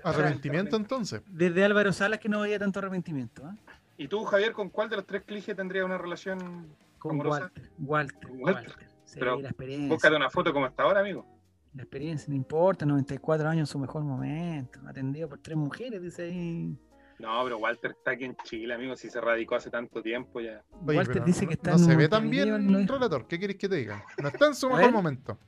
[0.03, 1.23] ¿Arrepentimiento entonces?
[1.25, 3.43] Desde Álvaro Salas que no había tanto arrepentimiento.
[3.43, 3.55] ¿ah?
[3.97, 6.67] ¿Y tú, Javier, con cuál de los tres clijes tendría una relación
[6.99, 7.71] con Walter?
[7.79, 8.29] Walter.
[8.33, 8.75] Walter.
[9.15, 9.89] Pero la experiencia.
[9.89, 11.25] Búscate una foto como hasta ahora, amigo.
[11.73, 16.77] La experiencia, no importa, 94 años su mejor momento, atendido por tres mujeres, dice ahí.
[17.23, 20.61] No, pero Walter está aquí en Chile, amigo, si se radicó hace tanto tiempo ya.
[20.81, 24.03] Walter dice que está No se ve tan bien, relator, ¿qué quieres que te diga?
[24.21, 25.39] No está en su mejor momento.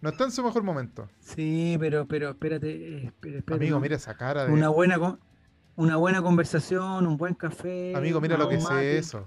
[0.00, 1.08] No está en su mejor momento.
[1.20, 4.52] Sí, pero, pero espérate, eh, Amigo, mira esa cara de.
[4.52, 5.20] Una buena,
[5.76, 7.94] una buena conversación, un buen café.
[7.94, 9.24] Amigo, mira lo que es eso.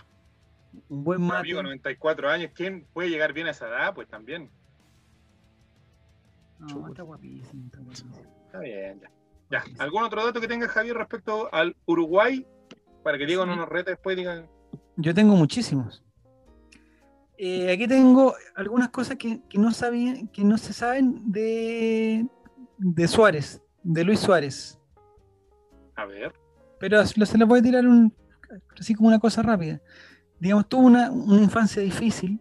[0.90, 1.40] Un buen mate.
[1.40, 3.94] Amigo, 94 años, ¿quién puede llegar bien a esa edad?
[3.94, 4.52] Pues también.
[6.60, 8.18] No, está guapísimo, está guapísimo.
[8.48, 9.10] Está bien, ya.
[9.50, 9.64] Ya.
[9.80, 12.46] ¿Algún otro dato que tenga Javier respecto al Uruguay?
[13.04, 14.50] Para que Diego no nos rete después digan.
[14.96, 16.04] Yo tengo muchísimos.
[17.38, 22.26] Eh, aquí tengo algunas cosas que, no sabían, que no se saben de,
[22.78, 24.80] de Suárez, de Luis Suárez.
[25.96, 26.34] A ver.
[26.80, 28.14] Pero se les voy a tirar un,
[28.80, 29.82] así como una cosa rápida.
[30.40, 31.12] Digamos, tuvo una,
[31.42, 32.40] infancia difícil.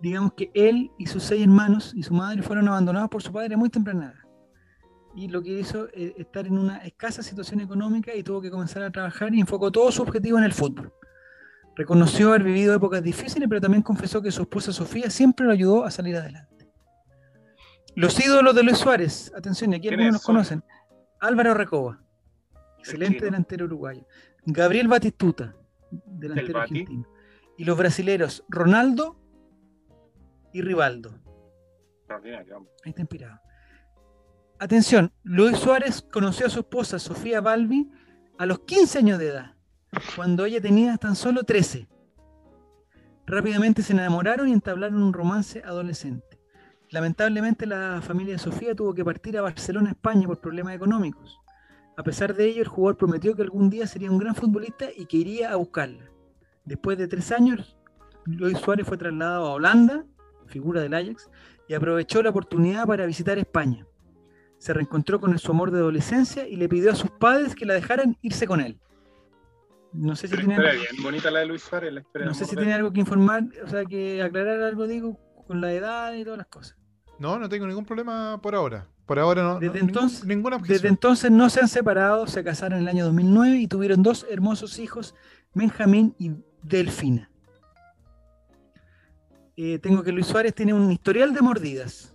[0.00, 3.56] Digamos que él y sus seis hermanos y su madre fueron abandonados por su padre
[3.56, 4.23] muy temprana
[5.14, 8.82] y lo que hizo es estar en una escasa situación económica y tuvo que comenzar
[8.82, 10.92] a trabajar y enfocó todo su objetivo en el fútbol.
[11.76, 15.84] Reconoció haber vivido épocas difíciles, pero también confesó que su esposa Sofía siempre lo ayudó
[15.84, 16.68] a salir adelante.
[17.96, 20.64] Los ídolos de Luis Suárez, atención, aquí algunos nos conocen.
[21.20, 22.00] Álvaro Recoba,
[22.78, 24.06] excelente delantero uruguayo.
[24.44, 25.54] Gabriel Batistuta,
[25.90, 27.06] delantero argentino.
[27.56, 29.16] Y los brasileros Ronaldo
[30.52, 31.20] y Rivaldo.
[32.84, 33.40] Ahí está inspirado.
[34.60, 37.90] Atención, Luis Suárez conoció a su esposa Sofía Balbi
[38.38, 39.54] a los 15 años de edad
[40.14, 41.88] cuando ella tenía tan solo 13.
[43.26, 46.38] Rápidamente se enamoraron y entablaron un romance adolescente.
[46.90, 51.40] Lamentablemente la familia de Sofía tuvo que partir a Barcelona, España, por problemas económicos.
[51.96, 55.06] A pesar de ello, el jugador prometió que algún día sería un gran futbolista y
[55.06, 56.10] que iría a buscarla.
[56.64, 57.76] Después de tres años,
[58.24, 60.04] Luis Suárez fue trasladado a Holanda,
[60.46, 61.28] figura del Ajax,
[61.68, 63.84] y aprovechó la oportunidad para visitar España.
[64.64, 67.74] Se reencontró con su amor de adolescencia y le pidió a sus padres que la
[67.74, 68.80] dejaran irse con él.
[69.92, 72.90] No sé si tiene algo, bonita la de Luis Suárez, No sé si tiene algo
[72.90, 76.78] que informar, o sea, que aclarar algo, digo, con la edad y todas las cosas.
[77.18, 78.88] No, no tengo ningún problema por ahora.
[79.04, 79.60] Por ahora no.
[79.60, 83.56] Desde, entonces, ninguna desde entonces no se han separado, se casaron en el año 2009
[83.58, 85.14] y tuvieron dos hermosos hijos,
[85.52, 86.30] Benjamín y
[86.62, 87.30] Delfina.
[89.58, 92.13] Eh, tengo que Luis Suárez tiene un historial de mordidas.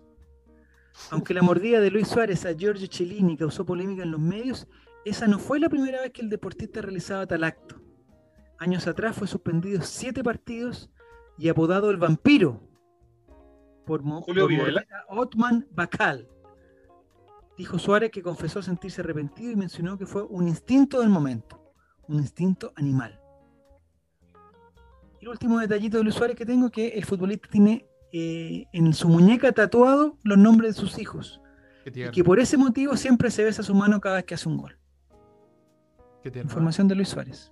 [1.11, 4.67] Aunque la mordida de Luis Suárez a Giorgio Cellini causó polémica en los medios,
[5.05, 7.75] esa no fue la primera vez que el deportista realizaba tal acto.
[8.57, 10.89] Años atrás fue suspendido siete partidos
[11.37, 12.61] y apodado el vampiro
[13.85, 14.47] por, Julio
[15.07, 16.27] Otman Bacal.
[17.57, 21.73] Dijo Suárez que confesó sentirse arrepentido y mencionó que fue un instinto del momento,
[22.07, 23.19] un instinto animal.
[25.19, 28.65] Y el último detallito de Luis Suárez que tengo es que el futbolista tiene eh,
[28.73, 31.41] en su muñeca tatuado los nombres de sus hijos.
[31.85, 34.57] Y que por ese motivo siempre se besa su mano cada vez que hace un
[34.57, 34.77] gol.
[36.23, 37.51] Información de Luis Suárez.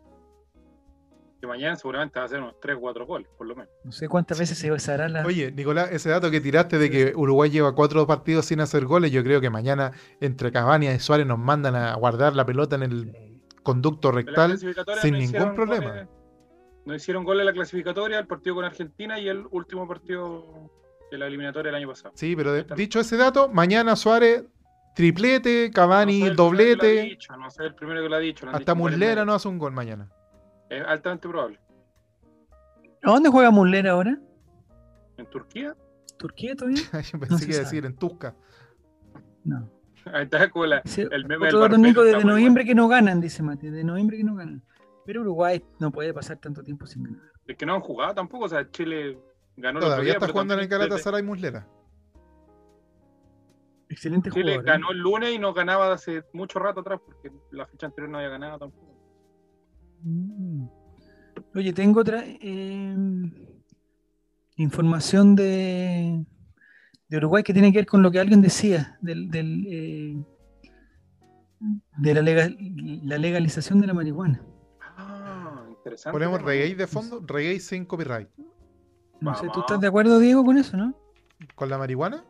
[1.39, 3.71] que mañana seguramente va a ser unos 3 o 4 goles, por lo menos.
[3.83, 5.25] No sé cuántas veces se usará la.
[5.25, 9.11] Oye, Nicolás, ese dato que tiraste de que Uruguay lleva cuatro partidos sin hacer goles,
[9.11, 12.83] yo creo que mañana entre Cavani y Suárez nos mandan a guardar la pelota en
[12.83, 14.57] el conducto rectal
[15.01, 16.07] sin ningún problema.
[16.87, 20.71] No hicieron goles en la clasificatoria, el partido con Argentina y el último partido
[21.11, 22.13] de la eliminatoria del año pasado.
[22.15, 24.45] Sí, pero dicho ese dato, mañana Suárez
[24.95, 27.17] triplete, Cavani doblete.
[27.37, 28.47] no sé el primero que lo ha dicho.
[28.49, 30.09] Hasta Muslera no hace un gol mañana.
[30.69, 31.59] Es altamente probable.
[33.03, 34.17] ¿A dónde juega Muller ahora?
[35.17, 35.75] ¿En Turquía?
[36.17, 36.79] ¿Turquía todavía?
[37.11, 38.33] Yo pensé que iba a decir en Tusca.
[39.43, 39.69] No.
[40.13, 43.43] Ahí está con la, el meme otro del Nico, de noviembre que no ganan, dice
[43.43, 44.63] Mati, de noviembre que no ganan.
[45.07, 47.21] Pero Uruguay no puede pasar tanto tiempo sin ganar.
[47.45, 49.17] Es que no han jugado tampoco, o sea, Chile
[49.55, 51.65] ganó Todavía está jugando en el Galatasaray Muslera.
[53.87, 54.61] Excelente Chile Chile ¿eh?
[54.65, 58.17] ganó el lunes y no ganaba hace mucho rato atrás porque la fecha anterior no
[58.17, 58.97] había ganado tampoco.
[60.01, 60.67] Mm.
[61.55, 63.31] Oye, tengo otra em,
[64.57, 66.25] información de,
[67.07, 70.21] de Uruguay que tiene que ver con lo que alguien decía del, eh,
[71.97, 74.41] de la, la, legalización de la marihuana.
[75.87, 76.13] Interesante.
[76.13, 78.27] Ponemos reggae de fondo, reggae sin copyright.
[79.21, 80.93] No sé, ¿tú estás de acuerdo, Diego, con eso, no?
[81.55, 82.25] ¿Con la marihuana?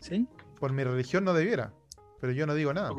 [0.00, 0.28] Sí.
[0.60, 1.72] Por mi religión no debiera,
[2.20, 2.90] pero yo no digo nada.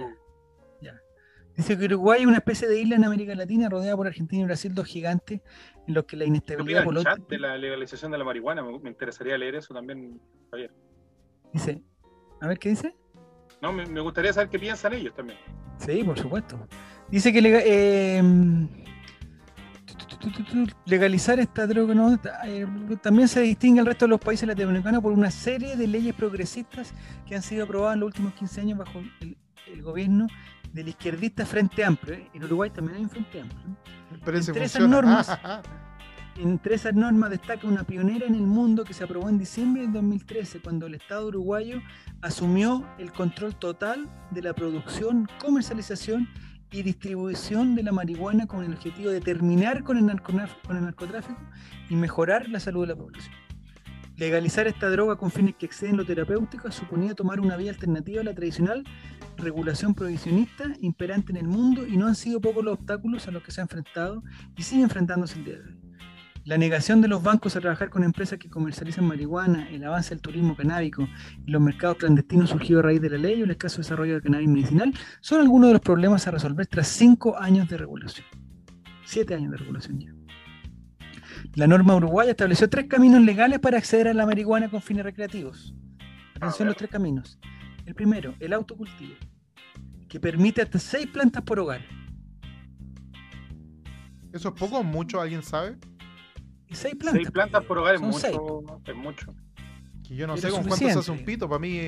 [1.56, 4.46] Dice que Uruguay es una especie de isla en América Latina rodeada por Argentina y
[4.46, 5.40] Brasil, dos gigantes,
[5.88, 7.16] en los que la inestabilidad política.
[7.30, 10.72] de la legalización de la marihuana, me, interesaría leer eso también, Javier.
[11.54, 11.80] Dice,
[12.42, 12.96] a ver qué dice.
[13.62, 15.38] No, me, gustaría saber qué piensan ellos también.
[15.78, 16.68] Sí, por supuesto.
[17.12, 18.24] Dice que eh,
[20.86, 22.20] legalizar esta droga ¿no?
[22.46, 22.66] Eh,
[23.02, 26.94] también se distingue al resto de los países latinoamericanos por una serie de leyes progresistas
[27.26, 30.28] que han sido aprobadas en los últimos 15 años bajo el gobierno
[30.74, 32.16] del izquierdista Frente Amplio.
[32.16, 32.30] ¿eh?
[32.34, 33.62] En Uruguay también hay un Frente Amplio.
[34.12, 35.40] entre, esas normas,
[36.38, 39.94] entre esas normas destaca una pionera en el mundo que se aprobó en diciembre del
[39.94, 41.82] 2013, cuando el Estado uruguayo
[42.22, 46.28] asumió el control total de la producción, comercialización
[46.74, 51.40] y distribución de la marihuana con el objetivo de terminar con el, con el narcotráfico
[51.90, 53.34] y mejorar la salud de la población.
[54.18, 58.24] Legalizar esta droga con fines que exceden lo terapéutico suponía tomar una vía alternativa a
[58.24, 58.84] la tradicional
[59.38, 63.44] regulación prohibicionista imperante en el mundo y no han sido pocos los obstáculos a los
[63.44, 64.24] que se ha enfrentado
[64.56, 65.83] y sigue enfrentándose el día de hoy.
[66.46, 70.22] La negación de los bancos a trabajar con empresas que comercializan marihuana, el avance del
[70.22, 71.08] turismo canábico
[71.46, 74.24] y los mercados clandestinos surgidos a raíz de la ley o el escaso desarrollo del
[74.24, 78.28] cannabis medicinal son algunos de los problemas a resolver tras cinco años de regulación.
[79.06, 80.14] Siete años de regulación ya.
[81.56, 85.74] La norma uruguaya estableció tres caminos legales para acceder a la marihuana con fines recreativos.
[86.36, 87.40] Atención los tres caminos.
[87.86, 89.16] El primero, el autocultivo,
[90.10, 91.82] que permite hasta seis plantas por hogar.
[94.34, 95.22] ¿Eso es poco o mucho?
[95.22, 95.78] ¿Alguien sabe?
[96.68, 97.22] Y seis plantas.
[97.22, 99.34] Seis plantas por hogar es mucho, es mucho.
[100.08, 101.48] Que yo no sé con cuánto se hace un pito.
[101.48, 101.82] Para mí,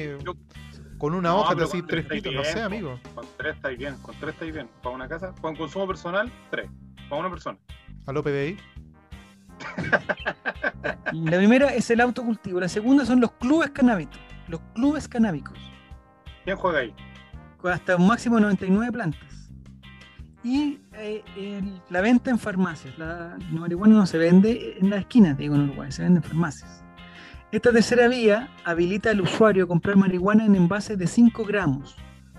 [0.98, 2.34] con una hoja te haces tres pitos.
[2.34, 3.00] no sé, amigo.
[3.14, 3.96] Con tres está bien.
[4.02, 4.70] Con tres está bien.
[4.82, 6.70] Para una casa, con consumo personal, tres.
[7.10, 7.58] Para una persona.
[8.06, 8.58] ¿A lo PDI?
[11.14, 12.60] La primera es el autocultivo.
[12.60, 14.20] La segunda son los clubes canábicos.
[14.48, 15.58] Los clubes canábicos.
[16.44, 16.94] ¿Quién juega ahí?
[17.64, 19.45] Hasta un máximo de 99 plantas.
[20.46, 21.24] Y eh,
[21.90, 22.96] la venta en farmacias.
[23.00, 26.86] La, marihuana no se vende en las esquinas, digo, en Uruguay, se vende en farmacias.
[27.52, 31.96] Esta tercera vía habilita al usuario a comprar marihuana en envases de 5 gramos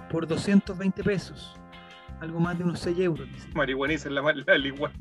[0.08, 1.58] por 220 pesos.
[2.20, 3.28] Algo más de unos 6 euros.
[3.54, 4.92] Marihuaniza la, la, la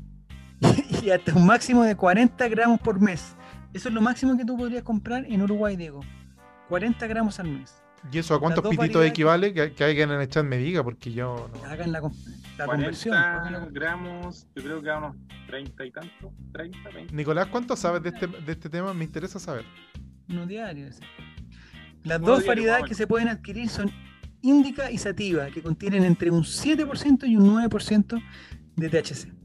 [1.02, 3.36] y hasta un máximo de 40 gramos por mes.
[3.72, 6.00] Eso es lo máximo que tú podrías comprar en Uruguay, Diego.
[6.68, 7.85] 40 gramos al mes.
[8.12, 9.52] ¿Y eso a cuántos pititos equivale?
[9.52, 11.50] Que, que, alguien en el chat me diga, porque yo.
[11.52, 11.64] No.
[11.64, 13.68] Hagan la, la 40 conversión.
[13.72, 15.16] gramos, yo creo que a unos
[15.46, 16.32] 30 y tanto.
[16.52, 17.14] 30, 20.
[17.14, 18.94] Nicolás, ¿cuánto sabes de este, de este tema?
[18.94, 19.64] Me interesa saber.
[20.28, 20.88] Uno diario.
[22.04, 23.90] Las dos variedades que se pueden adquirir son
[24.42, 28.22] Indica y Sativa, que contienen entre un 7% y un 9%
[28.76, 29.35] de THC.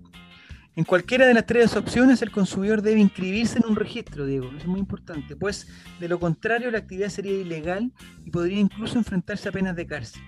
[0.78, 4.48] En cualquiera de las tres opciones, el consumidor debe inscribirse en un registro, Diego.
[4.48, 5.68] Eso es muy importante, pues
[6.00, 7.92] de lo contrario la actividad sería ilegal
[8.24, 10.22] y podría incluso enfrentarse a penas de cárcel.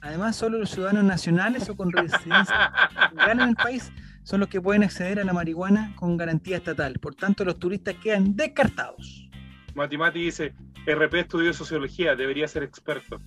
[0.00, 2.72] Además, solo los ciudadanos nacionales o con residencia
[3.12, 3.90] legal en el país
[4.22, 6.98] son los que pueden acceder a la marihuana con garantía estatal.
[7.00, 9.28] Por tanto, los turistas quedan descartados.
[9.74, 10.54] Matimati dice,
[10.86, 13.20] RP estudió sociología, debería ser experto.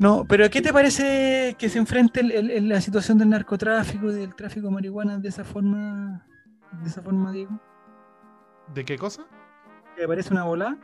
[0.00, 4.68] No, pero ¿qué te parece que se enfrente la situación del narcotráfico y del tráfico
[4.68, 6.26] de marihuana de esa forma,
[6.80, 7.60] de esa forma, Diego?
[8.72, 9.26] ¿De qué cosa?
[9.96, 10.78] ¿Te parece una bola?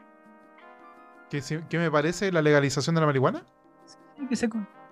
[1.30, 1.40] ¿Qué,
[1.78, 3.46] me parece la legalización de la marihuana?
[3.86, 4.50] Sí, que se,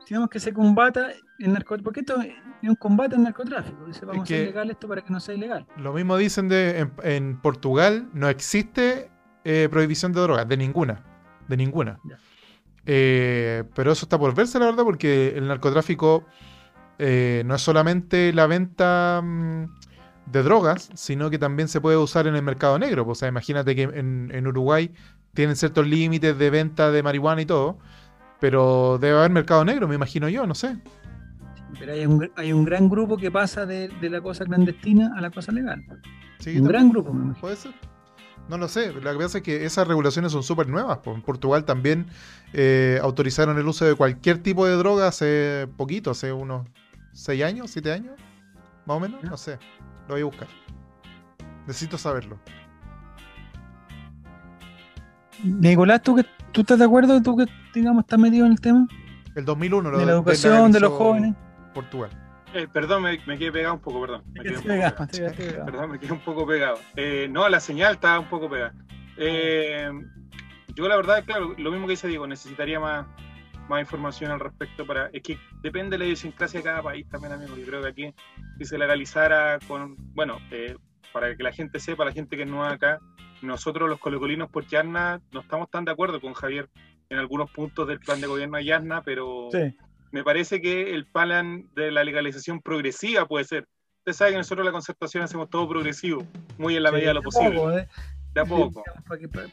[0.09, 2.33] digamos que se combata el narcotráfico, porque esto es
[2.67, 5.67] un combate al narcotráfico, dice vamos a hacer legal esto para que no sea ilegal.
[5.77, 9.11] Lo mismo dicen de en, Portugal, no existe
[9.45, 11.05] eh, prohibición de drogas, de ninguna,
[11.47, 12.01] de ninguna.
[12.86, 16.24] Eh, pero eso está por verse, la verdad, porque el narcotráfico
[16.98, 19.65] eh, no es solamente la venta mm,
[20.27, 23.05] de drogas, sino que también se puede usar en el mercado negro.
[23.06, 24.90] O sea, imagínate que en, Uruguay
[25.32, 27.78] tienen ciertos límites de venta de marihuana y todo,
[28.40, 30.77] pero debe haber mercado negro, me imagino yo, no sé.
[31.78, 35.31] Pero hay un, hay un gran grupo que pasa de, la cosa clandestina a la
[35.31, 35.82] cosa legal.
[36.39, 37.40] Sí, un gran grupo, me imagino.
[37.40, 37.73] Puede ser.
[38.49, 40.99] No lo sé, lo que pasa es que esas regulaciones son súper nuevas.
[41.07, 42.07] En Portugal también
[42.53, 46.66] eh, autorizaron el uso de cualquier tipo de droga hace poquito, hace unos
[47.12, 48.12] 6 años, 7 años,
[48.85, 49.59] más o menos, no sé.
[50.09, 50.49] Lo voy a buscar.
[51.66, 52.39] Necesito saberlo.
[55.43, 57.23] Nicolás, ¿tú, que, ¿tú estás de acuerdo?
[57.23, 58.87] ¿Tú que, digamos, estás metido en el tema?
[59.35, 61.35] El 2001, lo de la educación de, los jóvenes.
[61.73, 62.11] Portugal.
[62.55, 64.22] Eh, perdón, me, me, quedé pegado un poco, perdón.
[64.32, 65.09] Me quedé pegado,
[65.66, 66.78] Perdón, me quedé un poco pegado.
[66.94, 68.72] Eh, no, la señal estaba un poco pegada.
[69.16, 69.90] Eh,
[70.76, 73.06] yo la verdad, claro, lo mismo que dice Diego, necesitaría más,
[73.68, 75.10] más información al respecto para.
[75.12, 77.56] Es que depende de la idiosincrasia de cada país también, amigo.
[77.56, 78.14] Yo creo que aquí,
[78.59, 79.97] si se legalizara con.
[80.14, 80.39] Bueno,
[81.12, 83.01] para que la gente sepa, la gente que es nueva acá,
[83.43, 86.68] nosotros los colocolinos por Yarna no estamos tan de acuerdo con Javier
[87.09, 89.48] en algunos puntos del plan de gobierno de Yarna, pero
[90.15, 93.66] me parece que el plan de la legalización progresiva puede ser.
[93.99, 96.24] Usted sabe que nosotros la concertación hacemos todo progresivo,
[96.57, 97.59] muy en la medida de lo posible.
[97.81, 97.89] ¿eh?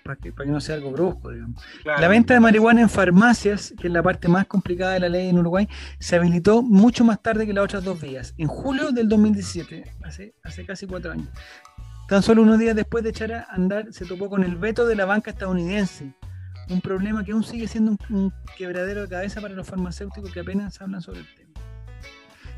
[0.04, 1.60] Para que, no sea algo brusco, digamos.
[1.84, 5.30] La venta de marihuana en farmacias, que es la parte más complicada de la ley
[5.30, 5.68] en Uruguay,
[5.98, 10.36] se habilitó mucho más tarde que las otras dos vías, en julio del 2017, hace,
[10.44, 11.30] hace casi cuatro años.
[12.08, 14.96] Tan solo unos días después de echar a andar, se topó con el veto de
[14.96, 16.14] la banca estadounidense,
[16.72, 20.82] un problema que aún sigue siendo un quebradero de cabeza para los farmacéuticos que apenas
[20.82, 21.52] hablan sobre el tema.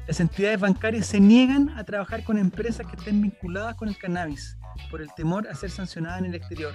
[0.08, 4.58] Las entidades bancarias se niegan a trabajar con empresas que estén vinculadas con el cannabis
[4.92, 6.74] por el temor a ser sancionada en el exterior.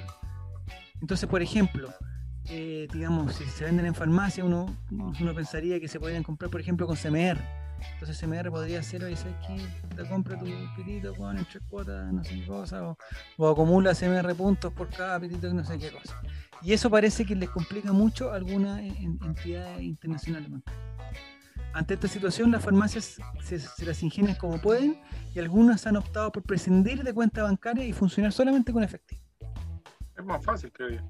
[1.01, 1.93] Entonces, por ejemplo,
[2.47, 6.60] eh, digamos, si se venden en farmacia, uno, uno pensaría que se podrían comprar, por
[6.60, 7.39] ejemplo, con CMR.
[7.93, 9.94] Entonces CMR podría ser, oye, ¿sabes qué?
[9.94, 10.47] Te compra tu
[10.77, 12.97] pitito con entre cuotas, no sé qué cosa,
[13.36, 16.20] o, acumula CMR puntos por cada pitito, no sé qué cosa.
[16.62, 20.51] Y eso parece que les complica mucho a algunas entidades internacionales
[21.72, 25.01] ante esta situación, las farmacias se, las ingenian como pueden
[25.35, 29.22] y algunas han optado por prescindir de cuenta bancaria y funcionar solamente con efectivo.
[30.16, 31.01] Es más fácil, creo yo.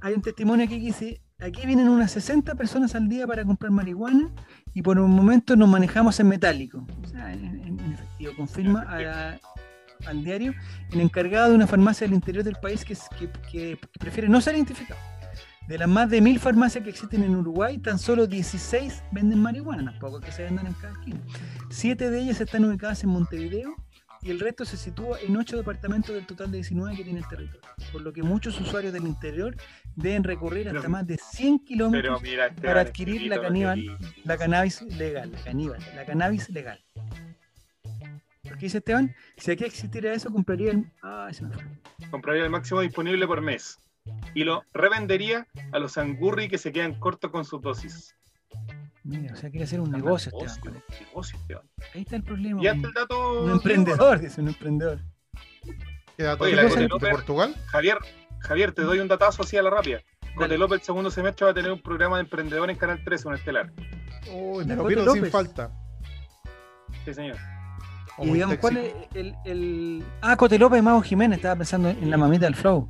[0.00, 3.70] Hay un testimonio aquí que dice, aquí vienen unas 60 personas al día para comprar
[3.72, 4.30] marihuana
[4.74, 8.32] y por un momento nos manejamos en metálico, o sea, en, efectivo.
[8.36, 8.86] Confirma
[10.06, 10.54] al diario
[10.92, 12.96] el encargado de una farmacia del interior del país que,
[13.50, 15.00] que prefiere no ser identificado.
[15.68, 19.92] De las más de mil farmacias que existen en Uruguay, tan solo 16 venden marihuana,
[19.92, 21.20] tampoco que se vendan en cada esquina.
[21.70, 23.76] Siete de ellas están ubicadas en Montevideo
[24.22, 27.28] y el resto se sitúa en ocho departamentos del total de 19 que tiene el
[27.28, 27.60] territorio.
[27.92, 29.56] Por lo que muchos usuarios del interior
[29.96, 32.22] deben recorrer hasta más de 100 kilómetros
[32.62, 35.32] para adquirir la, caníbal, la cannabis legal.
[35.32, 36.80] La, caníbal, la cannabis legal.
[38.42, 40.92] Qué dice Esteban, si aquí existiera eso, compraría el.
[41.02, 41.30] Ah,
[42.10, 43.78] Compraría el máximo disponible por mes
[44.34, 48.16] y lo revendería a los angurri que se quedan cortos con sus dosis.
[49.04, 50.82] Mira, o sea, quiere hacer un negocio, Esteban.
[51.08, 51.38] negocio,
[51.94, 52.62] Ahí está el problema.
[52.62, 53.42] Y hasta el dato.
[53.44, 55.00] Un emprendedor, dice un emprendedor.
[56.16, 57.54] ¿Qué dato de, Portugal?
[57.66, 57.98] Javier,
[58.40, 60.00] Javier, te doy un datazo así a la rápida.
[60.34, 63.28] Cote López, el segundo semestre, va a tener un programa de emprendedor en Canal 13,
[63.28, 63.72] un estelar.
[64.32, 65.70] Uy, me lo vieron sin falta.
[67.04, 67.36] Sí, señor.
[68.18, 72.16] Y digamos, ¿cuál es el, el, Ah, Cote López Mago Jiménez, estaba pensando en la
[72.16, 72.88] mamita del Flow.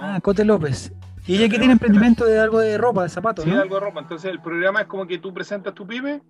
[0.00, 0.92] Ah, Cote López.
[1.26, 4.00] Y ella que tiene emprendimiento de algo de ropa, de zapatos, sí, algo de ropa.
[4.00, 6.22] Entonces el programa es como que tú presentas tu pyme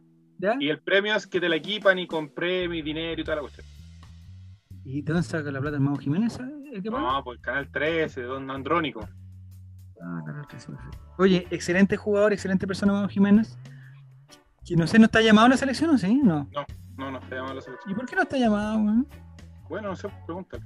[0.58, 3.36] y el premio es que te la equipan y con premio y dinero y toda
[3.36, 3.66] la cuestión.
[4.84, 6.38] ¿Y de dónde saca la plata el Mago Jiménez?
[6.84, 9.00] no, pues Canal 13, de Don Andrónico.
[10.02, 10.72] Ah, Canal 13.
[11.18, 13.58] Oye, excelente jugador, excelente persona Mago Jiménez.
[14.64, 16.14] Que no sé, ¿no está llamado a la selección o sí?
[16.22, 16.48] No.
[16.52, 16.64] No,
[17.00, 17.90] no, no está llamado a la selección.
[17.90, 18.94] ¿Y por qué no está llamado, güey?
[19.68, 20.62] Bueno, no sé, pregúntale.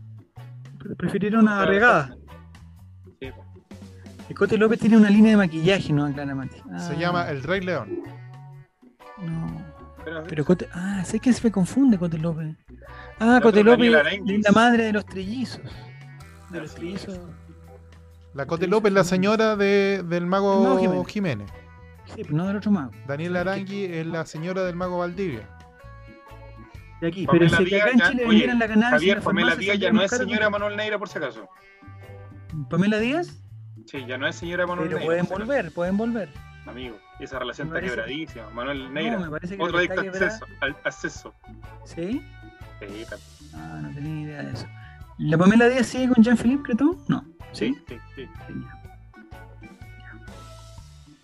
[0.98, 2.16] Prefirieron una regada.
[3.20, 6.12] El Cote López tiene una línea de maquillaje, ¿no?
[6.12, 6.62] Claramente.
[6.78, 8.02] Se llama El Rey León.
[9.22, 9.64] No.
[10.28, 10.68] Pero, Cote.
[10.72, 12.56] Ah, sé que se me confunde Cote López.
[13.20, 15.62] Ah, Cote López es la madre de los trillizos.
[16.50, 17.18] De los trillizos.
[18.34, 21.50] La Cote López es la señora de, del mago Jiménez.
[22.06, 22.90] Sí, pero no del otro mago.
[23.06, 25.48] Daniel Arangui es la señora del mago Valdivia.
[27.04, 28.90] De aquí, pero si acá en Chile vendieran la canal.
[28.92, 31.50] Javier, Pamela Díaz ya no es señora Manuel Neira por si acaso.
[32.70, 33.42] ¿Pamela Díaz?
[33.84, 36.30] Sí, ya no es señora Manuel Pero pueden volver, pueden volver.
[36.64, 36.96] amigo.
[37.20, 38.48] Y esa relación está quebradísima.
[38.54, 39.18] Manuel Neira.
[39.18, 41.34] No, me parece que Otro adicto acceso, al acceso.
[41.84, 42.22] ¿Sí?
[42.80, 43.04] Sí,
[43.52, 44.66] Ah, no tenía idea de eso.
[45.18, 46.96] ¿La Pamela Díaz sigue con Jean-Philippe Creton?
[47.06, 47.22] No.
[47.52, 47.76] ¿Sí?
[47.86, 48.28] Sí, sí.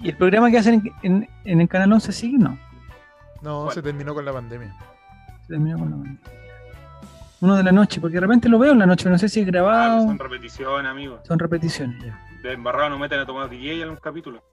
[0.01, 2.37] ¿Y el programa que hacen en, en, el Canal 11 sigue?
[2.37, 2.59] No.
[3.41, 4.77] No, se terminó con la pandemia.
[5.51, 6.21] Terminó con la pandemia.
[7.41, 9.41] Uno de la noche, porque de repente lo veo en la noche, no sé si
[9.41, 9.97] es grabado.
[9.97, 11.21] Ah, son repeticiones, amigo.
[11.25, 12.27] Son repeticiones, ya.
[12.43, 14.45] De embarrado no meten a Tomás DJ en un capítulo.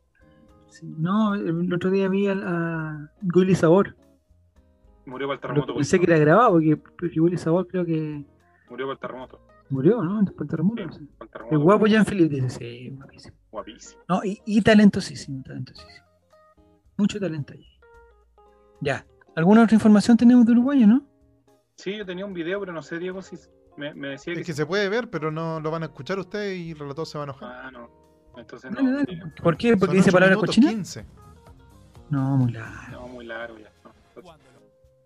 [0.70, 3.96] Sí, no, el otro día vi a, a Willy Sabor.
[5.06, 5.76] Murió por el terremoto.
[5.76, 8.26] pensé que era grabado, porque, porque Willy Sabor creo que.
[8.68, 9.40] Murió por el terremoto.
[9.70, 10.26] Murió, ¿no?
[10.26, 10.82] Por el terremoto.
[10.94, 11.56] Sí, el, terremoto.
[11.56, 13.38] el guapo Jean-Philippe dice, sí, guapísimo.
[13.52, 14.02] Guapísimo.
[14.10, 16.06] No, y, y talentosísimo, talentosísimo.
[16.98, 17.68] Mucho talento ahí.
[18.82, 19.06] Ya.
[19.38, 21.06] ¿Alguna otra información tenemos de Uruguay, no?
[21.76, 23.38] Sí, yo tenía un video, pero no sé, Diego, si
[23.76, 24.40] me, me decía que...
[24.40, 27.06] Es que se puede ver, pero no lo van a escuchar ustedes y el relator
[27.06, 27.66] se va a enojar.
[27.66, 27.88] Ah, no.
[28.36, 28.82] Entonces no.
[29.44, 29.78] ¿Por qué?
[29.78, 30.72] ¿Porque dice palabras cochinas?
[30.72, 31.06] 15.
[32.10, 32.92] No, muy largo.
[32.92, 33.72] No, muy largo ya.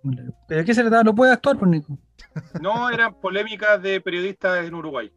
[0.02, 0.34] Muy largo.
[0.48, 1.04] ¿Pero qué se le da?
[1.04, 1.98] ¿Lo puede actuar, por pues, Nico?
[2.62, 5.12] No, eran polémicas de periodistas en Uruguay.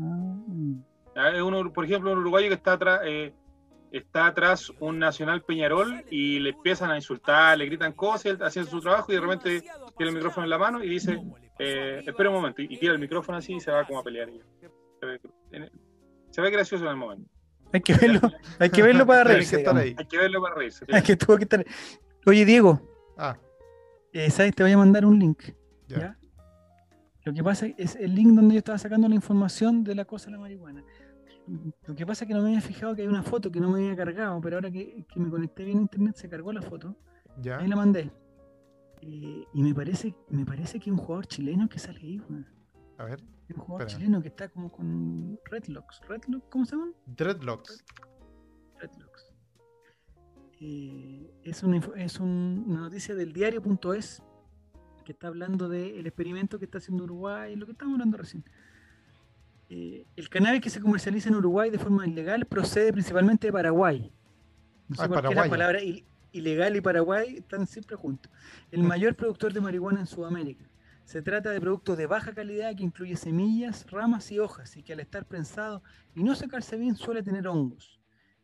[0.00, 1.30] Ah.
[1.44, 3.32] Uno, por ejemplo, un uruguayo que está atrás, eh,
[3.92, 8.80] está atrás un Nacional Peñarol y le empiezan a insultar, le gritan cosas, haciendo su
[8.80, 9.60] trabajo y de repente
[9.96, 11.20] tiene el micrófono en la mano y dice,
[11.58, 14.28] eh, espera un momento, y, tira el micrófono así y se va como a pelear.
[16.30, 17.30] Se ve, gracioso en el momento.
[17.72, 18.20] Hay que verlo,
[18.58, 19.56] hay que verlo para reírse.
[19.56, 20.84] Hay que, verlo para reírse.
[20.90, 21.64] Hay que, tuvo que estar...
[22.26, 22.80] Oye, Diego.
[23.16, 23.36] Ah.
[24.12, 24.54] Eh, ¿Sabes?
[24.54, 25.42] Te voy a mandar un link.
[25.88, 26.16] ¿ya?
[27.24, 30.26] Lo que pasa es el link donde yo estaba sacando la información de la cosa
[30.26, 30.84] de la marihuana.
[31.86, 33.70] Lo que pasa es que no me había fijado que hay una foto que no
[33.70, 36.96] me había cargado, pero ahora que, me conecté bien a internet se cargó la foto.
[37.40, 37.58] ¿Ya?
[37.58, 38.10] Ahí la mandé.
[39.00, 42.22] Eh, y me parece, me parece que hay un jugador chileno que sale ahí,
[42.98, 43.20] A ver.
[43.54, 46.00] un jugador chileno que está como con Redlocks.
[46.08, 46.46] ¿Redlocks?
[46.48, 46.94] ¿Cómo se llaman?
[47.06, 47.84] Dreadlocks.
[48.78, 49.32] Dreadlocks.
[50.60, 54.22] Eh, es, un, es una noticia del diario.es
[55.04, 58.44] que está hablando del experimento que está haciendo Uruguay, lo que estamos hablando recién.
[59.74, 64.12] Eh, el cannabis que se comercializa en Uruguay de forma ilegal procede principalmente de Paraguay.
[64.86, 65.78] No sé ah, por qué la palabra
[66.30, 68.30] ilegal y Paraguay están siempre juntos.
[68.70, 70.68] El mayor productor de marihuana en Sudamérica.
[71.04, 74.92] Se trata de productos de baja calidad que incluye semillas, ramas y hojas y que
[74.92, 75.82] al estar prensado
[76.14, 77.98] y no secarse bien suele tener hongos.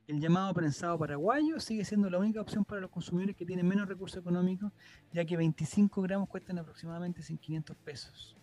[0.06, 3.86] El llamado prensado paraguayo sigue siendo la única opción para los consumidores que tienen menos
[3.86, 4.72] recursos económicos,
[5.12, 8.34] ya que 25 gramos cuestan aproximadamente 500 pesos.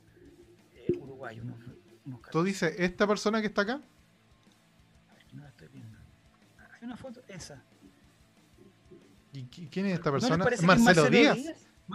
[0.76, 1.56] Eh, uruguayo, ¿no?
[2.32, 3.82] ¿Tú dices esta persona que está acá?
[5.34, 5.98] No la estoy viendo.
[6.58, 7.62] Hay una foto, esa.
[9.34, 10.46] ¿Y quién es esta persona?
[10.62, 11.38] Marcelo, Díaz?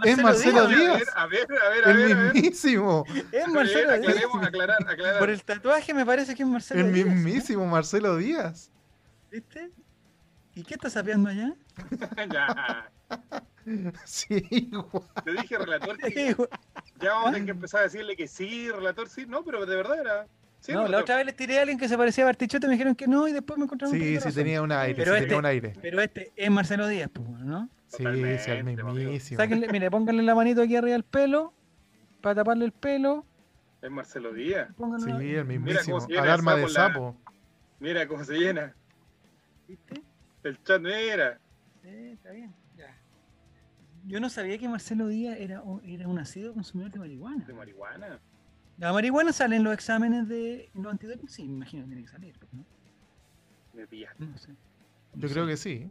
[0.03, 1.03] es Marcelo Díaz.
[1.15, 2.11] A ver, a ver, a ver.
[2.11, 3.05] El mismísimo.
[3.31, 4.25] Es Marcelo Díaz.
[4.41, 5.19] Aclarar, aclarar.
[5.19, 6.97] Por el tatuaje me parece que es Marcelo Díaz.
[6.97, 8.69] El mismísimo Marcelo Díaz.
[9.31, 9.71] ¿Viste?
[10.53, 11.55] ¿Y qué estás sapeando allá?
[12.31, 12.91] ya.
[14.05, 15.03] Sí, igual.
[15.23, 16.35] Te dije, relator, que
[16.99, 19.25] ya vamos a tener que empezar a decirle que sí, relator, sí.
[19.27, 20.27] No, pero de verdad era.
[20.73, 22.73] no, la otra vez les tiré a alguien que se parecía a Bartichotto y me
[22.73, 25.27] dijeron que no y después me encontraron Sí, sí, tenía un aire, pero sí, este,
[25.27, 25.73] tenía un aire.
[25.81, 27.69] Pero este es Marcelo Díaz, pues, ¿no?
[27.87, 28.05] Sí,
[28.39, 29.37] sí, el mismísimo.
[29.37, 31.53] Sáquenle, mire, pónganle la manito aquí arriba del pelo
[32.21, 33.25] para taparle el pelo.
[33.81, 34.69] Es Marcelo Díaz.
[35.03, 35.99] sí, el mismísimo.
[36.17, 37.17] Alarma de sapo.
[37.79, 38.75] Mira cómo se llena.
[39.67, 40.01] ¿Viste?
[40.43, 41.39] El chat era.
[41.81, 42.53] Sí, está bien.
[44.05, 47.45] Yo no sabía que Marcelo Díaz era, era un nacido consumidor de marihuana.
[47.45, 48.19] ¿De marihuana?
[48.77, 52.07] La marihuana sale en los exámenes de los antidoping, sí, me imagino que tiene que
[52.07, 52.65] salir, ¿no?
[53.73, 54.13] De día.
[54.17, 54.55] No sé.
[55.13, 55.89] Yo creo que sí.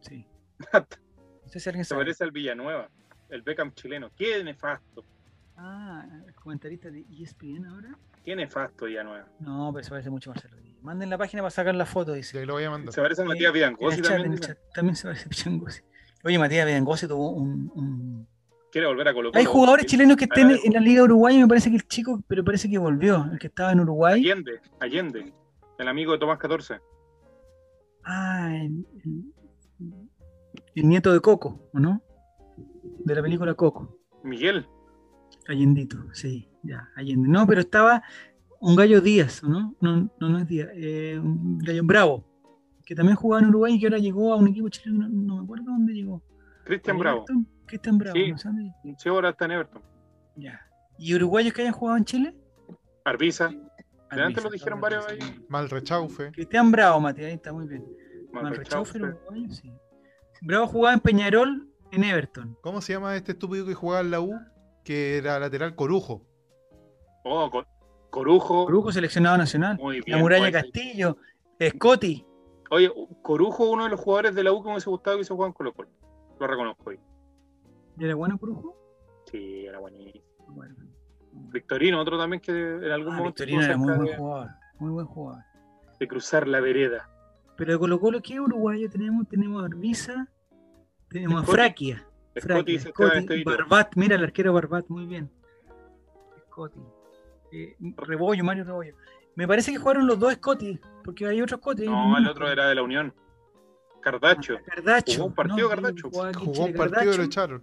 [0.00, 0.26] Sí.
[0.72, 2.88] no sé si alguien Se parece al Villanueva,
[3.30, 4.10] el Beckham chileno.
[4.16, 5.04] ¡Qué nefasto!
[5.56, 7.96] Ah, el comentarista de ESPN ahora.
[8.24, 9.26] Qué nefasto Villanueva.
[9.40, 10.76] No, pero se parece mucho a Marcelo Díaz.
[10.82, 12.38] Manden la página para sacar la foto, dice.
[12.38, 12.92] Ya lo voy a mandar.
[12.92, 14.40] Se parece a Matías Vidangosi también.
[14.74, 15.82] también se parece a Vidangosi.
[16.24, 18.26] Oye, Matías Vidangosi tuvo un,
[18.70, 19.38] Quiere volver a colocar.
[19.38, 22.42] Hay jugadores chilenos que estén en la Liga Uruguaya, me parece que el chico, pero
[22.42, 24.14] parece que volvió, el que estaba en Uruguay.
[24.14, 25.32] Allende, Allende,
[25.78, 26.80] el amigo de Tomás 14.
[28.04, 28.86] Ah, el,
[30.74, 32.02] nieto de Coco, ¿o no?
[33.04, 33.98] De la película Coco.
[34.22, 34.66] Miguel.
[35.48, 37.28] Allendito, sí, ya, Allende.
[37.28, 38.02] No, pero estaba
[38.58, 39.74] un gallo Díaz, ¿no?
[39.80, 42.31] No, no, no es Díaz, eh, un gallo Bravo
[42.92, 45.44] que también jugaba en Uruguay y que ahora llegó a un equipo chileno, no, me
[45.44, 46.22] acuerdo dónde llegó.
[46.64, 47.24] Cristian Bravo.
[47.64, 49.82] Cristian Bravo, sí, ¿no Sí, ahora está en Everton.
[50.36, 50.60] Ya.
[50.98, 52.36] ¿Y uruguayos que hayan jugado en Chile?
[53.06, 53.50] Arbiza.
[54.10, 55.18] Antes lo dijeron varios ahí.
[55.48, 56.32] Malrechaufe.
[56.32, 57.82] Cristian Bravo, Matías, ahí está muy bien.
[58.30, 59.72] Malrechaufe, uruguayo, sí.
[60.42, 62.58] Bravo jugaba en Peñarol, en Everton.
[62.60, 64.38] ¿Cómo se llama este estúpido que jugaba en la U?
[64.84, 66.26] Que era lateral Corujo.
[67.24, 67.50] Oh,
[68.10, 68.66] Corujo.
[68.66, 69.78] Corujo seleccionado nacional.
[69.78, 71.16] Muy bien, la Muralla Castillo.
[71.58, 72.26] Scotty.
[72.72, 72.90] Oye,
[73.20, 75.52] Corujo, uno de los jugadores de la U que me hubiese gustado que se juegan
[75.52, 75.90] Colo Colo.
[76.40, 76.98] Lo reconozco hoy.
[77.98, 78.74] ¿Y era bueno Corujo?
[79.30, 80.24] Sí, era buenísimo.
[81.52, 83.44] Victorino, otro también que en algún ah, momento.
[83.44, 84.50] Victorino era muy buen jugador.
[84.78, 85.44] Muy buen jugador.
[86.00, 87.10] De cruzar la vereda.
[87.58, 89.28] Pero de Colo Colo, ¿qué uruguayo tenemos?
[89.28, 90.28] Tenemos a Arbiza,
[91.10, 92.08] tenemos a Fraquia.
[93.44, 95.30] Barbat, mira el arquero Barbat, muy bien.
[96.46, 96.80] Scotty.
[97.52, 98.94] Eh, Rebollo, Mario Rebollo.
[99.34, 101.86] Me parece que jugaron los dos Scotty, porque hay otro Scotty.
[101.86, 103.14] No, el otro era de la Unión.
[104.00, 104.56] Cardacho.
[104.66, 105.12] Cardacho.
[105.12, 106.10] Jugó un partido Cardacho.
[106.10, 107.62] Jugó un partido y lo echaron.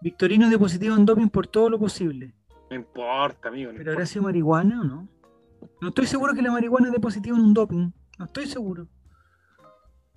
[0.00, 2.34] Victorino de positivo en doping por todo lo posible.
[2.70, 3.72] No importa, amigo.
[3.76, 5.08] ¿Pero habrá sido marihuana o no?
[5.80, 7.90] No estoy seguro que la marihuana es de positivo en un doping.
[8.18, 8.88] No estoy seguro.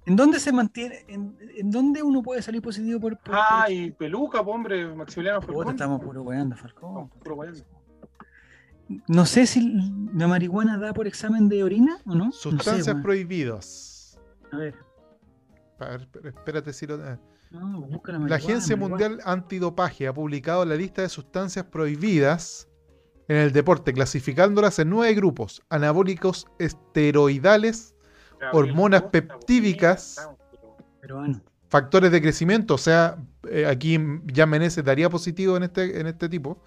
[0.05, 1.05] ¿En dónde se mantiene?
[1.07, 3.17] ¿En, en dónde uno puede salir positivo por.?
[3.17, 5.69] por ah, y peluca, hombre, Maximiliano Falcón.
[5.69, 7.09] Estamos puro weando, Falcón.
[7.09, 7.63] puro weando.
[9.07, 9.61] No sé si
[10.14, 12.31] la marihuana da por examen de orina o no.
[12.31, 14.19] Sustancias prohibidas.
[14.51, 14.76] A ver.
[15.80, 16.97] A ver, espérate si lo.
[17.51, 22.68] No, la, la Agencia Mundial Antidopaje ha publicado la lista de sustancias prohibidas
[23.27, 27.95] en el deporte, clasificándolas en nueve grupos: anabólicos esteroidales,
[28.51, 30.30] hormonas peptídicas,
[31.69, 33.18] factores de crecimiento, o sea,
[33.49, 36.61] eh, aquí ya Meneses daría positivo en este, en este tipo,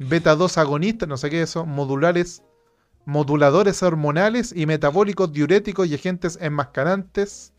[0.00, 2.42] beta 2 agonistas, no sé qué es eso, modulares,
[3.04, 7.52] moduladores hormonales y metabólicos diuréticos y agentes enmascarantes.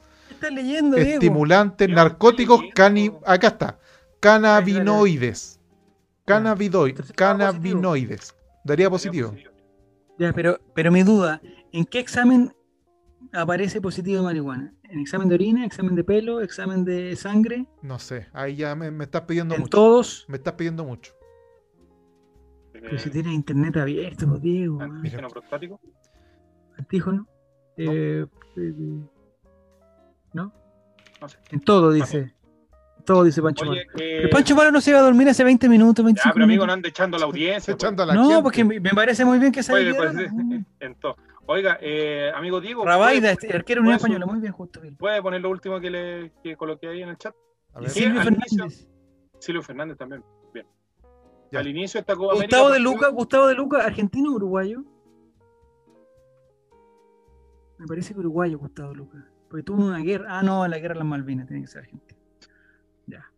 [0.52, 3.80] leyendo, estimulantes, narcóticos, cani acá está,
[4.20, 5.60] cannabinoides.
[6.26, 8.36] Cannabinoides.
[8.64, 9.36] Daría positivo.
[10.18, 11.42] Ya, pero, pero mi duda,
[11.72, 12.54] ¿en qué examen
[13.34, 14.74] aparece positivo de marihuana?
[14.84, 17.66] ¿En examen de orina, examen de pelo, examen de sangre?
[17.82, 19.72] No sé, ahí ya me, estás pidiendo ¿En mucho.
[19.72, 20.26] todos?
[20.28, 21.14] Me estás pidiendo mucho.
[22.82, 24.82] Pero si tienes internet abierto, pues, Diego.
[24.82, 25.80] ¿Antígeno prostático?
[26.78, 27.28] ¿Antígeno?
[27.78, 28.26] Eh,
[28.58, 28.74] eh,
[30.34, 30.52] ¿No?
[31.22, 31.30] ¿No?
[31.30, 31.38] sé.
[31.52, 32.34] En todo dice.
[33.06, 33.82] Todo dice Pancho Malo.
[33.98, 34.28] Eh...
[34.32, 36.74] Pancho Malo no se iba a dormir hace 20 minutos, 25 ya, pero amigo, no
[36.74, 37.74] ande echando la audiencia.
[37.74, 40.14] Echando la no, porque me parece muy bien que se Oye, pues,
[40.80, 42.86] entonces, Oiga, eh, amigo Diego.
[42.86, 44.80] Rabaida, este, arquero Unión Española, muy bien, justo.
[44.98, 47.36] ¿Puede poner lo último que le que coloqué ahí en el chat?
[47.88, 48.88] Silvio Fernández.
[49.40, 50.24] Silvio Fernández también.
[51.54, 54.84] Al inicio esta Copa Gustavo de Luca, Gustavo de Luca, argentino o uruguayo.
[57.78, 59.28] Me parece que uruguayo Gustavo de Luca.
[59.50, 60.40] Porque tuvo una guerra.
[60.40, 62.22] Ah, no, la guerra de las Malvinas, tiene que ser argentino.
[63.06, 63.30] Ya.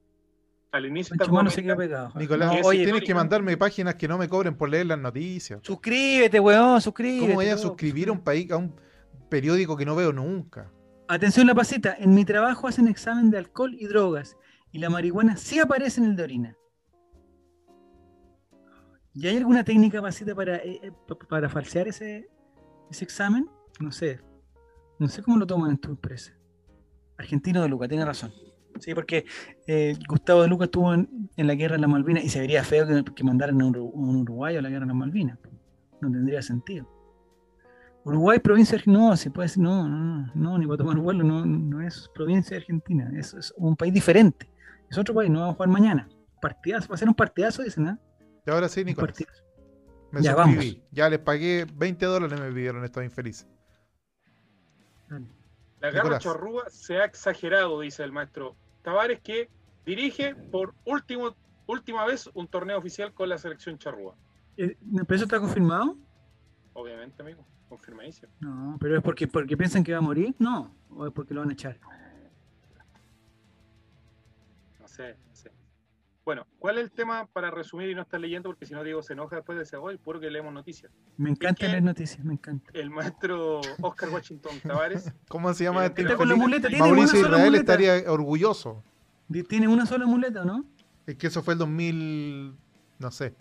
[0.71, 2.11] Al inicio está no se quedó pegado.
[2.15, 5.59] Nicolás, oye, tienes que mandarme páginas que no me cobren por leer las noticias.
[5.63, 7.21] Suscríbete, weón, suscríbete.
[7.21, 8.75] ¿Cómo voy a suscribir a un país, a un
[9.29, 10.71] periódico que no veo nunca?
[11.07, 14.37] Atención la pasita, en mi trabajo hacen examen de alcohol y drogas
[14.71, 16.57] y la marihuana sí aparece en el de orina.
[19.15, 20.91] ¿Y hay alguna técnica pasita para, eh, eh,
[21.29, 22.27] para falsear ese,
[22.89, 23.47] ese examen?
[23.79, 24.19] No sé.
[24.97, 26.33] No sé cómo lo toman en tu empresa.
[27.17, 28.31] Argentino de Luca, tiene razón.
[28.79, 29.25] Sí, porque
[29.67, 32.87] eh, Gustavo de Luca estuvo en, la guerra de las Malvinas y se vería feo
[33.13, 35.37] que, mandaran a un, uruguayo a la guerra de las Malvinas.
[36.01, 36.89] No tendría sentido.
[38.03, 41.45] Uruguay, provincia de no, se puede decir, no, no, no, ni para tomar vuelo, no,
[41.45, 44.51] no es provincia de Argentina, es, es, un país diferente.
[44.89, 46.09] Es otro país, no vamos a jugar mañana.
[46.41, 47.99] Partidazo, va a ser un partidazo, dicen, ¿ah?
[48.45, 49.23] Y ahora sí, Nicolás.
[50.11, 50.71] Me ya, suscribí.
[50.73, 50.89] Vamos.
[50.91, 53.47] Ya les pagué 20 dólares, me pidieron estos infelices.
[55.79, 59.49] La guerra chorrúa se ha exagerado, dice el maestro Tavares, que
[59.85, 61.35] dirige por último,
[61.67, 64.15] última vez un torneo oficial con la selección charrúa.
[64.57, 65.97] Eh, ¿Pero eso está confirmado?
[66.73, 68.31] Obviamente, amigo, confirmadísimo.
[68.39, 71.41] No, pero es porque, porque piensan que va a morir, no, o es porque lo
[71.41, 71.79] van a echar.
[74.79, 75.51] No sé, no sé.
[76.25, 78.47] Bueno, ¿cuál es el tema para resumir y no estar leyendo?
[78.49, 80.89] Porque si no, Diego se enoja después de ese gol, puro que leemos noticias.
[81.17, 82.71] Me encanta leer noticias, me encanta.
[82.73, 85.11] El maestro Oscar Washington Tavares.
[85.27, 86.15] ¿Cómo se llama este?
[86.15, 88.81] Con la muleta, Mauricio Israel estaría orgulloso.
[89.49, 90.63] Tiene una sola muleta, ¿no?
[91.05, 92.55] Es que eso fue el 2000,
[92.99, 93.35] no sé.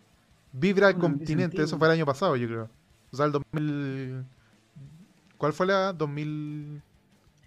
[0.53, 2.71] Vibra el continente, eso fue el año pasado, yo creo.
[3.13, 4.25] O sea, el 2000...
[5.39, 6.83] ¿Cuál fue la 2000?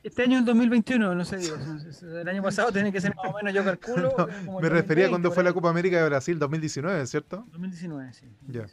[0.05, 3.25] Este año es el 2021, no sé, digo, el año pasado tiene que ser más
[3.25, 4.13] o menos, yo calculo.
[4.61, 7.43] me refería cuando fue la Copa América de Brasil, 2019, ¿cierto?
[7.47, 8.27] 2019, sí.
[8.47, 8.67] Ya.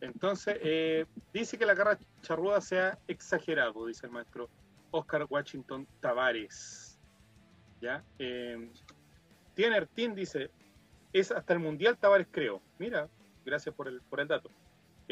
[0.00, 1.04] Entonces, eh,
[1.34, 4.48] dice que la carrera charruda se ha exagerado, dice el maestro
[4.92, 6.98] Oscar Washington Tavares.
[7.82, 8.02] ¿Ya?
[8.18, 8.66] Eh,
[9.52, 10.50] Tiener Team dice,
[11.12, 12.62] es hasta el Mundial Tavares creo.
[12.78, 13.10] Mira,
[13.44, 14.50] gracias por el, por el dato.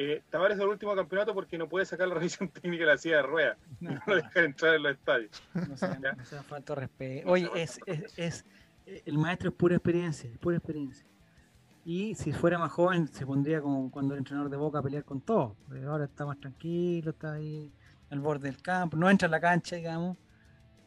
[0.00, 2.98] Eh, Tavares es el último campeonato porque no puede sacar la revisión técnica de la
[2.98, 3.58] silla de ruedas.
[3.80, 5.42] No, no deja entrar en los estadios.
[5.54, 7.28] No sea, no sea falta respeto.
[7.28, 8.44] Oye, es, es, es,
[8.86, 11.04] el maestro es pura experiencia, es pura experiencia.
[11.84, 15.04] Y si fuera más joven, se pondría como cuando el entrenador de Boca a pelear
[15.04, 15.56] con todo.
[15.68, 17.72] Pero ahora está más tranquilo, está ahí
[18.10, 20.16] al borde del campo, no entra a la cancha, digamos,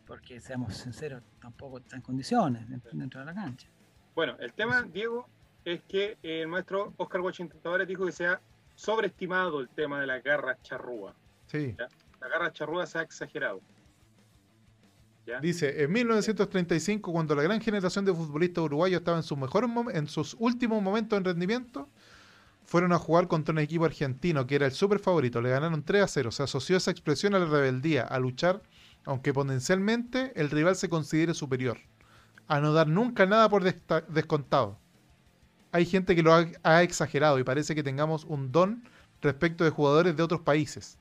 [0.07, 3.67] porque seamos sinceros, tampoco está en condiciones de, entrar a la cancha.
[4.15, 5.27] Bueno, el tema, Diego,
[5.65, 8.41] es que el maestro Oscar Washington Tavares dijo que se ha
[8.81, 11.13] sobreestimado el tema de la garra charrúa.
[11.45, 11.75] Sí.
[12.19, 13.61] La garra charrúa se ha exagerado.
[15.41, 20.07] Dice, en 1935, cuando la gran generación de futbolistas uruguayos estaba en sus mejores en
[20.07, 21.87] sus últimos momentos en rendimiento,
[22.65, 25.41] fueron a jugar contra un equipo argentino que era el super favorito.
[25.41, 26.31] Le ganaron 3 a 0.
[26.31, 28.63] Se asoció esa expresión a la rebeldía, a luchar,
[29.05, 31.77] aunque potencialmente el rival se considere superior.
[32.47, 34.80] A no dar nunca nada por descontado.
[35.71, 36.33] Hay gente que lo
[36.63, 38.83] ha exagerado y parece que tengamos un don
[39.21, 40.97] respecto de jugadores de otros países.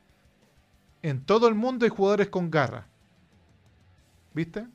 [1.03, 2.87] En todo el mundo hay jugadores con garra.
[4.35, 4.67] ¿Viste?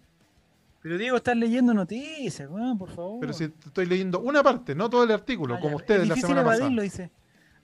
[0.82, 3.20] Pero Diego, estás leyendo noticias, por favor.
[3.20, 6.42] Pero si estoy leyendo una parte, no todo el artículo, ah, como ustedes la semana
[6.42, 7.12] evadirlo, dice.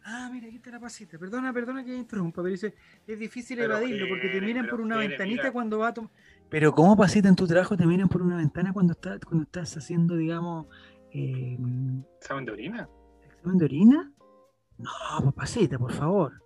[0.03, 1.20] Ah, mira, aquí está la pasita.
[1.20, 2.74] Perdona, perdona que interrumpa, pero dice,
[3.06, 6.10] es difícil evadirlo porque te miran por una ventanita cuando va a tomar...
[6.49, 9.78] Pero ¿cómo pasita en tu trabajo te miran por una ventana cuando, estás cuando estás
[9.78, 10.66] haciendo, digamos...
[11.13, 11.57] Eh,
[12.19, 12.89] ¿Examen de orina?
[13.23, 14.11] ¿Examen de orina?
[14.77, 16.41] No, pasita, por favor.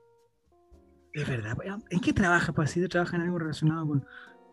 [1.14, 1.58] Es verdad.
[1.90, 2.88] ¿En qué trabaja pasita?
[2.88, 4.06] ¿Trabaja en algo relacionado con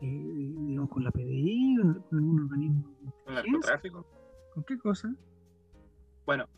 [0.02, 2.97] eh, digamos, con la PDI, con algún organismo.
[3.24, 4.05] ¿Con el narcotráfico?
[4.52, 5.14] ¿Con qué cosa?
[6.26, 6.48] Bueno,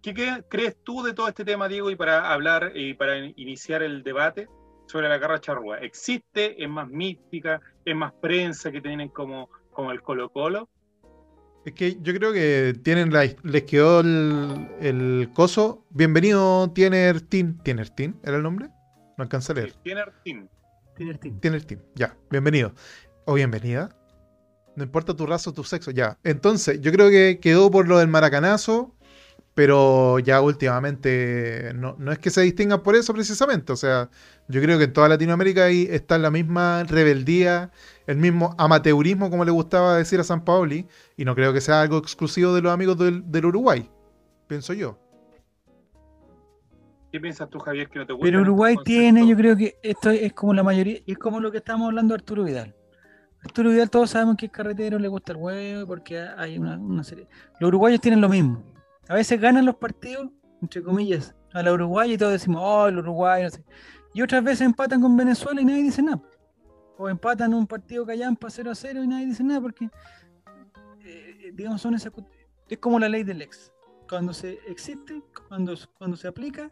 [0.00, 4.02] ¿qué crees tú de todo este tema, Diego, y para hablar y para iniciar el
[4.02, 4.48] debate
[4.86, 5.80] sobre la garra charrúa?
[5.80, 6.62] ¿Existe?
[6.62, 7.60] ¿Es más mística?
[7.84, 10.70] ¿Es más prensa que tienen como, como el Colo Colo?
[11.64, 13.10] Es que yo creo que tienen
[13.42, 15.86] les quedó el, el coso.
[15.88, 17.56] Bienvenido, Tiener Team.
[17.62, 18.68] ¿Tiener Team era el nombre?
[19.16, 19.72] No alcanza a leer.
[19.82, 20.46] Tiener Team.
[20.94, 21.40] Tiene team.
[21.40, 21.80] Tiene team.
[21.94, 22.74] Ya, bienvenido.
[23.24, 23.96] O bienvenida.
[24.76, 26.18] No importa tu raza o tu sexo, ya.
[26.22, 28.94] Entonces, yo creo que quedó por lo del maracanazo,
[29.54, 33.72] pero ya últimamente no, es que se distingan por eso precisamente.
[33.72, 34.10] O sea,
[34.48, 37.70] yo creo que en toda Latinoamérica ahí está la misma rebeldía,
[38.06, 40.86] el mismo amateurismo, como le gustaba decir a San Paoli,
[41.16, 43.88] y no creo que sea algo exclusivo de los amigos del Uruguay,
[44.48, 44.98] pienso yo.
[47.12, 48.24] ¿Qué piensas tú, Javier, que no te gusta?
[48.24, 51.52] Pero Uruguay tiene, yo creo que esto es como la mayoría, y es como lo
[51.52, 52.74] que estamos hablando de Arturo Vidal.
[53.44, 57.28] Arturo Vidal todos sabemos que es carretero, le gusta el huevo, porque hay una, serie.
[57.60, 58.64] Los uruguayos tienen lo mismo.
[59.08, 60.30] A veces ganan los partidos,
[60.62, 63.64] entre comillas, a la Uruguay y todos decimos, oh, el Uruguay, no sé.
[64.14, 66.22] Y otras veces empatan con Venezuela y nadie dice nada.
[66.96, 69.90] O empatan un partido callampa 0 a 0 y nadie dice nada porque,
[71.04, 72.12] eh, digamos, son esas.
[72.68, 73.72] Es como la ley del ex.
[74.08, 76.70] Cuando se existe, cuando, cuando se aplica,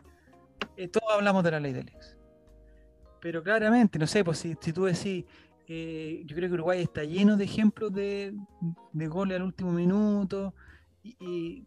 [0.77, 2.17] eh, todos hablamos de la ley del ex.
[3.21, 5.25] Pero claramente, no sé, pues si, tú decís,
[5.67, 8.35] eh, yo creo que Uruguay está lleno de ejemplos de,
[8.93, 10.55] de goles al último minuto
[11.03, 11.66] y,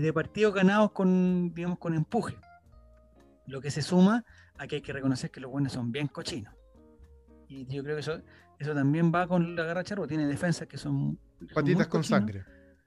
[0.00, 2.36] de partidos ganados con, digamos, con empuje.
[3.46, 4.24] Lo que se suma
[4.56, 6.54] a que hay que reconocer que los buenos son bien cochinos.
[7.48, 8.20] Y yo creo que eso,
[8.58, 10.06] eso también va con la garra charro.
[10.06, 11.18] Tiene defensas que son.
[11.54, 12.44] Patitas con sangre.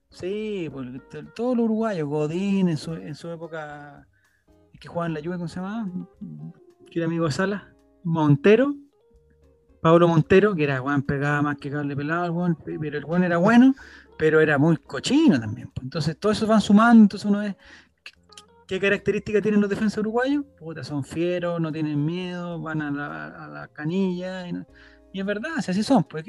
[0.09, 0.87] Sí, pues,
[1.35, 4.07] todos los uruguayos, Godín en su, en su época
[4.79, 5.89] que jugaba en la lluvia, ¿cómo se llamaba?
[6.89, 7.73] Que era amigo de Sala.
[8.03, 8.73] Montero.
[9.81, 13.75] Pablo Montero, que era Juan pegaba más que cable pelado, pero el Juan era bueno,
[14.17, 15.71] pero era muy cochino también.
[15.81, 17.55] Entonces, todo eso van sumando, entonces uno ve
[18.67, 20.43] ¿Qué características tienen los defensas uruguayos?
[20.59, 24.45] Puta, son fieros, no tienen miedo, van a la, canilla.
[24.49, 26.03] Y, es verdad, así son.
[26.03, 26.25] Pues,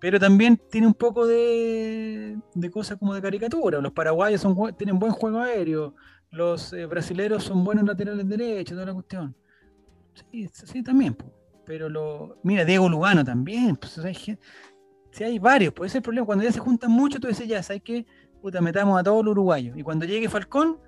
[0.00, 3.80] pero también tiene un poco de, de cosas como de caricatura.
[3.80, 4.44] Los paraguayos
[4.76, 5.94] tienen buen juego aéreo,
[6.30, 9.36] los eh, brasileros son buenos laterales derechos, toda la cuestión.
[10.32, 11.16] Sí, sí también,
[11.64, 12.40] pero lo.
[12.42, 14.38] Mira, Diego Lugano también, pues hay,
[15.16, 16.26] si hay varios, pues ese es el problema.
[16.26, 18.04] Cuando ya se juntan mucho, tú dices, ya, ¿sabes qué?
[18.42, 19.74] Puta, metamos a todos los uruguayos.
[19.78, 20.78] Y cuando llegue Falcón,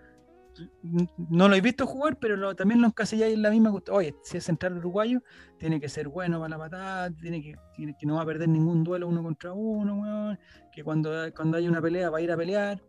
[1.16, 3.72] no lo he visto jugar, pero también lo encasilláis en la misma.
[3.90, 5.22] Oye, si es central uruguayo,
[5.56, 7.54] tiene que ser bueno para la patada, tiene que,
[7.98, 10.36] que no va a perder ningún duelo uno contra uno,
[10.72, 12.82] que cuando, cuando hay una pelea va a ir a pelear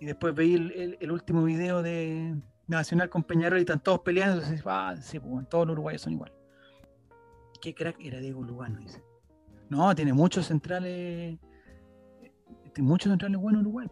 [0.00, 4.62] y después veí el, último video de Nacional con Peñarol y están todos peleando, entonces,
[4.64, 6.32] ah, sí, pues, todos los uruguayos son igual.
[7.60, 9.05] Qué crack era Diego Lugano, dice.
[9.68, 11.38] No, tiene muchos centrales,
[12.72, 13.88] tiene muchos centrales buenos Uruguay.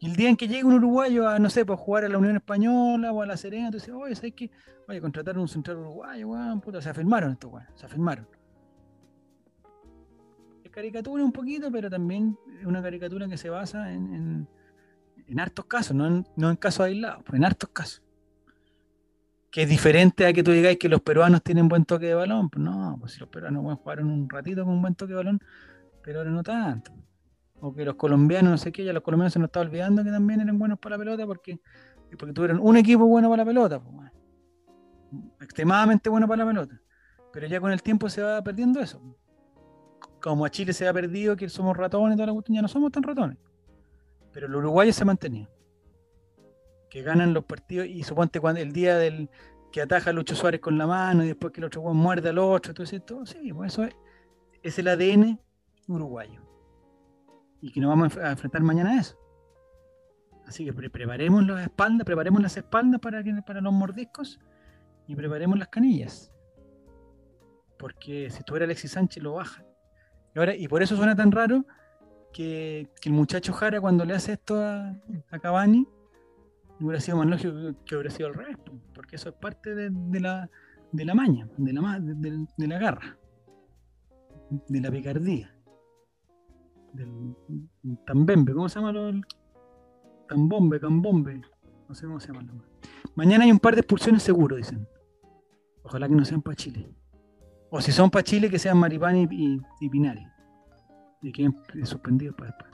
[0.00, 2.18] Y el día en que llegue un uruguayo a, no sé, pues jugar a la
[2.18, 4.50] Unión Española o a la Serena, tú dices, oye, ¿sabes qué?
[4.88, 8.26] Oye, contratar un central uruguayo, weón, puta, se afirmaron estos weón, se afirmaron.
[10.62, 14.46] Es caricatura un poquito, pero también es una caricatura que se basa en
[15.26, 18.02] en hartos casos, no en, no en casos aislados, pero en hartos casos.
[19.54, 22.50] Que es diferente a que tú digáis que los peruanos tienen buen toque de balón.
[22.56, 25.40] No, pues si los peruanos jugar jugaron un ratito con un buen toque de balón,
[26.02, 26.90] pero ahora no tanto.
[27.60, 30.10] O que los colombianos, no sé qué, ya los colombianos se nos están olvidando que
[30.10, 31.60] también eran buenos para la pelota porque,
[32.18, 33.80] porque tuvieron un equipo bueno para la pelota.
[33.80, 34.10] Pues,
[35.40, 36.80] extremadamente bueno para la pelota.
[37.32, 39.00] Pero ya con el tiempo se va perdiendo eso.
[40.20, 42.90] Como a Chile se ha perdido que somos ratones, toda la cuestión, ya no somos
[42.90, 43.38] tan ratones.
[44.32, 45.48] Pero los uruguayos se han.
[46.94, 49.28] Que ganan los partidos y suponte cuando el día del
[49.72, 52.38] que ataja a Lucho Suárez con la mano y después que el otro muerde al
[52.38, 53.96] otro, todo eso, sí, pues eso es,
[54.62, 55.40] es el ADN
[55.88, 56.40] uruguayo.
[57.60, 59.18] Y que nos vamos a enfrentar mañana a eso.
[60.46, 64.38] Así que preparemos las espaldas, preparemos las espaldas para, para los mordiscos
[65.08, 66.32] y preparemos las canillas.
[67.76, 69.64] Porque si eres Alexis Sánchez lo baja.
[70.36, 71.66] Y, ahora, y por eso suena tan raro
[72.32, 74.94] que, el muchacho Jara cuando le hace esto a,
[75.30, 75.88] a Cavani,
[76.80, 78.56] hubiera sido más lógico que hubiera sido al revés,
[78.94, 80.50] porque eso es parte de, la,
[80.92, 83.18] de la maña, de la, de, la garra,
[84.68, 85.54] de la picardía,
[86.92, 87.34] del
[88.06, 88.92] tambembe, ¿cómo se llama?
[88.92, 89.12] Lo,
[90.26, 91.42] Cambombe, Cambombe.
[91.88, 92.46] No sé cómo se llama.
[93.14, 94.86] Mañana hay un par de expulsiones seguro, dicen.
[95.82, 96.88] Ojalá que no sean para Chile.
[97.70, 100.26] O si son para Chile, que sean Maripán y, y, Pinares.
[101.22, 102.70] Y queden suspendidos para después.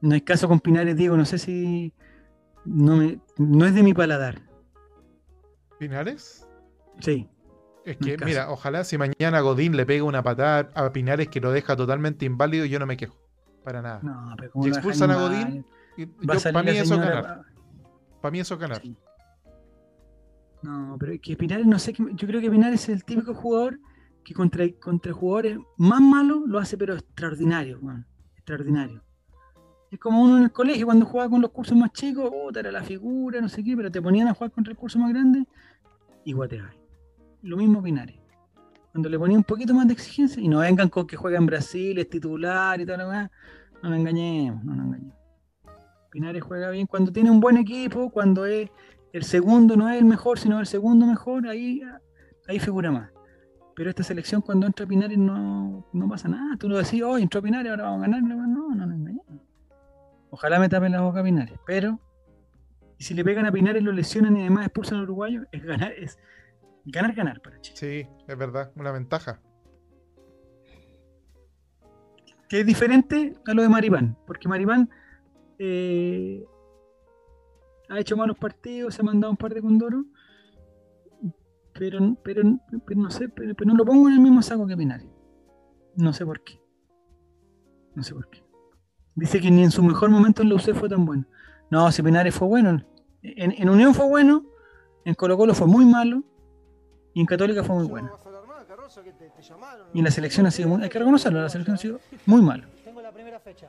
[0.00, 1.16] No hay caso con Pinares, Diego.
[1.16, 1.94] No sé si.
[2.64, 4.40] No, me, no es de mi paladar.
[5.78, 6.46] ¿Pinares?
[7.00, 7.28] Sí.
[7.84, 11.50] Es que, mira, ojalá si mañana Godín le pega una patada a Pinares que lo
[11.50, 13.16] deja totalmente inválido, yo no me quejo.
[13.64, 14.00] Para nada.
[14.02, 15.66] No, pero si expulsan a Godín,
[16.52, 17.42] para mí eso ganar.
[18.20, 18.82] Para mí eso ganar.
[20.62, 23.80] No, pero es que Pinares, no sé, yo creo que Pinares es el típico jugador
[24.24, 27.80] que contra, contra jugadores más malos lo hace, pero extraordinario,
[28.36, 29.02] extraordinario.
[29.92, 32.72] Es como uno en el colegio cuando jugaba con los cursos más chicos, oh, era
[32.72, 35.44] la figura, no sé qué, pero te ponían a jugar contra el curso más grande
[36.24, 36.70] y guateaba.
[37.42, 38.16] Lo mismo Pinares.
[38.90, 41.44] Cuando le ponía un poquito más de exigencia, y no vengan con que juega en
[41.44, 45.16] Brasil, es titular y tal, no nos engañemos, no nos engañemos.
[46.10, 48.70] Pinares juega bien cuando tiene un buen equipo, cuando es
[49.12, 51.82] el segundo no es el mejor, sino el segundo mejor, ahí,
[52.48, 53.10] ahí figura más.
[53.76, 56.56] Pero esta selección cuando entra Pinares no, no pasa nada.
[56.56, 58.22] Tú lo decís, oh, entró Pinares, ahora vamos a ganar.
[58.22, 59.31] No, no nos engañemos.
[60.32, 61.58] Ojalá me tapen la boca a Pinares.
[61.66, 62.00] Pero,
[62.96, 65.92] y si le pegan a Pinares, lo lesionan y además expulsan al uruguayo, es ganar,
[65.92, 66.18] es
[66.86, 67.76] ganar, ganar para Chile.
[67.76, 69.42] Sí, es verdad, una ventaja.
[72.48, 74.88] Que es diferente a lo de Maripán, porque Maripán
[75.58, 76.42] eh,
[77.90, 80.06] ha hecho malos partidos, se ha mandado un par de condoros,
[81.74, 85.08] pero, pero, no sé, pero, no lo pongo en el mismo saco que Pinares.
[85.94, 86.58] No sé por qué.
[87.94, 88.42] No sé por qué.
[89.14, 91.24] Dice que ni en su mejor momento en la UC fue tan bueno.
[91.70, 92.82] No, si Pinares fue bueno.
[93.22, 94.44] En, en Unión fue bueno,
[95.04, 96.22] en Colo Colo fue muy malo,
[97.14, 98.10] y en Católica fue muy bueno.
[99.92, 102.42] Y en la selección ha sido muy, hay que reconocerlo, la selección ha sido muy
[102.42, 102.64] malo.
[102.84, 103.68] Tengo la primera fecha.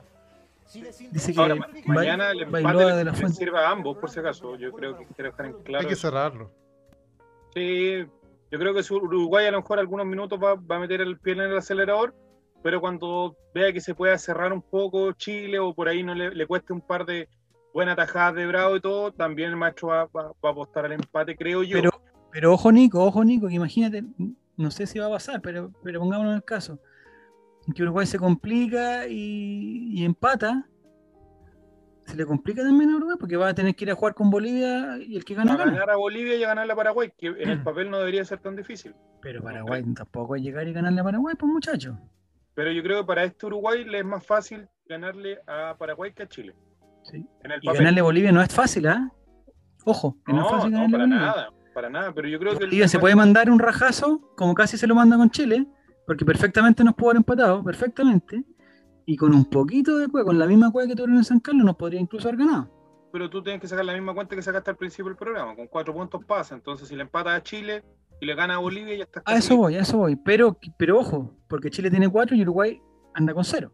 [1.12, 1.56] Dice que Ahora,
[1.86, 4.56] mañana el empate le, sirva a ambos, por si acaso.
[4.56, 5.84] Yo creo que quiero estar en claro.
[5.84, 6.52] Hay que cerrarlo.
[7.54, 8.06] Sí,
[8.52, 11.42] yo creo que Uruguay a lo mejor algunos minutos va, a meter el pie en
[11.42, 12.16] el acelerador,
[12.64, 16.48] pero cuando vea que se pueda cerrar un poco Chile o por ahí no le,
[16.48, 17.28] cueste un par de
[17.74, 21.64] buenas tajadas de Bravo y todo, también el maestro va, a apostar al empate, creo
[21.64, 21.78] yo.
[21.78, 21.92] Pero,
[22.32, 24.04] pero ojo Nico, ojo Nico, que imagínate,
[24.58, 26.80] no sé si va a pasar, pero, pero pongámonos en el caso
[27.74, 30.68] que Uruguay se complica y, empata,
[32.06, 34.30] se le complica también a Uruguay porque va a tener que ir a jugar con
[34.30, 35.54] Bolivia y el que gana.
[35.54, 38.26] A ganar a Bolivia y a ganarle a Paraguay, que en el papel no debería
[38.26, 38.94] ser tan difícil.
[39.22, 41.96] Pero Paraguay tampoco es llegar y ganarle a Paraguay, pues muchachos.
[42.56, 46.24] Pero yo creo que para este Uruguay le es más fácil ganarle a Paraguay que
[46.24, 46.56] a Chile.
[47.04, 47.26] Sí.
[47.62, 49.12] y ganarle a Bolivia no es fácil, ¿ah?
[49.86, 52.14] Ojo, no, no, es fácil no para nada, para nada.
[52.14, 55.18] Pero yo creo que Bolivia se puede mandar un rajazo, como casi se lo manda
[55.18, 55.68] con Chile
[56.06, 58.44] porque perfectamente nos pudo haber empatado, perfectamente.
[59.06, 61.66] Y con un poquito de cueva, con la misma cueva que tuvieron en San Carlos,
[61.66, 62.70] nos podría incluso haber ganado.
[63.12, 65.56] Pero tú tienes que sacar la misma cuenta que sacaste al principio del programa.
[65.56, 66.56] Con cuatro puntos pasa.
[66.56, 67.84] Entonces, si le empatas a Chile
[68.24, 69.22] y le gana a Bolivia, ya está.
[69.26, 70.16] A eso voy, a eso voy.
[70.16, 72.82] Pero, pero ojo, porque Chile tiene cuatro y Uruguay
[73.14, 73.74] anda con cero.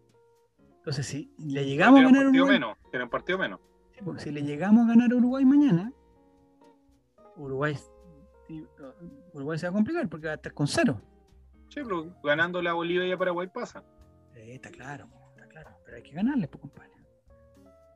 [0.78, 2.60] Entonces, si le llegamos a ganar a Uruguay.
[2.60, 3.60] Menos, tiene un partido menos.
[4.04, 5.94] Pues, si le llegamos a ganar a Uruguay mañana,
[7.36, 7.78] Uruguay,
[9.34, 11.00] Uruguay se va a complicar porque va a estar con cero.
[11.70, 13.84] Sí, pero ganando la Bolivia y a Paraguay pasa.
[14.34, 15.70] Sí, está claro, está claro.
[15.86, 16.90] Pero hay que ganarle, pues, compadre.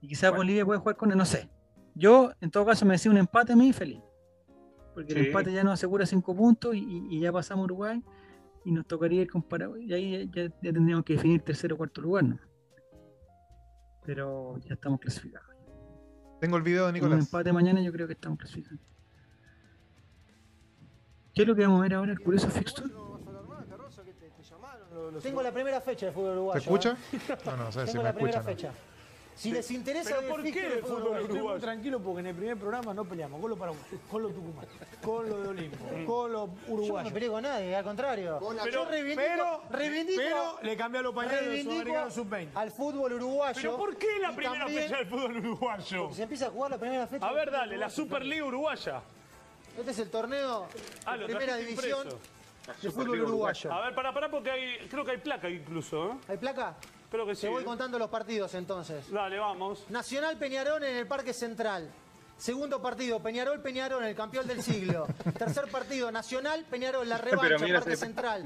[0.01, 1.49] Y quizás Bolivia puede jugar con él, no sé.
[1.95, 4.01] Yo, en todo caso, me decía un empate a mí feliz.
[4.93, 8.03] Porque el empate ya nos asegura cinco puntos y, ya pasamos a Uruguay
[8.65, 9.85] y nos tocaría ir con Paraguay.
[9.85, 12.39] Y ahí ya, tendríamos que definir tercero o cuarto lugar, ¿no?
[14.05, 15.49] Pero ya estamos clasificados.
[16.39, 17.13] Tengo el video de Nicolás.
[17.13, 18.81] un empate mañana yo creo que estamos clasificados.
[21.33, 22.11] ¿Qué es lo que vamos a ver ahora?
[22.11, 22.93] El curioso fixture.
[25.21, 26.59] Tengo la primera fecha de fútbol uruguayo.
[26.59, 26.97] ¿Te escucha?
[27.13, 27.37] ¿eh?
[27.45, 28.41] No, no, sé si me escucha.
[28.43, 28.71] Fecha.
[29.35, 31.59] Si les interesa ¿Pero por qué el fútbol uruguayo?
[31.59, 35.29] tranquilo porque en el primer programa no peleamos con los paraguayos, con los tucumanos, con
[35.29, 37.03] los de Olimpo, con los uruguayos.
[37.03, 38.39] Yo no peleo con nadie, al contrario.
[38.39, 41.65] Pero, yo reivindico, pero, reivindico, pero le cambié a los pañales
[42.13, 42.49] sub-20.
[42.53, 43.61] Al fútbol uruguayo.
[43.61, 46.01] ¿Pero por qué la primera fecha del fútbol uruguayo?
[46.01, 47.27] Porque se empieza a jugar la primera fecha.
[47.27, 49.01] A ver, dale, la Superliga Uruguaya.
[49.77, 50.67] Este es el torneo
[51.05, 52.07] ah, de primera división
[52.81, 53.73] del fútbol uruguayo.
[53.73, 56.11] A ver, para, para, porque hay, creo que hay placa incluso.
[56.11, 56.17] ¿eh?
[56.29, 56.75] ¿Hay placa?
[57.13, 57.41] Creo que sí.
[57.41, 59.11] Te voy contando los partidos entonces.
[59.11, 59.87] Dale, vamos.
[59.91, 61.87] Nacional Peñarol en el Parque Central.
[62.37, 65.05] Segundo partido, Peñarol, Peñarol, el campeón del siglo.
[65.37, 68.43] Tercer partido, Nacional, Peñarol, la revancha, Parque Central.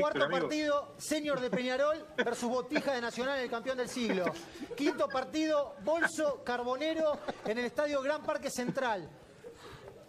[0.00, 4.24] Cuarto partido, Señor de Peñarol versus Botija de Nacional, el campeón del siglo.
[4.74, 9.10] Quinto partido, Bolso Carbonero en el Estadio Gran Parque Central.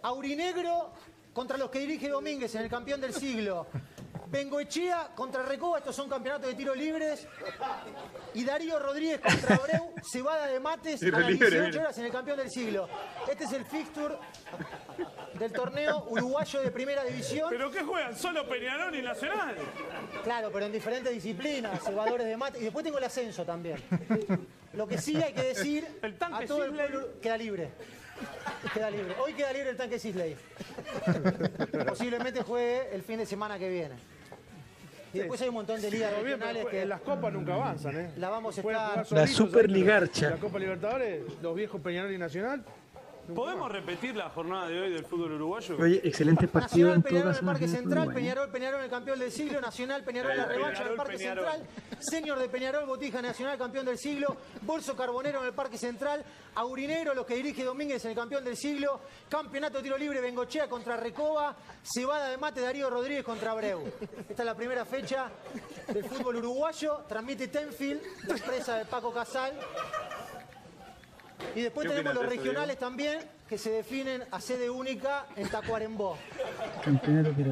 [0.00, 0.94] Aurinegro
[1.34, 3.66] contra los que dirige Domínguez en el campeón del siglo.
[4.30, 7.26] Bengoechea contra Recoba, estos son campeonatos de tiro libres.
[8.34, 12.36] Y Darío Rodríguez contra Abreu, cebada de mates a las 18 horas en el campeón
[12.38, 12.88] del siglo.
[13.30, 14.16] Este es el fixture
[15.38, 17.48] del torneo uruguayo de primera división.
[17.48, 18.16] ¿Pero qué juegan?
[18.16, 19.56] ¿Solo Peñarol y Nacional?
[20.24, 22.60] Claro, pero en diferentes disciplinas, cebadores de mates.
[22.60, 23.82] Y después tengo el ascenso también.
[24.74, 25.86] Lo que sí hay que decir
[26.20, 27.70] a todo el pueblo queda libre.
[28.74, 29.14] Queda libre.
[29.20, 30.36] Hoy queda libre el tanque Sisley.
[31.86, 34.17] Posiblemente juegue el fin de semana que viene.
[35.18, 36.82] Y después hay un montón de ligas regionales que...
[36.82, 38.10] En las copas nunca avanzan, ¿eh?
[38.16, 39.06] La vamos a estar...
[39.10, 40.30] La Superligarcha.
[40.30, 42.64] La Copa Libertadores, los viejos Peñarol y Nacional,
[43.34, 45.76] ¿Podemos repetir la jornada de hoy del fútbol uruguayo?
[45.78, 46.88] Oye, excelente partido.
[46.88, 50.46] Nacional, Peñarol en el Parque Central, Peñarol, Peñarol el campeón del siglo, Nacional, Peñarol la
[50.46, 51.66] revancha en el Parque Central,
[52.00, 56.24] Señor de Peñarol, Botija Nacional, campeón del siglo, Bolso Carbonero en el Parque Central,
[56.54, 60.66] Aurinegro, los que dirige Domínguez en el campeón del siglo, Campeonato de Tiro Libre, Bengochea
[60.68, 63.84] contra Recoba, Cebada de Mate, Darío Rodríguez contra Abreu.
[64.28, 65.30] Esta es la primera fecha
[65.92, 69.52] del fútbol uruguayo, transmite Tenfield, la empresa de Paco Casal.
[71.54, 76.18] Y después tenemos los regionales también, que se definen a sede única en Tacuarembó.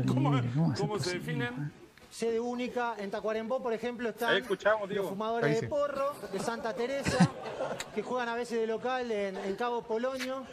[0.07, 0.41] ¿Cómo,
[0.77, 1.73] ¿Cómo se definen?
[2.11, 4.43] Sede única en Tacuarembó, por ejemplo, están
[4.89, 7.31] los fumadores de porro de Santa Teresa,
[7.95, 10.47] que juegan a veces de local en, Cabo Polonio.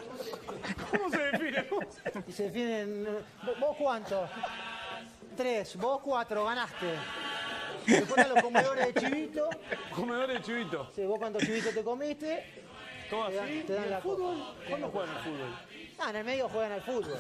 [0.92, 1.66] ¿Cómo se definen?
[2.28, 3.08] Y se definen.
[3.60, 4.28] ¿Vos cuánto?
[5.38, 6.96] Tres, vos cuatro, ganaste.
[7.86, 9.50] Después están los comedores de chivito.
[9.96, 10.92] Comedores de chivito.
[10.96, 12.44] Sí, vos cuántos chivitos te comiste.
[13.14, 13.64] ¿Todo así?
[13.68, 14.44] Te dan, la fútbol?
[14.68, 15.56] ¿Cuándo juegan al fútbol?
[16.00, 17.20] Ah, en el medio juegan al fútbol.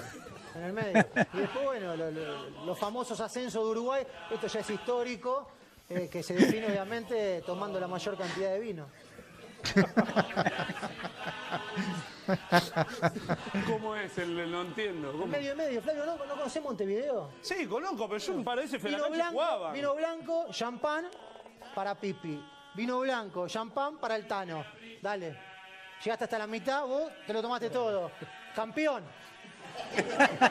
[0.55, 1.05] En el medio.
[1.33, 1.95] Y después, bueno,
[2.65, 5.51] los famosos ascensos de Uruguay, esto ya es histórico,
[5.89, 8.87] eh, que se define obviamente tomando la mayor cantidad de vino.
[13.67, 14.17] ¿Cómo es?
[14.17, 15.11] El, no entiendo.
[15.11, 15.27] ¿Cómo?
[15.27, 15.79] Medio medio.
[15.81, 17.29] Flavio, ¿no, ¿no conocemos Montevideo?
[17.41, 21.05] Sí, conozco, pero yo me parece que vino blanco, Vino blanco, champán
[21.75, 22.43] para Pipi.
[22.73, 24.65] Vino blanco, champán para el Tano.
[25.01, 25.52] Dale.
[26.03, 28.11] Llegaste hasta la mitad, vos te lo tomaste todo.
[28.55, 29.03] Campeón.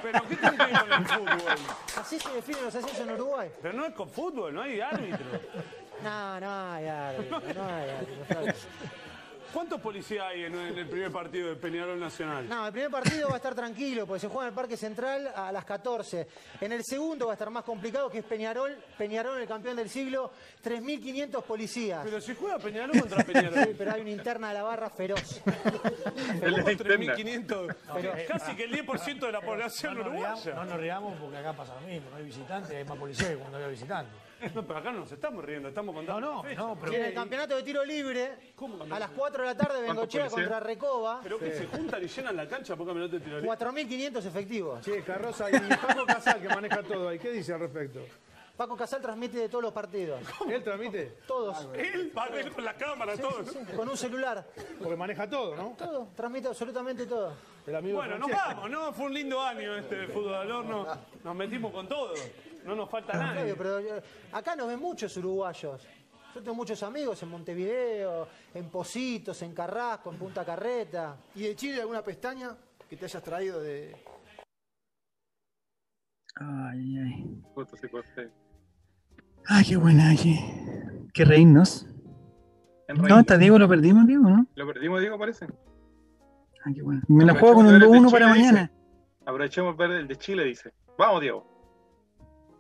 [0.03, 1.57] ¿Pero qué tiene que ver con el fútbol?
[1.97, 3.53] Así se definen los ascensos en Uruguay.
[3.61, 5.27] Pero no es con fútbol, no hay árbitro.
[6.03, 8.55] No, no hay árbitro, no hay árbitro.
[9.53, 12.49] ¿Cuántos policías hay en, el primer partido del Peñarol Nacional?
[12.49, 15.31] No, el primer partido va a estar tranquilo, porque se juega en el Parque Central
[15.35, 16.27] a las 14.
[16.61, 19.91] En el segundo va a estar más complicado, que es Peñarol, Peñarol el campeón del
[19.91, 20.33] siglo,
[20.65, 22.01] 3.500 policías.
[22.03, 23.65] Pero si juega Peñarol contra Peñarol.
[23.65, 25.43] Sí, pero hay una interna de la barra feroz.
[25.45, 27.77] 3.500,
[28.27, 30.55] casi que el 10% de la población no, uruguaya.
[30.55, 33.37] no nos riamos porque acá pasa lo mismo, no hay visitantes, hay más policías que
[33.37, 34.32] cuando había visitantes.
[34.55, 36.21] No, pero acá no nos estamos riendo, estamos contando.
[36.21, 36.93] No, no, no pero.
[36.93, 38.55] en el campeonato de tiro libre,
[38.91, 41.21] a las 4 de la tarde, Bengochea contra Recoba.
[41.23, 43.57] Pero que se juntan y llenan la cancha, poca minutos de tiro libre.
[43.57, 44.85] 4.500 efectivos.
[44.85, 47.19] Sí, Carroza y Paco Casal, que maneja todo ahí.
[47.19, 48.01] ¿Qué dice al respecto?
[48.57, 50.21] Paco Casal transmite de todos los partidos.
[50.49, 51.17] ¿Él transmite?
[51.27, 51.69] Todos.
[51.75, 53.43] Él va a ver con la cámara, todo.
[53.75, 54.47] con un celular.
[54.79, 55.75] Porque maneja todo, ¿no?
[55.77, 57.35] Todo, transmite absolutamente todo.
[57.67, 58.93] bueno, nos vamos, ¿no?
[58.93, 60.87] Fue un lindo año este fútbol al horno.
[61.25, 62.13] Nos metimos con todo.
[62.65, 63.43] No nos falta nada.
[63.57, 64.03] pero eh,
[64.33, 65.87] acá nos ven muchos uruguayos.
[66.35, 71.17] Yo tengo muchos amigos en Montevideo, en Positos, en Carrasco, en Punta Carreta.
[71.35, 72.57] ¿Y de Chile alguna pestaña
[72.89, 73.95] que te hayas traído de...?
[76.37, 77.43] Ay, ay.
[79.47, 81.87] Ay, qué buena, ay, qué reírnos.
[82.89, 84.47] No, hasta Diego lo perdimos, Diego, ¿no?
[84.55, 85.47] Lo perdimos, Diego, parece.
[86.65, 87.03] Ay, qué bueno.
[87.09, 88.71] Me la juego con un 2-1 para mañana.
[89.27, 90.73] Aprovechemos ver el de Chile, dice.
[90.99, 91.52] Vamos, Diego.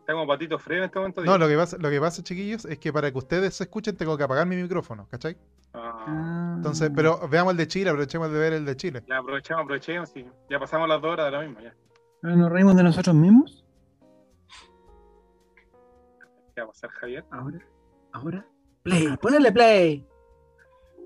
[0.03, 1.25] Está como patito frío en este momento.
[1.25, 3.97] No, lo que, pasa, lo que pasa, chiquillos, es que para que ustedes se escuchen
[3.97, 5.37] tengo que apagar mi micrófono, ¿cachai?
[5.75, 6.55] Ah.
[6.57, 9.05] Entonces, pero veamos el de Chile, aprovechemos de ver el de Chile.
[9.07, 10.27] Ya, aprovechemos, aprovechemos, sí.
[10.51, 11.73] Ya pasamos las dos horas de lo mismo, ya.
[12.23, 13.65] ¿Nos reímos de nosotros mismos?
[16.57, 17.25] ¿Qué va a pasar, Javier?
[17.31, 17.65] Ahora,
[18.11, 18.47] ahora.
[18.83, 20.05] Play, ponele play.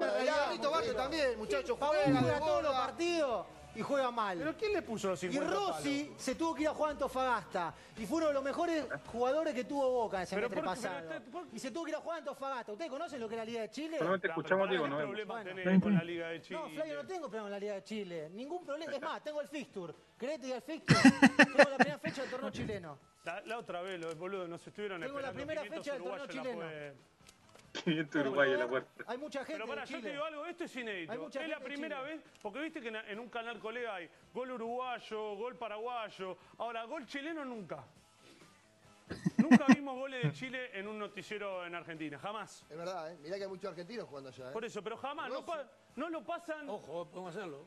[0.00, 4.38] Barrio también, muchachos, juega todos los partidos y juega mal.
[4.38, 6.92] ¿Pero quién le puso los 50 Y Rossi se tuvo que ir a jugar a
[6.92, 7.74] Antofagasta.
[7.98, 11.08] Y fue uno de los mejores jugadores que tuvo Boca en ese semestre pasado.
[11.52, 12.72] Y se tuvo que ir a jugar a Antofagasta.
[12.72, 13.98] ¿Ustedes conocen lo que es la Liga de Chile?
[13.98, 15.80] Solamente escuchamos, digo, no problema bueno.
[15.80, 16.60] con la Liga de Chile.
[16.60, 18.30] No, Flavio, no tengo problema con la Liga de Chile.
[18.30, 18.94] Ningún problema.
[18.94, 19.94] Es más, tengo el fixture.
[20.18, 21.00] ¿Querés que el fixture?
[21.36, 22.98] tengo la primera fecha del torneo chileno.
[23.44, 26.62] La, otra vez, los boludos nos estuvieron Tengo la primera fecha del torneo chileno.
[27.84, 29.04] 500 Uruguay en la puerta.
[29.06, 29.52] Hay mucha gente.
[29.54, 31.28] Pero para, yo te digo algo, esto es inédito.
[31.28, 35.56] Es la primera vez, porque viste que en un canal colega hay gol uruguayo, gol
[35.56, 36.36] paraguayo.
[36.58, 37.84] Ahora, gol chileno nunca.
[39.38, 42.64] Nunca vimos goles de Chile en un noticiero en Argentina, jamás.
[42.68, 43.18] Es verdad, ¿eh?
[43.22, 44.50] mirá que hay muchos argentinos jugando allá.
[44.50, 44.52] ¿eh?
[44.52, 45.44] Por eso, pero jamás, no,
[45.96, 46.68] no lo pasan.
[46.68, 47.66] Ojo, podemos hacerlo.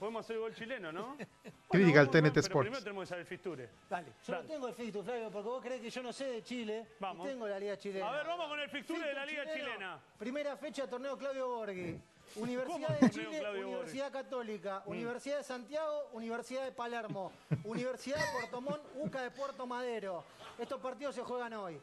[0.00, 1.14] Podemos hacer gol chileno, ¿no?
[1.68, 2.70] Crítica al TNT Sports.
[2.70, 3.68] Primero tenemos que saber el Fisture.
[3.90, 4.12] Dale.
[4.26, 6.86] Yo no tengo el Fisture, Flavio, porque vos crees que yo no sé de Chile.
[6.98, 7.28] Vamos.
[7.28, 8.08] tengo la Liga Chilena.
[8.08, 10.00] A ver, vamos con el Fisture de la Liga Chilena.
[10.18, 12.00] Primera fecha, torneo Claudio Borghi.
[12.36, 14.90] Universidad de Chile, Universidad Católica, mm.
[14.90, 17.30] Universidad de Santiago, Universidad de Palermo,
[17.64, 20.24] Universidad de Puerto Montt, UCA de Puerto Madero.
[20.58, 21.78] Estos partidos se juegan hoy.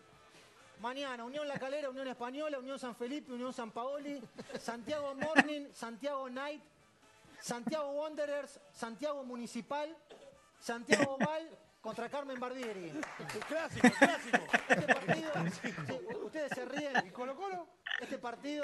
[0.82, 4.22] Mañana, Unión La Calera, Unión Española, Unión San Felipe, Unión San Paoli,
[4.60, 6.62] Santiago Morning, Santiago Night,
[7.40, 9.96] Santiago Wanderers, Santiago Municipal,
[10.60, 11.50] Santiago Val
[11.82, 12.92] contra Carmen Barbieri.
[13.48, 14.38] Clásico, clásico.
[14.70, 16.94] Este partido, ustedes se ríen.
[17.06, 17.68] ¿Y Colo Colo?
[18.02, 18.64] Este partido.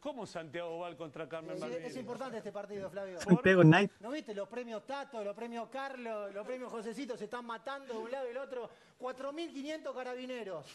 [0.00, 1.84] ¿Cómo Santiago Val contra Carmen Barbieri?
[1.86, 3.20] Es importante este partido, Flavio.
[3.20, 3.90] Santiago Night.
[4.00, 4.34] ¿No viste?
[4.34, 8.24] Los premios Tato, los premios Carlos, los premios Josecito se están matando de un lado
[8.26, 8.70] y del otro.
[9.00, 10.66] 4.500 carabineros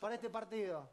[0.00, 0.88] para este partido.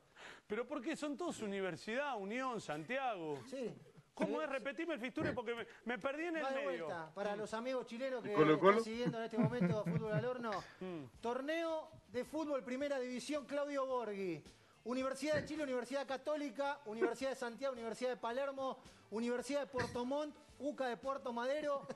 [0.47, 0.95] ¿Pero por qué?
[0.95, 3.39] Son todos universidad, Unión, Santiago.
[3.49, 3.73] Sí.
[4.19, 4.49] ¿Cómo es?
[4.49, 5.55] Repetime el fixture porque
[5.85, 6.85] me, perdí en el medio.
[6.85, 10.51] Vuelta, para los amigos chilenos que están siguiendo en este momento fútbol al horno.
[10.81, 11.21] Mm.
[11.21, 14.43] Torneo de fútbol Primera División Claudio Borghi.
[14.83, 18.77] Universidad de Chile, Universidad Católica, Universidad de Santiago, Universidad de Palermo,
[19.11, 21.87] Universidad de Puerto Montt, UCA de Puerto Madero.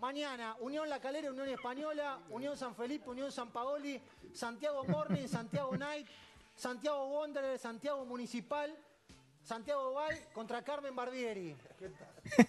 [0.00, 4.00] Mañana, Unión La Calera, Unión Española, Unión San Felipe, Unión San Paoli,
[4.34, 6.06] Santiago Morning, Santiago Night,
[6.54, 8.76] Santiago Wanderer, Santiago Municipal,
[9.44, 11.54] Santiago Val contra Carmen Barbieri.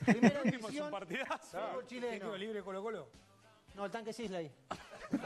[0.06, 2.38] Primera división, fútbol chileno.
[2.38, 3.10] libre Colo Colo?
[3.76, 4.50] No, el tanque Sisley.
[5.12, 5.20] No,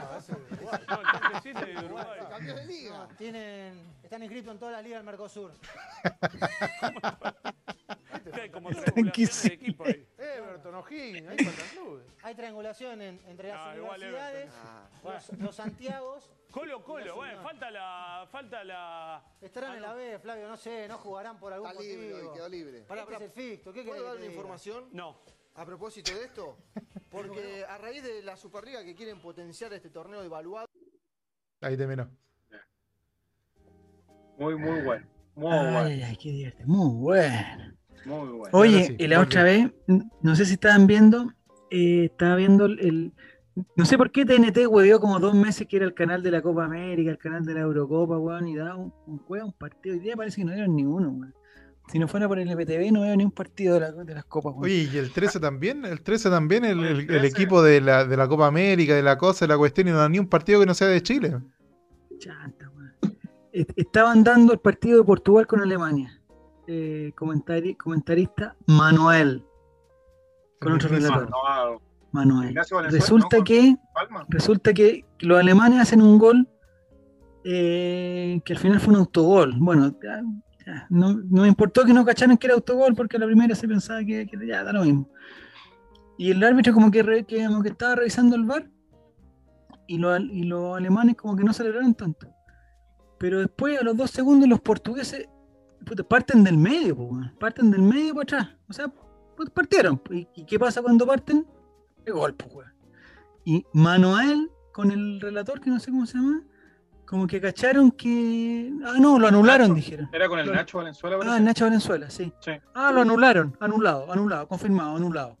[0.74, 2.20] el tanque Sisley de Uruguay.
[2.28, 3.08] Cambios de liga.
[3.16, 5.52] tienen, están inscritos en todas las ligas del Mercosur.
[8.34, 10.06] hay como triangulaciones de equipo ahí.
[10.18, 12.04] Everton, O'Higgins, hay clubes.
[12.22, 14.52] Hay triangulación entre las ah, universidades,
[15.02, 19.22] los, los Santiagos Colo Colo, bueno, falta la, falta la.
[19.40, 22.32] Estarán en la B, Flavio, no sé, no jugarán por algún Está libre motivo.
[22.32, 22.78] quedó libre.
[22.78, 24.88] Este para, es el ficto, ¿qué ¿Puedo dar una información?
[24.92, 25.20] No.
[25.54, 26.56] A propósito de esto,
[27.10, 30.66] porque a raíz de la Superliga que quieren potenciar este torneo evaluado.
[31.60, 32.08] Ahí te menos.
[34.38, 35.06] Muy, muy bueno.
[35.34, 36.06] Muy ay, bueno.
[36.06, 36.66] Ay, qué divertido.
[36.66, 37.74] Muy bueno.
[38.06, 38.58] Muy bueno.
[38.58, 39.70] Oye, y la otra vez,
[40.22, 41.34] no sé si estaban viendo,
[41.70, 43.12] eh, estaba viendo el,
[43.76, 46.42] no sé por qué TNT huevió como dos meses que era el canal de la
[46.42, 49.94] Copa América, el canal de la Eurocopa, weón, y daba un, un, un partido.
[49.94, 51.34] Hoy día parece que no dieron ni uno, weón.
[51.88, 54.24] Si no fuera por el MPTV no veo ni un partido de, la, de las
[54.24, 54.52] copas.
[54.52, 54.64] Weón.
[54.64, 58.16] Oye, y el 13 también, el 13 también, el, el, el equipo de la, de
[58.16, 60.60] la Copa América, de la cosa, de la cuestión, y no da ni un partido
[60.60, 61.38] que no sea de Chile.
[62.18, 63.16] Chanta, weón.
[63.52, 66.20] Estaban dando el partido de Portugal con Alemania.
[66.68, 69.44] Eh, comentari, comentarista Manuel.
[70.60, 71.28] Con otro relator.
[71.28, 71.80] Manuel.
[72.90, 73.76] Resulta que
[74.28, 76.48] resulta que los alemanes hacen un gol
[77.44, 79.54] eh, que al final fue un autogol.
[79.58, 80.22] Bueno, ya,
[80.66, 83.54] ya, no, no, me importó que no cacharan que era autogol porque a la primera
[83.54, 85.08] se pensaba que, que ya da lo mismo.
[86.18, 88.68] Y el árbitro como que, re, que, como que estaba revisando el bar
[89.86, 92.28] y, lo, y los alemanes como que no celebraron tanto.
[93.18, 95.28] Pero después a los dos segundos los portugueses
[95.84, 96.96] puta, parten del medio,
[97.38, 98.48] parten del medio para atrás.
[98.68, 98.92] O sea,
[99.54, 100.00] partieron.
[100.10, 101.46] ¿Y, ¿Y qué pasa cuando parten?
[102.12, 102.72] De golpe, weón.
[103.44, 106.42] Y Manuel, con el relator, que no sé cómo se llama,
[107.06, 108.72] como que cacharon que.
[108.84, 110.08] Ah, no, lo anularon, dijeron.
[110.12, 112.32] Era con el Nacho Valenzuela, Ah, el Nacho Valenzuela, sí.
[112.40, 112.52] sí.
[112.74, 115.36] Ah, lo anularon, anulado, anulado, confirmado, anulado.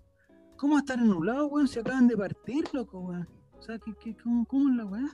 [0.56, 1.68] ¿Cómo va a estar anulado, weón?
[1.68, 3.28] Se acaban de partir, loco, weón.
[3.58, 5.06] O sea, ¿qué, qué, cómo, ¿cómo es la weá?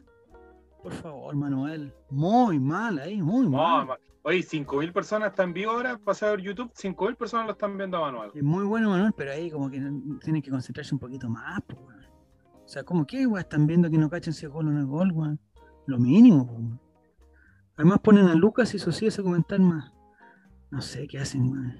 [0.82, 1.92] Por favor, Manuel.
[2.10, 3.88] Muy mal ahí, muy mal.
[4.28, 7.96] Oye, 5.000 personas están vivo ahora, pasa a ver YouTube, 5.000 personas lo están viendo
[7.98, 8.32] a Manuel.
[8.34, 9.80] Es muy bueno Manuel, pero ahí como que
[10.20, 13.38] tiene que concentrarse un poquito más, pues, O sea, ¿cómo que, weón?
[13.38, 15.38] Están viendo que no cachen ese gol o no es gol, weón.
[15.86, 16.60] Lo mínimo, pues,
[17.76, 19.92] Además ponen a Lucas y Socia a comentar más.
[20.72, 21.76] No sé qué hacen, weón.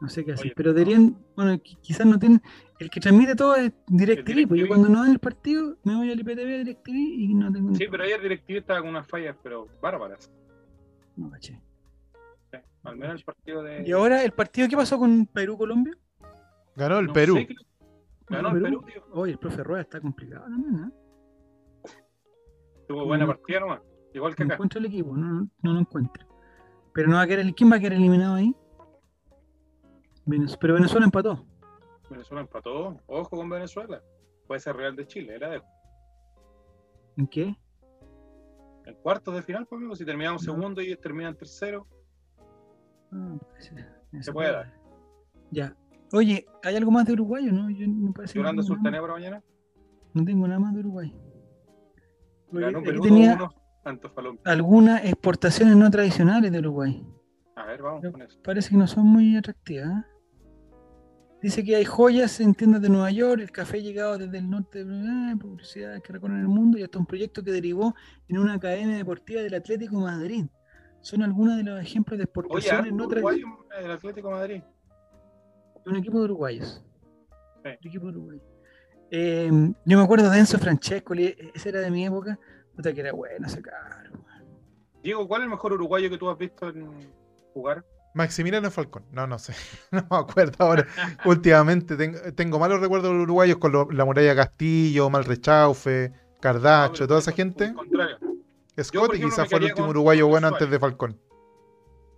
[0.00, 2.42] No sé qué hacen, Oye, pero deberían, bueno, quizás no tienen,
[2.80, 6.10] el que transmite todo es DirecTV, pues yo cuando no dan el partido me voy
[6.10, 7.76] al IPTV a DirecTV y no tengo...
[7.76, 10.28] Sí, pero ayer DirecTV estaba con unas fallas, pero bárbaras.
[11.16, 11.60] No caché.
[12.82, 13.84] Al menos el partido de.
[13.86, 15.94] ¿Y ahora el partido qué pasó con Perú-Colombia?
[16.76, 17.36] Ganó el Perú.
[18.28, 18.84] Ganó el Perú.
[19.12, 20.92] Oye, el profe Rueda está complicado también.
[22.88, 23.80] Tuvo buena partida nomás.
[24.14, 24.48] Igual que acá.
[24.48, 26.26] No encuentra el equipo, no, no lo encuentra.
[26.92, 28.54] Pero no va a quedar, ¿quién va a quedar eliminado ahí?
[30.60, 31.46] Pero Venezuela empató.
[32.08, 33.00] Venezuela empató.
[33.06, 34.02] Ojo con Venezuela.
[34.46, 35.62] Puede ser Real de Chile, era de.
[37.16, 37.56] ¿En qué?
[38.90, 39.98] En cuartos de final, pues.
[39.98, 41.86] Si terminamos segundo y ellos terminan tercero.
[43.12, 43.38] Ah,
[44.20, 44.74] se puede dar.
[45.50, 45.76] Ya.
[46.12, 47.70] Oye, ¿hay algo más de Uruguay o no?
[47.70, 49.42] Yo no parece ¿Yolanda Sultanea para mañana?
[50.12, 51.14] No tengo nada más de Uruguay.
[52.50, 53.38] Ganó Perú tenía
[54.44, 57.06] algunas exportaciones no tradicionales de Uruguay.
[57.54, 58.40] A ver, vamos con eso.
[58.42, 59.88] Parece que no son muy atractivas.
[59.88, 60.04] ¿eh?
[61.42, 64.84] Dice que hay joyas en tiendas de Nueva York, el café llegado desde el norte
[64.84, 67.94] de publicidades que recorren el mundo y hasta un proyecto que derivó
[68.28, 70.44] en una academia deportiva del Atlético Madrid.
[71.00, 73.58] Son algunos de los ejemplos de exportaciones no tradicionales.
[73.80, 74.62] del Atlético Madrid.
[75.86, 76.84] Un equipo de uruguayos.
[77.64, 78.44] Un equipo de uruguayos.
[79.10, 79.50] Eh,
[79.86, 82.38] yo me acuerdo de Enzo Francesco, ese era de mi época.
[82.76, 83.62] Puta que era bueno ese
[85.02, 87.10] Diego, ¿cuál es el mejor uruguayo que tú has visto en
[87.54, 87.82] jugar?
[88.14, 89.04] Maximiliano Falcón.
[89.12, 89.54] No, no sé.
[89.92, 90.86] No me acuerdo ahora.
[91.24, 91.96] Últimamente
[92.32, 97.74] tengo, malos recuerdos de los uruguayos con la muralla Castillo, Malrechaufe, Cardacho, toda esa gente.
[98.82, 101.18] Scott quizás fue el último uruguayo bueno antes de Falcón.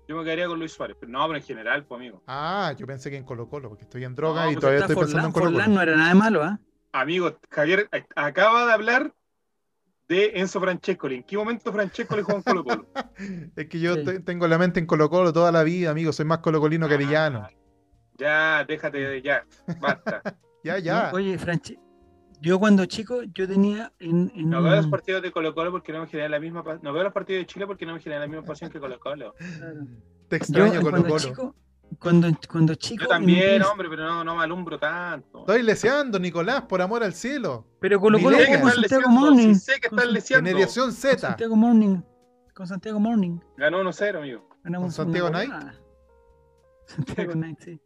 [0.09, 2.23] Yo me quedaría con Luis Suárez, pero no, pero en general, pues amigo.
[2.27, 5.28] Ah, yo pensé que en Colo Colo, porque estoy en droga y todavía estoy pensando
[5.28, 5.66] en Colo Colo.
[5.66, 6.59] no era nada de malo, ¿ah?
[6.93, 9.14] Amigo, Javier acaba de hablar
[10.12, 11.16] de Enzo Francescoli.
[11.16, 12.86] ¿En qué momento Francescoli jugó en Colo Colo?
[13.56, 16.12] es que yo tengo la mente en Colo Colo toda la vida, amigo.
[16.12, 17.48] Soy más colocolino que arillano.
[18.18, 19.44] Ya, déjate de ya,
[19.80, 20.22] basta.
[20.64, 21.10] ya, ya.
[21.14, 21.78] Oye, Franche,
[22.40, 26.01] yo cuando chico, yo tenía en, No veo los partidos de Colo Colo porque no
[26.01, 28.28] me generan la misma No veo los partidos de Chile porque no me generan la
[28.28, 29.34] misma pasión que Colo Colo.
[30.28, 31.55] Te extraño Colo Colo.
[32.03, 33.05] Cuando, cuando chico.
[33.05, 35.41] Yo también, hombre, pero no, no me alumbro tanto.
[35.41, 37.65] Estoy leseando, Nicolás, por amor al cielo.
[37.81, 39.55] Pero Colo Colo con Santiago Morning.
[39.55, 40.51] sé que estás leseando.
[40.51, 41.11] Generación Z.
[41.12, 42.03] Con Santiago Morning.
[42.55, 43.39] Con Santiago Morning.
[43.57, 44.49] Ganó 1-0, amigo.
[44.65, 45.53] ¿Con Santiago Night?
[46.87, 47.81] Santiago Night, sí.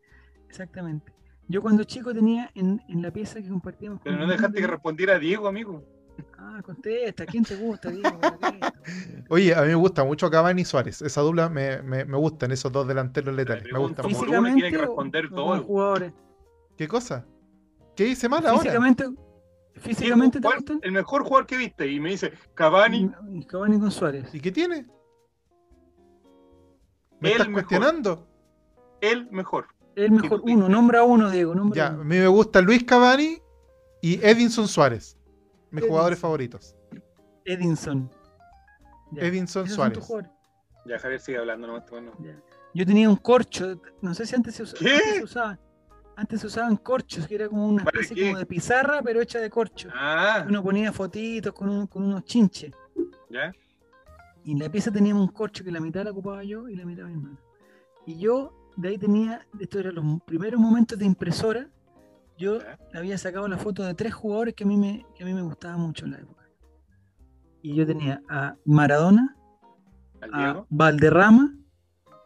[0.49, 1.13] Exactamente.
[1.49, 4.01] Yo cuando chico tenía en, en la pieza que compartíamos.
[4.03, 5.85] Pero no dejaste que respondiera a Diego, amigo.
[6.39, 8.19] Ah, contesta, ¿quién te gusta, Diego?
[9.29, 11.03] Oye, a mí me gusta mucho Cavani y Suárez.
[11.03, 13.65] Esa dupla me, me, me gustan, esos dos delanteros letales.
[13.73, 14.17] Me gusta mucho.
[14.17, 15.63] Físicamente, tiene que responder todo.
[15.63, 16.13] Jugadores.
[16.77, 17.27] ¿Qué cosa?
[17.95, 18.61] ¿Qué hice mal ahora?
[18.61, 19.05] Físicamente,
[19.75, 20.81] físicamente te gustan?
[20.83, 21.91] El mejor jugador que viste.
[21.91, 23.11] Y me dice, Cavani.
[23.49, 24.35] Cavani con Suárez.
[24.35, 24.87] ¿Y qué tiene?
[27.21, 28.27] ¿Me estás cuestionando?
[29.01, 29.67] El mejor.
[29.95, 30.43] El mejor.
[30.45, 31.55] Uno, nombra uno, Diego.
[31.75, 33.39] ya, a mí me gusta Luis Cavani
[34.03, 35.17] y Edinson Suárez.
[35.71, 36.77] Mis jugadores favoritos.
[37.45, 38.11] Edinson.
[39.17, 40.07] Edinson Suárez.
[40.85, 41.85] Ya, Javier sigue hablando, ¿no?
[42.75, 45.59] Yo tenía un corcho, no sé si antes se, usaba, antes se usaba.
[46.17, 49.51] Antes se usaban corchos, que era como una especie como de pizarra, pero hecha de
[49.51, 49.89] corcho.
[49.93, 50.45] Ah.
[50.49, 52.73] Uno ponía fotitos con, con unos chinches.
[53.29, 53.53] ¿Ya?
[54.45, 56.85] Y en la pieza teníamos un corcho que la mitad la ocupaba yo y la
[56.85, 57.39] mitad mi hermano.
[58.07, 61.69] Y yo de ahí tenía, estos eran los primeros momentos de impresora,
[62.39, 62.59] yo
[62.95, 65.43] había sacado la foto de tres jugadores que a mí me, que a mí me
[65.43, 66.45] gustaban mucho en la época.
[67.63, 69.37] Y yo tenía a Maradona,
[70.33, 71.55] a Valderrama,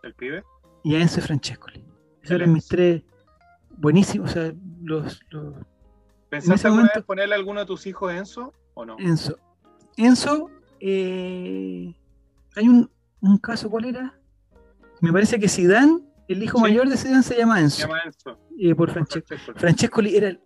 [0.02, 0.44] el pibe,
[0.82, 1.84] y a Enzo Francescoli.
[2.22, 3.02] Esos eran mis tres
[3.76, 4.30] buenísimos.
[4.30, 5.55] O sea, los, los...
[6.28, 8.97] ¿Pensaste alguna momento, vez ponerle a alguno de tus hijos Enzo o no?
[8.98, 9.39] Enzo.
[9.97, 11.94] Enzo, eh,
[12.56, 12.90] hay un,
[13.20, 14.18] un caso, ¿cuál era?
[15.00, 16.00] Me parece que Zidane
[16.33, 17.76] el hijo mayor de Zidane se llama Enzo.
[17.76, 18.39] Se llama Enzo.
[18.57, 19.34] Eh, por Francesco.
[19.57, 20.39] Francesco era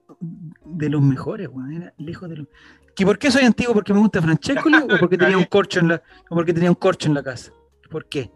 [0.65, 1.73] de los mejores, weón.
[1.73, 2.49] Era lejos de los.
[2.97, 3.75] ¿Que ¿Por qué soy antiguo?
[3.75, 6.77] ¿Porque me gusta Francesco o porque tenía un corcho en la, o porque tenía un
[6.77, 7.53] corcho en la casa?
[7.91, 8.31] ¿Por qué?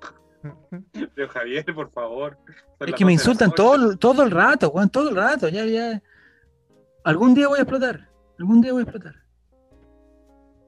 [1.15, 2.37] Pero Javier, por favor.
[2.81, 5.49] Es que me insultan todo, todo el rato, weón, todo el rato.
[5.49, 6.03] Ya, ya.
[7.05, 8.11] Algún día voy a explotar.
[8.39, 9.15] Algún día voy a explotar.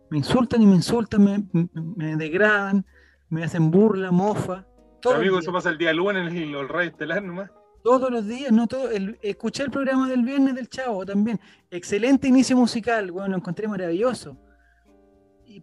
[0.08, 2.86] Me insultan y me insultan, me, me degradan,
[3.28, 4.66] me hacen burla, mofa
[5.08, 7.50] amigo, eso pasa el día lunes en el Radio Estelar nomás.
[7.82, 8.90] Todos los días, no todo.
[9.22, 11.40] escuché el programa del viernes del Chavo también.
[11.70, 14.36] Excelente inicio musical, bueno, lo encontré maravilloso.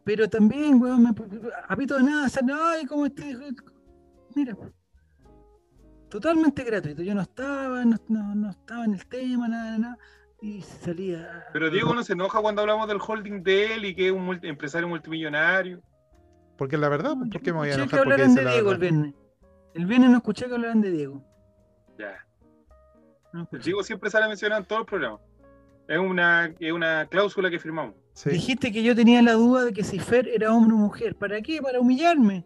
[0.03, 1.09] pero también, weón, me,
[1.67, 2.27] apito de nada,
[2.71, 3.37] ay, ¿cómo este?
[4.35, 4.57] Mira,
[6.09, 7.03] totalmente gratuito.
[7.03, 9.97] Yo no estaba, no, no, estaba en el tema, nada, nada.
[10.41, 11.45] Y salía.
[11.53, 14.39] Pero Diego no se enoja cuando hablamos del holding de él y que es un
[14.43, 15.81] empresario multimillonario.
[16.57, 17.89] Porque la verdad, ¿por qué me voy a enojar?
[17.89, 19.13] Que hablaran de Diego el viernes.
[19.77, 21.23] El viernes no escuché que hablaran de Diego.
[21.99, 22.25] Ya.
[23.63, 25.21] Diego siempre sale mencionado en todos los programas.
[25.87, 27.93] Es una, es una cláusula que firmamos.
[28.25, 31.15] Dijiste que yo tenía la duda de que si Fer era hombre o mujer.
[31.15, 31.61] ¿Para qué?
[31.61, 32.43] Para humillarme.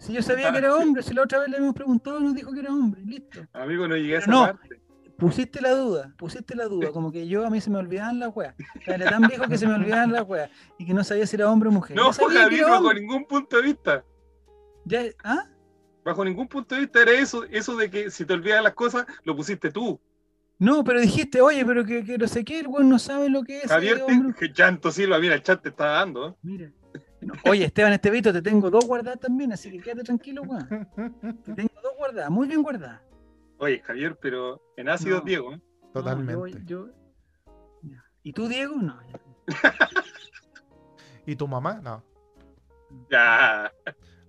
[0.00, 2.52] Si yo sabía que era hombre, si la otra vez le hemos preguntado, nos dijo
[2.52, 3.40] que era hombre, listo.
[3.52, 4.80] Amigo, no llegué a esa no, parte.
[5.18, 8.34] Pusiste la duda, pusiste la duda, como que yo a mí se me olvidaban las
[8.34, 8.56] weas.
[8.86, 11.48] Era tan viejo que se me olvidaban las weas y que no sabía si era
[11.48, 11.96] hombre o mujer.
[11.96, 14.04] No, Javier, bajo ningún punto de vista.
[14.84, 15.02] ¿Ya?
[15.22, 15.44] ¿Ah?
[16.04, 19.06] Bajo ningún punto de vista era eso, eso de que si te olvidan las cosas,
[19.24, 20.00] lo pusiste tú.
[20.58, 23.44] No, pero dijiste, oye, pero que, que no sé qué, el weón no sabe lo
[23.44, 23.68] que es.
[23.68, 24.02] Javier,
[24.38, 26.36] que Chanto Silva, mira, el chat te está dando.
[26.42, 26.72] Mira.
[27.44, 30.68] Oye, Esteban Estevito, te tengo dos guardadas también, así que quédate tranquilo, weón.
[31.44, 33.00] Te tengo dos guardadas, muy bien guardadas.
[33.58, 35.60] Oye, Javier, pero en ácido Diego, ¿eh?
[35.92, 36.56] Totalmente.
[38.22, 38.76] ¿Y tú, Diego?
[38.76, 38.98] No.
[41.26, 41.80] ¿Y tu mamá?
[41.82, 42.04] No.
[43.10, 43.72] Ya.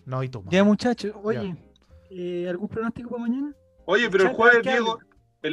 [0.09, 0.51] No, y tu mamá.
[0.51, 1.55] Ya, muchachos, oye,
[2.09, 3.53] eh, ¿algún pronóstico para mañana?
[3.85, 4.97] Oye, pero el jueves, Diego,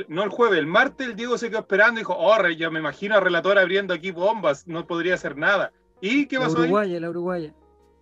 [0.08, 2.78] no el jueves, el martes el Diego se quedó esperando y dijo, oh, ya me
[2.78, 5.72] imagino a relator abriendo aquí bombas, no podría hacer nada.
[6.00, 7.54] ¿Y qué pasó la uruguaya, La uruguaya,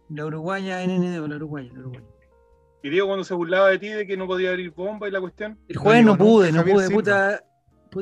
[0.09, 2.07] la uruguaya NND, la uruguaya, la uruguaya.
[2.85, 5.21] Y Diego cuando se burlaba de ti de que no podía abrir bomba y la
[5.21, 5.59] cuestión.
[5.67, 7.43] El jueves no, pude, no, pude, puta.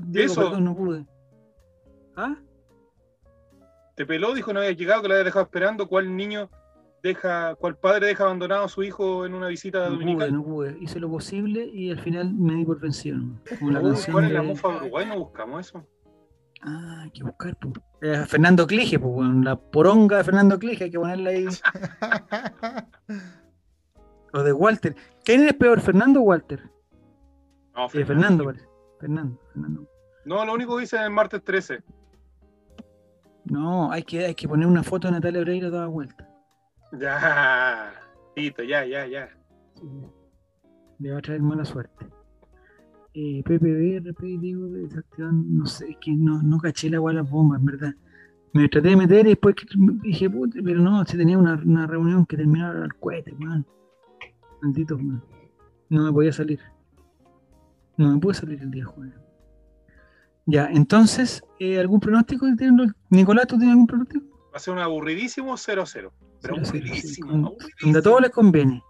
[0.02, 0.60] Diego, Eso.
[0.60, 1.06] no pude.
[2.16, 2.36] ¿Ah?
[3.97, 5.89] Te peló, dijo no había llegado, que lo había dejado esperando.
[5.89, 6.50] ¿Cuál niño
[7.02, 10.32] deja, cuál padre deja abandonado a su hijo en una visita no dominical?
[10.32, 13.18] no pude, hice lo posible y al final me di por vencido.
[13.58, 15.06] Como la ¿Cuál es la mufa Uruguay?
[15.06, 15.86] ¿No buscamos eso?
[16.62, 18.28] Ah, hay que buscar, pues.
[18.28, 21.47] Fernando Clige, pues, la poronga de Fernando Clige, hay que ponerla ahí.
[24.32, 24.94] o de Walter.
[25.24, 26.62] ¿Quién es peor, Fernando o Walter?
[27.74, 28.06] No, Fernando.
[28.06, 28.66] Fernando, parece.
[29.00, 29.89] Fernando, Fernando.
[30.24, 31.82] No, lo único que dice es el martes 13.
[33.44, 36.31] No, hay que, hay que poner una foto de Natalia Oreiro toda vuelta.
[36.92, 37.94] Ya,
[38.34, 39.28] Tito, ya, ya, ya.
[40.98, 42.06] Le va a traer mala suerte.
[43.14, 44.68] Eh, PPB, digo,
[45.18, 47.94] no sé, es que no, no caché la agua las bombas, en verdad.
[48.54, 49.56] Me traté de meter y después
[50.02, 53.66] dije, puta, pero no, si tenía una, una reunión que terminaba al cohete, man.
[54.60, 55.22] Maldito, man.
[55.88, 56.60] No me podía salir.
[57.96, 59.14] No me pude salir el día jueves.
[60.46, 62.46] Ya, entonces, eh, ¿algún pronóstico?
[63.10, 64.24] Nicolás, ¿tú tienes algún pronóstico?
[64.52, 66.10] Va a ser un aburridísimo 0-0.
[66.42, 68.82] Pero aburridísimo, Donde a todos les conviene.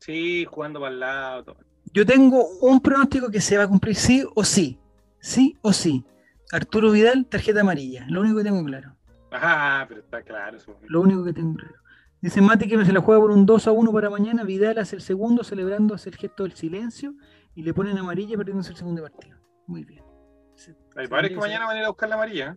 [0.00, 1.56] Sí, jugando para el lado.
[1.92, 4.78] Yo tengo un pronóstico que se va a cumplir sí o sí.
[5.20, 6.04] Sí o sí.
[6.52, 8.06] Arturo Vidal, tarjeta amarilla.
[8.08, 8.94] Lo único que tengo claro.
[9.30, 10.56] Ah, pero está claro.
[10.56, 10.76] Eso.
[10.86, 11.74] Lo único que tengo claro.
[12.20, 14.42] Dice Mati que se la juega por un 2 a 1 para mañana.
[14.44, 17.14] Vidal hace el segundo, celebrando, hace el gesto del silencio
[17.54, 19.38] y le ponen amarilla perdiéndose el segundo partido.
[19.66, 20.02] Muy bien.
[20.96, 22.52] Hay padres que mañana van a ir a buscar la amarilla.
[22.52, 22.56] ¿eh?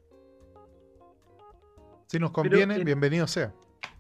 [2.07, 3.53] Si nos conviene, bienvenido sea.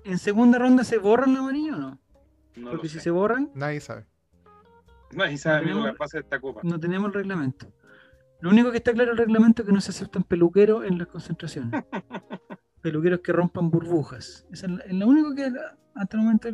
[0.03, 1.99] ¿En segunda ronda se borran la amarilla o no?
[2.69, 3.51] Porque si se borran.
[3.53, 4.05] Nadie sabe.
[5.13, 6.61] Nadie sabe, no amigo, pasa esta copa.
[6.63, 7.67] No tenemos el reglamento.
[8.39, 10.97] Lo único que está claro en el reglamento es que no se aceptan peluqueros en
[10.97, 11.83] las concentraciones.
[12.81, 14.45] peluqueros que rompan burbujas.
[14.51, 15.51] Eso es lo único que
[15.95, 16.49] hasta el momento.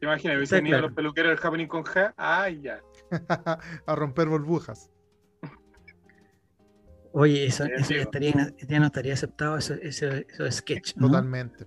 [0.00, 2.12] Imagina, hubiese venido los peluqueros del Happening con G.
[2.16, 2.80] Ay, ya.
[3.86, 4.90] a romper burbujas.
[7.12, 8.32] Oye, eso, eso ya, estaría,
[8.66, 10.94] ya, no estaría aceptado, eso, eso, eso es sketch.
[10.94, 11.66] Totalmente.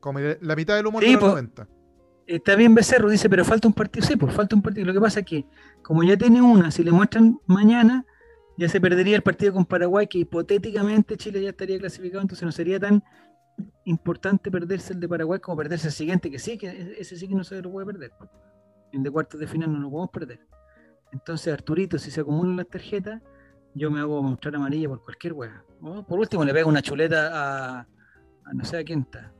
[0.00, 1.68] Como la mitad del humor de los 90.
[2.26, 4.06] Está bien Becerro, dice, pero falta un partido.
[4.06, 4.86] Sí, pues falta un partido.
[4.86, 5.46] Lo que pasa es que,
[5.82, 8.04] como ya tiene una, si le muestran mañana,
[8.58, 12.52] ya se perdería el partido con Paraguay, que hipotéticamente Chile ya estaría clasificado, entonces no
[12.52, 13.02] sería tan
[13.84, 17.34] importante perderse el de Paraguay como perderse el siguiente, que sí, que ese sí que
[17.34, 18.12] no se lo puede perder
[18.92, 20.40] en de cuartos de final no lo podemos perder.
[21.12, 23.22] Entonces, Arturito, si se acumulan las tarjetas,
[23.74, 25.64] yo me hago mostrar amarilla por cualquier hueá.
[26.06, 27.30] Por último, le pego una chuleta
[27.80, 27.86] a,
[28.52, 29.32] no sé a quién está.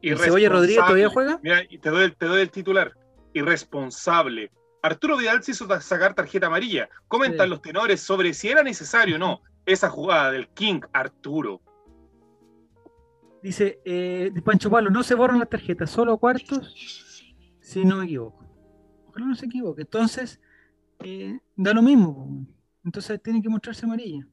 [0.00, 1.40] ¿Y Cebolla Rodríguez todavía juega?
[1.42, 2.92] Mira, te doy, el, te doy el titular.
[3.32, 4.50] Irresponsable.
[4.82, 6.88] Arturo Vidal se hizo sacar tarjeta amarilla.
[7.08, 11.62] Comentan los tenores sobre si era necesario o no esa jugada del King Arturo.
[13.42, 16.74] Dice eh, Pancho Palo, no se borran las tarjetas, solo cuartos
[17.60, 18.44] si no me equivoco.
[19.08, 19.82] Ojalá no se equivoque.
[19.82, 20.40] Entonces,
[21.00, 22.46] eh, da lo mismo.
[22.84, 24.26] Entonces tiene que mostrarse amarilla.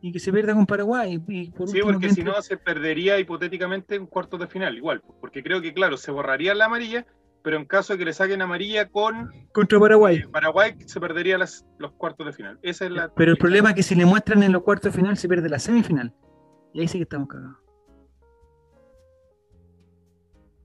[0.00, 1.20] Y que se pierda con Paraguay.
[1.26, 5.02] Y sí, porque si no se perdería hipotéticamente un cuarto de final, igual.
[5.20, 7.04] Porque creo que, claro, se borraría la amarilla,
[7.42, 9.32] pero en caso de que le saquen amarilla con.
[9.52, 10.18] Contra Paraguay.
[10.18, 12.58] Eh, Paraguay se perdería las, los cuartos de final.
[12.62, 13.08] Esa es la.
[13.14, 15.48] Pero el problema es que si le muestran en los cuartos de final, se pierde
[15.48, 16.14] la semifinal.
[16.72, 17.58] Y ahí sí que estamos cagados.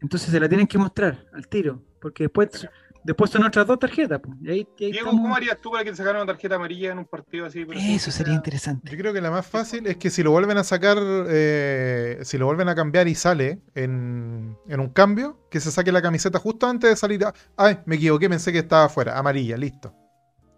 [0.03, 2.67] Entonces se la tienen que mostrar al tiro, porque después,
[3.03, 4.21] después son otras dos tarjetas.
[4.39, 7.65] Diego, ¿cómo harías tú para que te sacaran una tarjeta amarilla en un partido así?
[7.73, 8.89] Eso sería interesante.
[8.89, 12.37] Yo creo que la más fácil es que si lo vuelven a sacar, eh, si
[12.37, 16.67] lo vuelven a cambiar y sale en, un cambio, que se saque la camiseta justo
[16.67, 17.25] antes de salir.
[17.57, 19.17] ay, me equivoqué, pensé que estaba afuera.
[19.17, 19.93] Amarilla, listo.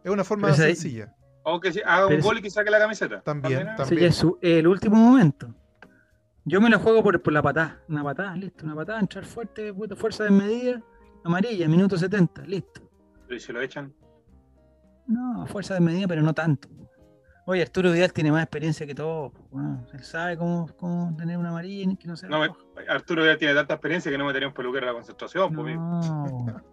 [0.03, 1.13] Es una forma sencilla.
[1.43, 3.21] O que haga un gol y que saque la camiseta.
[3.21, 4.11] También, también.
[4.11, 5.53] Sería el último momento.
[6.43, 7.79] Yo me la juego por, por la patada.
[7.87, 8.65] Una patada, listo.
[8.65, 10.81] Una patada, entrar fuerte, fuerza de medida.
[11.25, 12.81] Amarilla, minuto 70, listo.
[13.31, 13.91] ¿Y si lo echan?
[15.07, 16.69] No, fuerza de medida, pero no tanto.
[17.47, 19.31] Oye, Arturo Vidal tiene más experiencia que todo.
[19.49, 22.43] Bueno, él sabe cómo, cómo tener una amarilla que no se no,
[22.87, 25.51] Arturo Vidal tiene tanta experiencia que no metería un peluquero a la concentración.
[25.53, 26.63] No,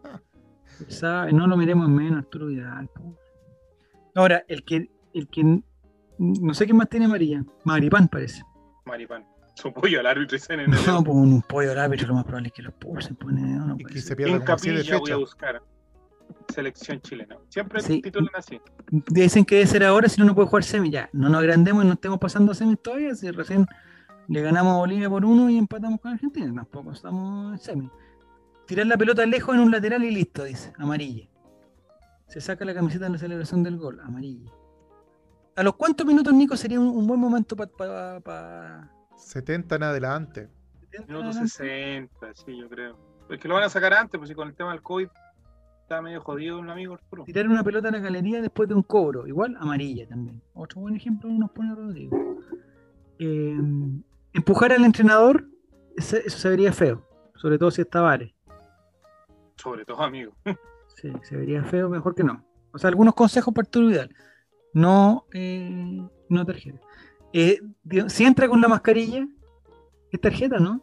[0.89, 2.91] sabe, no lo miremos en menos, Arturo Vidal.
[4.15, 5.63] Ahora, el que, el que
[6.19, 7.43] no sé qué más tiene amarilla.
[7.65, 8.43] Maripán parece.
[8.85, 9.27] Maripán.
[9.63, 12.49] Su pollo al árbitro y en No, pues un pollo al árbitro lo más probable
[12.49, 13.15] es que lo puse.
[13.15, 15.63] Pone, no, y que se pierda en capilla voy a buscar
[16.53, 17.37] selección chilena.
[17.49, 18.03] Siempre sí.
[18.03, 18.61] titulan así.
[18.91, 20.91] Dicen que debe ser ahora, si no, no puede jugar semi.
[20.91, 23.15] Ya, no nos agrandemos y no estemos pasando semi todavía.
[23.15, 23.67] Si recién
[24.29, 27.91] le ganamos a Bolivia por uno y empatamos con Argentina, tampoco estamos en semi.
[28.67, 30.73] Tirar la pelota lejos en un lateral y listo, dice.
[30.79, 31.29] Amarilla.
[32.27, 34.01] Se saca la camiseta en la celebración del gol.
[34.01, 34.51] Amarilla.
[35.55, 38.91] ¿A los cuántos minutos, Nico, sería un, buen momento para.
[39.17, 40.49] 70 en adelante.
[41.09, 42.97] Minutos 60, sí, yo creo.
[43.31, 45.09] Es que lo van a sacar antes, pues si con el tema del COVID
[45.83, 47.25] está medio jodido un amigo Arturo.
[47.25, 50.43] Tirar una pelota en la galería después de un cobro, igual amarilla también.
[50.55, 52.17] Otro buen ejemplo nos pone Rodrigo.
[53.19, 53.59] Eh,
[54.33, 55.47] empujar al entrenador,
[55.97, 58.35] eso se vería feo, sobre todo si está Vale.
[59.57, 60.33] Sobre todo, amigo.
[60.97, 62.45] sí, se vería feo, mejor que no.
[62.73, 64.15] O sea, algunos consejos para Arturo Vidal.
[64.75, 66.81] No, eh, no tarjeta.
[67.33, 67.61] Eh,
[68.09, 69.27] si entra con la mascarilla,
[70.11, 70.83] es tarjeta, ¿no?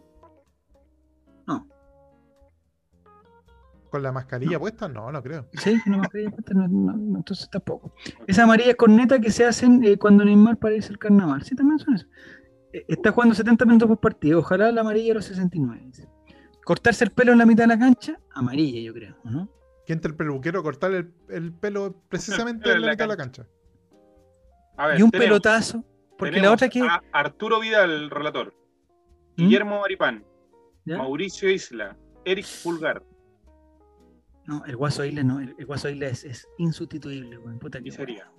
[3.89, 4.87] ¿Con la mascarilla puesta?
[4.87, 5.47] No, no creo.
[5.53, 7.93] Sí, con la mascarilla puesta, no, entonces tampoco.
[8.27, 11.43] Esa amarilla corneta que se hacen eh, cuando Neymar parece el carnaval.
[11.43, 12.05] Sí, también son eso.
[12.71, 14.39] Eh, está jugando 70 minutos por partido.
[14.39, 15.91] Ojalá la amarilla a los 69.
[16.63, 19.49] Cortarse el pelo en la mitad de la cancha, amarilla, yo creo, ¿no?
[19.87, 23.47] ¿Quién entra el peluquero cortar el, pelo precisamente en la, mitad de la cancha?
[24.95, 25.83] y un pelotazo.
[26.19, 26.85] Porque la otra que.
[27.13, 28.53] Arturo Vidal, el relator.
[29.37, 29.43] ¿Mm?
[29.43, 30.25] Guillermo Maripán.
[30.85, 31.97] Mauricio Isla.
[32.25, 33.01] Eric Pulgar.
[34.45, 37.57] No, el Guaso Isla no, el, Guaso Isla es, insustituible, güey.
[37.57, 38.29] Puta ¿Qué sería?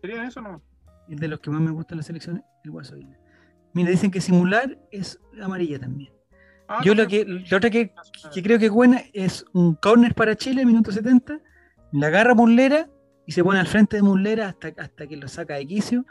[0.00, 0.62] ¿Sería eso o no?
[1.08, 3.18] Es de los que más me gusta la selección, el Guaso Isla.
[3.74, 6.12] Mira, dicen que simular es amarilla también.
[6.68, 7.92] Ah, Yo lo que, la otra que,
[8.42, 11.38] creo que es buena es un corner para Chile, minuto 70,
[11.92, 12.88] la agarra Mullera
[13.26, 16.06] y se pone al frente de Mullera hasta, hasta que lo saca de quicio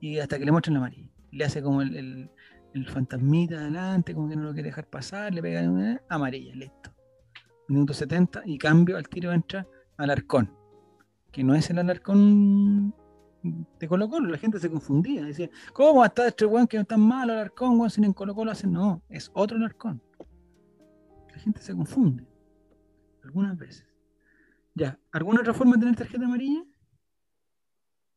[0.00, 1.10] y hasta que le muestran la amarilla.
[1.30, 2.30] Le hace como el,
[2.74, 6.96] el, fantasmita adelante, como que no lo quiere dejar pasar, le pega una amarilla, listo
[7.68, 9.66] minuto 70, y cambio, al tiro entra
[9.96, 10.50] Alarcón,
[11.32, 12.94] que no es el Alarcón
[13.42, 17.00] de Colo Colo, la gente se confundía, decía, ¿cómo está este weón que no tan
[17.00, 18.72] malo Alarcón, weón, si en Colo Colo hacen?
[18.72, 20.02] No, es otro Alarcón.
[21.32, 22.26] La gente se confunde,
[23.22, 23.86] algunas veces.
[24.74, 26.64] Ya, ¿alguna otra forma de tener tarjeta amarilla?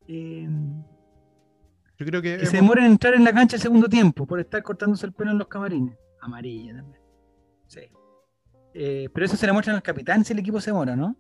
[0.08, 0.83] Em,
[2.00, 4.64] Yo creo que, se demora en entrar en la cancha el segundo tiempo por estar
[4.64, 5.98] cortándose el pelo en los camarines.
[6.22, 7.02] Amarilla también.
[7.68, 7.82] Sí.
[8.74, 11.18] Eh, pero eso se le muestra al capitán si el equipo se mora, ¿no?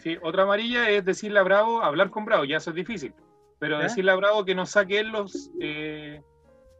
[0.00, 3.12] Sí, otra amarilla es decirle a Bravo, hablar con Bravo, ya eso es difícil.
[3.58, 6.22] Pero decirle a Bravo que no saque él los, eh,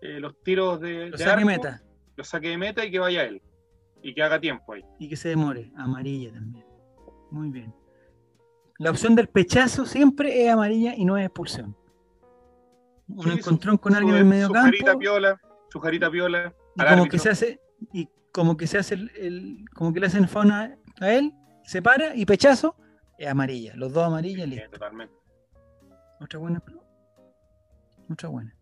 [0.00, 1.82] eh, los tiros de, los saque meta.
[2.14, 3.42] Los saque de meta y que vaya él.
[4.04, 4.84] Y que haga tiempo ahí.
[5.00, 5.72] Y que se demore.
[5.76, 6.64] Amarilla también.
[7.32, 7.74] Muy bien.
[8.78, 11.76] La opción del pechazo siempre es amarilla y no es expulsión.
[13.08, 14.98] Un encontrón con alguien en el medio campo.
[14.98, 16.54] Piola, su jarita piola.
[16.76, 17.60] Y como que se hace,
[17.92, 21.32] y como que se hace el, como que le hacen fauna a él,
[21.64, 22.76] se para y pechazo,
[23.18, 24.70] es amarilla, los dos amarillas, listo.
[24.70, 25.14] totalmente.
[26.20, 26.62] Otra buena,
[28.10, 28.54] otra buena.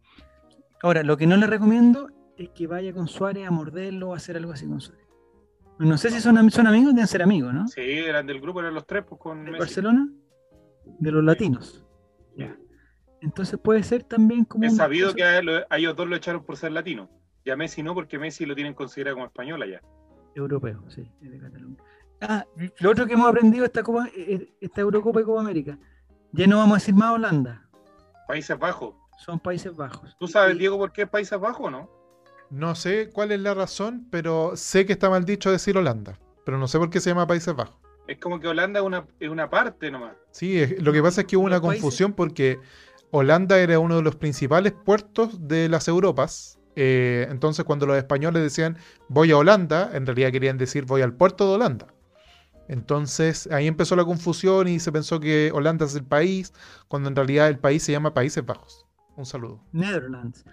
[0.82, 4.16] Ahora, lo que no le recomiendo es que vaya con Suárez a morderlo o a
[4.16, 5.06] hacer algo así con Suárez.
[5.78, 7.68] No sé si son, son amigos, deben ser amigos, ¿no?
[7.68, 10.08] Sí, eran del grupo, eran los tres, pues con Barcelona?
[10.98, 11.84] De los latinos.
[12.36, 12.56] Ya.
[13.26, 14.64] Entonces puede ser también como.
[14.64, 15.40] Es sabido que a,
[15.76, 17.10] ellos dos lo echaron por ser latino.
[17.44, 19.82] Ya Messi no, porque Messi lo tienen considerado como español allá.
[20.36, 21.76] Europeo, sí, es de Cataluña.
[22.20, 22.46] Ah,
[22.78, 24.08] lo otro que hemos aprendido esta Copa,
[24.60, 25.76] esta Eurocopa y Copa América.
[26.30, 27.68] Ya no vamos a decir más Holanda.
[28.28, 28.94] Países Bajos.
[29.18, 30.16] Son Países Bajos.
[30.20, 31.90] ¿Tú sabes, Diego, por qué es Países Bajos o no?
[32.50, 36.16] No sé cuál es la razón, pero sé que está mal dicho decir Holanda.
[36.44, 37.76] Pero no sé por qué se llama Países Bajos.
[38.06, 40.14] Es como que Holanda es una, es una parte nomás.
[40.30, 42.60] Sí, lo que pasa es que hubo una confusión porque
[43.10, 48.42] Holanda era uno de los principales puertos de las Europas eh, entonces, cuando los españoles
[48.42, 48.76] decían
[49.08, 51.86] voy a Holanda, en realidad querían decir voy al puerto de Holanda.
[52.68, 56.52] Entonces, ahí empezó la confusión y se pensó que Holanda es el país,
[56.88, 58.86] cuando en realidad el país se llama Países Bajos.
[59.16, 59.64] Un saludo.
[59.72, 60.44] Netherlands.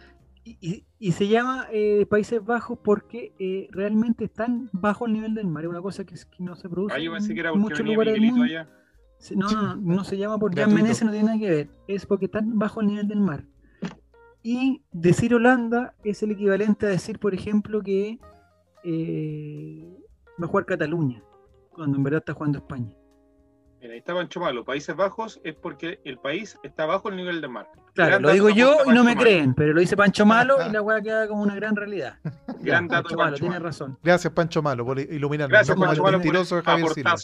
[0.45, 5.63] Y, se llama eh, Países Bajos porque eh, realmente están bajo el nivel del mar.
[5.63, 8.45] Es una cosa que, no se produce ah, en muchos lugares del mundo.
[9.31, 11.69] No, no, no, no se llama porque Jan Menezes, no tiene nada que ver.
[11.87, 13.45] Es porque están bajo el nivel del mar.
[14.41, 18.19] Y decir Holanda es el equivalente a decir, por ejemplo, que
[18.83, 19.97] eh,
[20.41, 21.23] va a jugar Cataluña.
[21.71, 22.93] cuando en verdad está jugando España.
[23.79, 24.63] Mira, ahí está Pancho Malo.
[24.63, 27.67] Países Bajos es porque el país está bajo el nivel del mar.
[27.93, 30.81] Claro, lo digo yo y no me creen, pero lo dice Pancho Malo y la
[30.81, 32.17] weá queda como una gran realidad.
[32.59, 33.97] Gran dato Pancho, Malo, tiene razón.
[34.01, 35.51] Gracias, Pancho Malo, por iluminarnos.
[35.51, 36.21] Gracias, Pancho Malo,
[36.93, 37.15] Silva.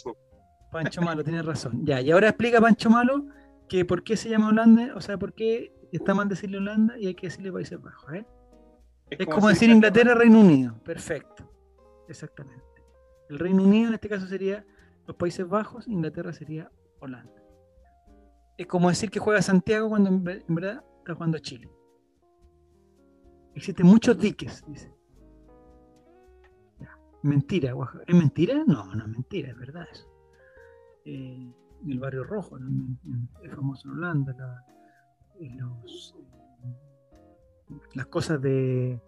[0.70, 1.84] Pancho Malo, tiene razón.
[1.84, 3.26] Ya, y ahora explica Pancho Malo
[3.68, 7.06] que por qué se llama Holanda, o sea, por qué está mal decirle Holanda y
[7.06, 8.12] hay que decirle Países Bajos.
[8.14, 8.26] ¿eh?
[9.10, 10.74] Es, como, decir Inglaterra, Reino Unido.
[10.84, 11.48] Perfecto.
[12.08, 12.64] Exactamente.
[13.28, 14.64] El Reino Unido en este caso sería
[15.06, 17.42] los Países Bajos, Inglaterra sería Holanda.
[18.58, 21.70] Es como decir que juega Santiago cuando en, verdad está jugando Chile.
[23.54, 24.92] Existen muchos diques, dice.
[27.22, 27.74] Mentira,
[28.06, 28.64] ¿Es mentira?
[28.66, 30.09] No, no es mentira, es verdad eso.
[31.04, 31.52] Eh,
[31.88, 32.58] el barrio rojo,
[33.42, 34.64] es famoso en Holanda,
[37.94, 39.00] las cosas de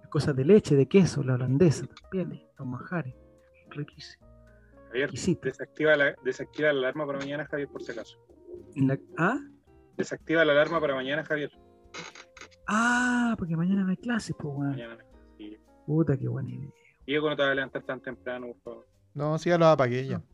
[0.00, 3.14] las cosas de leche, de queso, la holandesa también, los majares,
[3.70, 4.26] riquísimo.
[4.88, 8.18] Javier, desactiva la, desactiva la alarma para mañana, Javier, por si acaso.
[9.18, 9.38] ¿Ah?
[9.96, 11.50] Desactiva la alarma para mañana, Javier.
[12.66, 14.96] Ah, porque mañana no hay clases, pues, Mañana
[15.86, 16.70] Puta, qué buena idea.
[17.06, 18.86] Diego, no te vas a levantar tan temprano, por favor.
[19.14, 20.18] No, sí, ya lo apagué ya.
[20.18, 20.24] No,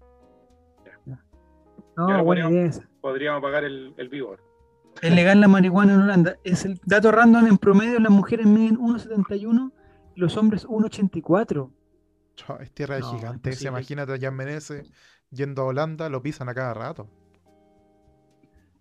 [1.97, 4.37] buena idea Podríamos pagar el, el vivo.
[5.01, 6.37] Es legal la marihuana en Holanda.
[6.45, 9.73] Es el dato random en promedio, las mujeres miden 1,71
[10.15, 11.71] y los hombres 1,84.
[12.61, 13.59] Es tierra de gigantes.
[13.59, 14.93] Se imagínate allá en Menezes
[15.31, 17.09] yendo a Holanda, lo pisan a cada rato.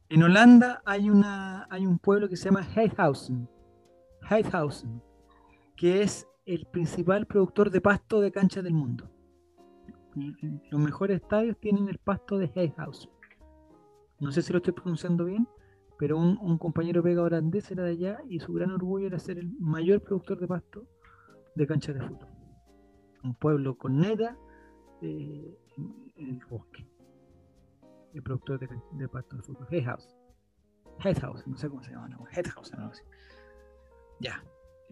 [0.09, 3.47] En Holanda hay, una, hay un pueblo que se llama Heidhausen,
[4.29, 5.01] Heidhausen,
[5.77, 9.09] que es el principal productor de pasto de canchas del mundo.
[10.15, 13.11] Los mejores estadios tienen el pasto de Heidhausen.
[14.19, 15.47] No sé si lo estoy pronunciando bien,
[15.97, 19.51] pero un, compañero pega holandés era de allá y su gran orgullo era ser el
[19.59, 20.85] mayor productor de pasto
[21.55, 22.41] de canchas de fútbol
[23.23, 24.37] un pueblo con neta
[25.01, 26.85] eh, en, el bosque.
[28.13, 29.67] El productor de, pasto de fútbol.
[29.69, 30.15] Headhouse.
[31.03, 32.09] Headhouse, no sé cómo se llama.
[32.09, 33.03] No, Headhouse, no sé.
[34.19, 34.43] Ya.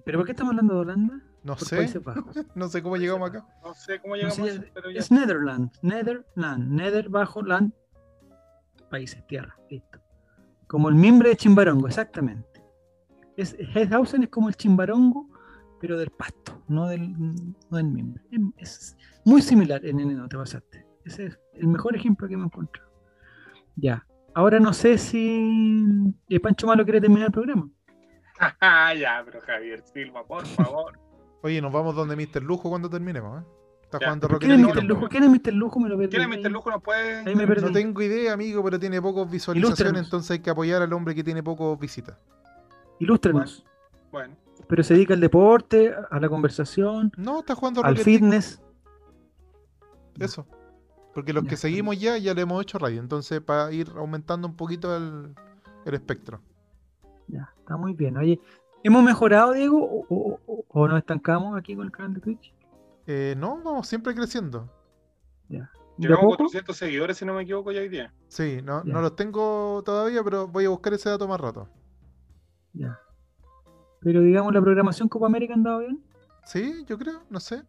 [0.06, 1.23] ¿Pero por qué estamos hablando de Holanda?
[1.43, 1.90] No sé.
[2.56, 3.45] no sé cómo llegamos acá.
[3.64, 5.00] No sé cómo llegamos, no pero ya.
[5.00, 5.80] Es Netherlands.
[5.82, 6.72] Netherland.
[6.72, 7.74] Nether bajo land.
[8.90, 9.56] Países, tierra.
[9.69, 10.00] Listo.
[10.68, 12.64] Como el mimbre de Chimbarongo, exactamente.
[13.38, 15.30] Es, Headhausen es como el Chimbarongo
[15.80, 18.24] pero del pasto, no del, no del mimbre.
[18.58, 20.85] Es muy similar en no te pasaste.
[21.06, 22.90] Ese es el mejor ejemplo que me he encontrado.
[23.76, 24.06] Ya.
[24.34, 27.69] Ahora no sé si el Pancho Malo quiere terminar el programa.
[29.00, 31.00] ya, pero Javier Silva, por favor.
[31.42, 32.43] Oye, nos vamos donde Mr.
[32.43, 33.45] Lujo cuando terminemos, ¿eh?
[33.84, 34.84] Está jugando ¿Quién es Mr.
[34.84, 35.09] Lujo?
[35.09, 35.53] ¿Quién es Mr.
[35.53, 35.80] Lujo?
[35.80, 36.51] Me lo ¿Quién es Mr.
[36.51, 36.69] Lujo?
[36.69, 37.35] No puede.
[37.35, 41.24] no tengo idea, amigo, pero tiene pocos visualizaciones, entonces hay que apoyar al hombre que
[41.24, 42.18] tiene pocos visitas.
[43.00, 43.66] Ilústrenos.
[44.11, 44.35] bueno
[44.69, 48.61] pero se dedica al deporte, a la conversación, no, está jugando al fitness.
[50.19, 50.45] Eso.
[51.16, 53.01] Porque los que seguimos ya, ya le hemos hecho radio.
[53.01, 55.34] Entonces, para ir aumentando un poquito el,
[55.85, 56.40] espectro.
[57.27, 58.18] Ya, está muy bien.
[58.18, 58.40] Oye,
[58.83, 60.06] ¿hemos mejorado, Diego?
[60.09, 62.53] ¿O, nos estancamos aquí con el canal de Twitch?
[63.08, 64.69] Eh, no, vamos siempre creciendo.
[65.48, 65.72] Ya.
[65.98, 68.14] Llevamos 400 seguidores, si no me equivoco, ya hoy día.
[68.30, 71.67] Sí, no, no los tengo todavía, pero voy a buscar ese dato más rato.
[72.74, 72.98] Ya.
[73.99, 76.01] Pero digamos, la programación Copa América ha andado bien.
[76.45, 77.64] Sí, yo creo, no sé.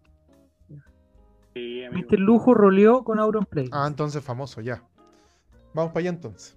[1.54, 2.20] Sí, Mr.
[2.20, 3.68] Lujo roleó con Auron Play.
[3.72, 4.84] Ah, entonces famoso, ya.
[5.74, 6.56] Vamos para allá entonces.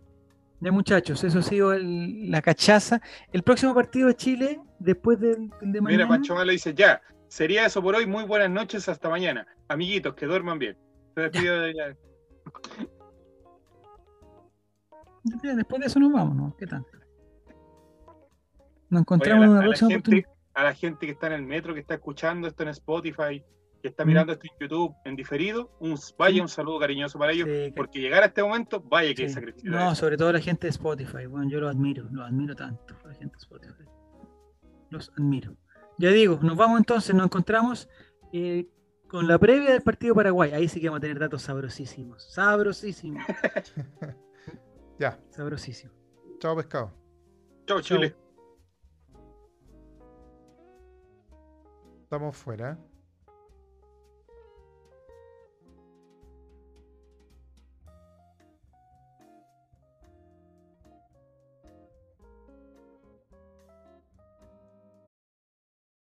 [0.64, 3.02] Ya muchachos, eso ha sido la cachaza.
[3.34, 6.06] El próximo partido de Chile, después del, de mañana.
[6.06, 8.06] Mira, Pancho Malo dice, ya, sería eso por hoy.
[8.06, 9.46] Muy buenas noches, hasta mañana.
[9.68, 10.78] Amiguitos, que duerman bien.
[11.16, 11.98] Se despido de ella.
[15.24, 16.56] Después de eso nos vamos, ¿no?
[16.58, 16.86] ¿Qué tal?
[18.90, 21.82] Nos encontramos en una próxima gente, A la gente que está en el metro, que
[21.82, 23.44] está escuchando esto en Spotify,
[23.84, 27.50] que está mirando esto en YouTube en diferido, un, vaya un saludo cariñoso para ellos,
[27.76, 29.70] porque llegar a este momento, vaya que es sacrificio.
[29.70, 33.14] No, sobre todo la gente de Spotify, bueno, yo lo admiro, lo admiro tanto, la
[33.14, 33.84] gente de Spotify.
[34.90, 35.58] Los admiro.
[35.98, 37.90] Ya digo, nos vamos entonces, nos encontramos
[38.32, 38.70] eh,
[39.10, 40.52] con la previa del partido Paraguay.
[40.54, 42.24] Ahí sí que vamos a tener datos sabrosísimos.
[42.32, 43.22] Sabrosísimos.
[44.98, 45.20] ya.
[45.30, 45.92] Sabrosísimo.
[46.40, 46.94] Chao, pescado.
[47.68, 48.16] Chao, Chile.
[52.04, 52.80] Estamos fuera.